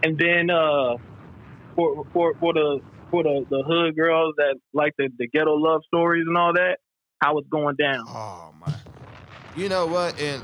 and 0.03 0.17
then, 0.17 0.49
uh, 0.49 0.97
for 1.75 2.05
for 2.13 2.33
for 2.39 2.53
the 2.53 2.79
for 3.09 3.23
the 3.23 3.45
the 3.49 3.63
hood 3.63 3.95
girls 3.95 4.33
that 4.37 4.55
like 4.73 4.93
the 4.97 5.09
the 5.17 5.27
ghetto 5.27 5.53
love 5.55 5.81
stories 5.87 6.25
and 6.27 6.37
all 6.37 6.53
that, 6.53 6.77
how 7.21 7.37
it's 7.37 7.47
going 7.49 7.75
down. 7.75 8.05
Oh 8.07 8.53
my. 8.59 8.73
You 9.55 9.69
know 9.69 9.85
what? 9.85 10.19
And 10.19 10.41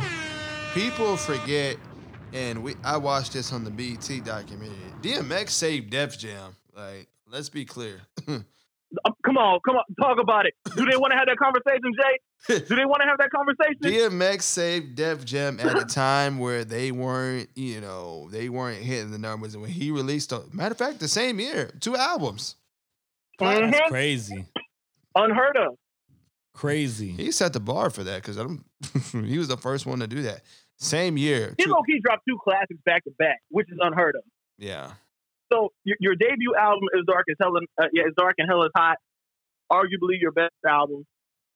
people 0.73 1.17
forget. 1.17 1.77
And 2.33 2.63
we 2.63 2.75
I 2.83 2.97
watched 2.97 3.33
this 3.33 3.53
on 3.53 3.63
the 3.63 3.71
BT 3.71 4.19
documentary. 4.21 4.75
DMX 5.01 5.49
saved 5.51 5.89
Def 5.89 6.17
Jam. 6.19 6.55
Like, 6.75 7.07
let's 7.29 7.49
be 7.49 7.65
clear. 7.65 8.01
Uh, 9.03 9.11
come 9.25 9.37
on, 9.37 9.59
come 9.67 9.75
on, 9.75 9.83
talk 10.01 10.17
about 10.17 10.45
it. 10.45 10.53
Do 10.77 10.85
they 10.85 10.95
want 10.95 11.11
to 11.11 11.17
have 11.17 11.27
that 11.27 11.35
conversation, 11.37 11.91
Jay? 11.93 12.59
Do 12.69 12.73
they 12.73 12.85
want 12.85 13.01
to 13.01 13.07
have 13.09 13.17
that 13.17 13.29
conversation? 13.35 13.81
DMX 13.81 14.43
saved 14.43 14.95
Def 14.95 15.25
Jam 15.25 15.59
at 15.59 15.77
a 15.77 15.83
time 15.83 16.39
where 16.39 16.63
they 16.63 16.93
weren't, 16.93 17.49
you 17.53 17.81
know, 17.81 18.29
they 18.31 18.47
weren't 18.47 18.81
hitting 18.81 19.11
the 19.11 19.17
numbers. 19.17 19.55
And 19.55 19.61
when 19.61 19.71
he 19.71 19.91
released, 19.91 20.31
a, 20.31 20.41
matter 20.53 20.71
of 20.71 20.77
fact, 20.77 21.01
the 21.01 21.09
same 21.09 21.37
year, 21.41 21.69
two 21.81 21.97
albums. 21.97 22.55
Mhm. 23.41 23.71
That's 23.73 23.89
crazy, 23.89 24.45
Unheard 25.15 25.57
of. 25.57 25.75
crazy. 26.53 27.11
He 27.11 27.33
set 27.33 27.51
the 27.51 27.59
bar 27.59 27.89
for 27.89 28.05
that 28.05 28.23
because 28.23 28.37
he 29.11 29.37
was 29.37 29.49
the 29.49 29.57
first 29.57 29.85
one 29.85 29.99
to 29.99 30.07
do 30.07 30.21
that. 30.21 30.43
Same 30.77 31.17
year. 31.17 31.55
He 31.57 31.65
two- 31.65 31.71
low 31.71 31.81
key 31.83 31.99
dropped 32.03 32.23
two 32.27 32.37
classics 32.43 32.79
back 32.85 33.03
to 33.05 33.11
back, 33.17 33.39
which 33.49 33.67
is 33.71 33.77
unheard 33.81 34.15
of. 34.15 34.23
yeah. 34.57 34.91
So 35.51 35.71
your, 35.85 35.95
your 36.01 36.15
debut 36.15 36.55
album 36.59 36.89
is 36.93 37.05
dark 37.07 37.23
as 37.29 37.37
hell. 37.39 37.55
and- 37.55 37.67
Uh, 37.81 37.87
yeah, 37.93 38.03
it's 38.07 38.15
dark 38.17 38.35
and 38.37 38.49
hell 38.49 38.63
is 38.63 38.71
hot. 38.75 38.97
Arguably 39.71 40.19
your 40.19 40.31
best 40.33 40.51
album. 40.67 41.05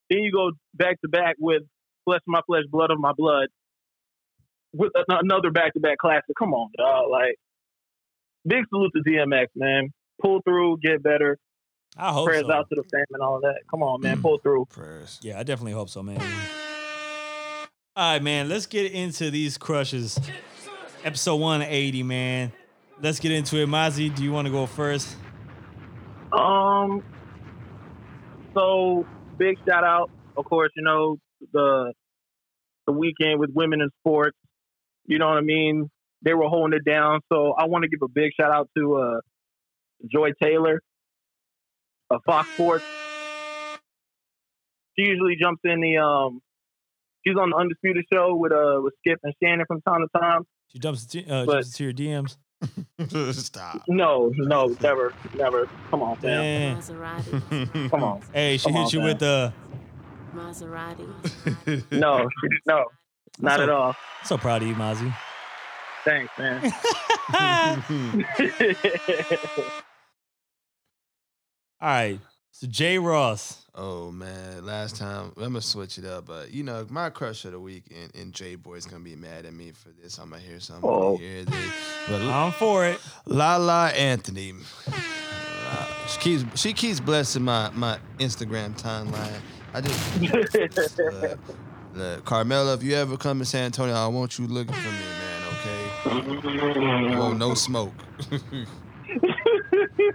Then 0.10 0.19
you 0.19 0.31
go 0.31 0.52
back 0.73 0.99
to 1.02 1.10
back 1.10 1.35
with 1.39 1.64
Flesh 2.06 2.19
of 2.19 2.23
My 2.27 2.39
Flesh, 2.48 2.64
Blood 2.72 2.89
of 2.89 2.99
My 2.99 3.11
Blood, 3.11 3.48
with 4.73 4.91
a- 4.95 5.03
another 5.19 5.52
back 5.52 5.73
to 5.73 5.80
back 5.81 5.98
classic. 5.98 6.35
Come 6.39 6.53
on, 6.53 6.69
dog. 6.77 7.10
Like 7.10 7.35
big 8.48 8.64
salute 8.69 8.91
to 8.95 9.03
DMX, 9.10 9.48
man. 9.56 9.89
Pull 10.22 10.41
through, 10.43 10.77
get 10.81 11.03
better. 11.03 11.38
I 11.98 12.14
hope 12.14 12.27
so. 12.27 12.31
Prayers 12.31 12.45
so. 12.48 12.53
out 12.53 12.69
to 12.69 12.76
the 12.76 12.84
fam 12.84 13.06
and 13.11 13.22
all 13.22 13.41
that. 13.41 13.60
Come 13.69 13.84
on, 13.84 13.99
man. 14.02 14.22
Pull 14.22 14.38
through. 14.39 14.65
Prayers. 14.69 15.19
Yeah, 15.22 15.38
I 15.38 15.43
definitely 15.43 15.73
hope 15.73 15.89
so, 15.89 16.02
man. 16.02 16.22
All 17.93 18.13
right, 18.13 18.23
man. 18.23 18.47
Let's 18.47 18.68
get 18.68 18.89
into 18.93 19.30
these 19.31 19.57
crushes. 19.57 20.18
Episode 21.03 21.35
180, 21.35 22.03
man. 22.03 22.53
Let's 23.01 23.19
get 23.19 23.34
into 23.34 23.57
it. 23.57 23.68
Mozzie, 23.68 24.15
do 24.15 24.23
you 24.23 24.31
want 24.31 24.45
to 24.45 24.51
go 24.51 24.65
first? 24.65 25.13
Um. 26.31 27.03
So 28.53 29.05
big 29.38 29.57
shout 29.68 29.84
out, 29.84 30.09
of 30.38 30.45
course. 30.45 30.72
You 30.73 30.84
know 30.84 31.18
the 31.51 31.91
the 32.88 32.93
weekend 32.93 33.41
with 33.41 33.49
women 33.53 33.81
in 33.81 33.89
sports. 33.99 34.38
You 35.05 35.19
know 35.19 35.27
what 35.27 35.38
I 35.38 35.41
mean? 35.41 35.89
They 36.22 36.34
were 36.34 36.47
holding 36.47 36.80
it 36.80 36.89
down. 36.89 37.19
So 37.27 37.51
I 37.51 37.65
want 37.65 37.84
to 37.84 37.89
give 37.89 37.99
a 38.03 38.07
big 38.07 38.31
shout 38.39 38.53
out 38.53 38.69
to 38.77 38.95
uh, 38.95 39.19
Joy 40.09 40.30
Taylor 40.41 40.80
of 42.09 42.22
Fox 42.26 42.47
Sports. 42.53 42.85
She 44.97 45.07
usually 45.07 45.35
jumps 45.35 45.59
in 45.65 45.81
the 45.81 45.97
um. 45.97 46.39
She's 47.26 47.35
on 47.38 47.49
the 47.52 47.56
Undisputed 47.57 48.06
Show 48.11 48.35
with 48.35 48.52
uh 48.52 48.80
with 48.81 48.93
Skip 48.99 49.19
and 49.23 49.34
Shannon 49.41 49.65
from 49.68 49.81
time 49.81 50.02
to 50.02 50.19
time. 50.19 50.41
She 50.68 50.80
jumps 50.80 51.06
to, 51.07 51.26
uh, 51.27 51.45
But- 51.45 51.65
to 51.65 51.84
your 51.84 51.93
DMs. 51.93 52.38
Stop. 53.34 53.81
No, 53.88 54.31
no, 54.38 54.68
never, 54.81 55.14
never. 55.35 55.68
Come 55.89 56.03
on, 56.03 56.15
fam. 56.18 56.77
Maserati. 56.77 57.89
Come 57.89 58.03
on. 58.03 58.22
Hey, 58.31 58.57
she 58.57 58.65
Come 58.65 58.73
hit 58.73 58.81
on, 58.84 58.89
you 58.91 58.99
man. 58.99 59.07
with 59.07 59.19
the. 59.19 59.53
Maserati. 60.35 61.91
No, 61.91 62.30
no, 62.68 62.85
not 63.39 63.57
So- 63.57 63.64
at 63.64 63.69
all. 63.69 63.95
So 64.26 64.38
proud 64.38 64.61
of 64.61 64.68
you, 64.68 64.76
Mozzie. 64.76 65.14
Thanks, 66.06 66.31
man. 66.38 66.72
All 71.81 71.88
right. 71.89 72.19
So 72.53 72.68
Jay 72.68 72.98
Ross. 72.99 73.65
oh 73.76 74.11
man, 74.11 74.65
last 74.65 74.95
time 74.98 75.32
I'm 75.38 75.44
gonna 75.44 75.61
switch 75.61 75.98
it 75.98 76.06
up, 76.06 76.26
but 76.28 76.52
you 76.53 76.64
know 76.64 76.86
my 76.90 77.10
crush 77.10 77.45
of 77.45 77.53
the 77.53 77.60
week 77.60 77.86
and, 77.90 78.14
and 78.14 78.34
J 78.34 78.56
Boy's 78.56 78.86
gonna 78.86 79.03
be 79.03 79.15
mad 79.15 79.45
at 79.45 79.53
me 79.53 79.72
for 79.72 79.90
this. 80.02 80.18
I'm 80.19 80.30
gonna 80.30 80.41
hear 80.41 80.60
something 80.60 80.88
Oh. 80.88 81.18
here. 81.18 81.45
This. 81.45 81.73
But 82.07 82.22
I'm 82.22 82.52
for 82.52 82.86
it. 82.86 82.99
Lala 83.26 83.88
Anthony, 83.90 84.53
uh, 84.88 86.07
she 86.07 86.19
keeps 86.19 86.60
she 86.61 86.73
keeps 86.73 86.99
blessing 86.99 87.44
my 87.44 87.72
my 87.73 87.98
Instagram 88.19 88.80
timeline. 88.80 89.41
I 89.73 89.82
just 89.82 90.99
uh, 90.99 91.36
Look, 91.94 92.26
Carmelo, 92.26 92.73
if 92.73 92.84
you 92.84 92.94
ever 92.95 93.18
come 93.18 93.40
to 93.40 93.45
San 93.45 93.65
Antonio, 93.65 93.95
I 93.95 94.07
want 94.07 94.38
you 94.38 94.48
looking 94.48 94.73
for 94.73 94.91
me, 94.91 94.99
man. 96.14 96.22
Okay. 96.28 97.15
I 97.15 97.19
want 97.19 97.38
no 97.40 97.53
smoke. 97.53 97.94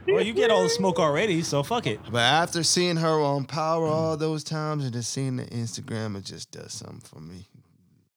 Well, 0.08 0.22
you 0.22 0.32
get 0.32 0.50
all 0.50 0.62
the 0.62 0.68
smoke 0.68 0.98
already, 0.98 1.42
so 1.42 1.62
fuck 1.62 1.86
it. 1.86 2.00
But 2.10 2.20
after 2.20 2.62
seeing 2.62 2.96
her 2.96 3.20
on 3.20 3.44
Power 3.44 3.86
all 3.86 4.16
those 4.16 4.44
times 4.44 4.84
and 4.84 4.92
just 4.92 5.12
seeing 5.12 5.36
the 5.36 5.44
Instagram, 5.46 6.16
it 6.16 6.24
just 6.24 6.50
does 6.50 6.72
something 6.72 7.00
for 7.00 7.20
me. 7.20 7.46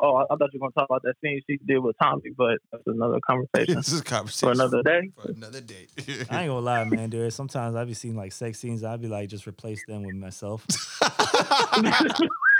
Oh, 0.01 0.15
I, 0.15 0.23
I 0.23 0.37
thought 0.37 0.53
you 0.53 0.59
were 0.61 0.69
gonna 0.69 0.71
talk 0.71 0.89
about 0.89 1.03
that 1.03 1.15
scene 1.21 1.41
she 1.45 1.57
did 1.65 1.79
with 1.79 1.97
Tommy, 2.01 2.29
but 2.37 2.59
that's 2.71 2.83
another 2.87 3.19
conversation 3.19 3.75
this 3.75 3.91
is 3.91 3.99
a 3.99 4.03
conversation 4.03 4.47
for 4.47 4.51
another 4.53 4.81
day. 4.81 5.11
For 5.21 5.31
another 5.31 5.59
day. 5.61 5.87
I 6.29 6.43
ain't 6.43 6.49
gonna 6.49 6.59
lie, 6.59 6.85
man, 6.85 7.09
dude. 7.09 7.33
Sometimes 7.33 7.75
I 7.75 7.83
be 7.83 7.93
seeing 7.93 8.15
like 8.15 8.31
sex 8.31 8.59
scenes. 8.59 8.83
I'd 8.83 9.01
be 9.01 9.09
like, 9.09 9.27
just 9.27 9.45
replace 9.45 9.85
them 9.87 10.03
with 10.03 10.15
myself. 10.15 10.65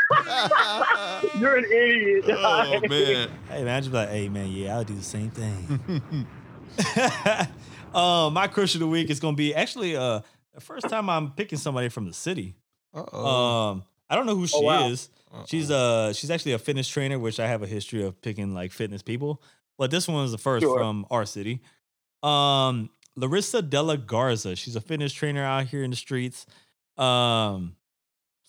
You're 1.39 1.57
an 1.57 1.65
idiot. 1.65 2.25
oh 2.29 2.81
man. 2.89 3.29
Hey 3.47 3.63
man, 3.63 3.67
I 3.67 3.79
just 3.79 3.91
be 3.91 3.97
like, 3.97 4.09
hey 4.09 4.27
man, 4.27 4.51
yeah, 4.51 4.75
I'll 4.75 4.83
do 4.83 4.95
the 4.95 5.01
same 5.01 5.29
thing. 5.29 6.25
uh, 7.93 8.29
my 8.31 8.47
crush 8.47 8.73
of 8.75 8.79
the 8.79 8.87
week 8.87 9.09
is 9.09 9.19
gonna 9.19 9.35
be 9.37 9.53
actually 9.55 9.95
uh 9.95 10.21
the 10.53 10.61
first 10.61 10.89
time 10.89 11.09
I'm 11.09 11.31
picking 11.31 11.57
somebody 11.59 11.89
from 11.89 12.05
the 12.07 12.13
city. 12.13 12.55
Uh-oh. 12.93 13.25
Um, 13.25 13.83
I 14.09 14.15
don't 14.15 14.25
know 14.25 14.35
who 14.35 14.47
she 14.47 14.57
Oh, 14.57 14.61
wow. 14.61 14.87
is. 14.89 15.09
She's 15.45 15.69
uh 15.69 16.11
she's 16.13 16.31
actually 16.31 16.53
a 16.53 16.59
fitness 16.59 16.87
trainer, 16.87 17.19
which 17.19 17.39
I 17.39 17.47
have 17.47 17.61
a 17.61 17.67
history 17.67 18.03
of 18.03 18.19
picking 18.21 18.53
like 18.53 18.71
fitness 18.71 19.01
people. 19.03 19.41
But 19.77 19.91
this 19.91 20.07
one 20.07 20.25
is 20.25 20.31
the 20.31 20.37
first 20.37 20.63
Sure. 20.63 20.77
from 20.77 21.05
our 21.11 21.25
city. 21.25 21.61
Um, 22.23 22.89
Larissa 23.15 23.61
Della 23.61 23.97
Garza. 23.97 24.55
She's 24.55 24.75
a 24.75 24.81
fitness 24.81 25.13
trainer 25.13 25.43
out 25.43 25.67
here 25.67 25.83
in 25.83 25.91
the 25.91 25.95
streets. 25.95 26.45
Um, 26.97 27.75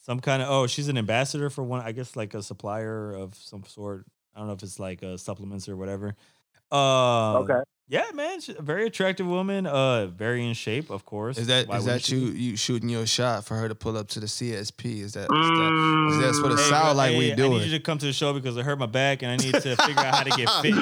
some 0.05 0.21
kind 0.21 0.43
of 0.43 0.49
oh, 0.49 0.67
she's 0.67 0.89
an 0.89 0.97
ambassador 0.99 1.51
for 1.51 1.63
one, 1.63 1.83
I 1.83 1.93
guess 1.93 2.17
like 2.17 2.35
a 2.35 2.43
supplier 2.43 3.13
of 3.13 3.35
some 3.35 3.65
sort. 3.65 4.07
I 4.35 4.39
don't 4.39 4.49
know 4.49 4.55
if 4.55 4.63
it's 4.63 4.79
like 4.81 5.03
uh, 5.03 5.17
supplements 5.19 5.69
or 5.69 5.77
whatever. 5.77 6.17
Uh, 6.73 7.39
okay. 7.41 7.61
Yeah, 7.89 8.05
man, 8.15 8.41
she's 8.41 8.55
a 8.57 8.63
very 8.63 8.87
attractive 8.87 9.27
woman. 9.27 9.67
Uh, 9.67 10.07
very 10.07 10.47
in 10.47 10.55
shape, 10.55 10.91
of 10.91 11.05
course. 11.05 11.39
Is 11.39 11.49
that 11.49 11.67
Why 11.67 11.79
is 11.79 11.87
that 11.87 12.03
she 12.03 12.15
you 12.17 12.33
be? 12.33 12.39
you 12.39 12.57
shooting 12.57 12.89
your 12.89 13.05
shot 13.05 13.45
for 13.45 13.57
her 13.57 13.69
to 13.69 13.75
pull 13.75 13.97
up 13.97 14.07
to 14.11 14.21
the 14.21 14.27
CSP? 14.27 15.01
Is 15.01 15.15
that, 15.15 15.23
is 15.23 15.27
that 15.29 15.73
Mm, 15.73 16.21
that's 16.21 16.41
what 16.41 16.53
it 16.53 16.59
Hey, 16.61 16.69
sound 16.69 16.85
bro, 16.85 16.93
like 16.95 17.11
we 17.19 17.31
hey, 17.31 17.33
I 17.33 17.49
need 17.49 17.65
you 17.65 17.71
to 17.73 17.81
come 17.81 17.99
to 17.99 18.07
the 18.07 18.13
show 18.13 18.33
because 18.33 18.57
I 18.57 18.63
hurt 18.63 18.79
my 18.79 18.87
back 18.87 19.23
and 19.23 19.33
I 19.33 19.37
need 19.45 19.55
to 19.55 19.75
figure 19.75 19.99
out 20.05 20.15
how 20.15 20.23
to 20.23 20.31
get 20.31 20.49
fit. 20.63 20.75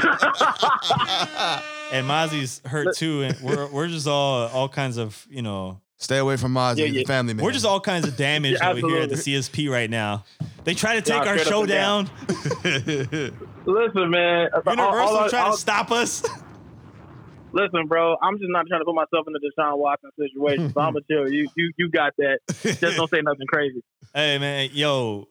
and 1.92 2.06
Mozzie's 2.06 2.60
hurt 2.66 2.94
too, 2.94 3.22
and 3.22 3.40
we're 3.40 3.68
we're 3.72 3.88
just 3.88 4.06
all 4.06 4.48
all 4.48 4.68
kinds 4.68 4.98
of 4.98 5.26
you 5.30 5.40
know 5.40 5.80
Stay 6.00 6.18
away 6.18 6.36
from 6.36 6.54
Mozzie, 6.54 6.78
Yeah, 6.78 6.84
he's 6.86 6.94
a 6.96 6.98
yeah. 7.00 7.06
family 7.06 7.34
man. 7.34 7.44
we're 7.44 7.50
just 7.52 7.66
all 7.66 7.80
kinds 7.80 8.06
of 8.06 8.16
damaged 8.16 8.58
Yeah, 8.60 8.70
over 8.70 8.86
here 8.86 9.02
at 9.02 9.08
the 9.08 9.16
CSP 9.16 9.68
right 9.70 9.90
now. 9.90 10.24
They 10.64 10.74
try 10.74 10.94
to 10.94 11.02
take 11.02 11.24
Nah, 11.24 11.30
our 11.30 11.38
show 11.38 11.66
down. 11.66 12.04
down. 12.04 12.12
Listen, 13.66 14.10
man. 14.10 14.48
Universal 14.54 14.80
all 14.80 15.16
I- 15.24 15.28
trying 15.28 15.46
all- 15.46 15.52
to 15.52 15.58
stop 15.58 15.90
us. 15.90 16.22
Listen, 17.52 17.86
bro. 17.86 18.16
I'm 18.22 18.38
just 18.38 18.50
not 18.50 18.66
trying 18.68 18.80
to 18.80 18.84
put 18.84 18.94
myself 18.94 19.26
in 19.26 19.32
the 19.32 19.40
Deshaun 19.40 19.78
Watson 19.78 20.10
situation. 20.18 20.70
So 20.72 20.80
I'm 20.80 20.92
gonna 20.92 21.04
tell 21.10 21.32
you, 21.32 21.48
you 21.56 21.72
you 21.78 21.88
got 21.90 22.12
that. 22.18 22.40
Just 22.62 22.96
don't 22.96 23.08
say 23.10 23.22
nothing 23.22 23.46
crazy. 23.48 23.82
hey 24.14 24.38
man, 24.38 24.68
yo, 24.74 25.26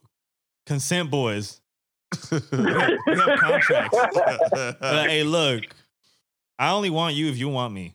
consent 0.66 1.12
boys. 1.12 1.62
we 2.32 2.40
have 2.40 3.40
contracts. 3.40 3.98
But, 4.52 5.10
hey, 5.10 5.24
look, 5.24 5.64
I 6.58 6.72
only 6.72 6.90
want 6.90 7.14
you 7.16 7.30
if 7.30 7.38
you 7.38 7.50
want 7.50 7.72
me. 7.74 7.94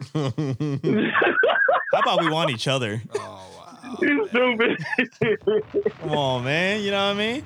How 1.93 2.01
about 2.01 2.21
we 2.21 2.31
want 2.31 2.51
each 2.51 2.69
other? 2.69 3.03
oh 3.15 3.21
wow. 3.57 3.97
you 4.01 4.29
stupid. 4.29 4.85
Come 6.01 6.11
on, 6.11 6.45
man. 6.45 6.83
You 6.83 6.91
know 6.91 7.09
what 7.09 7.17
I 7.17 7.19
mean? 7.19 7.45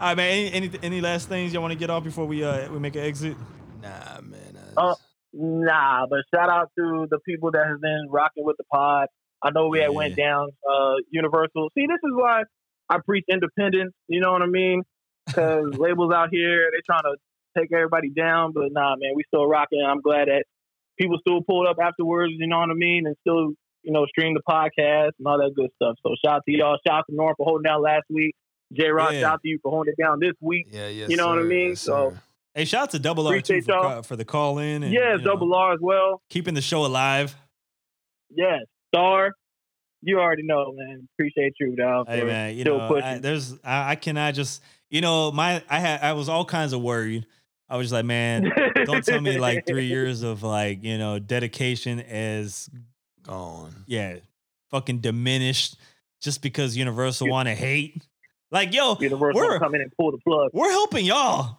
All 0.00 0.08
right, 0.08 0.16
man. 0.16 0.28
Any 0.28 0.50
any, 0.52 0.70
any 0.82 1.00
last 1.00 1.28
things 1.28 1.52
y'all 1.52 1.62
want 1.62 1.72
to 1.72 1.78
get 1.78 1.90
off 1.90 2.04
before 2.04 2.26
we 2.26 2.44
uh 2.44 2.70
we 2.70 2.78
make 2.78 2.96
an 2.96 3.04
exit? 3.04 3.36
Nah, 3.82 4.20
man. 4.20 4.58
Uh, 4.76 4.94
Nah, 5.32 6.06
but 6.06 6.20
shout 6.34 6.50
out 6.50 6.70
to 6.76 7.06
the 7.10 7.18
people 7.20 7.50
that 7.52 7.66
has 7.66 7.78
been 7.80 8.06
rocking 8.10 8.44
with 8.44 8.56
the 8.58 8.64
pod. 8.64 9.08
I 9.42 9.50
know 9.50 9.68
we 9.68 9.80
had 9.80 9.90
went 9.90 10.14
down 10.16 10.50
uh, 10.70 10.94
Universal. 11.10 11.70
See, 11.74 11.86
this 11.86 11.98
is 12.04 12.12
why 12.12 12.42
I 12.88 12.98
preach 13.04 13.24
independence. 13.28 13.92
You 14.08 14.20
know 14.20 14.32
what 14.32 14.42
I 14.42 14.46
mean? 14.46 14.82
Because 15.26 15.74
labels 15.78 16.12
out 16.12 16.28
here 16.30 16.70
they 16.70 16.82
trying 16.84 17.04
to 17.04 17.16
take 17.58 17.72
everybody 17.72 18.10
down, 18.10 18.52
but 18.52 18.72
nah, 18.72 18.94
man, 18.96 19.12
we 19.16 19.24
still 19.26 19.46
rocking. 19.46 19.82
I'm 19.86 20.00
glad 20.00 20.28
that 20.28 20.44
people 20.98 21.18
still 21.26 21.40
pulled 21.42 21.66
up 21.66 21.76
afterwards. 21.82 22.32
You 22.36 22.46
know 22.46 22.58
what 22.58 22.70
I 22.70 22.74
mean? 22.74 23.06
And 23.06 23.16
still, 23.20 23.50
you 23.82 23.92
know, 23.92 24.06
stream 24.06 24.34
the 24.34 24.40
podcast 24.48 25.12
and 25.18 25.26
all 25.26 25.38
that 25.38 25.52
good 25.56 25.70
stuff. 25.76 25.96
So 26.02 26.14
shout 26.24 26.36
out 26.36 26.42
to 26.48 26.52
y'all. 26.56 26.78
Shout 26.86 26.98
out 27.00 27.04
to 27.10 27.14
Norm 27.16 27.34
for 27.36 27.44
holding 27.44 27.64
down 27.64 27.82
last 27.82 28.04
week. 28.10 28.34
J 28.72 28.88
Rock, 28.88 29.12
Yeah. 29.12 29.20
shout 29.20 29.34
out 29.34 29.42
to 29.42 29.48
you 29.48 29.58
for 29.62 29.70
holding 29.70 29.94
it 29.96 30.02
down 30.02 30.18
this 30.20 30.32
week. 30.40 30.68
yeah, 30.70 30.88
yes, 30.88 31.10
you 31.10 31.16
know 31.16 31.28
what 31.28 31.38
I 31.38 31.42
mean? 31.42 31.70
yes, 31.70 31.80
So- 31.80 32.10
sir. 32.10 32.22
Hey, 32.54 32.66
shout 32.66 32.82
out 32.82 32.90
to 32.90 32.98
Double 32.98 33.26
R 33.28 33.40
too 33.40 33.62
for, 33.62 34.02
for 34.02 34.14
the 34.14 34.26
call 34.26 34.58
in. 34.58 34.82
And, 34.82 34.92
yes, 34.92 35.02
you 35.20 35.24
know, 35.24 35.32
Double 35.32 35.54
R 35.54 35.72
as 35.72 35.78
well. 35.80 36.20
keeping 36.28 36.52
the 36.52 36.60
show 36.60 36.84
alive. 36.84 37.34
Yes, 38.34 38.60
Star. 38.94 39.32
You 40.02 40.18
already 40.18 40.42
know, 40.42 40.72
man. 40.74 41.08
Appreciate 41.14 41.54
you, 41.60 41.76
dog. 41.76 42.08
Hey 42.08 42.24
man, 42.24 42.54
you 42.56 42.62
still 42.62 42.78
know, 42.78 42.88
pushing. 42.88 43.04
I, 43.04 43.18
there's 43.18 43.54
I, 43.64 43.92
I 43.92 43.94
cannot 43.96 44.34
just 44.34 44.60
you 44.90 45.00
know 45.00 45.30
my 45.30 45.62
I 45.70 45.78
had 45.78 46.02
I 46.02 46.12
was 46.14 46.28
all 46.28 46.44
kinds 46.44 46.72
of 46.72 46.82
worried. 46.82 47.24
I 47.72 47.76
was 47.76 47.86
just 47.86 47.94
like, 47.94 48.04
man, 48.04 48.52
don't 48.84 49.02
tell 49.02 49.20
me 49.22 49.38
like 49.38 49.66
three 49.66 49.86
years 49.86 50.22
of 50.22 50.42
like 50.42 50.84
you 50.84 50.98
know 50.98 51.18
dedication 51.18 52.00
is 52.00 52.68
Gone. 53.22 53.74
yeah 53.86 54.16
fucking 54.70 54.98
diminished 54.98 55.76
just 56.20 56.42
because 56.42 56.76
Universal 56.76 57.28
want 57.28 57.48
to 57.48 57.54
hate. 57.54 58.02
Like 58.50 58.74
yo, 58.74 58.98
Universal 59.00 59.40
we're- 59.40 59.58
come 59.58 59.74
in 59.74 59.80
and 59.80 59.90
pull 59.98 60.10
the 60.10 60.18
plug. 60.18 60.50
we're 60.52 60.70
helping 60.70 61.06
y'all. 61.06 61.58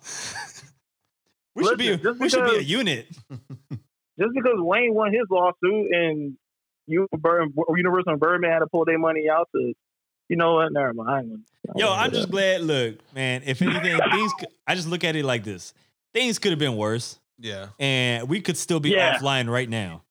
we 1.56 1.64
should 1.66 1.78
be 1.80 1.90
Listen, 1.96 2.18
we 2.20 2.30
should 2.30 2.46
be 2.46 2.58
a 2.58 2.62
unit. 2.62 3.08
Just 4.20 4.30
because 4.36 4.58
Wayne 4.60 4.94
won 4.94 5.12
his 5.12 5.24
lawsuit 5.32 5.92
and 5.92 6.38
you 6.86 7.08
Universal 7.12 8.12
and 8.12 8.20
Birdman 8.20 8.52
had 8.52 8.60
to 8.60 8.68
pull 8.68 8.86
their 8.86 9.00
money 9.00 9.28
out 9.28 9.50
to, 9.56 9.74
you 10.30 10.36
know 10.38 10.54
what? 10.54 10.72
Never 10.72 10.94
mind. 10.94 11.10
I 11.10 11.20
ain't 11.22 11.30
gonna- 11.30 11.80
Yo, 11.80 11.92
I'm 11.92 12.12
just 12.12 12.30
glad. 12.30 12.62
Look, 12.62 12.98
man, 13.16 13.42
if 13.44 13.60
anything, 13.64 13.98
things 14.12 14.32
I 14.68 14.76
just 14.76 14.88
look 14.88 15.04
at 15.04 15.16
it 15.16 15.26
like 15.26 15.44
this: 15.44 15.74
things 16.14 16.40
could 16.40 16.52
have 16.52 16.60
been 16.60 16.76
worse. 16.78 17.20
Yeah. 17.40 17.70
and 17.80 18.30
we 18.30 18.40
could 18.42 18.56
still 18.58 18.80
be 18.80 18.92
Yeah. 18.92 19.18
offline 19.18 19.50
right 19.50 19.68
now. 19.70 20.04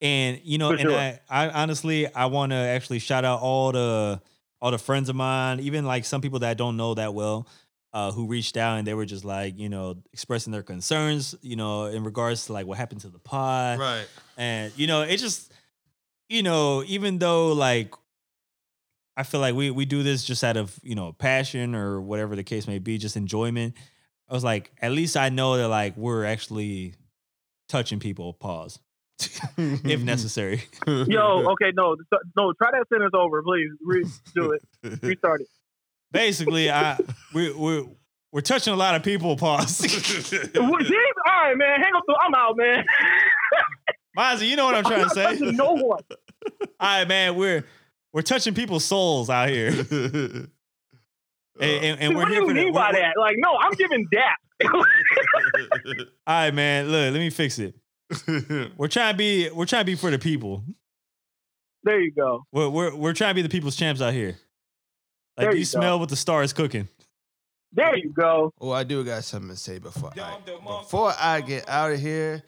And 0.00 0.40
you 0.42 0.58
know, 0.58 0.68
For 0.70 0.74
and 0.74 0.82
sure. 0.82 0.98
I, 0.98 1.20
I 1.30 1.48
honestly, 1.50 2.12
I 2.12 2.26
want 2.26 2.50
to 2.50 2.56
actually 2.56 2.98
shout 2.98 3.24
out 3.24 3.40
all 3.40 3.70
the 3.72 4.20
all 4.60 4.70
the 4.70 4.78
friends 4.78 5.08
of 5.08 5.14
mine, 5.16 5.60
even 5.60 5.84
like 5.84 6.04
some 6.04 6.20
people 6.20 6.38
that 6.40 6.50
I 6.50 6.54
don't 6.54 6.76
know 6.76 6.94
that 6.94 7.14
well, 7.14 7.46
uh, 7.92 8.10
who 8.12 8.26
reached 8.26 8.56
out 8.56 8.78
and 8.78 8.86
they 8.86 8.94
were 8.94 9.04
just 9.04 9.24
like, 9.24 9.58
you 9.58 9.68
know, 9.68 9.96
expressing 10.12 10.52
their 10.52 10.62
concerns, 10.64 11.34
you 11.42 11.54
know, 11.54 11.84
in 11.84 12.02
regards 12.02 12.46
to 12.46 12.52
like 12.54 12.66
what 12.66 12.76
happened 12.78 13.02
to 13.02 13.08
the 13.08 13.18
pod, 13.20 13.78
Right. 13.78 14.06
and 14.36 14.72
you 14.76 14.86
know, 14.86 15.02
it 15.02 15.18
just, 15.18 15.52
you 16.28 16.42
know, 16.42 16.82
even 16.86 17.18
though 17.18 17.52
like. 17.52 17.94
I 19.16 19.22
feel 19.22 19.38
like 19.40 19.54
we 19.54 19.70
we 19.70 19.84
do 19.84 20.02
this 20.02 20.24
just 20.24 20.42
out 20.42 20.56
of 20.56 20.76
you 20.82 20.96
know 20.96 21.12
passion 21.12 21.76
or 21.76 22.00
whatever 22.00 22.34
the 22.34 22.42
case 22.42 22.66
may 22.66 22.80
be, 22.80 22.98
just 22.98 23.16
enjoyment. 23.16 23.74
I 24.28 24.34
was 24.34 24.44
like, 24.44 24.72
at 24.80 24.92
least 24.92 25.16
I 25.16 25.28
know 25.28 25.56
that 25.56 25.68
like 25.68 25.96
we're 25.96 26.24
actually 26.24 26.94
touching 27.68 27.98
people. 28.00 28.32
Pause, 28.34 28.78
if 29.58 30.02
necessary. 30.02 30.62
Yo, 30.86 31.50
okay, 31.52 31.72
no, 31.74 31.96
no, 32.36 32.52
try 32.54 32.70
that 32.72 32.86
sentence 32.90 33.12
over, 33.14 33.42
please. 33.42 33.70
Re- 33.82 34.04
do 34.34 34.52
it. 34.52 35.02
Restart 35.02 35.42
it. 35.42 35.48
Basically, 36.12 36.70
I 36.70 36.98
we 37.34 37.52
we 37.52 37.86
we're 38.32 38.40
touching 38.40 38.72
a 38.72 38.76
lot 38.76 38.94
of 38.94 39.02
people. 39.02 39.36
Pause. 39.36 39.80
What- 40.54 40.54
All 40.56 41.42
right, 41.42 41.56
man. 41.56 41.80
Hang 41.80 41.92
up. 41.96 42.02
I'm 42.20 42.34
out, 42.34 42.56
man. 42.56 42.84
Mozzie, 44.16 44.48
you 44.48 44.56
know 44.56 44.64
what 44.66 44.74
I'm 44.76 44.84
trying 44.84 45.04
to 45.04 45.10
say. 45.10 45.24
I'm 45.24 45.32
not 45.32 45.38
touching 45.40 45.56
no 45.56 45.72
one. 45.72 46.02
All 46.60 46.66
right, 46.80 47.06
man, 47.08 47.34
we're 47.36 47.64
we're 48.12 48.22
touching 48.22 48.54
people's 48.54 48.84
souls 48.84 49.28
out 49.28 49.48
here, 49.48 49.70
Uh, 51.60 51.64
and, 51.64 51.84
and, 51.84 52.00
and 52.00 52.14
we're 52.16 52.22
what 52.22 52.28
do 52.28 52.34
you 52.34 52.40
for 52.42 52.54
the. 52.54 52.54
mean 52.54 52.72
by 52.72 52.90
we're- 52.90 53.00
that? 53.02 53.14
Like, 53.18 53.36
no, 53.38 53.56
I'm 53.60 53.72
giving 53.74 54.06
that. 54.12 54.36
All 54.74 54.84
right, 56.26 56.54
man. 56.54 56.86
Look, 56.86 57.12
let 57.12 57.18
me 57.18 57.30
fix 57.30 57.58
it. 57.58 57.74
We're 58.76 58.88
trying 58.88 59.14
to 59.14 59.16
be 59.18 59.50
we're 59.50 59.64
trying 59.66 59.80
to 59.80 59.86
be 59.86 59.94
for 59.96 60.10
the 60.10 60.18
people. 60.18 60.62
there 61.82 62.00
you 62.00 62.12
go. 62.12 62.44
We're 62.52 62.68
we're 62.68 62.94
we're 62.94 63.12
trying 63.14 63.30
to 63.30 63.34
be 63.34 63.42
the 63.42 63.48
people's 63.48 63.76
champs 63.76 64.00
out 64.00 64.12
here. 64.12 64.36
Like 65.36 65.46
There 65.46 65.52
you, 65.52 65.60
you 65.60 65.64
smell 65.64 65.98
what 65.98 66.10
the 66.10 66.16
star 66.16 66.42
is 66.42 66.52
cooking. 66.52 66.86
There 67.72 67.96
you 67.96 68.10
go. 68.10 68.52
Oh, 68.60 68.70
I 68.70 68.84
do 68.84 69.02
got 69.02 69.24
something 69.24 69.50
to 69.50 69.56
say 69.56 69.78
before 69.78 70.12
I, 70.16 70.36
before 70.80 71.12
I 71.18 71.40
get 71.40 71.68
out 71.68 71.90
of 71.92 71.98
here. 71.98 72.42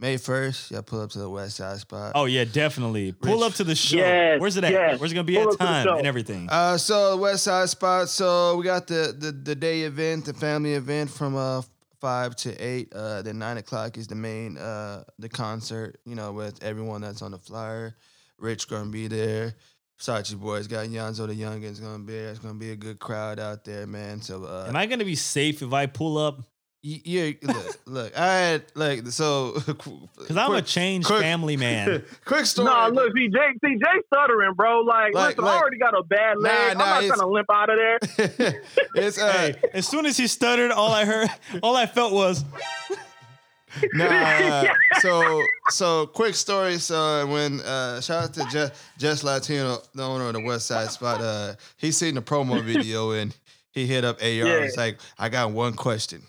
May 0.00 0.16
first, 0.16 0.70
y'all 0.70 0.82
pull 0.82 1.00
up 1.00 1.10
to 1.10 1.18
the 1.18 1.28
West 1.28 1.56
Side 1.56 1.78
spot. 1.78 2.12
Oh 2.14 2.26
yeah, 2.26 2.44
definitely. 2.44 3.10
Pull 3.12 3.40
Rich. 3.40 3.50
up 3.50 3.54
to 3.54 3.64
the 3.64 3.74
show. 3.74 3.96
Yes, 3.96 4.40
Where's 4.40 4.56
it 4.56 4.62
at? 4.62 4.70
yes. 4.72 5.00
Where's 5.00 5.10
it 5.10 5.16
gonna 5.16 5.24
be 5.24 5.34
Pull 5.34 5.42
at 5.42 5.46
up 5.48 5.52
to 5.52 5.58
the 5.58 5.64
time 5.64 5.84
show. 5.84 5.96
and 5.98 6.06
everything? 6.06 6.48
Uh, 6.48 6.76
so 6.76 7.16
West 7.16 7.44
Side 7.44 7.68
spot. 7.68 8.08
So 8.08 8.56
we 8.56 8.64
got 8.64 8.86
the 8.86 9.14
the, 9.18 9.32
the 9.32 9.54
day 9.56 9.82
event, 9.82 10.24
the 10.26 10.34
family 10.34 10.74
event 10.74 11.10
from 11.10 11.34
uh 11.34 11.62
five 12.00 12.36
to 12.36 12.54
eight. 12.64 12.92
Uh, 12.94 13.22
then 13.22 13.40
nine 13.40 13.56
o'clock 13.56 13.98
is 13.98 14.06
the 14.06 14.14
main 14.14 14.56
uh 14.56 15.02
the 15.18 15.28
concert. 15.28 15.98
You 16.04 16.14
know, 16.14 16.32
with 16.32 16.62
everyone 16.62 17.00
that's 17.00 17.22
on 17.22 17.32
the 17.32 17.38
flyer. 17.38 17.96
Rich 18.38 18.68
gonna 18.68 18.90
be 18.90 19.08
there. 19.08 19.56
Versace 19.98 20.38
Boys 20.38 20.68
got 20.68 20.86
Yonzo 20.86 21.26
the 21.26 21.34
Youngins 21.34 21.82
gonna 21.82 22.04
be 22.04 22.12
there. 22.12 22.28
It's 22.30 22.38
gonna 22.38 22.54
be 22.54 22.70
a 22.70 22.76
good 22.76 23.00
crowd 23.00 23.40
out 23.40 23.64
there, 23.64 23.84
man. 23.84 24.22
So 24.22 24.44
uh, 24.44 24.66
Am 24.68 24.76
I 24.76 24.86
gonna 24.86 25.04
be 25.04 25.16
safe 25.16 25.60
if 25.60 25.72
I 25.72 25.86
pull 25.86 26.18
up? 26.18 26.40
Y- 26.82 27.00
yeah, 27.04 27.30
look, 27.42 27.80
look, 27.86 28.18
I 28.18 28.26
had 28.34 28.62
like 28.74 29.06
so 29.08 29.52
Because 29.66 30.36
I'm 30.36 30.52
a 30.54 30.62
changed 30.62 31.06
quick- 31.06 31.20
family 31.22 31.56
man. 31.66 32.04
quick 32.24 32.46
story. 32.46 32.66
Nah, 32.68 32.86
look, 32.88 33.12
see 33.16 33.28
Jay, 33.28 33.48
see 33.64 33.74
Jay 33.76 34.00
stuttering, 34.06 34.54
bro. 34.54 34.80
Like, 34.80 35.14
Like- 35.14 35.28
listen, 35.36 35.44
like- 35.44 35.54
I 35.54 35.58
already 35.58 35.78
got 35.78 35.98
a 35.98 36.02
bad 36.02 36.38
leg. 36.38 36.52
Nah, 36.52 36.58
nah, 36.58 36.70
I'm 36.70 36.78
not 36.78 37.02
it's- 37.04 37.08
trying 37.08 37.20
to 37.20 37.32
limp 37.32 37.48
out 37.52 37.70
of 37.70 37.76
there. 37.76 38.62
it's 38.96 39.18
uh, 39.20 39.32
hey, 39.32 39.54
as 39.74 39.86
soon 39.88 40.06
as 40.06 40.16
he 40.16 40.26
stuttered, 40.26 40.70
all 40.70 40.92
I 40.92 41.04
heard, 41.04 41.28
all 41.62 41.76
I 41.76 41.86
felt 41.86 42.12
was, 42.12 42.44
Nah, 43.92 44.64
so 45.00 45.42
so 45.68 46.06
quick 46.06 46.34
story. 46.34 46.78
So 46.78 47.26
when 47.26 47.60
uh 47.60 48.00
shout 48.00 48.24
out 48.24 48.34
to 48.34 48.46
Just, 48.50 48.72
Just 48.98 49.24
Latino, 49.24 49.78
the 49.94 50.02
owner 50.02 50.26
of 50.28 50.32
the 50.32 50.40
West 50.40 50.66
Side 50.66 50.88
Spot, 50.90 51.20
uh 51.20 51.54
he 51.76 51.92
seen 51.92 52.14
the 52.14 52.22
promo 52.22 52.62
video 52.64 53.10
and 53.12 53.36
he 53.70 53.86
hit 53.86 54.04
up 54.04 54.16
AR. 54.22 54.26
It's 54.64 54.76
like, 54.78 54.98
I 55.18 55.28
got 55.28 55.50
one 55.52 55.74
question. 55.74 56.22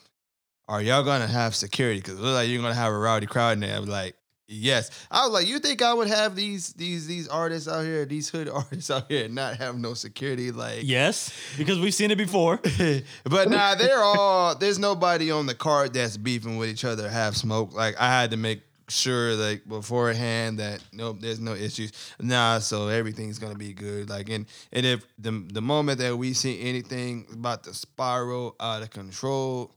Are 0.69 0.83
y'all 0.83 1.01
gonna 1.01 1.25
have 1.25 1.55
security? 1.55 1.99
Cause 1.99 2.13
it 2.13 2.21
looks 2.21 2.35
like 2.35 2.47
you're 2.47 2.61
gonna 2.61 2.75
have 2.75 2.93
a 2.93 2.97
rowdy 2.97 3.25
crowd 3.25 3.53
in 3.53 3.61
there. 3.61 3.75
I 3.75 3.79
was 3.79 3.89
like, 3.89 4.15
yes. 4.47 4.91
I 5.09 5.25
was 5.25 5.33
like, 5.33 5.47
you 5.47 5.57
think 5.57 5.81
I 5.81 5.91
would 5.95 6.07
have 6.07 6.35
these 6.35 6.73
these 6.73 7.07
these 7.07 7.27
artists 7.27 7.67
out 7.67 7.85
here, 7.85 8.05
these 8.05 8.29
hood 8.29 8.47
artists 8.53 8.91
out 8.91 9.07
here 9.09 9.27
not 9.27 9.57
have 9.57 9.79
no 9.79 9.95
security? 9.95 10.51
Like 10.51 10.81
yes, 10.83 11.35
because 11.57 11.79
we've 11.79 11.93
seen 11.93 12.11
it 12.11 12.19
before. 12.19 12.57
but 13.23 13.49
nah, 13.49 13.73
they're 13.73 14.03
all. 14.03 14.53
There's 14.53 14.77
nobody 14.77 15.31
on 15.31 15.47
the 15.47 15.55
card 15.55 15.93
that's 15.93 16.17
beefing 16.17 16.57
with 16.57 16.69
each 16.69 16.85
other. 16.85 17.09
Have 17.09 17.35
smoke. 17.35 17.73
Like 17.73 17.99
I 17.99 18.07
had 18.07 18.29
to 18.29 18.37
make 18.37 18.61
sure, 18.89 19.33
like 19.33 19.67
beforehand, 19.67 20.59
that 20.59 20.83
nope, 20.93 21.17
there's 21.19 21.39
no 21.39 21.55
issues. 21.55 21.93
Nah, 22.21 22.59
so 22.59 22.89
everything's 22.89 23.39
gonna 23.39 23.55
be 23.55 23.73
good. 23.73 24.07
Like 24.07 24.29
and 24.29 24.45
and 24.71 24.85
if 24.85 25.03
the 25.17 25.31
the 25.51 25.63
moment 25.63 25.97
that 25.97 26.15
we 26.15 26.33
see 26.33 26.61
anything 26.61 27.25
about 27.33 27.63
to 27.63 27.73
spiral 27.73 28.55
out 28.59 28.83
of 28.83 28.91
control. 28.91 29.73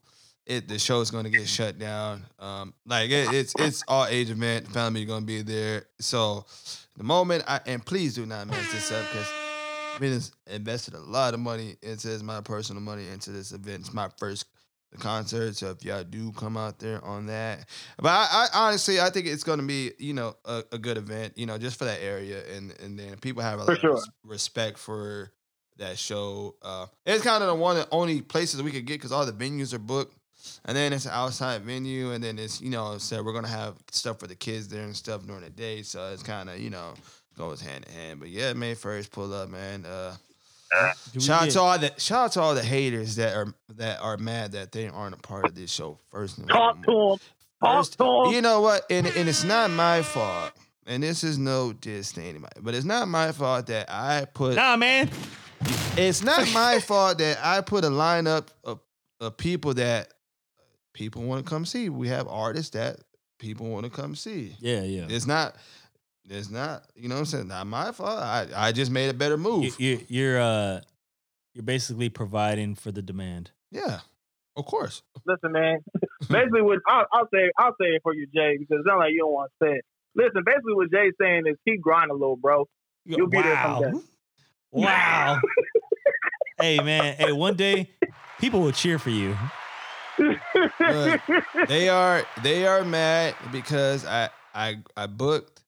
It 0.47 0.69
the 0.69 0.79
show's 0.79 1.11
gonna 1.11 1.31
get 1.31 1.47
shut 1.47 1.79
down. 1.79 2.25
Um, 2.39 2.75
like 2.87 3.11
it, 3.11 3.33
it's 3.33 3.55
it's 3.59 3.85
all 3.87 4.07
age 4.07 4.31
event. 4.31 4.69
Family 4.69 5.05
gonna 5.05 5.25
be 5.25 5.43
there. 5.43 5.87
So 6.01 6.47
the 6.97 7.05
moment 7.05 7.45
I 7.47 7.61
and 7.67 7.85
please 7.85 8.15
do 8.15 8.27
not 8.27 8.49
mess 8.49 8.73
this 8.73 8.91
up 8.91 9.05
because 9.13 9.29
I 9.95 9.99
mean, 10.01 10.13
it's 10.13 10.33
invested 10.47 10.95
a 10.95 11.01
lot 11.01 11.35
of 11.35 11.41
money 11.41 11.77
into 11.83 12.09
this, 12.09 12.23
my 12.23 12.41
personal 12.41 12.83
money 12.83 13.09
into 13.09 13.31
this 13.31 13.53
event. 13.53 13.81
It's 13.81 13.95
my 13.95 14.09
first 14.19 14.47
concert, 14.99 15.57
so 15.57 15.71
if 15.71 15.85
y'all 15.85 16.05
do 16.05 16.33
come 16.33 16.57
out 16.57 16.79
there 16.79 17.03
on 17.05 17.27
that, 17.27 17.67
but 17.99 18.09
I, 18.09 18.47
I 18.53 18.67
honestly 18.67 19.01
I 19.01 19.11
think 19.11 19.27
it's 19.27 19.45
gonna 19.45 19.63
be 19.63 19.93
you 19.99 20.13
know 20.13 20.37
a, 20.45 20.65
a 20.73 20.79
good 20.79 20.99
event, 20.99 21.35
you 21.37 21.47
know, 21.47 21.57
just 21.59 21.79
for 21.79 21.85
that 21.85 22.03
area, 22.03 22.43
and 22.55 22.75
and 22.81 22.99
then 22.99 23.17
people 23.19 23.43
have 23.43 23.61
a 23.61 23.65
lot 23.65 23.81
sure. 23.81 23.95
of 23.95 24.05
respect 24.25 24.79
for 24.79 25.33
that 25.79 25.99
show. 25.99 26.57
Uh, 26.63 26.87
it's 27.07 27.25
kind 27.25 27.43
of 27.43 27.49
the 27.49 27.55
one 27.55 27.77
and 27.77 27.87
only 27.91 28.21
places 28.21 28.63
we 28.63 28.71
could 28.71 28.87
get 28.87 28.95
because 28.95 29.13
all 29.13 29.27
the 29.27 29.33
venues 29.33 29.73
are 29.73 29.79
booked. 29.79 30.17
And 30.65 30.77
then 30.77 30.93
it's 30.93 31.05
an 31.07 31.13
outside 31.15 31.63
venue, 31.63 32.13
and 32.13 32.23
then 32.23 32.39
it's 32.39 32.61
you 32.61 32.71
know 32.71 32.99
said 32.99 33.25
we're 33.25 33.33
gonna 33.33 33.49
have 33.49 33.75
stuff 33.91 34.19
for 34.21 34.27
the 34.27 34.35
kids 34.35 34.69
there 34.69 34.83
and 34.85 34.97
stuff 34.97 35.25
during 35.27 35.43
the 35.43 35.51
day, 35.51 35.83
so 35.83 36.13
it's 36.13 36.23
kind 36.23 36.49
of 36.51 36.59
you 36.61 36.71
know 36.71 36.95
goes 37.37 37.61
hand 37.61 37.85
in 37.89 37.93
hand. 37.93 38.21
But 38.21 38.29
yeah, 38.29 38.53
May 38.53 38.75
first 38.75 39.11
pull 39.11 39.33
up, 39.35 39.49
man. 39.49 39.85
Uh, 39.87 40.15
Do 41.13 41.19
we 41.19 41.21
shout 41.21 41.43
out 41.45 41.51
to 41.51 41.61
all 41.61 41.79
the 41.79 41.93
shout 41.99 42.25
out 42.25 42.33
to 42.33 42.41
all 42.41 42.55
the 42.55 42.63
haters 42.63 43.17
that 43.17 43.35
are 43.37 43.55
that 43.77 44.01
are 44.01 44.17
mad 44.17 44.53
that 44.53 44.73
they 44.73 44.89
aren't 44.89 45.15
a 45.15 45.19
part 45.19 45.45
of 45.47 45.55
this 45.55 45.71
show. 45.71 45.99
First, 46.11 46.47
Talk 46.49 46.79
to 46.79 46.85
foremost. 46.85 47.23
him. 47.23 47.29
Talk 47.63 47.77
First, 47.87 48.35
you 48.35 48.41
know 48.43 48.61
what? 48.61 48.85
And 48.91 49.07
and 49.07 49.29
it's 49.29 49.45
not 49.45 49.71
my 49.71 50.03
fault. 50.03 50.53
And 50.85 51.03
this 51.03 51.23
is 51.23 51.39
no 51.39 51.73
diss 51.73 52.11
to 52.13 52.23
anybody, 52.23 52.61
but 52.61 52.75
it's 52.75 52.85
not 52.85 53.07
my 53.07 53.31
fault 53.31 53.67
that 53.67 53.89
I 53.89 54.27
put. 54.33 54.57
Nah, 54.57 54.77
man. 54.77 55.09
It's 55.97 56.25
not 56.25 56.53
my 56.53 56.81
fault 56.81 57.19
that 57.19 57.39
I 57.41 57.61
put 57.61 57.85
a 57.85 57.89
lineup 57.89 58.49
of, 58.65 58.81
of 59.21 59.37
people 59.37 59.75
that 59.75 60.13
people 60.93 61.23
want 61.23 61.45
to 61.45 61.49
come 61.49 61.65
see. 61.65 61.89
We 61.89 62.09
have 62.09 62.29
artists 62.29 62.71
that 62.71 62.99
people 63.39 63.69
want 63.69 63.85
to 63.85 63.91
come 63.91 64.15
see. 64.15 64.57
Yeah, 64.61 64.83
yeah. 64.83 65.07
It's 65.09 65.27
not. 65.27 65.57
It's 66.29 66.51
not. 66.51 66.85
You 66.95 67.09
know 67.09 67.17
what 67.17 67.21
I'm 67.21 67.27
saying? 67.27 67.49
Not 67.49 67.67
my 67.67 67.93
fault. 67.93 68.19
I 68.19 68.47
I 68.55 68.73
just 68.73 68.91
made 68.91 69.09
a 69.09 69.15
better 69.15 69.37
move. 69.37 69.79
you, 69.79 70.01
you're 70.09 70.41
uh, 70.41 70.81
you're 71.55 71.65
basically 71.65 72.09
providing 72.09 72.75
for 72.75 72.93
the 72.93 73.03
demand. 73.03 73.51
Yeah, 73.71 74.01
of 74.57 74.67
course. 74.67 75.03
Listen, 75.27 75.53
man. 75.53 75.79
basically, 76.29 76.63
what 76.63 76.79
I'll, 76.89 77.07
I'll 77.13 77.29
say, 77.33 77.51
I'll 77.59 77.77
say 77.81 77.89
it 77.89 78.03
for 78.03 78.15
you, 78.15 78.27
Jay, 78.35 78.57
because 78.59 78.81
it's 78.81 78.87
not 78.87 78.99
like 78.99 79.13
you 79.13 79.21
don't 79.21 79.33
want 79.33 79.51
to 79.61 79.67
say 79.67 79.73
it. 79.77 79.85
Listen, 80.15 80.43
basically, 80.45 80.75
what 80.75 80.91
Jay's 80.91 81.15
saying 81.21 81.43
is 81.47 81.57
keep 81.67 81.81
grinding 81.81 82.11
a 82.11 82.15
little, 82.15 82.37
bro. 82.37 82.69
You'll 83.05 83.29
be 83.29 83.43
there 83.43 83.55
wow. 83.55 83.81
someday. 83.81 83.99
Wow. 84.71 85.41
hey, 86.61 86.79
man. 86.79 87.17
Hey, 87.17 87.33
one 87.33 87.55
day 87.55 87.91
people 88.39 88.61
will 88.61 88.73
cheer 88.73 88.99
for 88.99 89.11
you. 89.11 89.37
Look, 90.81 91.21
they 91.69 91.89
are 91.89 92.25
they 92.43 92.67
are 92.67 92.85
mad 92.85 93.35
because 93.53 94.05
I 94.07 94.31
I 94.55 94.79
I 94.97 95.07
booked 95.07 95.61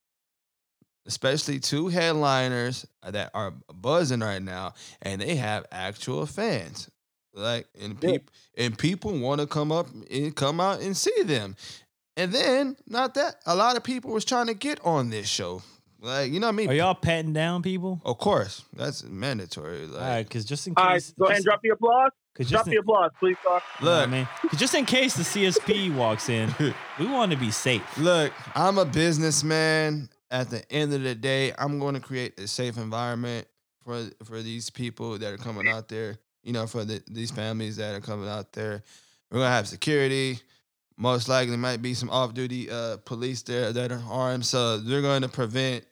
especially 1.06 1.60
two 1.60 1.88
headliners 1.88 2.86
that 3.06 3.30
are 3.34 3.52
buzzing 3.74 4.20
right 4.20 4.42
now 4.42 4.72
and 5.02 5.20
they 5.20 5.36
have 5.36 5.66
actual 5.70 6.24
fans. 6.26 6.90
Like 7.34 7.66
and 7.80 7.98
Yeah. 8.02 8.12
people 8.12 8.32
and 8.56 8.78
people 8.78 9.18
want 9.18 9.40
to 9.40 9.46
come 9.46 9.72
up 9.72 9.88
and 10.10 10.34
come 10.34 10.60
out 10.60 10.80
and 10.80 10.96
see 10.96 11.22
them. 11.24 11.56
And 12.16 12.32
then 12.32 12.76
not 12.86 13.14
that 13.14 13.36
a 13.44 13.56
lot 13.56 13.76
of 13.76 13.82
people 13.82 14.12
was 14.12 14.24
trying 14.24 14.46
to 14.46 14.54
get 14.54 14.78
on 14.84 15.10
this 15.10 15.28
show. 15.28 15.62
Like, 16.00 16.30
you 16.32 16.38
know 16.38 16.48
what 16.48 16.52
I 16.52 16.56
mean? 16.56 16.68
Are 16.70 16.74
y'all 16.74 16.94
patting 16.94 17.32
down 17.32 17.62
people? 17.62 18.00
of 18.04 18.18
course. 18.18 18.62
That's 18.74 19.02
mandatory. 19.04 19.86
Like, 19.86 20.02
All 20.02 20.08
right, 20.08 20.22
because 20.22 20.44
just 20.44 20.66
in 20.66 20.74
case. 20.74 20.84
right, 20.84 21.12
go 21.18 21.24
ahead 21.26 21.36
and 21.38 21.44
drop 21.44 21.60
the 21.62 21.70
applause. 21.70 22.10
Cause 22.36 22.50
Drop 22.50 22.60
just 22.62 22.70
the 22.70 22.76
applause, 22.78 23.10
please, 23.20 23.36
sir. 23.44 23.60
you 23.80 23.86
know 23.86 23.92
I 23.92 24.00
look, 24.00 24.10
mean? 24.10 24.28
'Cause 24.42 24.58
just 24.58 24.74
in 24.74 24.84
case 24.86 25.14
the 25.14 25.22
CSP 25.22 25.94
walks 25.94 26.28
in, 26.28 26.52
we 26.98 27.06
want 27.06 27.30
to 27.30 27.38
be 27.38 27.50
safe. 27.52 27.82
Look, 27.96 28.32
I'm 28.56 28.78
a 28.78 28.84
businessman. 28.84 30.08
At 30.30 30.50
the 30.50 30.68
end 30.72 30.92
of 30.92 31.02
the 31.02 31.14
day, 31.14 31.52
I'm 31.56 31.78
going 31.78 31.94
to 31.94 32.00
create 32.00 32.40
a 32.40 32.48
safe 32.48 32.76
environment 32.76 33.46
for 33.84 34.02
for 34.24 34.42
these 34.42 34.68
people 34.68 35.16
that 35.18 35.32
are 35.32 35.36
coming 35.36 35.68
out 35.68 35.86
there. 35.88 36.18
You 36.42 36.52
know, 36.52 36.66
for 36.66 36.84
the, 36.84 37.00
these 37.06 37.30
families 37.30 37.76
that 37.76 37.94
are 37.94 38.00
coming 38.00 38.28
out 38.28 38.52
there. 38.52 38.82
We're 39.30 39.38
gonna 39.38 39.50
have 39.50 39.68
security. 39.68 40.40
Most 40.96 41.28
likely, 41.28 41.56
might 41.56 41.82
be 41.82 41.94
some 41.94 42.10
off-duty 42.10 42.70
uh, 42.70 42.96
police 43.04 43.42
there 43.42 43.72
that 43.72 43.90
are 43.92 44.02
armed. 44.10 44.44
So 44.46 44.78
they're 44.78 45.02
going 45.02 45.22
to 45.22 45.28
prevent 45.28 45.84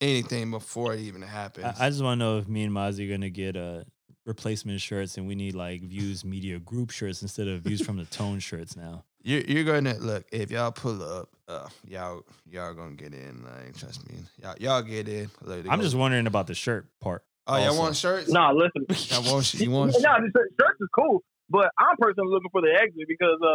anything 0.00 0.50
before 0.50 0.92
it 0.94 1.00
even 1.00 1.22
happens. 1.22 1.78
I, 1.78 1.86
I 1.86 1.90
just 1.90 2.02
want 2.02 2.18
to 2.18 2.24
know 2.24 2.38
if 2.38 2.48
me 2.48 2.64
and 2.64 2.72
Mozzie 2.72 3.06
are 3.08 3.10
gonna 3.14 3.30
get 3.30 3.56
uh, 3.56 3.84
replacement 4.24 4.80
shirts, 4.80 5.16
and 5.16 5.26
we 5.26 5.34
need 5.34 5.54
like 5.54 5.82
Views 5.82 6.24
Media 6.24 6.58
Group 6.58 6.90
shirts 6.90 7.22
instead 7.22 7.48
of 7.48 7.60
Views 7.62 7.80
from 7.82 7.96
the 7.96 8.04
Tone 8.06 8.38
shirts 8.38 8.76
now. 8.76 9.04
you're, 9.22 9.40
you're 9.42 9.64
gonna 9.64 9.94
look 9.98 10.24
if 10.32 10.50
y'all 10.50 10.72
pull 10.72 11.02
up. 11.02 11.28
Uh, 11.48 11.68
y'all 11.86 12.24
y'all 12.50 12.72
gonna 12.74 12.94
get 12.94 13.12
in. 13.14 13.44
Like 13.44 13.76
trust 13.76 14.08
me, 14.08 14.16
y'all 14.42 14.54
y'all 14.58 14.82
get 14.82 15.08
in. 15.08 15.30
Look, 15.42 15.66
I'm 15.68 15.78
go- 15.78 15.84
just 15.84 15.96
wondering 15.96 16.26
about 16.26 16.46
the 16.46 16.54
shirt 16.54 16.86
part. 17.00 17.24
Oh, 17.46 17.56
y'all 17.56 17.76
want 17.76 17.96
shirts? 17.96 18.30
Nah, 18.30 18.52
listen. 18.52 18.86
Y'all 19.10 19.32
want 19.32 19.44
sh- 19.44 19.54
you 19.54 19.70
want? 19.70 19.92
No, 20.00 20.14
the 20.20 20.30
shirt- 20.34 20.52
shirts 20.60 20.80
is 20.80 20.88
cool, 20.94 21.22
but 21.52 21.70
I'm 21.78 21.96
personally 22.00 22.30
looking 22.32 22.50
for 22.50 22.62
the 22.62 22.72
exit 22.72 23.06
because 23.06 23.38
uh, 23.42 23.46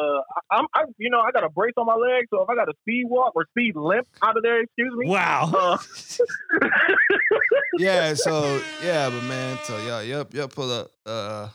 I- 0.54 0.58
I'm, 0.60 0.66
I, 0.74 0.84
you 0.98 1.10
know, 1.10 1.20
I 1.20 1.32
got 1.32 1.44
a 1.44 1.50
brace 1.50 1.74
on 1.78 1.86
my 1.88 1.96
leg, 1.96 2.26
so 2.30 2.42
if 2.44 2.50
I 2.50 2.56
got 2.56 2.70
a 2.70 2.74
speed 2.84 3.06
walk 3.10 3.34
or 3.36 3.46
speed 3.50 3.76
limp 3.76 4.08
out 4.22 4.38
of 4.38 4.44
there, 4.44 4.62
excuse 4.62 4.94
me. 4.96 5.10
Wow. 5.10 5.52
Uh, 5.54 5.78
yeah, 7.78 8.14
so 8.14 8.62
yeah, 8.84 9.10
but 9.10 9.24
man, 9.24 9.58
so 9.64 9.78
y'all, 9.86 10.04
y'all, 10.04 10.28
y'all 10.34 10.48
pull 10.48 10.72
up 10.72 10.92
uh 11.06 11.50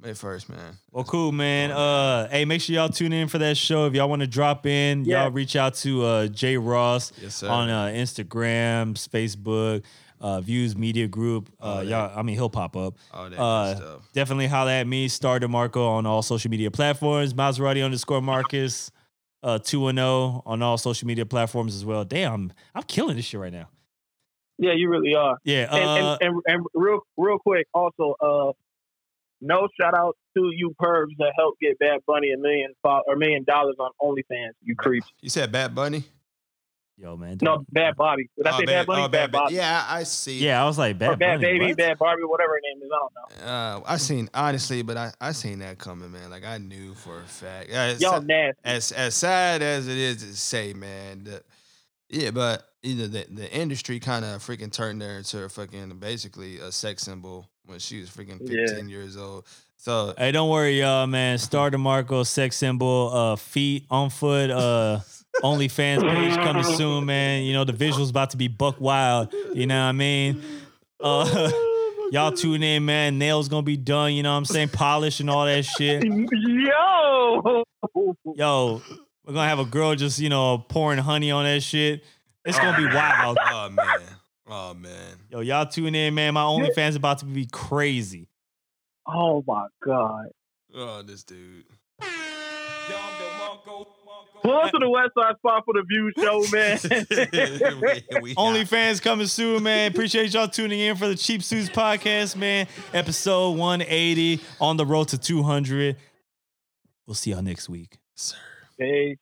May 0.00 0.14
first, 0.14 0.48
man. 0.48 0.76
Well, 0.90 1.04
cool, 1.04 1.30
man. 1.30 1.70
Uh, 1.70 2.28
hey, 2.28 2.44
make 2.44 2.60
sure 2.60 2.74
y'all 2.74 2.88
tune 2.88 3.12
in 3.12 3.28
for 3.28 3.38
that 3.38 3.56
show. 3.56 3.86
If 3.86 3.94
y'all 3.94 4.08
want 4.08 4.20
to 4.22 4.26
drop 4.26 4.66
in, 4.66 5.04
Yeah. 5.04 5.22
y'all 5.22 5.30
reach 5.30 5.54
out 5.54 5.74
to 5.74 6.02
uh, 6.04 6.26
Jay 6.26 6.56
Ross 6.56 7.12
Yes, 7.22 7.36
sir. 7.36 7.48
on 7.48 7.68
uh, 7.70 7.84
Instagram, 7.86 8.94
Facebook, 8.94 9.84
uh, 10.22 10.40
Views 10.40 10.74
Media 10.76 11.06
Group. 11.06 11.50
Uh, 11.60 11.82
y'all, 11.86 12.10
I 12.18 12.22
mean, 12.22 12.36
he'll 12.36 12.48
pop 12.48 12.76
up. 12.76 12.94
All 13.12 13.28
that 13.28 13.38
uh, 13.38 13.76
stuff. 13.76 14.12
Definitely 14.14 14.46
holla 14.46 14.72
at 14.72 14.86
me, 14.86 15.08
Star 15.08 15.38
DeMarco 15.38 15.86
on 15.86 16.06
all 16.06 16.22
social 16.22 16.50
media 16.50 16.70
platforms. 16.70 17.34
Maserati 17.34 17.84
underscore 17.84 18.22
Marcus, 18.22 18.90
uh, 19.42 19.58
two 19.58 19.88
and 19.88 19.98
zero 19.98 20.42
on 20.46 20.62
all 20.62 20.78
social 20.78 21.06
media 21.06 21.26
platforms 21.26 21.74
as 21.74 21.84
well. 21.84 22.04
Damn, 22.04 22.52
I'm 22.74 22.84
killing 22.84 23.16
this 23.16 23.26
shit 23.26 23.40
right 23.40 23.52
now. 23.52 23.68
yeah, 24.58 24.72
you 24.74 24.88
really 24.88 25.14
are. 25.14 25.36
Yeah. 25.44 25.74
And, 25.74 25.84
Uh, 25.84 26.18
and, 26.20 26.34
and, 26.34 26.42
and 26.46 26.66
real, 26.72 27.00
real 27.16 27.38
quick, 27.38 27.66
also, 27.74 28.14
uh, 28.20 28.52
no 29.40 29.66
shout 29.80 29.92
out 29.92 30.16
to 30.36 30.50
you 30.54 30.72
pervs 30.80 31.16
that 31.18 31.32
helped 31.36 31.60
get 31.60 31.76
Bad 31.80 31.98
Bunny 32.06 32.30
a 32.30 32.38
million 32.38 32.72
fo- 32.80 33.02
or 33.08 33.16
million 33.16 33.42
dollars 33.42 33.74
on 33.80 33.90
OnlyFans. 34.00 34.52
You 34.62 34.76
creeps. 34.76 35.08
You 35.20 35.30
said 35.30 35.50
Bad 35.50 35.74
Bunny? 35.74 36.04
Yo, 37.02 37.16
man. 37.16 37.36
No, 37.42 37.64
Bad 37.70 37.96
Bobby. 37.96 38.30
Did 38.36 38.46
I 38.46 38.54
Oh, 38.54 38.58
say 38.60 38.64
Bad 38.64 38.86
Bunny? 38.86 39.02
oh, 39.02 39.08
bad, 39.08 39.32
Bobby. 39.32 39.54
Yeah, 39.54 39.84
I 39.88 39.98
I 39.98 40.02
see. 40.04 40.38
Yeah, 40.38 40.62
I 40.62 40.66
was 40.66 40.78
like, 40.78 40.96
Or 40.96 40.98
bad, 40.98 41.18
Bad 41.18 41.40
Bunny, 41.40 41.52
Baby, 41.58 41.66
what? 41.66 41.76
Bad 41.76 41.98
Barbie, 41.98 42.22
whatever 42.24 42.52
her 42.52 42.60
name 42.62 42.82
is. 42.82 42.90
I 42.94 42.98
don't 42.98 43.46
know. 43.46 43.52
Uh, 43.52 43.80
I 43.92 43.96
seen 43.96 44.28
honestly, 44.32 44.82
but 44.82 44.96
I 44.96 45.12
I 45.20 45.32
seen 45.32 45.58
that 45.58 45.78
coming, 45.78 46.12
man. 46.12 46.30
Like 46.30 46.44
I 46.44 46.58
knew 46.58 46.94
for 46.94 47.20
a 47.20 47.24
fact. 47.24 47.68
Yeah, 47.70 47.86
it's- 47.86 48.00
Y'all 48.00 48.20
nasty. 48.22 48.60
as 48.64 48.92
as 48.92 49.14
sad 49.14 49.62
as 49.62 49.88
it 49.88 49.96
is 49.98 50.18
to 50.22 50.34
say, 50.36 50.72
man, 50.72 51.24
the, 51.24 51.42
Yeah, 52.08 52.30
but 52.30 52.68
either 52.82 53.08
the 53.08 53.26
the 53.30 53.52
industry 53.52 53.98
kind 54.00 54.24
of 54.24 54.40
freaking 54.42 54.72
turned 54.72 55.02
her 55.02 55.18
into 55.18 55.42
a 55.42 55.48
fucking 55.48 55.98
basically 55.98 56.58
a 56.58 56.70
sex 56.70 57.02
symbol 57.02 57.48
when 57.66 57.78
she 57.78 58.00
was 58.00 58.10
freaking 58.10 58.38
Yeah. 58.42 58.66
15 58.66 58.88
years 58.88 59.16
old. 59.16 59.44
So 59.76 60.14
Hey, 60.16 60.30
don't 60.30 60.48
worry, 60.50 60.78
y'all, 60.80 61.06
man. 61.08 61.38
Star 61.38 61.70
DeMarco, 61.70 62.24
sex 62.24 62.56
symbol, 62.56 63.10
uh, 63.12 63.36
feet 63.36 63.86
on 63.90 64.10
foot, 64.10 64.50
uh, 64.50 65.00
OnlyFans 65.42 66.00
page 66.02 66.34
coming 66.36 66.64
soon, 66.64 67.06
man. 67.06 67.44
You 67.44 67.52
know, 67.52 67.64
the 67.64 67.72
visuals 67.72 68.10
about 68.10 68.30
to 68.30 68.36
be 68.36 68.48
buck 68.48 68.80
wild. 68.80 69.32
You 69.54 69.66
know 69.66 69.76
what 69.76 69.88
I 69.88 69.92
mean? 69.92 70.42
Uh, 71.00 71.50
y'all 72.12 72.32
tune 72.32 72.62
in, 72.62 72.84
man. 72.84 73.18
Nails 73.18 73.48
gonna 73.48 73.62
be 73.62 73.76
done, 73.76 74.12
you 74.14 74.22
know 74.22 74.32
what 74.32 74.38
I'm 74.38 74.44
saying? 74.44 74.68
Polish 74.68 75.20
and 75.20 75.30
all 75.30 75.46
that 75.46 75.64
shit. 75.64 76.04
Yo. 76.04 77.64
Yo, 78.36 78.82
we're 79.24 79.34
gonna 79.34 79.48
have 79.48 79.58
a 79.58 79.64
girl 79.64 79.94
just, 79.94 80.18
you 80.18 80.28
know, 80.28 80.58
pouring 80.58 80.98
honey 80.98 81.30
on 81.30 81.44
that 81.44 81.62
shit. 81.62 82.04
It's 82.44 82.58
gonna 82.58 82.76
be 82.76 82.86
wild. 82.94 83.38
oh 83.44 83.70
man, 83.70 84.00
oh 84.46 84.74
man. 84.74 85.16
Yo, 85.30 85.40
y'all 85.40 85.66
tune 85.66 85.94
in, 85.94 86.14
man. 86.14 86.34
My 86.34 86.42
OnlyFans 86.42 86.96
about 86.96 87.18
to 87.18 87.24
be 87.24 87.46
crazy. 87.46 88.28
Oh 89.06 89.42
my 89.46 89.66
god. 89.84 90.26
Oh, 90.74 91.02
this 91.02 91.24
dude. 91.24 91.64
Pull 94.42 94.52
up 94.56 94.70
to 94.72 94.78
the 94.78 94.90
West 94.90 95.10
Side 95.16 95.36
Spot 95.38 95.62
for 95.64 95.74
the 95.74 95.82
View 95.88 96.10
show, 96.18 96.44
man. 96.52 96.78
We- 98.12 98.20
we- 98.22 98.34
OnlyFans 98.34 99.00
coming 99.00 99.26
soon, 99.28 99.62
man. 99.62 99.90
Appreciate 99.92 100.32
y'all 100.34 100.48
tuning 100.48 100.80
in 100.80 100.96
for 100.96 101.06
the 101.08 101.14
Cheap 101.14 101.42
Suits 101.42 101.68
podcast, 101.68 102.36
man. 102.36 102.66
Episode 102.92 103.52
180 103.52 104.40
on 104.60 104.76
the 104.76 104.84
road 104.86 105.08
to 105.08 105.18
200. 105.18 105.96
We'll 107.06 107.14
see 107.14 107.30
y'all 107.30 107.42
next 107.42 107.68
week. 107.68 107.98
Sir. 108.16 108.36
hey. 108.78 109.16